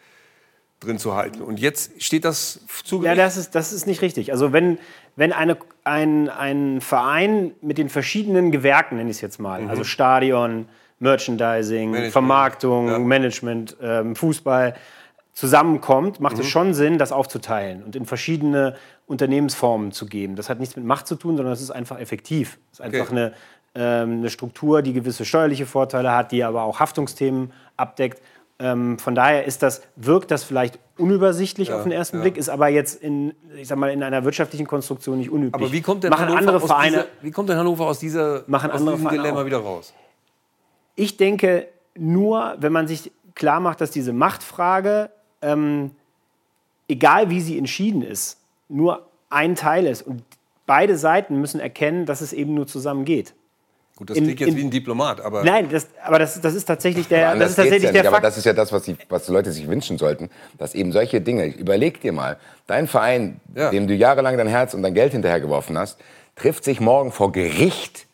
drin 0.81 0.99
zu 0.99 1.14
halten. 1.14 1.41
Und 1.43 1.61
jetzt 1.61 2.03
steht 2.03 2.25
das 2.25 2.61
zu 2.85 3.03
Ja, 3.03 3.14
das 3.14 3.37
ist, 3.37 3.55
das 3.55 3.72
ist 3.72 3.87
nicht 3.87 4.03
richtig. 4.03 4.33
Also 4.33 4.53
wenn, 4.53 4.79
wenn 5.16 5.33
eine, 5.33 5.57
ein, 5.85 6.29
ein 6.29 6.81
Verein 6.81 7.53
mit 7.62 7.79
den 7.79 7.89
verschiedenen 7.89 8.51
Gewerken, 8.53 8.97
nenne 8.97 9.11
ich 9.11 9.16
es 9.16 9.20
jetzt 9.22 9.39
mal, 9.41 9.62
Mhm. 9.62 9.70
also 9.70 9.85
Stadion, 9.85 10.66
Merchandising, 10.99 11.91
Management, 11.91 12.12
Vermarktung, 12.12 13.07
Management, 13.07 13.77
ähm, 13.83 14.16
Fußball, 14.16 14.75
zusammenkommt, 15.33 16.20
macht 16.20 16.39
es 16.39 16.47
Mhm. 16.47 16.51
schon 16.51 16.75
Sinn, 16.75 16.99
das 16.99 17.11
aufzuteilen 17.12 17.83
und 17.83 17.97
in 17.97 18.07
verschiedene 18.07 18.77
Unternehmensformen 19.07 19.91
zu 19.91 20.07
geben. 20.07 20.37
Das 20.37 20.49
hat 20.49 20.61
nichts 20.61 20.77
mit 20.77 20.85
Macht 20.85 21.07
zu 21.09 21.16
tun, 21.16 21.37
sondern 21.37 21.53
es 21.53 21.61
ist 21.61 21.72
einfach 21.72 21.99
effektiv. 21.99 22.59
Es 22.72 22.79
ist 22.79 22.87
Okay. 22.87 23.01
einfach 23.01 23.11
eine, 23.12 23.33
ähm, 23.75 24.18
eine 24.18 24.31
Struktur, 24.31 24.81
die 24.83 24.93
gewisse 24.93 25.25
steuerliche 25.25 25.66
Vorteile 25.66 26.12
hat, 26.12 26.31
die 26.31 26.45
aber 26.45 26.62
auch 26.62 26.79
Haftungsthemen 26.79 27.53
abdeckt. 27.77 28.22
Ähm, 28.64 28.98
von 28.98 29.14
daher 29.14 29.44
ist 29.44 29.62
das, 29.62 29.82
wirkt 29.94 30.30
das 30.30 30.42
vielleicht 30.42 30.78
unübersichtlich 30.96 31.68
Ja, 31.68 31.76
auf 31.76 31.82
den 31.82 31.92
ersten 31.92 32.16
ja. 32.16 32.22
Blick, 32.22 32.38
ist 32.38 32.48
aber 32.48 32.68
jetzt 32.68 33.02
in, 33.02 33.34
ich 33.58 33.68
sag 33.68 33.76
mal, 33.76 33.90
in 33.90 34.02
einer 34.02 34.24
wirtschaftlichen 34.24 34.66
Konstruktion 34.66 35.18
nicht 35.18 35.28
unüblich. 35.28 35.62
Aber 35.62 35.70
wie 35.70 35.82
kommt 35.82 36.02
denn 36.02 36.08
machen 36.08 36.28
Hannover 36.28 36.38
andere 36.38 36.56
aus 36.56 36.64
Vereine? 36.64 36.90
Dieser, 36.96 37.06
wie 37.20 37.30
kommt 37.30 37.50
denn 37.50 37.58
Hannover 37.58 37.86
aus, 37.86 37.98
dieser, 37.98 38.44
Machen 38.46 38.70
aus 38.70 38.80
andere 38.80 38.94
diesem 38.96 39.06
Vereine 39.06 39.22
Dilemma 39.22 39.42
auch. 39.42 39.44
wieder 39.44 39.58
raus? 39.58 39.92
Ich 40.96 41.18
denke 41.18 41.68
nur, 41.94 42.56
wenn 42.58 42.72
man 42.72 42.88
sich 42.88 43.12
klar 43.34 43.60
macht, 43.60 43.82
dass 43.82 43.90
diese 43.90 44.14
Machtfrage, 44.14 45.10
ähm, 45.42 45.90
egal 46.88 47.28
wie 47.28 47.42
sie 47.42 47.58
entschieden 47.58 48.00
ist, 48.00 48.38
nur 48.70 49.06
ein 49.28 49.56
Teil 49.56 49.86
ist. 49.86 50.00
Und 50.00 50.22
beide 50.64 50.96
Seiten 50.96 51.38
müssen 51.38 51.60
erkennen, 51.60 52.06
dass 52.06 52.22
es 52.22 52.32
eben 52.32 52.54
nur 52.54 52.66
zusammen 52.66 53.04
geht. 53.04 53.34
Gut, 53.97 54.11
das 54.11 54.18
In- 54.18 54.24
klingt 54.24 54.40
jetzt 54.40 54.49
in- 54.51 54.57
wie 54.57 54.64
ein 54.64 54.70
Diplomat, 54.70 55.20
aber 55.20 55.45
Nein, 55.45 55.68
das, 55.70 55.86
aber 56.05 56.18
das, 56.18 56.40
das 56.40 56.55
ist 56.55 56.64
tatsächlich 56.64 57.07
der, 57.07 57.30
Aber 57.30 57.38
das 57.38 57.51
ist 57.51 57.57
tatsächlich 57.57 57.82
ja 57.84 57.92
der 57.92 58.03
nicht, 58.03 58.09
aber 58.09 58.16
Fakt. 58.16 58.26
das 58.26 58.36
ist 58.38 58.45
ja 58.45 58.53
das, 58.53 58.72
was 58.72 58.82
die, 58.82 58.97
was 59.09 59.26
die 59.26 59.32
Leute 59.32 59.53
sich 59.53 59.68
wünschen 59.68 59.99
sollten, 59.99 60.30
dass 60.59 60.74
eben 60.74 60.90
solche 60.90 61.20
Dinge, 61.20 61.47
überleg 61.47 62.01
dir 62.01 62.12
mal, 62.12 62.36
dein 62.66 62.88
Verein, 62.88 63.40
dem 63.47 63.86
du 63.86 63.95
jahrelang 63.95 64.36
dein 64.36 64.49
Herz 64.49 64.74
und 64.74 64.82
dein 64.82 64.95
Geld 64.95 65.12
hinterhergeworfen 65.12 65.78
hast, 65.78 65.99
trifft 66.34 66.64
sich 66.64 66.80
morgen 66.80 67.12
vor 67.12 67.30
Gericht, 67.30 68.07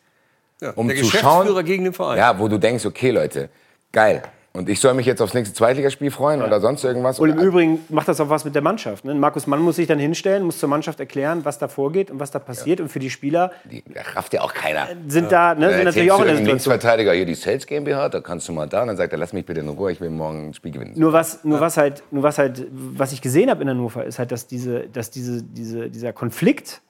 Ja, 0.61 0.73
um 0.75 0.89
der 0.89 0.97
zu 0.99 1.05
Geschäftsführer 1.05 1.47
schauen, 1.47 1.65
gegen 1.65 1.85
den 1.85 1.95
Verein. 1.95 2.19
ja, 2.19 2.39
wo 2.39 2.49
du 2.49 2.59
denkst, 2.59 2.85
okay 2.85 3.11
Leute, 3.11 3.49
geil, 3.93 4.21
und 4.53 4.69
ich 4.69 4.81
soll 4.81 4.95
mich 4.95 5.07
jetzt 5.07 5.23
aufs 5.23 5.33
nächste 5.33 5.55
Zweitligaspiel 5.55 6.11
freuen 6.11 6.43
oder 6.43 6.61
sonst 6.61 6.83
irgendwas. 6.83 7.21
Und 7.21 7.31
im 7.31 7.39
Übrigen 7.39 7.85
macht 7.89 8.09
das 8.09 8.21
auch 8.21 8.31
was 8.31 8.45
mit 8.45 8.57
der 8.57 8.63
Mannschaft. 8.63 9.05
Ne? 9.05 9.15
Markus 9.15 9.47
Mann 9.47 9.61
muss 9.61 9.77
sich 9.77 9.87
dann 9.87 10.01
hinstellen, 10.01 10.43
muss 10.43 10.59
zur 10.59 10.69
Mannschaft 10.69 10.99
erklären, 10.99 11.45
was 11.45 11.59
da 11.59 11.69
vorgeht 11.69 12.11
und 12.11 12.19
was 12.19 12.33
da 12.33 12.41
passiert. 12.41 12.81
Und 12.81 12.89
für 12.89 12.99
die 12.99 13.11
Spieler 13.11 13.53
Da 13.95 14.03
rafft 14.15 14.33
ja 14.35 14.41
auch 14.41 14.53
keiner. 14.53 14.89
sind 15.07 15.31
da, 15.31 15.55
ne, 15.55 15.73
sind 15.73 15.85
natürlich 15.85 16.11
auch 16.11 16.19
in 16.19 16.27
der 16.27 16.37
Situation. 16.37 16.47
Linksverteidiger, 16.47 17.13
hier 17.13 17.27
die 17.27 17.37
Sales 17.37 17.65
GmbH, 17.65 18.09
da 18.09 18.21
kannst 18.21 18.49
du 18.49 18.53
mal 18.53 18.67
da. 18.67 18.83
Und 18.83 18.89
dann 18.89 18.97
sagt 18.97 19.13
er, 19.13 19.19
lass 19.19 19.33
mich 19.33 19.47
bitte 19.47 19.61
in 19.61 19.69
Ruhe, 19.69 19.93
ich 19.93 20.01
will 20.01 20.11
morgen 20.11 20.49
ein 20.49 20.55
Spiel 20.55 20.73
gewinnen. 20.73 20.95
Nur 20.97 21.13
was, 21.13 21.45
nur 21.45 21.61
was 21.61 21.77
halt, 21.77 22.03
nur 22.11 22.25
was 22.25 22.39
halt, 22.39 22.67
was 22.73 23.13
ich 23.13 23.23
gesehen 23.23 23.51
habe 23.51 23.63
in 23.63 23.69
Hannover, 23.69 24.05
ist 24.05 24.19
halt, 24.19 24.33
dass 24.33 24.49
diese, 24.49 24.89
dass 24.89 25.13
diese, 25.13 25.45
diese, 25.45 25.89
dieser 25.91 26.13
Konflikt 26.13 26.83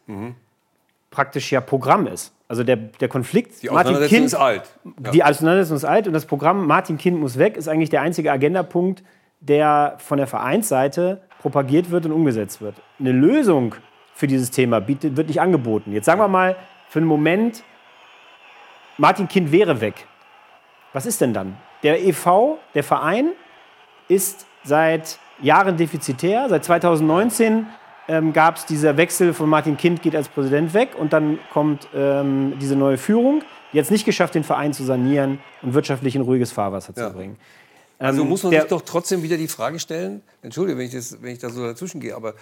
praktisch 1.11 1.53
ja 1.53 1.61
Programm 1.61 2.07
ist. 2.07 2.33
Also 2.51 2.65
der, 2.65 2.75
der 2.75 3.07
Konflikt. 3.07 3.63
Die 3.63 3.71
Auseinandersetzung 3.71 4.25
ist 4.25 4.35
alt. 4.35 4.63
Ja. 5.05 5.11
Die 5.13 5.23
Auseinandersetzung 5.23 5.77
ist 5.77 5.85
alt 5.85 6.09
und 6.09 6.15
das 6.15 6.27
Programm 6.27 6.67
Martin 6.67 6.99
Kind 6.99 7.21
muss 7.21 7.39
weg 7.39 7.57
ist 7.57 7.69
eigentlich 7.69 7.91
der 7.91 8.03
einzige 8.03 8.33
Agendapunkt, 8.33 9.05
der 9.39 9.95
von 9.99 10.19
der 10.19 10.27
Vereinsseite 10.27 11.21
propagiert 11.39 11.93
wird 11.93 12.07
und 12.07 12.13
umgesetzt 12.13 12.61
wird. 12.61 12.75
Eine 12.99 13.13
Lösung 13.13 13.77
für 14.15 14.27
dieses 14.27 14.51
Thema 14.51 14.81
bietet, 14.81 15.17
wird 15.17 15.29
nicht 15.29 15.41
angeboten. 15.41 15.93
Jetzt 15.93 16.07
sagen 16.07 16.21
wir 16.21 16.27
mal 16.27 16.57
für 16.89 16.99
einen 16.99 17.07
Moment, 17.07 17.63
Martin 18.99 19.29
Kind 19.29 19.53
wäre 19.53 19.81
weg. 19.81 20.09
Was 20.93 21.07
ist 21.07 21.21
denn 21.21 21.33
dann? 21.33 21.57
Der 21.85 22.05
EV, 22.05 22.59
der 22.75 22.83
Verein, 22.83 23.29
ist 24.09 24.45
seit 24.65 25.21
Jahren 25.41 25.77
defizitär. 25.77 26.49
Seit 26.49 26.65
2019 26.65 27.67
ähm, 28.11 28.33
gab 28.33 28.57
es 28.57 28.67
dieser 28.67 28.97
Wechsel 28.97 29.33
von 29.33 29.49
Martin 29.49 29.77
Kind 29.77 30.03
geht 30.03 30.17
als 30.17 30.29
Präsident 30.29 30.75
weg 30.75 30.91
und 30.99 31.13
dann 31.13 31.39
kommt 31.53 31.89
ähm, 31.95 32.55
diese 32.61 32.75
neue 32.75 32.99
Führung, 32.99 33.43
die 33.73 33.77
jetzt 33.77 33.91
nicht 33.93 34.05
geschafft, 34.05 34.35
den 34.35 34.43
Verein 34.45 34.73
zu 34.73 34.83
sanieren 34.85 35.39
und 35.63 35.75
wirtschaftlich 35.75 36.17
in 36.17 36.23
ruhiges 36.23 36.51
Fahrwasser 36.53 36.93
Ja. 36.97 37.09
zu 37.09 37.15
bringen. 37.15 37.37
Also 37.99 38.23
Ähm, 38.23 38.29
muss 38.29 38.43
man 38.43 38.51
der- 38.53 38.63
sich 38.63 38.71
doch 38.71 38.83
trotzdem 38.83 39.23
wieder 39.23 39.37
die 39.37 39.47
Frage 39.49 39.79
stellen, 39.79 40.23
entschuldige, 40.43 40.77
wenn 40.79 40.87
ich, 40.87 40.93
das, 40.93 41.23
wenn 41.23 41.33
ich 41.33 41.39
da 41.39 41.51
so 41.51 41.63
dazwischen 41.65 42.01
gehe, 42.01 42.17
aber 42.17 42.31
äh, 42.31 42.35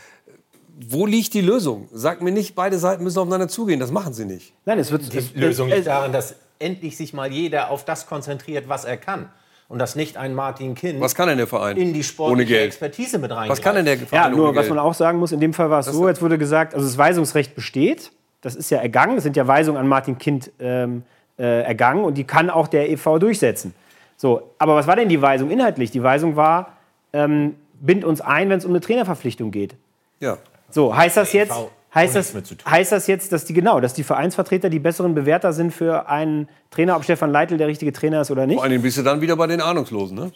wo 0.89 1.05
liegt 1.07 1.35
die 1.35 1.41
Lösung? 1.43 1.89
Sagt 1.93 2.23
mir 2.23 2.31
nicht, 2.33 2.55
beide 2.55 2.79
Seiten 2.79 3.03
müssen 3.05 3.19
aufeinander 3.19 3.49
zugehen, 3.49 3.79
das 3.81 3.91
machen 3.91 4.13
sie 4.15 4.25
nicht. 4.25 4.55
Nein, 4.65 4.79
es 4.79 4.91
wird 4.91 5.13
Die 5.13 5.39
Lösung 5.39 5.69
liegt 5.69 5.87
darin, 5.87 6.13
dass 6.13 6.37
endlich 6.61 6.97
sich 6.97 7.13
mal 7.13 7.31
jeder 7.33 7.71
auf 7.71 7.85
das 7.85 8.07
konzentriert, 8.07 8.69
was 8.69 8.85
er 8.85 8.97
kann. 8.97 9.29
Und 9.69 9.79
dass 9.79 9.97
nicht 9.97 10.17
ein 10.17 10.35
Martin 10.35 10.75
Kind 10.75 10.99
Was 11.01 11.15
kann 11.15 11.29
denn 11.29 11.37
der 11.37 11.47
Verein? 11.47 11.77
in 11.77 11.89
die 11.93 11.99
Ohne 11.99 12.03
sportliche 12.05 12.49
Geld. 12.55 12.67
Expertise 12.69 13.19
mit 13.19 13.31
reingreift. 13.31 13.51
Was 13.51 13.63
kann 13.63 13.75
denn 13.77 13.85
der 13.85 13.97
Ja, 13.97 14.07
Verein 14.07 14.33
nur 14.33 14.49
ohne 14.49 14.57
was 14.57 14.65
Geld? 14.67 14.75
man 14.77 14.79
auch 14.85 14.95
sagen 14.95 15.19
muss, 15.19 15.31
in 15.33 15.41
dem 15.41 15.53
Fall 15.53 15.69
war 15.69 15.81
es 15.81 15.87
so, 15.87 16.09
jetzt 16.09 16.23
wurde 16.23 16.39
gesagt, 16.39 16.75
also 16.75 16.87
das 16.87 16.97
Weisungsrecht 16.97 17.55
besteht, 17.55 18.11
das 18.41 18.55
ist 18.55 18.71
ja 18.71 18.79
ergangen, 18.79 19.19
es 19.19 19.25
sind 19.25 19.37
ja 19.37 19.47
Weisungen 19.47 19.79
an 19.79 19.87
Martin 19.87 20.17
Kind 20.17 20.51
ähm, 20.59 21.03
äh, 21.39 21.63
ergangen 21.65 22.05
und 22.05 22.15
die 22.15 22.25
kann 22.25 22.49
auch 22.49 22.67
der 22.69 22.89
EV 22.91 23.19
durchsetzen. 23.19 23.75
So, 24.17 24.55
aber 24.59 24.75
was 24.75 24.87
war 24.87 24.97
denn 24.97 25.09
die 25.11 25.21
Weisung 25.21 25.51
inhaltlich? 25.51 25.91
Die 25.91 26.03
Weisung 26.03 26.35
war, 26.37 26.73
ähm, 27.13 27.55
bind 27.81 28.05
uns 28.05 28.21
ein, 28.23 28.49
wenn 28.49 28.59
es 28.59 28.65
um 28.65 28.71
eine 28.73 28.81
Trainerverpflichtung 28.81 29.51
geht. 29.51 29.77
Ja. 30.21 30.39
So, 30.71 30.97
heißt 30.97 31.17
das 31.17 31.33
jetzt, 31.35 31.53
EV 31.53 31.69
heißt 31.99 32.17
das, 32.17 32.35
mit 32.35 32.47
zu 32.47 32.55
tun. 32.57 32.71
heißt 32.71 32.93
das 32.93 33.07
jetzt, 33.07 33.33
dass 33.33 33.45
die, 33.45 33.53
genau, 33.53 33.81
dass 33.81 33.95
die 33.95 34.05
Vereinsvertreter 34.05 34.71
die 34.71 34.79
besseren 34.79 35.15
Bewerter 35.15 35.53
sind 35.53 35.73
für 35.73 36.09
einen 36.09 36.49
Trainer, 36.71 36.97
ob 36.97 37.05
Stefan 37.05 37.31
Leitl 37.31 37.57
der 37.59 37.67
richtige 37.69 37.93
Trainer 37.93 38.21
ist 38.23 38.31
oder 38.31 38.47
nicht? 38.47 38.57
Vor 38.57 38.65
allem 38.65 38.81
bist 38.83 38.97
du 38.99 39.03
dann 39.03 39.21
wieder 39.21 39.37
bei 39.37 39.47
den 39.47 39.61
Ahnungslosen, 39.61 40.17
ne? 40.17 40.33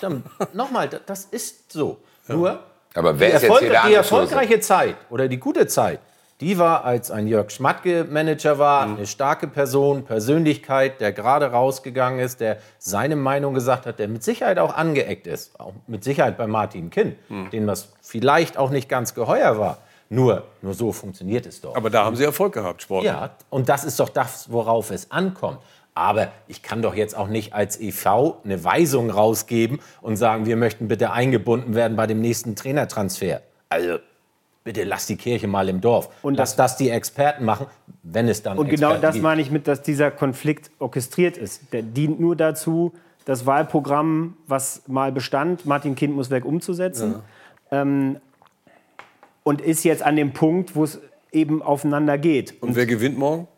Dann, 0.00 0.22
Nochmal, 0.52 0.88
da- 0.88 1.00
das 1.04 1.24
ist 1.26 1.72
so. 1.72 1.98
Nur, 2.28 2.60
Aber 2.94 3.18
wer 3.18 3.30
die, 3.30 3.36
ist 3.36 3.42
jetzt 3.42 3.58
hier 3.60 3.70
der 3.70 3.86
die 3.86 3.94
erfolgreiche 3.94 4.60
Zeit 4.60 4.96
oder 5.10 5.28
die 5.28 5.38
gute 5.38 5.66
Zeit, 5.66 6.00
die 6.40 6.58
war, 6.58 6.84
als 6.84 7.10
ein 7.12 7.28
Jörg 7.28 7.50
Schmatke 7.52 8.04
Manager 8.10 8.58
war, 8.58 8.86
Mhm. 8.86 8.96
eine 8.96 9.06
starke 9.06 9.46
Person, 9.46 10.04
Persönlichkeit, 10.04 11.00
der 11.00 11.12
gerade 11.12 11.46
rausgegangen 11.52 12.18
ist, 12.18 12.40
der 12.40 12.58
seine 12.78 13.14
Meinung 13.16 13.54
gesagt 13.54 13.86
hat, 13.86 13.98
der 14.00 14.08
mit 14.08 14.24
Sicherheit 14.24 14.58
auch 14.58 14.74
angeeckt 14.74 15.26
ist. 15.28 15.60
Auch 15.60 15.72
mit 15.86 16.02
Sicherheit 16.02 16.36
bei 16.36 16.46
Martin 16.48 16.90
Kinn, 16.90 17.14
Mhm. 17.28 17.50
dem 17.50 17.66
das 17.68 17.92
vielleicht 18.00 18.56
auch 18.58 18.70
nicht 18.70 18.88
ganz 18.88 19.14
geheuer 19.14 19.58
war. 19.58 19.78
Nur, 20.12 20.44
nur 20.60 20.74
so 20.74 20.92
funktioniert 20.92 21.46
es 21.46 21.62
doch. 21.62 21.74
Aber 21.74 21.88
da 21.88 22.04
haben 22.04 22.16
sie 22.16 22.24
Erfolg 22.24 22.52
gehabt, 22.52 22.82
Sport. 22.82 23.04
Ja, 23.04 23.30
und 23.48 23.70
das 23.70 23.82
ist 23.82 23.98
doch 23.98 24.10
das, 24.10 24.52
worauf 24.52 24.90
es 24.90 25.10
ankommt. 25.10 25.58
Aber 25.94 26.28
ich 26.48 26.62
kann 26.62 26.82
doch 26.82 26.94
jetzt 26.94 27.16
auch 27.16 27.28
nicht 27.28 27.54
als 27.54 27.80
EV 27.80 28.34
eine 28.44 28.62
Weisung 28.62 29.08
rausgeben 29.08 29.80
und 30.02 30.16
sagen, 30.16 30.44
wir 30.44 30.56
möchten 30.56 30.86
bitte 30.86 31.12
eingebunden 31.12 31.74
werden 31.74 31.96
bei 31.96 32.06
dem 32.06 32.20
nächsten 32.20 32.56
Trainertransfer. 32.56 33.40
Also 33.70 34.00
bitte 34.64 34.84
lass 34.84 35.06
die 35.06 35.16
Kirche 35.16 35.46
mal 35.46 35.70
im 35.70 35.80
Dorf. 35.80 36.10
Und 36.20 36.36
lass 36.36 36.56
das 36.56 36.76
die 36.76 36.90
Experten 36.90 37.46
machen, 37.46 37.66
wenn 38.02 38.28
es 38.28 38.42
dann 38.42 38.58
Und 38.58 38.68
genau 38.68 38.88
Experten 38.88 39.02
das 39.02 39.14
gibt. 39.14 39.22
meine 39.22 39.40
ich 39.40 39.50
mit, 39.50 39.66
dass 39.66 39.80
dieser 39.80 40.10
Konflikt 40.10 40.70
orchestriert 40.78 41.38
ist. 41.38 41.72
Der 41.72 41.80
dient 41.80 42.20
nur 42.20 42.36
dazu, 42.36 42.92
das 43.24 43.46
Wahlprogramm, 43.46 44.36
was 44.46 44.82
mal 44.88 45.10
bestand, 45.10 45.64
Martin 45.64 45.94
Kind 45.94 46.14
muss 46.14 46.28
weg, 46.28 46.44
umzusetzen. 46.44 47.22
Ähm, 47.70 48.18
und 49.42 49.60
ist 49.60 49.84
jetzt 49.84 50.02
an 50.02 50.16
dem 50.16 50.32
Punkt, 50.32 50.76
wo 50.76 50.84
es 50.84 51.00
eben 51.32 51.62
aufeinander 51.62 52.18
geht. 52.18 52.54
Und 52.62 52.76
wer 52.76 52.86
gewinnt 52.86 53.18
morgen? 53.18 53.48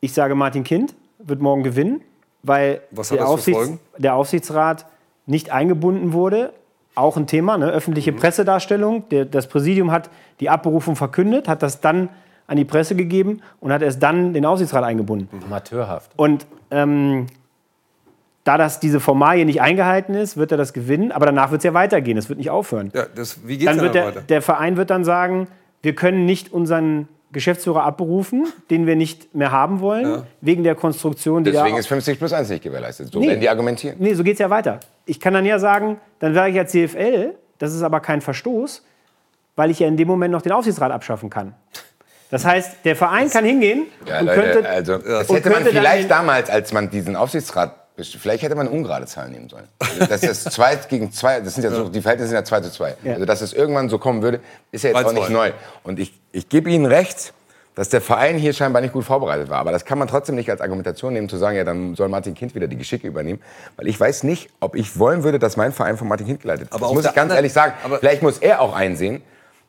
Ich 0.00 0.12
sage, 0.12 0.34
Martin 0.34 0.64
Kind 0.64 0.94
wird 1.18 1.40
morgen 1.40 1.62
gewinnen, 1.62 2.00
weil 2.42 2.80
der, 3.10 3.28
Aufsichts 3.28 3.72
der 3.98 4.14
Aufsichtsrat 4.14 4.86
nicht 5.26 5.50
eingebunden 5.50 6.12
wurde. 6.12 6.52
Auch 6.94 7.16
ein 7.16 7.26
Thema, 7.26 7.58
ne? 7.58 7.66
öffentliche 7.70 8.12
Mhm. 8.12 8.16
Pressedarstellung. 8.16 9.08
Der, 9.10 9.24
das 9.24 9.48
Präsidium 9.48 9.90
hat 9.92 10.10
die 10.40 10.48
Abberufung 10.48 10.96
verkündet, 10.96 11.48
hat 11.48 11.62
das 11.62 11.80
dann 11.80 12.08
an 12.46 12.56
die 12.56 12.64
Presse 12.64 12.96
gegeben 12.96 13.42
und 13.60 13.72
hat 13.72 13.82
erst 13.82 14.02
dann 14.02 14.32
den 14.32 14.46
Aufsichtsrat 14.46 14.82
eingebunden. 14.82 15.28
Amateurhaft. 15.44 16.10
Und 16.16 16.46
ähm, 16.70 17.26
da 18.48 18.56
das 18.58 18.80
diese 18.80 18.98
Formalie 18.98 19.44
nicht 19.44 19.60
eingehalten 19.60 20.14
ist, 20.14 20.36
wird 20.38 20.50
er 20.52 20.56
das 20.58 20.72
gewinnen, 20.72 21.12
aber 21.12 21.26
danach 21.26 21.50
wird 21.50 21.60
es 21.60 21.64
ja 21.64 21.74
weitergehen, 21.74 22.16
es 22.16 22.28
wird 22.30 22.38
nicht 22.38 22.50
aufhören. 22.50 22.90
Ja, 22.94 23.04
das, 23.14 23.46
wie 23.46 23.58
geht's 23.58 23.66
dann 23.66 23.76
dann, 23.76 23.84
wird 23.84 23.94
der, 23.94 24.06
weiter? 24.06 24.20
der 24.22 24.42
Verein 24.42 24.76
wird 24.78 24.88
dann 24.90 25.04
sagen, 25.04 25.48
wir 25.82 25.94
können 25.94 26.24
nicht 26.24 26.52
unseren 26.52 27.08
Geschäftsführer 27.30 27.82
abberufen, 27.84 28.46
den 28.70 28.86
wir 28.86 28.96
nicht 28.96 29.34
mehr 29.34 29.52
haben 29.52 29.80
wollen, 29.80 30.06
Ja. 30.08 30.22
wegen 30.40 30.64
der 30.64 30.74
Konstruktion, 30.74 31.44
die 31.44 31.52
Deswegen 31.52 31.74
da 31.74 31.80
ist 31.80 31.86
50 31.88 32.18
plus 32.18 32.32
1 32.32 32.48
nicht 32.48 32.62
gewährleistet. 32.64 33.12
So 33.12 33.20
Nee. 33.20 33.28
werden 33.28 33.40
die 33.40 33.50
argumentieren. 33.50 33.96
Nee, 33.98 34.14
so 34.14 34.24
geht 34.24 34.32
es 34.34 34.38
ja 34.38 34.48
weiter. 34.48 34.80
Ich 35.04 35.20
kann 35.20 35.34
dann 35.34 35.44
ja 35.44 35.58
sagen, 35.58 35.98
dann 36.20 36.32
sage 36.32 36.52
ich 36.52 36.58
als 36.58 36.72
CFL, 36.72 37.34
das 37.58 37.74
ist 37.74 37.82
aber 37.82 38.00
kein 38.00 38.22
Verstoß, 38.22 38.82
weil 39.56 39.70
ich 39.70 39.78
ja 39.80 39.88
in 39.88 39.98
dem 39.98 40.08
Moment 40.08 40.32
noch 40.32 40.40
den 40.40 40.52
Aufsichtsrat 40.52 40.90
abschaffen 40.90 41.28
kann. 41.28 41.54
Das 42.30 42.44
heißt, 42.46 42.78
der 42.84 42.96
Verein 42.96 43.28
kann 43.30 43.44
hingehen 43.44 43.84
Ja, 44.06 44.20
und 44.20 44.26
Leute, 44.26 44.40
könnte, 44.40 44.68
also 44.68 44.98
das 44.98 45.28
und 45.28 45.36
hätte 45.36 45.48
man 45.50 45.58
könnte 45.58 45.74
dann 45.74 45.82
vielleicht 45.82 46.10
damals, 46.10 46.48
als 46.50 46.72
man 46.72 46.88
diesen 46.90 47.14
Aufsichtsrat, 47.16 47.74
vielleicht 48.04 48.42
hätte 48.42 48.54
man 48.54 48.68
ungerade 48.68 49.06
Zahlen 49.06 49.32
nehmen 49.32 49.48
sollen. 49.48 49.68
Also, 49.78 50.06
dass 50.06 50.20
das 50.20 50.44
zwei 50.54 50.76
gegen 50.76 51.12
zwei, 51.12 51.40
das 51.40 51.54
sind 51.54 51.64
ja 51.64 51.70
so, 51.70 51.88
die 51.88 52.00
Verhältnisse 52.00 52.30
sind 52.30 52.36
ja 52.36 52.44
zwei 52.44 52.60
zu 52.60 52.70
zwei. 52.70 52.96
Ja. 53.02 53.14
Also 53.14 53.24
dass 53.24 53.40
es 53.40 53.52
irgendwann 53.52 53.88
so 53.88 53.98
kommen 53.98 54.22
würde, 54.22 54.40
ist 54.72 54.84
ja 54.84 54.90
jetzt 54.90 55.04
auch 55.04 55.12
nicht 55.12 55.30
neu. 55.30 55.52
Und 55.82 55.98
ich, 55.98 56.12
ich 56.32 56.48
gebe 56.48 56.70
Ihnen 56.70 56.86
recht, 56.86 57.32
dass 57.78 57.88
der 57.90 58.00
Verein 58.00 58.36
hier 58.36 58.52
scheinbar 58.52 58.82
nicht 58.82 58.92
gut 58.92 59.04
vorbereitet 59.04 59.50
war. 59.50 59.58
Aber 59.58 59.70
das 59.70 59.84
kann 59.84 59.98
man 59.98 60.08
trotzdem 60.08 60.34
nicht 60.34 60.50
als 60.50 60.60
Argumentation 60.60 61.12
nehmen, 61.12 61.28
zu 61.28 61.36
sagen, 61.36 61.56
ja, 61.56 61.62
dann 61.62 61.94
soll 61.94 62.08
Martin 62.08 62.34
Kind 62.34 62.56
wieder 62.56 62.66
die 62.66 62.76
Geschicke 62.76 63.06
übernehmen. 63.06 63.40
Weil 63.76 63.86
ich 63.86 64.00
weiß 64.00 64.24
nicht, 64.24 64.50
ob 64.58 64.74
ich 64.74 64.98
wollen 64.98 65.22
würde, 65.22 65.38
dass 65.38 65.56
mein 65.56 65.72
Verein 65.72 65.96
von 65.96 66.08
Martin 66.08 66.26
Kind 66.26 66.40
geleitet 66.42 66.62
wird. 66.62 66.72
Aber 66.72 66.86
das 66.86 66.94
muss 66.94 67.06
ich 67.06 67.14
ganz 67.14 67.32
ehrlich 67.32 67.52
sagen. 67.52 67.74
Vielleicht 68.00 68.22
muss 68.22 68.38
er 68.38 68.62
auch 68.62 68.74
einsehen, 68.74 69.22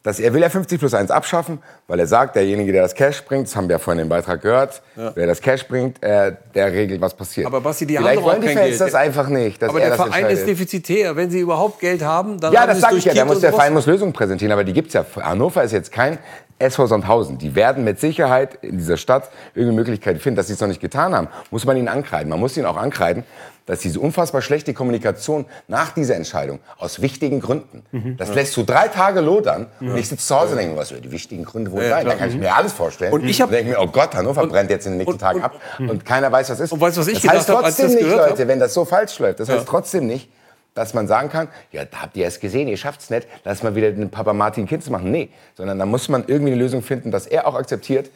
dass 0.03 0.19
er 0.19 0.33
will 0.33 0.41
ja 0.41 0.49
50 0.49 0.79
plus 0.79 0.93
1 0.93 1.11
abschaffen, 1.11 1.59
weil 1.87 1.99
er 1.99 2.07
sagt, 2.07 2.35
derjenige, 2.35 2.71
der 2.71 2.83
das 2.83 2.95
Cash 2.95 3.21
bringt, 3.25 3.47
das 3.47 3.55
haben 3.55 3.67
wir 3.67 3.73
ja 3.75 3.79
vorhin 3.79 4.01
im 4.03 4.09
Beitrag 4.09 4.41
gehört, 4.41 4.81
Ja. 4.95 5.11
wer 5.13 5.27
das 5.27 5.41
Cash 5.41 5.67
bringt, 5.67 6.01
äh, 6.01 6.33
der 6.55 6.71
regelt, 6.71 7.01
was 7.01 7.13
passiert. 7.13 7.47
Aber 7.47 7.59
Basti, 7.59 7.85
die 7.85 7.97
Vielleicht 7.97 8.17
haben 8.17 8.23
wollen 8.25 8.41
die 8.41 8.47
kein 8.47 8.57
Fans 8.57 8.67
Geld. 8.69 8.81
das 8.81 8.95
einfach 8.95 9.27
nicht, 9.27 9.61
aber 9.63 9.81
er 9.81 9.89
der 9.89 9.95
Verein 9.97 10.25
ist 10.27 10.47
defizitär. 10.47 11.15
Wenn 11.15 11.29
sie 11.29 11.39
überhaupt 11.39 11.79
Geld 11.81 12.01
haben, 12.03 12.39
dann 12.39 12.53
Ja, 12.53 12.65
das 12.65 12.79
sage 12.79 12.95
ich 12.95 13.05
ja. 13.05 13.13
Der, 13.13 13.23
Kind 13.23 13.33
muss, 13.33 13.41
der. 13.41 13.51
Verein 13.51 13.73
muss 13.73 13.85
Lösungen 13.85 14.13
präsentieren, 14.13 14.51
aber 14.53 14.63
die 14.63 14.73
gibt's 14.73 14.93
ja. 14.93 15.05
Hannover 15.21 15.63
ist 15.63 15.73
jetzt 15.73 15.91
kein 15.91 16.17
SV 16.59 16.87
Sandhausen. 16.87 17.37
Die 17.37 17.55
werden 17.55 17.83
mit 17.83 17.99
Sicherheit 17.99 18.55
in 18.61 18.77
dieser 18.77 18.97
Stadt 18.97 19.29
irgendeine 19.53 19.77
Möglichkeit 19.81 20.21
finden, 20.21 20.35
dass 20.37 20.47
sie 20.47 20.53
es 20.53 20.59
noch 20.61 20.67
nicht 20.67 20.81
getan 20.81 21.13
haben. 21.15 21.27
Muss 21.51 21.65
man 21.65 21.77
ihnen 21.77 21.87
ankreiden. 21.87 22.29
Man 22.29 22.39
muss 22.39 22.57
ihnen 22.57 22.65
auch 22.65 22.75
ankreiden, 22.77 23.23
dass 23.69 23.79
diese 23.81 23.99
unfassbar 23.99 24.41
schlechte 24.41 24.73
Kommunikation 24.73 25.45
nach 25.67 25.91
dieser 25.93 26.15
Entscheidung 26.15 26.57
aus 26.79 27.03
wichtigen 27.03 27.39
Gründen, 27.39 27.83
das 28.17 28.29
Ja. 28.29 28.35
lässt 28.35 28.57
du 28.57 28.63
drei 28.63 28.87
Tage 28.87 29.21
lodern 29.21 29.67
Ja. 29.79 29.91
und 29.91 29.97
ich 29.97 30.09
sitze 30.09 30.25
zu 30.25 30.35
Hause 30.39 30.53
und 30.53 30.57
denke, 30.57 30.75
was 30.75 30.89
die 30.89 31.11
wichtigen 31.11 31.45
Gründe 31.45 31.71
wohl 31.71 31.83
Ja, 31.83 31.89
sein? 31.91 32.07
Da 32.07 32.15
kann 32.15 32.29
ich 32.29 32.35
Mhm. 32.35 32.41
mir 32.41 32.55
alles 32.55 32.73
vorstellen. 32.73 33.13
Und 33.13 33.23
ich 33.25 33.39
hab- 33.39 33.49
Und 33.49 33.53
denke 33.53 33.71
mir, 33.71 33.79
oh 33.79 33.85
Gott, 33.85 34.15
Hannover 34.15 34.47
brennt 34.47 34.71
jetzt 34.71 34.87
in 34.87 34.93
den 34.93 34.97
nächsten 34.97 35.19
Tagen 35.19 35.43
ab 35.43 35.53
und 35.77 36.03
keiner 36.03 36.31
weiß, 36.31 36.49
was 36.49 36.59
ist. 36.59 36.71
Und 36.71 36.81
weißt 36.81 36.97
was 36.97 37.07
ich 37.07 37.21
das 37.21 37.31
heißt 37.31 37.49
hab, 37.49 37.61
trotzdem 37.61 37.91
nicht? 37.93 38.01
Leute, 38.01 38.47
wenn 38.47 38.59
das 38.59 38.73
so 38.73 38.85
falsch 38.85 39.19
läuft. 39.19 39.39
Das 39.39 39.49
heißt 39.49 39.67
trotzdem 39.67 40.07
nicht, 40.07 40.29
dass 40.73 40.95
man 40.95 41.07
sagen 41.07 41.29
kann, 41.29 41.47
ja, 41.71 41.85
da 41.85 41.97
habt 42.03 42.17
ihr 42.17 42.25
es 42.25 42.39
gesehen, 42.39 42.67
ihr 42.67 42.77
schafft's 42.77 43.11
nicht, 43.11 43.27
lass 43.43 43.61
mal 43.61 43.75
wieder 43.75 43.91
den 43.91 44.09
Papa 44.09 44.33
Martin 44.33 44.65
Kind 44.67 44.83
zu 44.83 44.91
machen. 44.91 45.11
Nee, 45.11 45.29
sondern 45.55 45.77
da 45.77 45.85
muss 45.85 46.09
man 46.09 46.23
irgendwie 46.25 46.53
eine 46.53 46.59
Lösung 46.61 46.81
finden, 46.81 47.11
dass 47.11 47.27
er 47.27 47.47
auch 47.47 47.53
akzeptiert, 47.55 48.09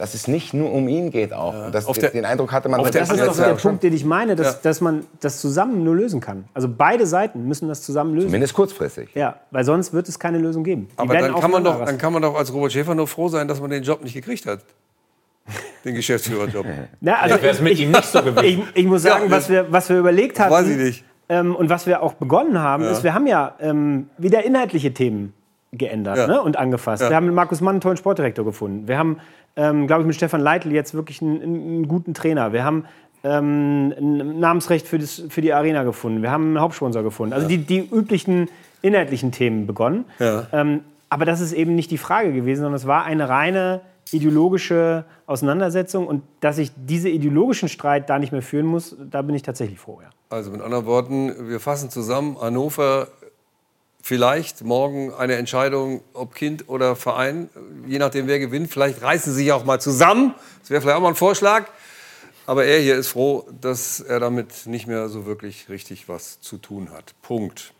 dass 0.00 0.14
es 0.14 0.26
nicht 0.28 0.54
nur 0.54 0.72
um 0.72 0.88
ihn 0.88 1.10
geht 1.10 1.34
auch. 1.34 1.66
Und 1.66 1.74
das, 1.74 1.84
der- 1.86 2.10
den 2.10 2.24
Eindruck 2.24 2.52
hatte 2.52 2.70
man 2.70 2.80
auf 2.80 2.90
Das 2.90 3.10
ist 3.10 3.20
doch 3.20 3.36
der. 3.36 3.54
Punkt, 3.54 3.82
den 3.82 3.92
ich 3.92 4.04
meine, 4.04 4.34
dass, 4.34 4.54
Ja. 4.54 4.58
dass 4.62 4.80
man 4.80 5.04
das 5.20 5.40
zusammen 5.42 5.84
nur 5.84 5.94
lösen 5.94 6.20
kann. 6.20 6.46
Also 6.54 6.68
beide 6.74 7.06
Seiten 7.06 7.46
müssen 7.46 7.68
das 7.68 7.82
zusammen 7.82 8.14
lösen. 8.14 8.28
Zumindest 8.28 8.54
kurzfristig. 8.54 9.10
Ja, 9.14 9.36
weil 9.50 9.64
sonst 9.64 9.92
wird 9.92 10.08
es 10.08 10.18
keine 10.18 10.38
Lösung 10.38 10.64
geben. 10.64 10.88
Die 10.92 10.98
Aber 10.98 11.14
dann 11.18 11.34
kann, 11.34 11.50
man 11.50 11.62
doch, 11.62 11.84
dann 11.84 11.98
kann 11.98 12.12
man 12.14 12.22
doch 12.22 12.34
als 12.34 12.50
Robert 12.52 12.72
Schäfer 12.72 12.94
nur 12.94 13.06
froh 13.06 13.28
sein, 13.28 13.46
dass 13.46 13.60
man 13.60 13.68
den 13.68 13.82
Job 13.82 14.02
nicht 14.02 14.14
gekriegt 14.14 14.46
hat. 14.46 14.60
Den 15.84 15.94
Geschäftsführerjob. 15.94 16.64
Na, 17.00 17.14
also 17.16 17.36
Vielleicht 17.36 17.42
wär's 17.42 17.60
mit 17.60 17.72
ich, 17.74 17.80
ihm 17.82 17.90
nicht 17.90 18.04
so 18.04 18.22
gewesen. 18.22 18.62
Ich, 18.74 18.76
ich 18.82 18.86
muss 18.86 19.02
sagen, 19.02 19.24
Ja, 19.26 19.30
was, 19.30 19.48
wir, 19.50 19.66
was 19.70 19.88
wir 19.88 19.98
überlegt 19.98 20.40
hatten 20.40 20.50
Weiß 20.52 20.66
ich 20.66 20.76
nicht. 20.76 21.04
Ähm, 21.28 21.54
und 21.54 21.68
was 21.68 21.86
wir 21.86 22.02
auch 22.02 22.14
begonnen 22.14 22.58
haben, 22.58 22.84
Ja. 22.84 22.90
ist, 22.90 23.02
wir 23.04 23.12
haben 23.14 23.26
ja 23.26 23.54
ähm, 23.60 24.08
wieder 24.18 24.44
inhaltliche 24.44 24.92
Themen 24.94 25.32
geändert 25.72 26.16
Ja. 26.18 26.26
ne, 26.26 26.42
und 26.42 26.56
angefasst. 26.58 27.02
Ja. 27.02 27.10
Wir 27.10 27.16
haben 27.16 27.26
mit 27.26 27.34
Markus 27.34 27.60
Mann 27.60 27.74
einen 27.76 27.80
tollen 27.80 27.96
Sportdirektor 27.96 28.44
gefunden. 28.44 28.88
Wir 28.88 28.98
haben, 28.98 29.18
ähm, 29.56 29.86
glaube 29.86 30.02
ich, 30.02 30.06
mit 30.06 30.16
Stefan 30.16 30.40
Leitl 30.40 30.72
jetzt 30.72 30.94
wirklich 30.94 31.22
einen, 31.22 31.42
einen 31.42 31.88
guten 31.88 32.14
Trainer. 32.14 32.52
Wir 32.52 32.64
haben 32.64 32.84
ähm, 33.22 33.94
ein 33.98 34.40
Namensrecht 34.40 34.88
für, 34.88 34.98
das, 34.98 35.22
für 35.28 35.40
die 35.40 35.52
Arena 35.52 35.84
gefunden. 35.84 36.22
Wir 36.22 36.30
haben 36.30 36.46
einen 36.46 36.60
Hauptsponsor 36.60 37.02
gefunden. 37.02 37.34
Also 37.34 37.46
die, 37.46 37.58
die 37.58 37.88
üblichen 37.92 38.48
inhaltlichen 38.82 39.30
Themen 39.30 39.66
begonnen. 39.66 40.06
Ja. 40.18 40.46
Ähm, 40.52 40.80
aber 41.08 41.24
das 41.24 41.40
ist 41.40 41.52
eben 41.52 41.74
nicht 41.74 41.90
die 41.90 41.98
Frage 41.98 42.32
gewesen, 42.32 42.62
sondern 42.62 42.76
es 42.76 42.86
war 42.86 43.04
eine 43.04 43.28
reine 43.28 43.82
ideologische 44.12 45.04
Auseinandersetzung. 45.26 46.06
Und 46.06 46.22
dass 46.40 46.58
ich 46.58 46.72
diese 46.76 47.08
ideologischen 47.08 47.68
Streit 47.68 48.08
da 48.10 48.18
nicht 48.18 48.32
mehr 48.32 48.42
führen 48.42 48.66
muss, 48.66 48.96
da 49.10 49.22
bin 49.22 49.34
ich 49.34 49.42
tatsächlich 49.42 49.78
froh. 49.78 50.00
Ja. 50.02 50.10
Also 50.30 50.50
mit 50.50 50.60
anderen 50.62 50.86
Worten, 50.86 51.48
wir 51.48 51.60
fassen 51.60 51.90
zusammen, 51.90 52.36
Hannover 52.40 53.08
vielleicht 54.02 54.64
morgen 54.64 55.12
eine 55.14 55.34
Entscheidung, 55.36 56.02
ob 56.14 56.34
Kind 56.34 56.68
oder 56.68 56.96
Verein, 56.96 57.50
je 57.86 57.98
nachdem 57.98 58.26
wer 58.26 58.38
gewinnt. 58.38 58.70
Vielleicht 58.70 59.02
reißen 59.02 59.32
sie 59.32 59.44
sich 59.44 59.52
auch 59.52 59.64
mal 59.64 59.80
zusammen. 59.80 60.34
Das 60.60 60.70
wäre 60.70 60.80
vielleicht 60.80 60.96
auch 60.96 61.02
mal 61.02 61.08
ein 61.08 61.14
Vorschlag. 61.14 61.66
Aber 62.46 62.64
er 62.64 62.80
hier 62.80 62.96
ist 62.96 63.08
froh, 63.08 63.46
dass 63.60 64.00
er 64.00 64.18
damit 64.18 64.66
nicht 64.66 64.86
mehr 64.86 65.08
so 65.08 65.26
wirklich 65.26 65.68
richtig 65.68 66.08
was 66.08 66.40
zu 66.40 66.58
tun 66.58 66.90
hat. 66.90 67.14
Punkt. 67.22 67.72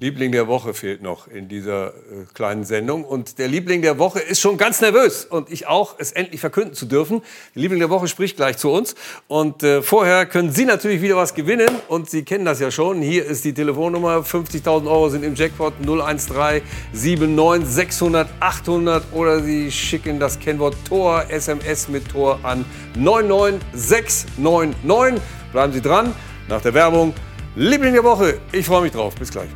Liebling 0.00 0.32
der 0.32 0.48
Woche 0.48 0.74
fehlt 0.74 1.02
noch 1.02 1.28
in 1.28 1.48
dieser 1.48 1.88
äh, 1.88 1.92
kleinen 2.34 2.64
Sendung. 2.64 3.04
Und 3.04 3.38
der 3.38 3.48
Liebling 3.48 3.82
der 3.82 3.98
Woche 3.98 4.20
ist 4.20 4.40
schon 4.40 4.56
ganz 4.56 4.80
nervös. 4.80 5.24
Und 5.24 5.52
ich 5.52 5.66
auch, 5.66 5.96
es 5.98 6.12
endlich 6.12 6.40
verkünden 6.40 6.74
zu 6.74 6.86
dürfen. 6.86 7.22
Der 7.54 7.62
Liebling 7.62 7.80
der 7.80 7.90
Woche 7.90 8.08
spricht 8.08 8.36
gleich 8.36 8.56
zu 8.56 8.70
uns. 8.70 8.94
Und 9.28 9.62
äh, 9.62 9.82
vorher 9.82 10.26
können 10.26 10.50
Sie 10.50 10.64
natürlich 10.64 11.02
wieder 11.02 11.16
was 11.16 11.34
gewinnen. 11.34 11.68
Und 11.88 12.08
Sie 12.08 12.24
kennen 12.24 12.44
das 12.44 12.58
ja 12.58 12.70
schon. 12.70 13.02
Hier 13.02 13.26
ist 13.26 13.44
die 13.44 13.52
Telefonnummer. 13.52 14.18
50.000 14.18 14.86
Euro 14.86 15.10
sind 15.10 15.24
im 15.24 15.34
Jackpot 15.34 15.74
013 15.84 16.62
79 16.92 17.68
600 17.68 18.28
800. 18.40 19.12
Oder 19.12 19.42
Sie 19.42 19.70
schicken 19.70 20.18
das 20.18 20.38
Kennwort 20.38 20.76
Tor, 20.88 21.24
SMS 21.28 21.88
mit 21.88 22.08
Tor 22.08 22.40
an 22.42 22.64
99699. 22.96 25.22
Bleiben 25.52 25.72
Sie 25.72 25.82
dran. 25.82 26.14
Nach 26.48 26.62
der 26.62 26.74
Werbung. 26.74 27.14
Liebling 27.54 27.92
der 27.92 28.04
Woche. 28.04 28.40
Ich 28.52 28.64
freue 28.64 28.82
mich 28.82 28.92
drauf. 28.92 29.14
Bis 29.14 29.30
gleich. 29.30 29.48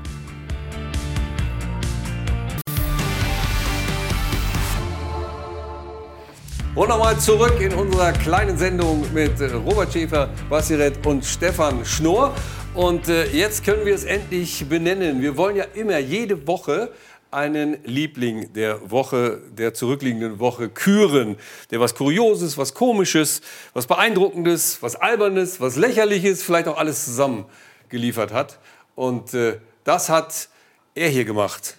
Und 6.76 6.90
nochmal 6.90 7.18
zurück 7.18 7.58
in 7.58 7.72
unserer 7.72 8.12
kleinen 8.12 8.58
Sendung 8.58 9.10
mit 9.14 9.40
äh, 9.40 9.46
Robert 9.46 9.94
Schäfer, 9.94 10.28
Bassiret 10.50 11.06
und 11.06 11.24
Stefan 11.24 11.82
Schnorr. 11.86 12.34
Und 12.74 13.08
äh, 13.08 13.24
jetzt 13.30 13.64
können 13.64 13.86
wir 13.86 13.94
es 13.94 14.04
endlich 14.04 14.68
benennen. 14.68 15.22
Wir 15.22 15.38
wollen 15.38 15.56
ja 15.56 15.64
immer 15.72 15.96
jede 15.96 16.46
Woche 16.46 16.92
einen 17.30 17.82
Liebling 17.84 18.52
der 18.52 18.90
Woche, 18.90 19.40
der 19.52 19.72
zurückliegenden 19.72 20.38
Woche 20.38 20.68
küren. 20.68 21.36
Der 21.70 21.80
was 21.80 21.94
Kurioses, 21.94 22.58
was 22.58 22.74
Komisches, 22.74 23.40
was 23.72 23.86
Beeindruckendes, 23.86 24.82
was 24.82 24.96
Albernes, 24.96 25.62
was 25.62 25.76
Lächerliches, 25.76 26.42
vielleicht 26.42 26.68
auch 26.68 26.76
alles 26.76 27.06
zusammen 27.06 27.46
geliefert 27.88 28.34
hat. 28.34 28.58
Und 28.94 29.32
äh, 29.32 29.60
das 29.84 30.10
hat 30.10 30.50
er 30.94 31.08
hier 31.08 31.24
gemacht. 31.24 31.78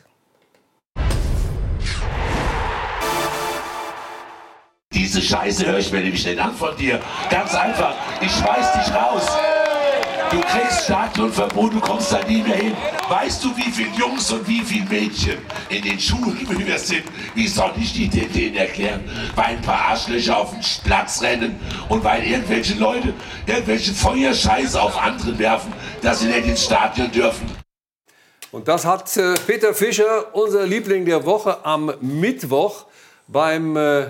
Diese 4.97 5.21
Scheiße 5.21 5.67
höre 5.67 5.77
ich 5.77 5.91
mir 5.91 5.99
nämlich 5.99 6.25
nicht 6.25 6.39
an 6.39 6.55
von 6.55 6.75
dir. 6.75 6.99
Ganz 7.29 7.53
einfach. 7.53 7.93
Ich 8.19 8.31
schmeiß 8.31 8.73
dich 8.73 8.95
raus. 8.95 9.27
Du 10.31 10.41
kriegst 10.41 10.85
Stadionverbot, 10.85 11.75
du 11.75 11.79
kommst 11.79 12.11
da 12.11 12.23
nie 12.27 12.41
mehr 12.41 12.57
hin. 12.57 12.75
Weißt 13.07 13.43
du, 13.43 13.55
wie 13.55 13.71
viele 13.71 13.91
Jungs 13.91 14.31
und 14.31 14.47
wie 14.47 14.61
viele 14.61 14.89
Mädchen 14.89 15.37
in 15.69 15.83
den 15.83 15.99
Schulen 15.99 16.47
müde 16.49 16.79
sind? 16.79 17.03
Wie 17.35 17.47
soll 17.47 17.73
ich 17.79 17.93
die 17.93 18.07
dir 18.07 18.27
denen 18.27 18.55
erklären? 18.55 19.03
Weil 19.35 19.57
ein 19.57 19.61
paar 19.61 19.89
Arschlöcher 19.89 20.35
auf 20.35 20.49
den 20.49 20.61
Platz 20.83 21.21
rennen 21.21 21.59
und 21.89 22.03
weil 22.03 22.23
irgendwelche 22.23 22.73
Leute 22.73 23.13
irgendwelche 23.45 23.93
Feuerscheiße 23.93 24.81
auf 24.81 24.99
andere 24.99 25.37
werfen, 25.37 25.71
dass 26.01 26.21
sie 26.21 26.27
nicht 26.27 26.47
ins 26.47 26.65
Stadion 26.65 27.11
dürfen. 27.11 27.45
Und 28.51 28.67
das 28.67 28.83
hat 28.83 29.15
äh, 29.15 29.35
Peter 29.45 29.75
Fischer, 29.75 30.33
unser 30.35 30.65
Liebling 30.65 31.05
der 31.05 31.23
Woche, 31.23 31.63
am 31.63 31.93
Mittwoch 32.01 32.87
beim 33.27 33.77
äh, 33.77 34.07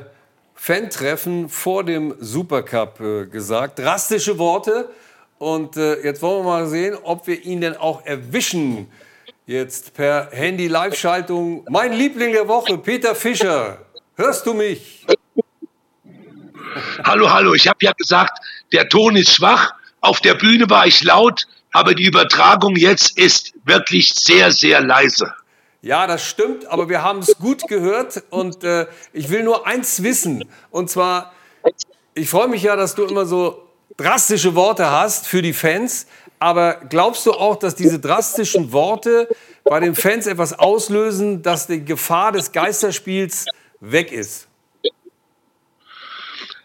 Fan-Treffen 0.57 1.47
vor 1.49 1.83
dem 1.83 2.15
Supercup 2.19 2.99
äh, 2.99 3.25
gesagt. 3.25 3.79
Drastische 3.79 4.37
Worte. 4.37 4.89
Und 5.39 5.77
äh, 5.77 6.03
jetzt 6.03 6.21
wollen 6.21 6.43
wir 6.43 6.51
mal 6.51 6.67
sehen, 6.67 6.97
ob 7.01 7.27
wir 7.27 7.43
ihn 7.45 7.61
denn 7.61 7.77
auch 7.77 8.05
erwischen 8.05 8.87
Jetzt 9.47 9.93
per 9.93 10.27
Handy-Live-Schaltung. 10.33 11.65
Mein 11.69 11.93
Liebling 11.93 12.33
der 12.33 12.49
Woche, 12.49 12.77
Peter 12.77 13.15
Fischer. 13.15 13.77
Hörst 14.17 14.45
du 14.45 14.53
mich? 14.53 15.05
Hallo, 17.05 17.31
hallo. 17.31 17.53
Ich 17.53 17.65
habe 17.65 17.77
ja 17.79 17.93
gesagt, 17.93 18.39
der 18.73 18.89
Ton 18.89 19.15
ist 19.15 19.33
schwach. 19.33 19.73
Auf 20.01 20.19
der 20.19 20.33
Bühne 20.33 20.69
war 20.69 20.85
ich 20.85 21.01
laut, 21.01 21.47
aber 21.71 21.95
die 21.95 22.03
Übertragung 22.03 22.75
jetzt 22.75 23.17
ist 23.17 23.53
wirklich 23.63 24.09
sehr, 24.09 24.51
sehr 24.51 24.81
leise. 24.81 25.33
Ja, 25.81 26.07
das 26.07 26.23
stimmt, 26.23 26.65
aber 26.65 26.89
wir 26.89 27.03
haben 27.03 27.19
es 27.19 27.37
gut 27.37 27.67
gehört 27.67 28.23
und 28.29 28.63
äh, 28.63 28.87
ich 29.13 29.29
will 29.29 29.43
nur 29.43 29.67
eins 29.67 30.01
wissen. 30.01 30.43
Und 30.71 30.89
zwar, 30.89 31.33
ich 32.13 32.29
freue 32.29 32.47
mich 32.47 32.63
ja, 32.63 32.75
dass 32.75 32.95
du 32.95 33.05
immer 33.05 33.25
so 33.25 33.67
drastische 33.95 34.55
Worte 34.55 34.89
hast 34.89 35.27
für 35.27 35.41
die 35.41 35.53
Fans, 35.53 36.07
aber 36.39 36.75
glaubst 36.89 37.25
du 37.25 37.31
auch, 37.33 37.55
dass 37.55 37.75
diese 37.75 37.99
drastischen 37.99 38.71
Worte 38.71 39.27
bei 39.63 39.79
den 39.79 39.95
Fans 39.95 40.27
etwas 40.27 40.57
auslösen, 40.57 41.41
dass 41.41 41.67
die 41.67 41.83
Gefahr 41.83 42.31
des 42.31 42.51
Geisterspiels 42.51 43.45
weg 43.79 44.11
ist? 44.11 44.47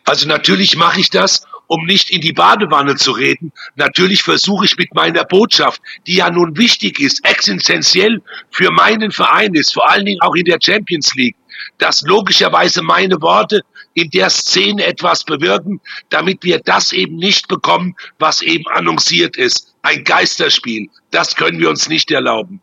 Also 0.05 0.27
natürlich 0.27 0.77
mache 0.77 1.01
ich 1.01 1.11
das, 1.11 1.47
um 1.73 1.87
nicht 1.87 2.11
in 2.11 2.21
die 2.21 2.35
Badewanne 2.35 2.97
zu 2.97 3.13
reden. 3.13 3.51
Natürlich 3.77 4.23
versuche 4.23 4.67
ich 4.67 4.77
mit 4.77 4.95
meiner 4.95 5.25
Botschaft, 5.25 5.81
die 6.07 6.17
ja 6.17 6.31
nun 6.31 6.55
wichtig 6.59 7.01
ist, 7.01 7.25
existenziell 7.25 8.21
für 8.51 8.71
meinen 8.71 9.11
Verein 9.11 9.55
ist, 9.55 9.73
vor 9.73 9.91
allen 9.91 10.05
Dingen 10.05 10.21
auch 10.21 10.35
in 10.35 10.45
der 10.45 10.59
Champions 10.63 11.15
League, 11.15 11.37
dass 11.79 12.03
logischerweise 12.03 12.83
meine 12.83 13.23
Worte 13.23 13.63
in 13.95 14.11
der 14.11 14.29
Szene 14.29 14.85
etwas 14.85 15.25
bewirken, 15.25 15.81
damit 16.11 16.45
wir 16.45 16.59
das 16.59 16.93
eben 16.93 17.17
nicht 17.17 17.49
bekommen, 17.49 17.97
was 18.19 18.43
eben 18.43 18.67
annonciert 18.69 19.39
ist. 19.39 19.75
Ein 19.81 20.05
Geisterspiel. 20.05 20.91
Das 21.11 21.37
können 21.37 21.59
wir 21.59 21.71
uns 21.71 21.89
nicht 21.89 22.11
erlauben. 22.11 22.61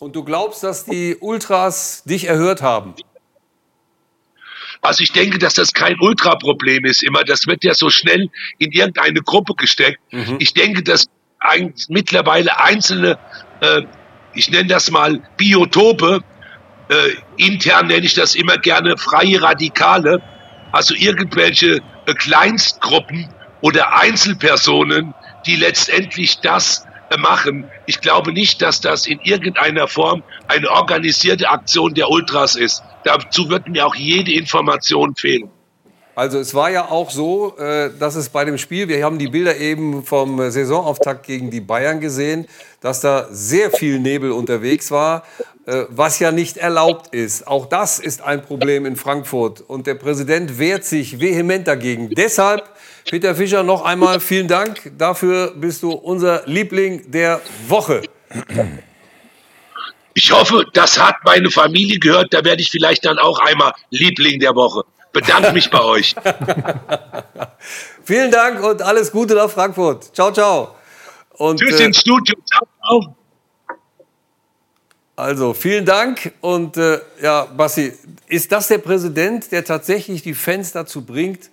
Und 0.00 0.16
du 0.16 0.24
glaubst, 0.24 0.64
dass 0.64 0.84
die 0.84 1.16
Ultras 1.20 2.02
dich 2.04 2.24
erhört 2.24 2.60
haben? 2.60 2.94
Also 4.82 5.04
ich 5.04 5.12
denke, 5.12 5.38
dass 5.38 5.54
das 5.54 5.72
kein 5.72 5.98
Ultraproblem 6.00 6.84
ist 6.84 7.02
immer. 7.04 7.22
Das 7.22 7.46
wird 7.46 7.62
ja 7.62 7.72
so 7.72 7.88
schnell 7.88 8.28
in 8.58 8.72
irgendeine 8.72 9.20
Gruppe 9.20 9.54
gesteckt. 9.54 10.00
Mhm. 10.10 10.36
Ich 10.40 10.54
denke, 10.54 10.82
dass 10.82 11.06
ein, 11.38 11.72
mittlerweile 11.88 12.58
einzelne, 12.60 13.18
äh, 13.60 13.82
ich 14.34 14.50
nenne 14.50 14.66
das 14.66 14.90
mal 14.90 15.22
Biotope, 15.36 16.20
äh, 16.88 16.94
intern 17.36 17.86
nenne 17.86 18.04
ich 18.04 18.14
das 18.14 18.34
immer 18.34 18.58
gerne 18.58 18.96
freie 18.98 19.40
Radikale, 19.40 20.20
also 20.72 20.94
irgendwelche 20.94 21.80
äh, 22.06 22.14
Kleinstgruppen 22.14 23.28
oder 23.60 23.96
Einzelpersonen, 23.96 25.14
die 25.46 25.56
letztendlich 25.56 26.40
das 26.40 26.84
äh, 27.10 27.16
machen. 27.18 27.70
Ich 27.86 28.00
glaube 28.00 28.32
nicht, 28.32 28.60
dass 28.62 28.80
das 28.80 29.06
in 29.06 29.20
irgendeiner 29.20 29.86
Form 29.86 30.24
eine 30.48 30.68
organisierte 30.70 31.48
Aktion 31.48 31.94
der 31.94 32.10
Ultras 32.10 32.56
ist. 32.56 32.82
Dazu 33.04 33.48
wird 33.48 33.68
mir 33.68 33.86
auch 33.86 33.94
jede 33.94 34.32
Information 34.32 35.14
fehlen. 35.14 35.50
Also 36.14 36.38
es 36.38 36.54
war 36.54 36.70
ja 36.70 36.90
auch 36.90 37.10
so, 37.10 37.56
äh, 37.56 37.90
dass 37.98 38.16
es 38.16 38.28
bei 38.28 38.44
dem 38.44 38.58
Spiel, 38.58 38.86
wir 38.86 39.02
haben 39.02 39.18
die 39.18 39.28
Bilder 39.28 39.56
eben 39.56 40.04
vom 40.04 40.50
Saisonauftakt 40.50 41.26
gegen 41.26 41.50
die 41.50 41.62
Bayern 41.62 42.00
gesehen, 42.00 42.46
dass 42.80 43.00
da 43.00 43.28
sehr 43.30 43.70
viel 43.70 43.98
Nebel 43.98 44.30
unterwegs 44.30 44.90
war, 44.90 45.22
äh, 45.64 45.84
was 45.88 46.18
ja 46.18 46.30
nicht 46.30 46.58
erlaubt 46.58 47.14
ist. 47.14 47.46
Auch 47.46 47.64
das 47.64 47.98
ist 47.98 48.20
ein 48.20 48.42
Problem 48.42 48.84
in 48.84 48.96
Frankfurt 48.96 49.62
und 49.62 49.86
der 49.86 49.94
Präsident 49.94 50.58
wehrt 50.58 50.84
sich 50.84 51.18
vehement 51.18 51.66
dagegen. 51.66 52.10
Deshalb, 52.10 52.68
Peter 53.08 53.34
Fischer, 53.34 53.62
noch 53.62 53.82
einmal 53.82 54.20
vielen 54.20 54.48
Dank. 54.48 54.92
Dafür 54.98 55.54
bist 55.56 55.82
du 55.82 55.92
unser 55.92 56.42
Liebling 56.44 57.10
der 57.10 57.40
Woche. 57.68 58.02
Ich 60.14 60.30
hoffe, 60.30 60.66
das 60.72 60.98
hat 60.98 61.16
meine 61.24 61.50
Familie 61.50 61.98
gehört. 61.98 62.34
Da 62.34 62.44
werde 62.44 62.62
ich 62.62 62.70
vielleicht 62.70 63.04
dann 63.04 63.18
auch 63.18 63.38
einmal 63.38 63.72
Liebling 63.90 64.40
der 64.40 64.54
Woche. 64.54 64.84
Bedanke 65.12 65.52
mich 65.52 65.70
bei 65.70 65.82
euch. 65.82 66.14
Vielen 68.04 68.30
Dank 68.30 68.62
und 68.62 68.82
alles 68.82 69.12
Gute 69.12 69.34
nach 69.34 69.50
Frankfurt. 69.50 70.14
Ciao, 70.14 70.32
ciao. 70.32 70.74
Und, 71.30 71.60
Tschüss 71.60 71.80
äh, 71.80 71.84
ins 71.84 72.00
Studio. 72.00 72.34
Ciao, 72.46 72.66
ciao. 72.84 73.16
Also 75.14 75.52
vielen 75.52 75.84
Dank 75.84 76.32
und 76.40 76.76
äh, 76.78 76.98
ja, 77.20 77.44
Bassi, 77.44 77.92
ist 78.28 78.50
das 78.50 78.68
der 78.68 78.78
Präsident, 78.78 79.52
der 79.52 79.62
tatsächlich 79.64 80.22
die 80.22 80.32
Fans 80.32 80.72
dazu 80.72 81.04
bringt, 81.04 81.50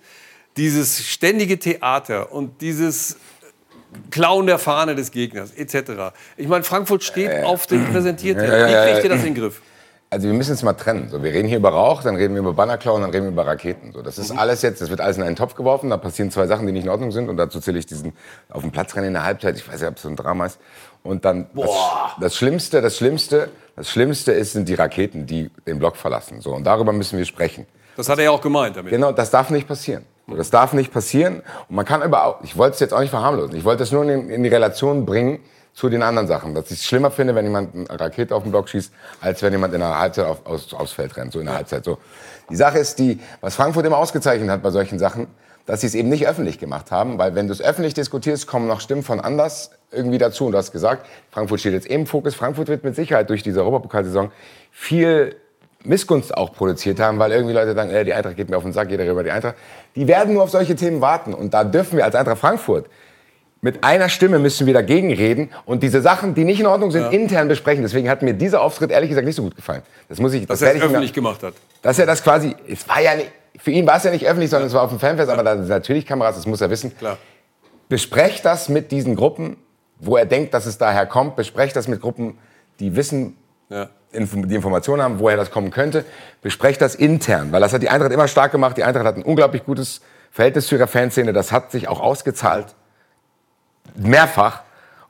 dieses 0.56 1.06
ständige 1.06 1.58
Theater 1.58 2.32
und 2.32 2.60
dieses 2.62 3.16
Klauen 4.10 4.46
der 4.46 4.58
Fahne 4.58 4.94
des 4.94 5.10
Gegners 5.10 5.52
etc. 5.52 6.12
Ich 6.36 6.48
meine, 6.48 6.64
Frankfurt 6.64 7.04
steht 7.04 7.44
auf 7.44 7.66
dem 7.66 7.86
Präsentierteller. 7.92 8.58
Ja, 8.58 8.66
ja, 8.66 8.68
ja, 8.68 8.86
Wie 8.86 8.90
kriegt 8.92 9.04
ihr 9.04 9.10
ja. 9.10 9.16
das 9.16 9.24
in 9.24 9.34
den 9.34 9.42
Griff? 9.42 9.60
Also 10.12 10.26
wir 10.26 10.34
müssen 10.34 10.54
es 10.54 10.64
mal 10.64 10.72
trennen. 10.72 11.08
So, 11.08 11.22
wir 11.22 11.32
reden 11.32 11.46
hier 11.46 11.58
über 11.58 11.68
Rauch, 11.68 12.02
dann 12.02 12.16
reden 12.16 12.34
wir 12.34 12.40
über 12.40 12.52
Bannerklauen, 12.52 13.02
dann 13.02 13.12
reden 13.12 13.26
wir 13.26 13.30
über 13.30 13.46
Raketen. 13.46 13.92
So, 13.92 14.02
das 14.02 14.18
ist 14.18 14.32
alles 14.32 14.60
jetzt, 14.62 14.80
das 14.80 14.90
wird 14.90 15.00
alles 15.00 15.16
in 15.16 15.22
einen 15.22 15.36
Topf 15.36 15.54
geworfen, 15.54 15.88
da 15.88 15.96
passieren 15.98 16.32
zwei 16.32 16.48
Sachen, 16.48 16.66
die 16.66 16.72
nicht 16.72 16.82
in 16.82 16.90
Ordnung 16.90 17.12
sind 17.12 17.28
und 17.28 17.36
dazu 17.36 17.60
zähle 17.60 17.78
ich 17.78 17.86
diesen 17.86 18.12
auf 18.48 18.62
dem 18.62 18.72
Platz 18.72 18.96
rennen 18.96 19.08
in 19.08 19.12
der 19.14 19.24
Halbzeit, 19.24 19.56
ich 19.56 19.68
weiß 19.68 19.80
nicht, 19.80 19.88
ob 19.88 19.96
es 19.96 20.02
so 20.02 20.08
ein 20.08 20.16
Drama 20.16 20.46
ist. 20.46 20.58
Und 21.04 21.24
dann 21.24 21.46
das, 21.54 21.70
das 22.20 22.36
Schlimmste, 22.36 22.82
das 22.82 22.96
Schlimmste, 22.96 23.50
das 23.76 23.88
Schlimmste 23.88 24.32
ist, 24.32 24.52
sind 24.52 24.68
die 24.68 24.74
Raketen, 24.74 25.26
die 25.26 25.48
den 25.64 25.78
Block 25.78 25.96
verlassen. 25.96 26.40
So, 26.40 26.54
und 26.54 26.64
darüber 26.64 26.92
müssen 26.92 27.16
wir 27.16 27.24
sprechen. 27.24 27.66
Das 27.96 28.08
hat 28.08 28.18
er 28.18 28.24
ja 28.24 28.30
auch 28.32 28.40
gemeint 28.40 28.76
damit. 28.76 28.90
Genau, 28.90 29.12
das 29.12 29.30
darf 29.30 29.50
nicht 29.50 29.68
passieren. 29.68 30.04
Das 30.36 30.50
darf 30.50 30.72
nicht 30.72 30.92
passieren. 30.92 31.42
Und 31.68 31.76
man 31.76 31.84
kann 31.84 32.02
aber, 32.02 32.40
ich 32.42 32.56
wollte 32.56 32.74
es 32.74 32.80
jetzt 32.80 32.94
auch 32.94 33.00
nicht 33.00 33.10
verharmlosen. 33.10 33.56
Ich 33.56 33.64
wollte 33.64 33.82
es 33.82 33.92
nur 33.92 34.04
in, 34.04 34.30
in 34.30 34.42
die 34.42 34.48
Relation 34.48 35.06
bringen 35.06 35.40
zu 35.72 35.88
den 35.88 36.02
anderen 36.02 36.26
Sachen. 36.28 36.54
Dass 36.54 36.70
ich 36.70 36.78
es 36.78 36.84
schlimmer 36.84 37.10
finde, 37.10 37.34
wenn 37.34 37.44
jemand 37.44 37.74
eine 37.74 38.00
Rakete 38.00 38.34
auf 38.34 38.42
den 38.42 38.52
Block 38.52 38.68
schießt, 38.68 38.92
als 39.20 39.42
wenn 39.42 39.52
jemand 39.52 39.74
in 39.74 39.80
der 39.80 39.98
Halbzeit 39.98 40.26
auf, 40.26 40.44
aus, 40.46 40.72
aufs 40.74 40.92
Feld 40.92 41.16
rennt, 41.16 41.32
so 41.32 41.40
in 41.40 41.46
der 41.46 41.54
Halbzeit. 41.54 41.84
So. 41.84 41.98
Die 42.50 42.56
Sache 42.56 42.78
ist 42.78 42.98
die, 42.98 43.20
was 43.40 43.54
Frankfurt 43.54 43.86
immer 43.86 43.98
ausgezeichnet 43.98 44.50
hat 44.50 44.62
bei 44.62 44.70
solchen 44.70 44.98
Sachen, 44.98 45.28
dass 45.66 45.82
sie 45.82 45.86
es 45.86 45.94
eben 45.94 46.08
nicht 46.08 46.26
öffentlich 46.26 46.58
gemacht 46.58 46.90
haben, 46.90 47.18
weil 47.18 47.34
wenn 47.34 47.46
du 47.46 47.52
es 47.52 47.62
öffentlich 47.62 47.94
diskutierst, 47.94 48.46
kommen 48.46 48.66
noch 48.66 48.80
Stimmen 48.80 49.02
von 49.02 49.20
anders 49.20 49.70
irgendwie 49.92 50.18
dazu. 50.18 50.46
Und 50.46 50.52
du 50.52 50.58
hast 50.58 50.72
gesagt, 50.72 51.06
Frankfurt 51.30 51.60
steht 51.60 51.74
jetzt 51.74 51.86
eben 51.86 52.02
im 52.02 52.06
Fokus. 52.06 52.34
Frankfurt 52.34 52.68
wird 52.68 52.82
mit 52.82 52.96
Sicherheit 52.96 53.30
durch 53.30 53.42
diese 53.42 53.60
Europapokalsaison 53.60 54.32
viel 54.70 55.36
Missgunst 55.84 56.36
auch 56.36 56.52
produziert 56.52 57.00
haben, 57.00 57.18
weil 57.18 57.32
irgendwie 57.32 57.54
Leute 57.54 57.74
sagen, 57.74 57.90
äh, 57.90 58.04
die 58.04 58.12
Eintracht 58.12 58.36
geht 58.36 58.50
mir 58.50 58.56
auf 58.56 58.62
den 58.62 58.72
Sack, 58.72 58.90
jeder 58.90 59.06
über 59.10 59.22
die 59.24 59.30
Eintracht. 59.30 59.54
Die 59.96 60.06
werden 60.06 60.34
nur 60.34 60.42
auf 60.42 60.50
solche 60.50 60.76
Themen 60.76 61.00
warten. 61.00 61.32
Und 61.34 61.54
da 61.54 61.64
dürfen 61.64 61.96
wir 61.96 62.04
als 62.04 62.14
Eintracht 62.14 62.38
Frankfurt 62.38 62.86
mit 63.62 63.84
einer 63.84 64.08
Stimme 64.08 64.38
müssen 64.38 64.66
wir 64.66 64.72
dagegen 64.72 65.12
reden 65.12 65.50
und 65.66 65.82
diese 65.82 66.00
Sachen, 66.00 66.34
die 66.34 66.44
nicht 66.44 66.60
in 66.60 66.66
Ordnung 66.66 66.90
sind, 66.92 67.02
Ja. 67.02 67.08
intern 67.10 67.46
besprechen. 67.46 67.82
Deswegen 67.82 68.08
hat 68.08 68.22
mir 68.22 68.32
dieser 68.32 68.62
Auftritt 68.62 68.90
ehrlich 68.90 69.10
gesagt 69.10 69.26
nicht 69.26 69.36
so 69.36 69.42
gut 69.42 69.54
gefallen. 69.54 69.82
Das 70.08 70.18
muss 70.18 70.32
ich, 70.32 70.46
Dass 70.46 70.60
das 70.60 70.68
er 70.70 70.74
es 70.76 70.80
mir- 70.80 70.86
öffentlich 70.86 71.12
gemacht 71.12 71.42
hat. 71.42 71.52
dass 71.82 71.98
er 71.98 72.06
das 72.06 72.22
quasi, 72.24 72.56
es 72.66 72.88
war 72.88 73.02
ja 73.02 73.16
nicht, 73.16 73.30
für 73.58 73.70
ihn 73.70 73.86
war 73.86 73.96
es 73.98 74.04
ja 74.04 74.10
nicht 74.12 74.26
öffentlich, 74.26 74.48
sondern 74.48 74.68
es 74.68 74.72
war 74.72 74.80
auf 74.82 74.88
dem 74.88 74.98
Fanfest, 74.98 75.28
aber 75.28 75.42
da 75.42 75.56
sind 75.58 75.68
natürlich 75.68 76.06
Kameras, 76.06 76.36
das 76.36 76.46
muss 76.46 76.62
er 76.62 76.70
wissen. 76.70 76.96
Klar. 76.96 77.18
Besprecht 77.90 78.46
das 78.46 78.70
mit 78.70 78.92
diesen 78.92 79.14
Gruppen, 79.14 79.56
wo 79.98 80.16
er 80.16 80.24
denkt, 80.24 80.54
dass 80.54 80.64
es 80.64 80.78
daher 80.78 81.04
kommt. 81.04 81.36
Besprecht 81.36 81.76
das 81.76 81.86
mit 81.86 82.00
Gruppen, 82.00 82.38
die 82.78 82.96
wissen, 82.96 83.36
Ja. 83.70 83.88
Die 84.12 84.54
Informationen 84.54 85.02
haben, 85.02 85.20
woher 85.20 85.36
das 85.36 85.50
kommen 85.52 85.70
könnte. 85.70 86.04
Besprecht 86.42 86.80
das 86.82 86.94
intern, 86.96 87.52
weil 87.52 87.60
das 87.60 87.72
hat 87.72 87.82
die 87.82 87.88
Eintracht 87.88 88.10
immer 88.12 88.26
stark 88.28 88.50
gemacht. 88.52 88.76
Die 88.76 88.82
Eintracht 88.84 89.04
hat 89.06 89.16
ein 89.16 89.22
unglaublich 89.22 89.64
gutes 89.64 90.00
Verhältnis 90.32 90.66
zu 90.66 90.74
ihrer 90.74 90.88
Fanszene. 90.88 91.32
Das 91.32 91.52
hat 91.52 91.70
sich 91.70 91.86
auch 91.88 92.00
ausgezahlt. 92.00 92.74
Mehrfach. 93.96 94.62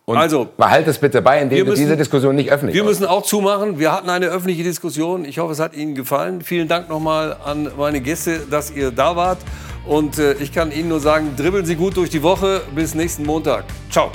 Und 0.05 0.17
Also, 0.17 0.49
behalt 0.57 0.89
es 0.89 0.99
bitte 0.99 1.23
bei, 1.23 1.41
indem 1.41 1.57
wir 1.59 1.65
du 1.65 1.71
müssen- 1.71 1.83
diese 1.83 1.97
Diskussion 1.97 2.35
nicht 2.35 2.51
öffentlich 2.51 2.75
Wir 2.75 2.83
müssen 2.85 3.07
auch 3.07 3.23
zumachen. 3.23 3.79
Wir 3.79 3.93
hatten 3.93 4.11
eine 4.11 4.27
öffentliche 4.27 4.65
Diskussion. 4.65 5.25
Ich 5.25 5.39
hoffe, 5.39 5.53
es 5.53 5.61
hat 5.61 5.75
Ihnen 5.75 5.95
gefallen. 5.95 6.43
Vielen 6.43 6.67
Dank 6.69 6.89
nochmal 6.89 7.37
an 7.45 7.71
meine 7.79 8.01
Gäste, 8.01 8.41
dass 8.51 8.71
ihr 8.71 8.91
da 8.91 9.15
wart. 9.17 9.39
Und 9.87 10.19
äh, 10.19 10.33
ich 10.35 10.53
kann 10.53 10.73
Ihnen 10.73 10.89
nur 10.89 11.01
sagen, 11.01 11.37
dribbeln 11.37 11.65
Sie 11.65 11.77
gut 11.77 11.97
durch 11.97 12.11
die 12.11 12.23
Woche. 12.23 12.63
Bis 12.75 12.95
nächsten 12.95 13.25
Montag. 13.25 13.65
Ciao. 13.91 14.11